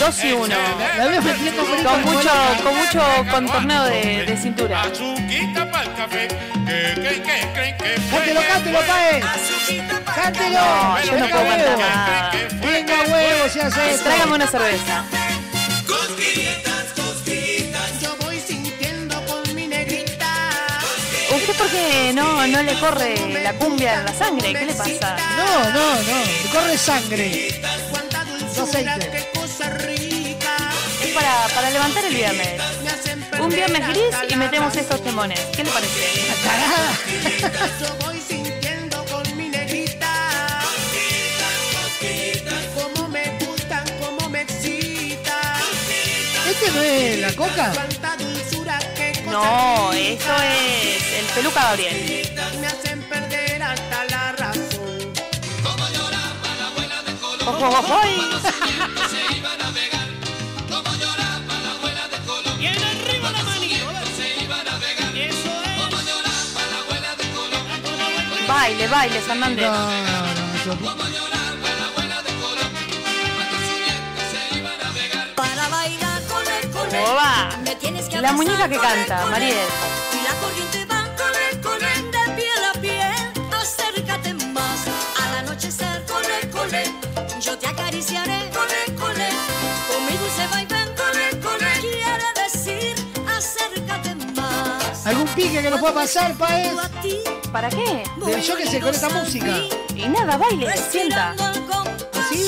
Eh, 0.00 0.04
dos 0.04 0.24
y 0.24 0.32
uno. 0.32 0.56
La 0.96 1.06
veo 1.06 1.22
metiendo 1.22 1.64
con 1.64 1.84
Con 1.84 2.02
mucho, 2.02 2.30
con 2.62 2.76
mucho 2.76 3.00
contorneo 3.30 3.84
de, 3.84 4.24
de 4.26 4.36
cintura. 4.36 4.82
Cántelo, 8.10 8.40
cántelo, 8.48 8.80
Pae. 8.86 9.20
Cántelo. 10.14 10.58
No, 10.60 11.04
yo 11.04 11.12
no 11.18 11.28
puedo 11.28 11.44
cantar 11.44 11.58
huevo. 11.60 11.80
nada. 11.80 12.32
Venga, 12.62 12.94
huevo, 13.08 13.48
se 13.52 13.60
hace 13.62 13.90
esto. 13.90 14.04
Tráigame 14.04 14.34
una 14.34 14.46
cerveza. 14.46 15.04
Cosquillitas, 15.86 16.84
cosquillitas, 16.96 18.00
yo 18.00 18.16
voy 18.20 18.38
sintiendo 18.40 19.20
con 19.26 19.54
mi 19.54 19.66
negrita. 19.66 20.50
¿Usted 21.34 21.54
por 21.56 21.68
qué 21.68 22.12
no, 22.14 22.46
no 22.46 22.62
le 22.62 22.74
corre 22.80 23.42
la 23.42 23.52
cumbia 23.54 23.94
en 24.00 24.04
la 24.06 24.12
sangre? 24.14 24.52
¿Qué 24.52 24.64
le 24.66 24.74
pasa? 24.74 25.16
No, 25.36 25.70
no, 25.70 25.94
no. 25.94 26.52
Corre 26.52 26.78
sangre. 26.78 27.60
No 28.56 28.62
aceite. 28.64 29.30
Para, 31.10 31.48
para 31.54 31.70
levantar 31.70 32.04
el 32.04 32.14
viernes. 32.14 32.60
Un 33.40 33.48
viernes 33.50 33.88
gris 33.88 34.14
y 34.28 34.36
metemos 34.36 34.76
estos 34.76 35.02
temones. 35.02 35.40
¿Qué 35.56 35.64
le 35.64 35.70
parece? 35.70 36.30
¿Este 46.48 46.70
no 46.72 46.82
es 46.82 47.18
la 47.18 47.32
coca? 47.34 47.72
No, 49.30 49.92
eso 49.92 50.34
es 50.42 51.12
el 51.18 51.26
peluca 51.34 51.62
Gabriel. 51.62 52.26
Razón. 54.36 55.12
¡Ojo, 57.46 57.68
ojo! 57.68 58.00
Baile, 68.80 68.94
baile, 68.94 69.20
Fernández. 69.20 69.66
No, 69.66 69.72
no, 69.74 70.74
no. 70.74 70.96
Para 75.36 75.68
bailar 75.68 76.22
con 76.22 76.46
el 76.46 76.70
con 76.70 76.94
el, 76.94 77.04
Oba. 77.04 77.50
me 77.62 77.76
tienes 77.76 78.08
que 78.08 78.22
La 78.22 78.32
muñeca 78.32 78.68
que 78.70 78.78
canta. 78.78 79.26
Mariel. 79.26 79.68
Y 80.14 80.22
la 80.24 80.34
corriente 80.40 80.86
va 80.86 81.04
con 81.14 81.30
el, 81.50 81.60
con 81.60 81.74
el, 81.74 82.10
de 82.10 82.32
piel 82.36 82.64
a 82.64 82.80
piel. 82.80 83.52
Acércate 83.52 84.32
más 84.32 84.80
al 85.22 85.34
anochecer 85.40 86.06
con 86.06 86.24
el, 86.24 86.48
con 86.48 86.74
el. 86.74 86.90
Yo 87.38 87.58
te 87.58 87.66
acariciaré 87.66 88.48
con 88.50 88.70
el, 88.70 88.94
con 88.96 90.06
mi 90.06 90.16
dulce 90.16 90.46
vaivén 90.52 90.88
con 90.96 91.20
el, 91.20 91.38
con 91.40 91.62
el. 91.62 91.80
Quiere 91.80 92.32
decir, 92.34 92.94
acércate 93.28 94.14
más. 94.34 95.06
¿Algún 95.06 95.28
pique 95.34 95.60
que 95.60 95.68
nos 95.68 95.80
pueda 95.80 95.92
pasar, 95.92 96.34
Paez? 96.38 96.72
¿Para 97.52 97.68
qué? 97.68 98.04
De- 98.16 98.40
Yo 98.42 98.56
que 98.56 98.66
sé, 98.66 98.80
con 98.80 98.90
esta 98.94 99.08
música. 99.08 99.46
Y 99.94 100.08
nada, 100.08 100.36
baile, 100.36 100.72
sienta. 100.90 101.34
compás. 101.36 102.26
¿Sí? 102.30 102.44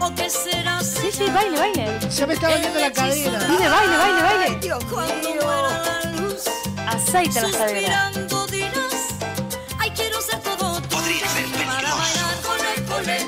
¿O 0.00 0.14
qué 0.14 0.30
será? 0.30 0.80
Sí, 0.82 1.10
sí, 1.10 1.24
baile, 1.34 1.58
baile. 1.58 2.10
Se 2.10 2.26
me 2.26 2.34
está 2.34 2.48
doliendo 2.50 2.78
la 2.78 2.92
cadera. 2.92 3.38
Dile, 3.44 3.68
baile, 3.68 3.96
baile, 3.96 4.22
baile. 4.22 4.58
Dios 4.60 4.84
Cuando 4.84 5.30
muera 5.34 6.02
la 6.02 6.10
luz. 6.12 6.44
Aceite 6.86 7.38
en 7.40 7.50
la 7.52 7.58
cadera. 7.58 8.10
Suspirando 8.12 8.46
dirás, 8.46 8.94
ay 9.78 9.90
quiero 9.90 10.20
ser 10.20 10.38
todo. 10.40 10.80
Podría 10.82 11.26
cole, 12.88 13.26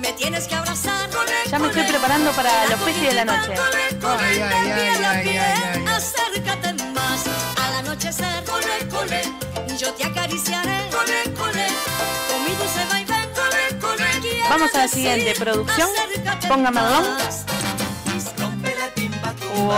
me 0.00 0.12
tienes 0.12 0.46
que 0.46 0.54
abrazar 0.54 1.08
Ya 1.50 1.58
me 1.58 1.66
estoy 1.68 1.82
preparando 1.84 2.30
para 2.32 2.66
los 2.66 2.80
festis 2.80 3.08
de 3.08 3.14
la 3.14 3.24
noche. 3.24 3.54
Ay, 4.02 4.40
ay, 4.40 4.40
ay, 4.40 4.70
ay, 4.70 5.04
ay, 5.04 5.28
ay, 5.28 5.38
ay. 5.74 5.84
Acércate 5.86 6.72
más 6.94 7.24
al 7.60 7.74
anochecer 7.86 8.44
con 8.44 8.62
el 8.62 8.88
cole, 8.88 9.22
yo 9.80 9.94
te 9.94 10.04
acariciaré 10.04 10.90
con 10.90 11.08
el 11.08 11.32
cole, 11.32 11.66
con 12.28 12.44
mi 12.44 12.50
dulce 12.50 12.84
vaivén 12.90 13.80
cole. 13.80 14.04
Quiere 14.20 14.48
Vamos 14.50 14.74
a 14.74 14.78
la 14.78 14.88
siguiente 14.88 15.34
producción. 15.38 15.88
algodón. 16.50 16.72
más. 16.74 17.46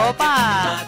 Opa. 0.08 0.86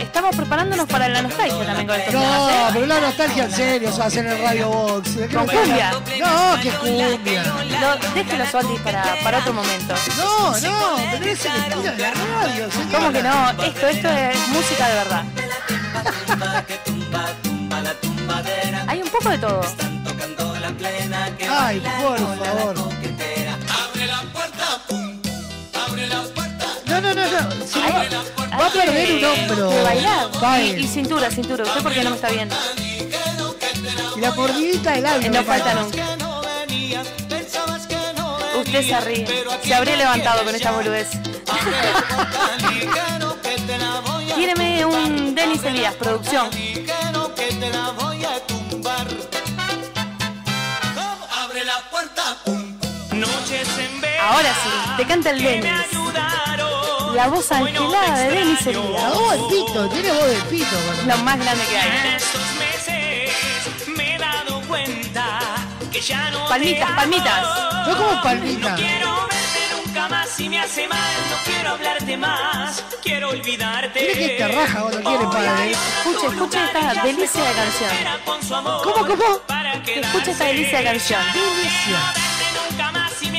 Estamos 0.00 0.36
preparándonos 0.36 0.86
para 0.86 1.08
la 1.08 1.20
nostalgia 1.20 1.66
también 1.66 1.86
con 1.86 1.96
estos 1.96 2.14
temas, 2.14 2.38
No, 2.38 2.50
¿eh? 2.50 2.70
pero 2.72 2.86
la 2.86 3.00
nostalgia 3.00 3.44
en 3.44 3.52
serio 3.52 3.92
se 3.92 3.98
va 3.98 4.04
a 4.04 4.08
hacer 4.08 4.24
en 4.24 4.32
el 4.32 4.42
Radio 4.42 4.68
Box. 4.68 5.16
¿De 5.16 5.28
qué 5.28 5.36
Con 5.36 5.46
me 5.46 5.52
cumbia. 5.52 5.90
No, 5.92 6.60
que 6.62 6.70
cumbia. 6.70 7.42
Lo, 7.44 8.14
déjelo 8.14 8.46
Soldi 8.46 8.78
para, 8.78 9.16
para 9.22 9.38
otro 9.38 9.52
momento. 9.52 9.94
No, 10.16 10.58
no, 10.60 10.96
pero 11.10 11.24
es 11.26 11.44
el 11.44 11.56
estilo 11.56 11.82
de 11.82 11.98
la 11.98 12.10
radio, 12.12 12.70
señora. 12.70 12.98
¿Cómo 12.98 13.12
que 13.12 13.22
no? 13.22 13.50
Esto, 13.64 13.86
esto 13.86 14.08
es 14.08 14.48
música 14.48 14.88
de 14.88 14.94
verdad. 14.94 15.24
Poco 19.30 19.30
de 19.30 19.38
todo. 19.38 19.60
Ay, 21.48 21.80
por 21.80 22.18
favor. 22.18 22.74
No, 26.86 27.00
no, 27.00 27.14
no, 27.14 27.16
no. 27.30 27.66
Si 27.66 27.78
va, 27.80 28.04
va 28.58 28.66
a 28.66 28.70
perder 28.70 29.12
un 29.12 29.24
hombro. 29.24 29.70
De 29.70 29.82
bailar. 29.82 30.28
Y, 30.60 30.80
y 30.80 30.86
cintura, 30.88 31.30
cintura. 31.30 31.64
¿Usted 31.64 31.82
por 31.82 31.92
qué 31.92 32.02
no 32.02 32.10
me 32.10 32.16
está 32.16 32.30
viendo? 32.30 32.54
Y 34.16 34.20
la 34.20 34.32
mordidita 34.32 34.92
del 34.92 35.06
alma. 35.06 35.26
Eh, 35.26 35.30
No 35.30 35.44
falta 35.44 35.74
nunca. 35.74 36.16
Usted 38.58 38.88
se 38.88 39.00
ríe. 39.00 39.26
Se 39.62 39.74
habría 39.74 39.96
levantado 39.96 40.44
con 40.44 40.54
esta 40.54 40.70
boludez. 40.72 41.08
Tíreme 44.34 44.84
un 44.84 45.34
Denis 45.34 45.62
Elías, 45.64 45.94
producción. 45.94 46.50
Ahora 54.40 54.54
sí, 54.54 54.70
te 54.96 55.06
canta 55.06 55.30
el 55.32 55.42
Denis. 55.42 55.70
La 57.14 57.26
voz 57.26 57.52
angelada 57.52 58.20
de 58.20 58.30
Denis 58.30 58.64
La 58.64 58.70
Elías. 58.72 59.14
voz 59.14 59.32
de 59.32 59.38
pito, 59.54 59.88
tiene 59.90 60.12
voz 60.12 60.26
de 60.28 60.36
pito. 60.48 60.76
Lo 61.06 61.18
más 61.18 61.38
grande 61.38 61.64
que 61.68 61.76
hay. 61.76 62.18
Palmitas, 66.48 66.90
palmitas. 66.92 67.86
No 67.86 67.96
como 67.98 68.22
palmita. 68.22 68.70
No 68.70 68.76
quiero 68.76 69.28
verte 69.28 69.76
nunca 69.76 70.08
más 70.08 70.28
si 70.30 70.48
me 70.48 70.58
hace 70.58 70.88
mal. 70.88 70.98
No 71.30 71.36
quiero 71.44 71.70
hablarte 71.72 72.16
más. 72.16 72.82
Quiero 73.02 73.28
olvidarte. 73.28 74.00
Mira 74.00 74.14
que 74.14 74.28
te 74.38 74.48
raja 74.48 74.80
cuando 74.80 75.02
quiere, 75.02 75.24
padre. 75.26 75.70
Escuche, 75.72 76.26
escuche 76.28 76.64
esta 76.64 77.02
delicia 77.04 77.44
de 77.44 77.52
canción. 77.52 77.90
¿Cómo, 78.84 79.06
cómo? 79.06 79.40
Escuche 79.86 80.30
esta 80.30 80.44
delicia 80.46 80.78
de 80.78 80.84
canción. 80.84 81.20
Nunca 81.26 82.14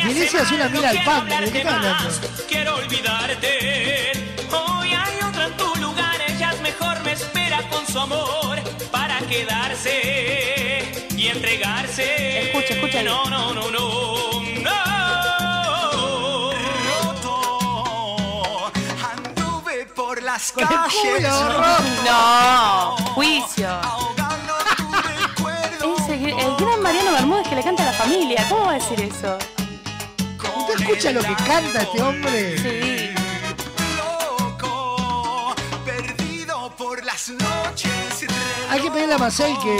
Delicia 0.03 0.41
es 0.41 0.51
una 0.51 0.67
mira 0.69 0.89
al 0.89 1.03
pan. 1.03 1.27
quiero 1.27 1.45
¿De 1.45 1.51
qué 1.51 1.61
hablarte 1.61 2.07
estás 2.07 2.21
hablando? 2.21 2.43
Quiero 2.47 2.75
olvidarte. 2.75 4.11
Hoy 4.51 4.93
hay 4.93 5.15
otra 5.27 5.45
en 5.45 5.57
tu 5.57 5.75
lugar. 5.75 6.15
Ella 6.27 6.51
es 6.51 6.61
mejor, 6.61 6.99
me 7.03 7.11
espera 7.13 7.61
con 7.69 7.85
su 7.87 7.99
amor 7.99 8.59
para 8.91 9.19
quedarse 9.19 10.83
y 11.15 11.27
entregarse. 11.27 12.47
Escucha, 12.47 12.73
escucha. 12.73 13.03
No, 13.03 13.25
no, 13.29 13.53
no, 13.53 13.69
no. 13.71 14.41
No. 14.61 16.51
Anduve 19.13 19.85
por 19.95 20.21
las 20.23 20.51
Con 20.51 20.65
calles. 20.65 21.23
No, 22.05 22.95
juicio. 23.13 23.69
El, 26.09 26.27
el 26.27 26.55
gran 26.57 26.81
Mariano 26.81 27.13
Bermúdez 27.13 27.47
que 27.47 27.55
le 27.55 27.63
canta 27.63 27.83
a 27.83 27.85
la 27.87 27.93
familia. 27.93 28.45
¿Cómo 28.49 28.65
va 28.65 28.71
a 28.71 28.73
decir 28.75 28.99
eso? 28.99 29.37
escucha 30.81 31.11
lo 31.11 31.21
que 31.21 31.35
canta 31.35 31.81
este 31.81 32.01
hombre. 32.01 33.13
Hay 38.69 38.81
que 38.81 38.91
pedirle 38.91 39.13
a 39.13 39.17
Macei 39.17 39.53
que 39.59 39.77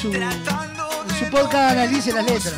su, 0.00 0.12
su 0.12 1.30
podcast 1.30 1.72
analice 1.72 2.12
las 2.12 2.24
letras. 2.24 2.54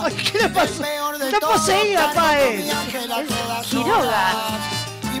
Ay, 0.00 0.14
¿Qué 0.14 0.38
le 0.38 0.48
pasó? 0.50 0.84
Está 0.84 1.40
poseída, 1.40 2.12
Quiroga 3.68 4.77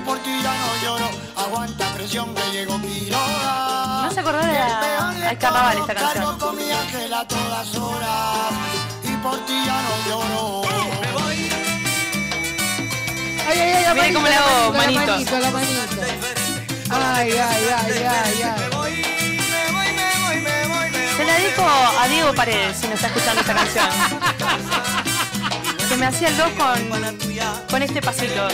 por 0.08 0.18
ti 0.20 0.30
ya 0.42 0.52
no 0.62 0.68
lloro. 0.82 1.08
Aguanta 1.36 1.84
presión 1.94 2.34
que 2.34 2.42
llegó 2.50 2.80
Quiroga. 2.80 4.04
No 4.06 4.10
se 4.10 4.20
acordaba 4.20 4.46
de 4.46 4.54
la- 4.54 5.28
al 5.28 5.38
carnaval 5.38 5.78
esta 5.78 5.94
canción. 5.94 6.24
Cargo 6.24 6.38
con 6.38 6.56
mi 6.56 6.70
ángel 6.70 7.12
a 7.12 7.24
todas 7.28 7.74
horas. 7.76 8.52
Y 9.04 9.12
por 9.24 9.36
ti 9.46 9.56
ya 9.66 9.78
no 9.86 9.94
lloro. 10.08 10.62
Me 11.02 11.12
voy. 11.12 11.50
Ay, 13.48 13.58
ay, 13.60 13.72
ay, 13.76 13.82
la 13.84 13.94
manito, 13.94 14.14
cómo 14.18 14.26
le 14.28 14.34
la 14.34 14.40
hago 14.40 14.72
manito, 14.72 15.00
la 15.00 15.06
manito. 15.06 15.38
la 15.38 15.50
manito. 15.50 16.02
Ay, 16.90 17.30
ay, 17.32 17.64
ay, 17.78 17.92
ay, 18.02 18.42
ay. 18.42 18.64
Se 21.16 21.24
la 21.24 21.32
dedico 21.34 21.64
a 22.00 22.08
Diego 22.08 22.32
Paredes 22.34 22.78
si 22.80 22.86
no 22.88 22.94
está 22.94 23.08
escuchando 23.08 23.40
esta 23.42 23.54
canción. 23.54 23.86
Que 25.88 25.96
me 25.96 26.04
hacía 26.04 26.28
el 26.28 26.36
dos 26.36 26.50
con, 26.50 27.02
con 27.70 27.82
este 27.82 28.02
pasito. 28.02 28.46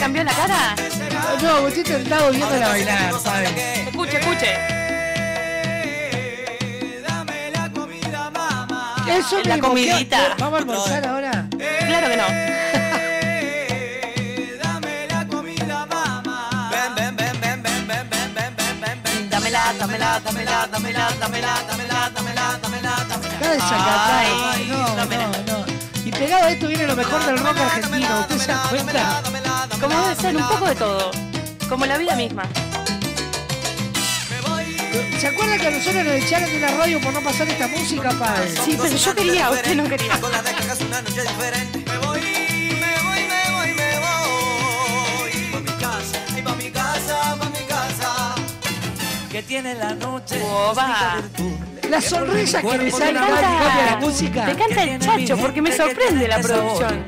cambió 0.00 0.24
la 0.24 0.32
cara? 0.32 0.74
No, 1.42 1.60
Bochito 1.60 1.96
está 1.96 2.22
volviéndola 2.22 2.66
a 2.66 2.68
bailar, 2.70 3.20
¿saben? 3.20 3.58
Escuche, 3.58 4.18
escuche. 4.18 4.54
Eso 9.08 9.38
en 9.40 9.48
la 9.48 9.58
comidita. 9.58 10.36
¿Vamos 10.38 10.54
a 10.54 10.58
almorzar 10.62 11.06
ahora? 11.06 11.46
Claro 11.86 12.08
que 12.08 12.16
no. 12.16 12.50
dámela, 19.30 19.72
dámela, 19.78 20.20
dámela, 20.24 20.68
dámela, 20.70 21.08
dámela, 21.20 21.62
dámela, 21.68 22.10
dámela, 22.14 22.58
dámela. 22.62 23.40
Ay, 24.20 24.66
no, 24.68 24.78
no, 24.96 25.64
no. 25.64 25.69
Y 26.10 26.12
pegado 26.12 26.44
a 26.44 26.50
esto 26.50 26.66
viene 26.66 26.88
lo 26.88 26.96
mejor 26.96 27.24
del 27.24 27.38
rock 27.38 27.56
argentino. 27.56 28.20
¿Usted 28.22 28.38
se 28.38 28.46
da 28.48 28.62
cuenta? 28.68 29.22
Como 29.80 30.00
debe 30.00 30.16
ser, 30.16 30.36
un 30.36 30.48
poco 30.48 30.66
de 30.66 30.74
todo. 30.74 31.10
Como 31.68 31.86
la 31.86 31.98
vida 31.98 32.16
misma. 32.16 32.42
¿Se 35.20 35.28
acuerda 35.28 35.56
que 35.56 35.68
a 35.68 35.70
nosotros 35.70 36.04
nos 36.04 36.14
echaron 36.14 36.50
de 36.50 36.58
la 36.58 36.76
radio 36.78 37.00
por 37.00 37.12
no 37.12 37.20
pasar 37.20 37.48
esta 37.48 37.68
música, 37.68 38.10
padre? 38.10 38.52
Sí, 38.64 38.76
pero 38.80 38.96
yo 38.96 39.14
quería, 39.14 39.50
usted 39.50 39.76
no 39.76 39.84
quería. 39.84 40.20
Con 40.20 40.32
una 40.32 41.02
noche 41.02 41.22
diferente. 41.22 41.78
Me 41.78 41.98
voy, 41.98 42.20
me 42.20 42.94
voy, 43.04 43.22
me 43.28 43.52
voy, 43.52 43.74
me 43.74 43.98
voy. 44.00 45.52
Pa' 45.52 45.60
mi 45.60 45.80
casa, 45.80 46.18
ay, 46.34 46.42
pa' 46.42 46.54
mi 46.56 46.70
casa, 46.70 47.36
pa' 47.38 47.50
mi 47.50 47.66
casa. 47.68 48.34
Que 49.30 49.44
tiene 49.44 49.76
la 49.76 49.94
noche. 49.94 50.40
Boba. 50.40 51.22
Las 51.90 52.04
sonrisas 52.04 52.62
que 52.62 52.78
le 52.78 52.90
cambia 52.90 53.86
la 53.90 53.96
música. 54.00 54.44
me 54.46 54.54
canta 54.54 54.82
el 54.84 54.98
chacho 54.98 55.36
porque 55.36 55.60
me 55.62 55.72
sorprende 55.72 56.28
la 56.28 56.38
producción. 56.38 57.04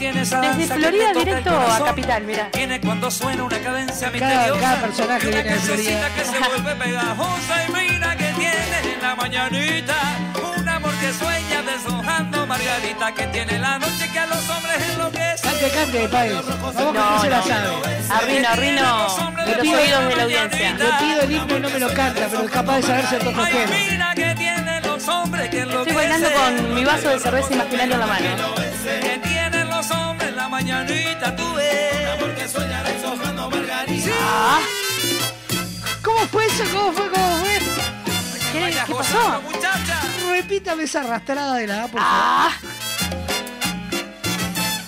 Desde 0.00 0.66
Florida 0.66 1.12
directo 1.12 1.50
a 1.50 1.84
Capital, 1.84 2.24
mira. 2.24 2.48
Tiene 2.52 2.80
cuando 2.80 3.10
suena 3.10 3.42
una 3.44 3.58
cadencia 3.58 4.10
Cada, 4.12 4.58
cada 4.58 4.80
personaje 4.82 5.26
viene 5.26 5.42
de 5.42 5.58
Florida. 5.58 6.08
que 6.14 6.24
se 6.24 6.38
vuelve 6.38 6.84
pegajosa 6.84 7.64
y 7.66 7.72
mira 7.72 8.16
que 8.16 8.24
tiene 8.38 8.94
en 8.94 9.02
la 9.02 9.14
mañanita 9.16 9.96
un 10.58 10.68
amor 10.68 10.92
que 11.00 11.12
sueña 11.12 11.39
deshojando 11.84 12.46
margarita 12.46 13.12
que 13.14 13.26
tiene 13.28 13.58
la 13.58 13.78
noche 13.78 14.08
que 14.12 14.18
a 14.18 14.26
los 14.26 14.48
hombres 14.48 14.76
enloquece. 14.92 15.42
Cante, 15.42 15.70
cante, 15.70 16.08
padre. 16.08 16.32
Vamos 16.34 16.74
que 16.76 16.82
No, 16.98 17.14
usted 17.16 17.20
se 17.22 17.30
la 17.30 17.36
no. 17.38 17.46
sabe. 17.46 18.06
Arruino, 18.10 18.48
arruino 18.48 19.34
Le 19.46 19.52
los 19.52 19.60
pido- 19.62 19.78
oídos 19.78 20.08
de 20.08 20.16
la 20.16 20.22
audiencia. 20.24 20.70
Le 20.72 20.84
pido 20.98 21.20
el 21.22 21.32
himno 21.32 21.56
y 21.56 21.60
no 21.60 21.70
me 21.70 21.78
lo 21.78 21.88
canta, 21.94 22.26
pero 22.30 22.42
es 22.44 22.50
capaz 22.50 22.76
de 22.76 22.82
saberse 22.82 23.16
temas. 23.18 23.48
mira 23.52 24.14
que 24.14 24.34
tienen 24.34 24.82
los 24.86 25.08
hombres 25.08 25.50
que 25.50 25.60
Estoy 25.60 25.92
bailando 25.92 26.28
con 26.32 26.74
mi 26.74 26.84
vaso 26.84 27.08
de 27.08 27.18
cerveza 27.18 27.54
imaginario 27.54 27.94
en 27.94 28.00
la 28.00 28.06
mano. 28.06 28.54
Que 28.84 29.20
tienen 29.22 29.68
los 29.70 29.90
hombres 29.90 30.28
en 30.30 30.36
la 30.36 30.48
mañanita, 30.48 31.34
tú 31.36 31.54
ves. 31.54 31.92
Un 32.02 32.06
amor 32.08 32.34
que 32.34 32.48
sueña 32.48 32.82
deshojando 32.82 33.50
margarita. 33.50 34.10
Ah, 34.20 34.60
¿Cómo 36.02 36.20
fue 36.26 36.46
eso? 36.46 36.64
¿Cómo 36.72 36.92
fue? 36.92 37.10
¿Cómo 37.10 37.36
fue? 37.38 37.59
¿Qué, 38.52 38.70
qué 38.86 38.94
pasó? 38.94 39.40
Repítame 40.30 40.82
esa 40.84 41.00
arrastrada 41.00 41.54
de 41.56 41.66
la 41.66 41.84
A, 41.84 41.88
por 41.88 42.00
favor. 42.00 42.16
Ah, 42.22 42.50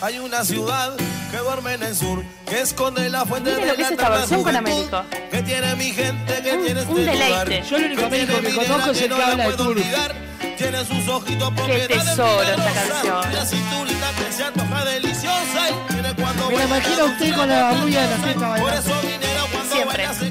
Hay 0.01 0.19
una 0.19 0.45
ciudad 0.45 0.97
que 1.31 1.37
duerme 1.39 1.75
en 1.75 1.83
el 1.85 1.95
sur, 1.97 2.23
que 2.47 2.61
esconde 2.61 3.09
la 3.09 3.25
fuente 3.25 3.51
de 3.55 3.57
lo 3.67 3.75
que 3.77 3.83
la 3.83 3.87
es 3.89 3.91
esta 3.93 4.09
versión 4.11 4.43
con 4.43 4.57
Américo. 4.57 5.03
Que 5.31 5.43
tiene 5.43 5.75
mi 5.77 5.93
gente, 5.93 6.35
que 6.35 6.41
tiene 6.57 6.81
este 6.81 6.93
un 6.93 7.07
lugar. 7.07 7.49
deleite. 7.49 7.69
Yo 7.71 7.77
el 7.77 7.85
único 7.85 8.07
Américo 8.07 8.41
que 8.41 8.49
mi 8.49 8.55
conozco 8.55 8.91
es 8.91 9.01
el 9.03 9.09
no 9.11 9.17
que 9.17 9.21
la 9.23 9.29
habla 9.29 9.45
de 9.45 9.51
puedo 9.51 9.57
Turbo. 9.65 9.81
olvidar. 9.81 10.15
Tiene 10.59 10.85
sus 10.85 11.09
ojitos 11.09 11.53
Qué 11.67 11.87
tesoro 11.89 12.43
esta 12.43 12.73
canción. 12.73 13.33
La 13.35 13.47
cinturita 13.47 14.11
que 14.19 14.33
se 14.33 14.45
antoja 14.45 14.85
deliciosa 14.85 15.71
y 15.71 15.93
tiene 15.93 16.15
cuando 16.15 16.51
Me 16.51 16.57
la 16.59 16.65
imagino 16.65 17.03
a 17.03 17.05
usted 17.07 17.35
con 17.37 17.49
la 17.49 17.73
rubia 17.73 18.03
de 18.03 18.09
la 18.11 18.17
fiesta 18.17 18.41
Por 18.41 18.49
bailando. 18.61 18.79
eso 18.91 19.03
dinero 19.03 19.47
cuando 19.51 19.75
Siempre. 19.75 20.05
baila 20.07 20.15
se 20.19 20.31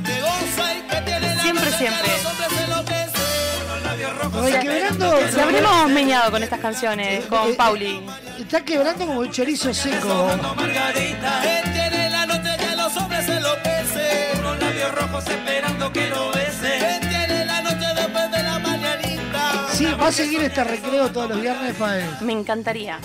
Ay, 4.43 4.53
quebrando. 4.61 5.13
Habremos 5.41 5.89
meñado 5.89 6.31
con 6.31 6.43
estas 6.43 6.59
canciones, 6.59 7.23
eh, 7.23 7.27
con 7.27 7.49
eh, 7.49 7.51
eh, 7.51 7.55
Pauli. 7.55 8.05
Está 8.39 8.61
quebrando 8.61 9.05
como 9.05 9.23
el 9.23 9.31
chorizo 9.31 9.73
seco. 9.73 10.29
Sí, 19.73 19.87
va 19.99 20.07
a 20.07 20.11
seguir 20.11 20.43
este 20.43 20.63
recreo 20.63 21.11
todos 21.11 21.29
los 21.29 21.41
viernes, 21.41 21.75
Fael. 21.75 22.05
Me 22.21 22.33
encantaría. 22.33 22.99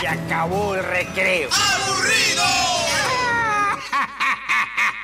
Se 0.00 0.08
acabó 0.08 0.74
el 0.74 0.84
recreo. 0.84 1.48
¡Aburrido! 1.52 2.42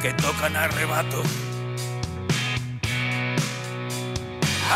que 0.00 0.12
tocan 0.14 0.56
arrebato. 0.56 1.22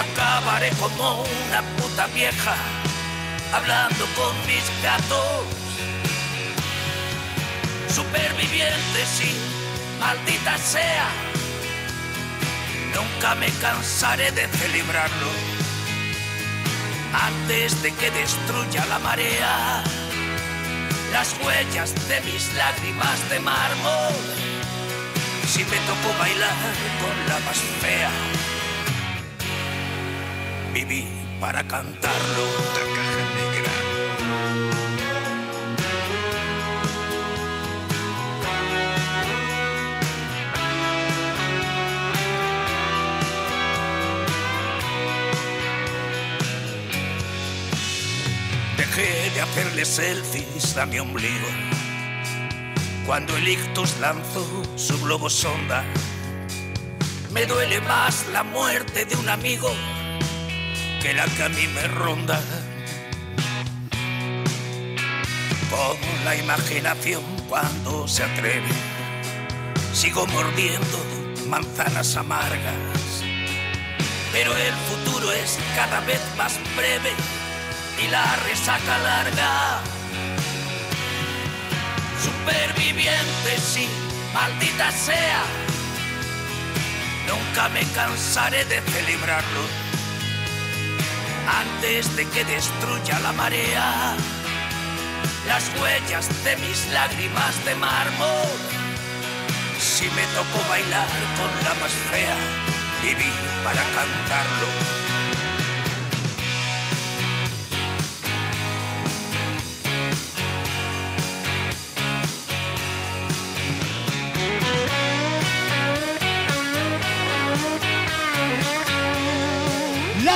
Acabaré 0.02 0.70
como 0.80 1.22
una 1.22 1.62
puta 1.76 2.06
vieja 2.08 2.54
hablando 3.52 4.04
con 4.16 4.34
mis 4.46 4.64
gatos. 4.82 5.44
Superviviente, 7.94 9.06
sí, 9.06 9.36
maldita 9.98 10.56
sea. 10.58 11.08
Nunca 12.94 13.34
me 13.34 13.48
cansaré 13.60 14.30
de 14.32 14.46
celebrarlo 14.48 15.30
antes 17.12 17.82
de 17.82 17.92
que 17.92 18.10
destruya 18.10 18.86
la 18.86 18.98
marea 19.00 19.82
las 21.12 21.34
huellas 21.44 21.92
de 22.08 22.20
mis 22.20 22.54
lágrimas 22.54 23.30
de 23.30 23.40
mármol. 23.40 24.49
Si 25.46 25.64
me 25.64 25.76
tocó 25.78 26.18
bailar 26.18 26.54
con 27.00 27.28
la 27.28 27.38
más 27.40 27.58
fea, 27.80 28.10
viví 30.72 31.08
para 31.40 31.62
cantarlo. 31.66 32.44
La 32.74 32.84
caja 32.96 33.24
negra. 33.36 33.72
Dejé 48.76 49.30
de 49.34 49.40
hacerle 49.40 49.84
selfies 49.84 50.76
a 50.76 50.86
mi 50.86 50.98
ombligo 51.00 51.48
cuando 53.10 53.36
el 53.36 53.48
ictus 53.48 53.98
lanzó 53.98 54.46
su 54.76 54.96
globo 55.00 55.28
sonda. 55.28 55.82
Me 57.32 57.44
duele 57.44 57.80
más 57.80 58.24
la 58.32 58.44
muerte 58.44 59.04
de 59.04 59.16
un 59.16 59.28
amigo 59.28 59.68
que 61.02 61.12
la 61.12 61.24
que 61.24 61.42
a 61.42 61.48
mí 61.48 61.66
me 61.74 61.88
ronda. 61.88 62.40
Con 65.70 66.24
la 66.24 66.36
imaginación 66.36 67.24
cuando 67.48 68.06
se 68.06 68.22
atreve, 68.22 68.70
sigo 69.92 70.24
mordiendo 70.28 70.98
manzanas 71.48 72.16
amargas. 72.16 73.24
Pero 74.30 74.56
el 74.56 74.74
futuro 74.88 75.32
es 75.32 75.58
cada 75.74 75.98
vez 76.02 76.20
más 76.38 76.60
breve 76.76 77.10
y 78.04 78.08
la 78.08 78.36
resaca 78.46 78.98
larga. 78.98 79.99
Superviviente, 82.22 83.58
sí, 83.58 83.88
maldita 84.32 84.90
sea. 84.92 85.42
Nunca 87.26 87.68
me 87.68 87.82
cansaré 87.92 88.64
de 88.64 88.80
celebrarlo 88.80 89.62
antes 91.46 92.16
de 92.16 92.26
que 92.28 92.44
destruya 92.44 93.18
la 93.20 93.32
marea 93.32 94.16
las 95.46 95.68
huellas 95.80 96.28
de 96.44 96.56
mis 96.58 96.86
lágrimas 96.92 97.64
de 97.64 97.74
mármol. 97.74 98.50
Si 99.80 100.04
me 100.04 100.24
tocó 100.36 100.68
bailar 100.68 101.08
con 101.36 101.64
la 101.64 101.74
más 101.80 101.92
fea, 102.10 102.36
viví 103.02 103.32
para 103.64 103.82
cantarlo. 103.96 104.99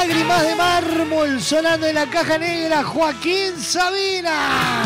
Lágrimas 0.06 0.42
de 0.42 0.54
mármol 0.54 1.40
sonando 1.40 1.86
en 1.86 1.94
la 1.94 2.04
caja 2.04 2.36
negra, 2.36 2.84
Joaquín 2.84 3.58
Sabina. 3.58 4.84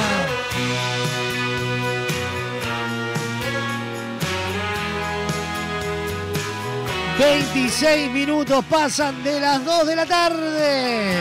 ...26 7.19 8.13
minutos 8.13 8.65
pasan 8.71 9.25
de 9.25 9.41
las 9.41 9.65
2 9.65 9.87
de 9.89 9.97
la 9.97 10.07
tarde. 10.07 11.17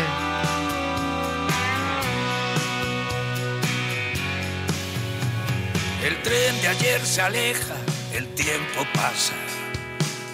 El 6.03 6.21
tren 6.21 6.61
de 6.61 6.67
ayer 6.67 7.03
se 7.03 7.21
aleja, 7.23 7.75
el 8.13 8.27
tiempo 8.35 8.85
pasa, 8.93 9.33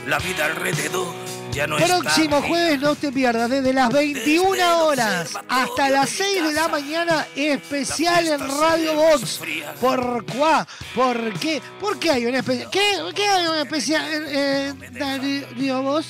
la 0.06 0.20
vida 0.20 0.48
alrededor 0.48 1.23
ya 1.54 1.68
no 1.68 1.78
Próximo 1.78 2.38
está. 2.38 2.48
jueves 2.48 2.80
no 2.80 2.96
te 2.96 3.12
pierdas, 3.12 3.50
desde 3.50 3.74
las 3.74 3.90
21 3.92 4.86
horas 4.86 5.30
hasta 5.48 5.90
las 5.90 6.10
6 6.10 6.44
de 6.44 6.54
la 6.54 6.68
mañana, 6.68 7.28
especial 7.36 8.28
en 8.28 8.40
Radio 8.40 8.96
Box. 8.96 9.40
¿Por 9.80 10.26
cuá? 10.26 10.68
¿Por 10.96 11.34
qué? 11.40 11.62
¿Por 11.80 12.00
qué 12.00 12.12
hay 12.12 12.26
un 12.26 12.36
especial? 12.36 12.70
¿Qué, 12.72 12.82
qué 13.16 13.28
hay 13.28 13.48
un 13.48 13.58
especial 13.58 14.14
en 14.14 14.84
en 14.84 15.00
Radio 15.00 15.82
Box? 15.82 16.08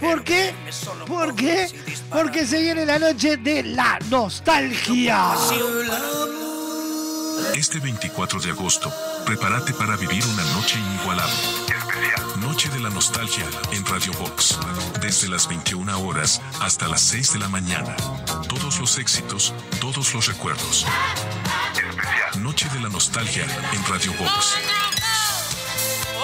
¿Por 0.00 0.24
qué? 0.24 0.52
¿Por 1.06 1.34
qué? 1.36 1.68
Porque 2.10 2.46
se 2.46 2.60
viene 2.60 2.84
la 2.84 2.98
noche 2.98 3.36
de 3.36 3.62
la 3.62 3.98
nostalgia. 4.10 5.34
Este 7.54 7.78
24 7.78 8.40
de 8.40 8.50
agosto, 8.50 8.92
prepárate 9.24 9.72
para 9.74 9.96
vivir 9.96 10.24
una 10.26 10.42
noche 10.54 10.78
inigualable. 10.78 11.32
Noche 12.64 12.78
de 12.78 12.82
la 12.82 12.94
nostalgia 12.94 13.44
en 13.72 13.84
Radio 13.84 14.10
Box. 14.14 14.58
Desde 15.02 15.28
las 15.28 15.46
21 15.48 16.00
horas 16.00 16.40
hasta 16.62 16.88
las 16.88 17.02
6 17.02 17.34
de 17.34 17.38
la 17.40 17.48
mañana. 17.48 17.94
Todos 18.48 18.80
los 18.80 18.96
éxitos, 18.96 19.52
todos 19.82 20.14
los 20.14 20.26
recuerdos. 20.28 20.86
Noche 22.38 22.66
de 22.72 22.80
la 22.80 22.88
nostalgia 22.88 23.44
en 23.44 23.84
Radio 23.84 24.14
Box. 24.14 24.56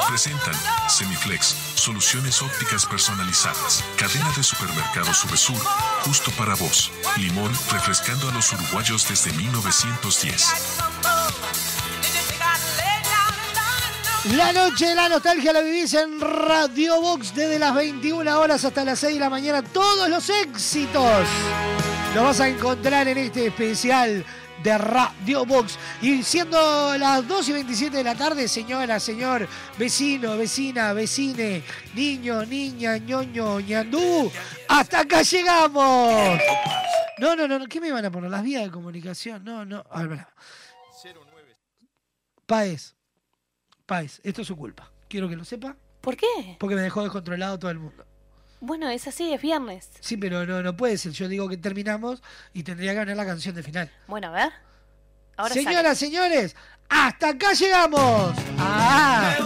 Presentan 0.09 0.55
Semiflex, 0.89 1.55
soluciones 1.75 2.41
ópticas 2.41 2.86
personalizadas. 2.86 3.85
Cadena 3.99 4.33
de 4.35 4.43
supermercados 4.43 5.19
Subesur, 5.19 5.60
justo 6.07 6.31
para 6.39 6.55
vos. 6.55 6.91
Limón, 7.19 7.52
refrescando 7.70 8.31
a 8.31 8.33
los 8.33 8.51
uruguayos 8.55 9.07
desde 9.07 9.31
1910. 9.35 11.20
La 14.27 14.53
noche 14.53 14.87
de 14.87 14.95
la 14.95 15.09
nostalgia 15.09 15.51
la 15.51 15.63
vivís 15.63 15.95
en 15.95 16.21
Radio 16.21 17.01
Box 17.01 17.35
desde 17.35 17.59
las 17.59 17.75
21 17.75 18.39
horas 18.39 18.63
hasta 18.67 18.85
las 18.85 18.99
6 18.99 19.15
de 19.15 19.21
la 19.21 19.31
mañana. 19.31 19.63
Todos 19.63 20.11
los 20.11 20.29
éxitos 20.29 21.27
los 22.15 22.25
vas 22.25 22.41
a 22.41 22.49
encontrar 22.49 23.09
en 23.09 23.17
este 23.17 23.47
especial 23.47 24.23
de 24.63 24.77
Radio 24.77 25.47
Box. 25.47 25.79
Y 26.03 26.23
siendo 26.23 26.99
las 26.99 27.27
2 27.27 27.49
y 27.49 27.53
27 27.53 27.97
de 27.97 28.05
la 28.05 28.15
tarde, 28.15 28.47
señora, 28.47 29.01
señor, 29.01 29.49
vecino, 29.79 30.37
vecina, 30.37 30.93
vecine, 30.93 31.63
niño, 31.95 32.45
niña, 32.45 32.99
ñoño, 32.99 33.61
ñandú, 33.61 34.31
hasta 34.69 35.01
acá 35.01 35.23
llegamos. 35.23 36.39
No, 37.17 37.35
no, 37.35 37.49
no, 37.49 37.67
¿qué 37.67 37.81
me 37.81 37.91
van 37.91 38.05
a 38.05 38.11
poner? 38.11 38.31
Las 38.31 38.43
vías 38.43 38.65
de 38.65 38.71
comunicación. 38.71 39.43
No, 39.43 39.65
no. 39.65 39.83
A 39.91 40.03
ver, 40.03 40.11
pará. 40.11 40.35
Paez. 43.91 44.19
Paez, 44.19 44.20
esto 44.23 44.43
es 44.43 44.47
su 44.47 44.57
culpa. 44.57 44.89
Quiero 45.09 45.28
que 45.28 45.35
lo 45.35 45.44
sepa. 45.44 45.75
¿Por 46.01 46.17
qué? 46.17 46.57
Porque 46.60 46.77
me 46.77 46.83
dejó 46.83 47.02
descontrolado 47.02 47.59
todo 47.59 47.73
el 47.73 47.81
mundo. 47.81 48.05
Bueno, 48.60 48.89
es 48.89 49.09
así, 49.09 49.33
es 49.33 49.43
viernes. 49.43 49.91
Sí, 49.99 50.17
pero 50.17 50.47
no, 50.47 50.62
no 50.62 50.77
puede 50.77 50.97
ser. 50.97 51.10
Yo 51.12 51.27
digo 51.27 51.49
que 51.49 51.57
terminamos 51.57 52.23
y 52.52 52.62
tendría 52.62 52.93
que 52.93 52.99
ganar 52.99 53.17
la 53.17 53.27
canción 53.27 53.55
de 53.57 53.65
final. 53.65 53.91
Bueno, 54.07 54.28
a 54.28 54.31
ver. 54.31 54.52
Ahora 55.36 55.55
Señoras, 55.55 55.99
señores, 55.99 56.55
hasta 56.89 57.31
acá 57.31 57.52
llegamos. 57.52 58.35
Ah. 58.59 59.36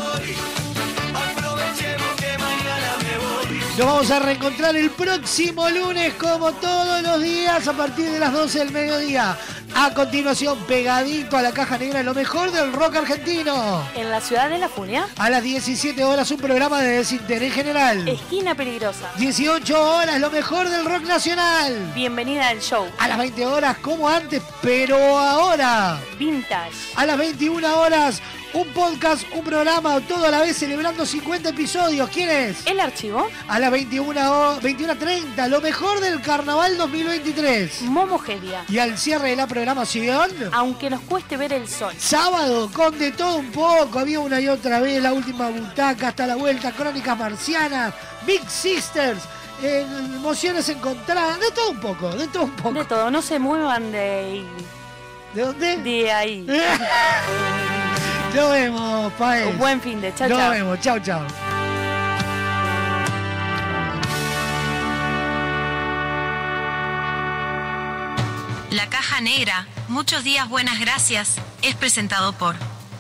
Nos 3.79 3.87
vamos 3.87 4.11
a 4.11 4.19
reencontrar 4.21 4.77
el 4.77 4.91
próximo 4.91 5.69
lunes, 5.71 6.15
como 6.15 6.53
todos 6.53 7.03
los 7.03 7.23
días, 7.23 7.67
a 7.67 7.73
partir 7.73 8.11
de 8.11 8.19
las 8.21 8.33
12 8.33 8.59
del 8.59 8.71
mediodía. 8.73 9.37
A 9.77 9.93
continuación, 9.93 10.57
pegadito 10.69 11.37
a 11.37 11.43
la 11.43 11.53
caja 11.53 11.77
negra, 11.77 12.03
lo 12.05 12.15
mejor 12.15 12.53
del 12.53 12.73
rock 12.73 12.97
argentino. 12.97 13.83
En 13.97 14.09
la 14.09 14.21
ciudad 14.21 14.49
de 14.49 14.59
La 14.59 14.69
Furia. 14.69 15.09
A 15.19 15.29
las 15.31 15.43
17 15.43 16.05
horas, 16.05 16.31
un 16.31 16.39
programa 16.39 16.81
de 16.81 16.99
desinterés 16.99 17.53
general. 17.53 18.07
Esquina 18.07 18.55
peligrosa. 18.55 19.11
18 19.17 19.97
horas, 19.97 20.21
lo 20.21 20.31
mejor 20.31 20.69
del 20.69 20.85
rock 20.85 21.03
nacional. 21.03 21.91
Bienvenida 21.93 22.49
al 22.49 22.61
show. 22.61 22.87
A 22.99 23.09
las 23.09 23.19
20 23.19 23.47
horas, 23.47 23.77
como 23.79 24.09
antes, 24.09 24.41
pero 24.63 24.97
ahora. 25.19 25.99
Vintage. 26.19 26.93
A 26.95 27.05
las 27.05 27.19
21 27.19 27.81
horas, 27.81 28.23
un 28.55 28.69
podcast, 28.69 29.25
un 29.35 29.43
programa, 29.45 30.01
todo 30.01 30.27
a 30.27 30.31
la 30.31 30.41
vez 30.41 30.57
celebrando 30.57 31.05
50 31.05 31.49
episodios. 31.51 32.09
¿Quién 32.11 32.31
es? 32.31 32.65
El 32.67 32.79
archivo. 32.81 33.29
A 33.49 33.59
las 33.59 33.71
21 33.71 34.11
o- 34.33 34.61
21.30, 34.61 35.49
lo 35.49 35.61
mejor 35.61 36.01
del 36.01 36.21
carnaval 36.21 36.77
2023. 36.77 37.83
Momo 37.83 38.19
Gedia. 38.19 38.65
Y 38.69 38.79
al 38.79 38.97
cierre 38.97 39.31
de 39.31 39.37
la 39.37 39.47
programación. 39.49 40.31
Aunque 40.53 40.89
nos 40.89 41.01
cueste 41.01 41.37
ver 41.37 41.53
el 41.53 41.69
sol. 41.69 41.93
Sábado, 41.99 42.71
con 42.73 42.97
de 42.99 43.11
todo 43.13 43.37
un 43.37 43.51
poco, 43.51 43.99
había 43.99 44.21
una 44.21 44.41
y 44.41 44.49
otra 44.49 44.81
vez, 44.81 45.03
la 45.03 45.13
última 45.13 45.49
butaca, 45.51 46.09
hasta 46.09 46.27
la 46.27 46.37
vuelta, 46.37 46.71
crónicas 46.73 47.19
marcianas, 47.19 47.93
Big 48.25 48.49
Sisters, 48.49 49.19
eh, 49.63 49.85
emociones 50.15 50.69
encontradas, 50.69 51.41
de 51.41 51.51
todo 51.51 51.71
un 51.71 51.81
poco, 51.81 52.09
de 52.15 52.29
todo 52.29 52.45
un 52.45 52.51
poco. 52.53 52.79
De 52.79 52.85
todo, 52.85 53.11
no 53.11 53.21
se 53.21 53.39
muevan 53.41 53.91
de 53.91 53.99
ahí. 53.99 54.47
¿De 55.35 55.43
dónde? 55.43 55.77
De 55.79 56.13
ahí. 56.13 56.47
Nos 58.35 58.51
vemos, 58.51 59.13
Paez. 59.15 59.47
Un 59.47 59.59
buen 59.59 59.81
fin 59.81 60.01
de 60.01 60.13
chao, 60.15 60.29
Nos 60.29 60.39
chao. 60.39 60.51
vemos, 60.51 60.81
chao, 60.81 60.99
chao. 60.99 61.27
La 68.71 68.89
caja 68.89 69.21
negra, 69.21 69.67
muchos 69.89 70.25
días 70.25 70.49
buenas 70.49 70.81
gracias, 70.81 71.37
es 71.63 71.75
presentado 71.77 72.33
por 72.33 72.57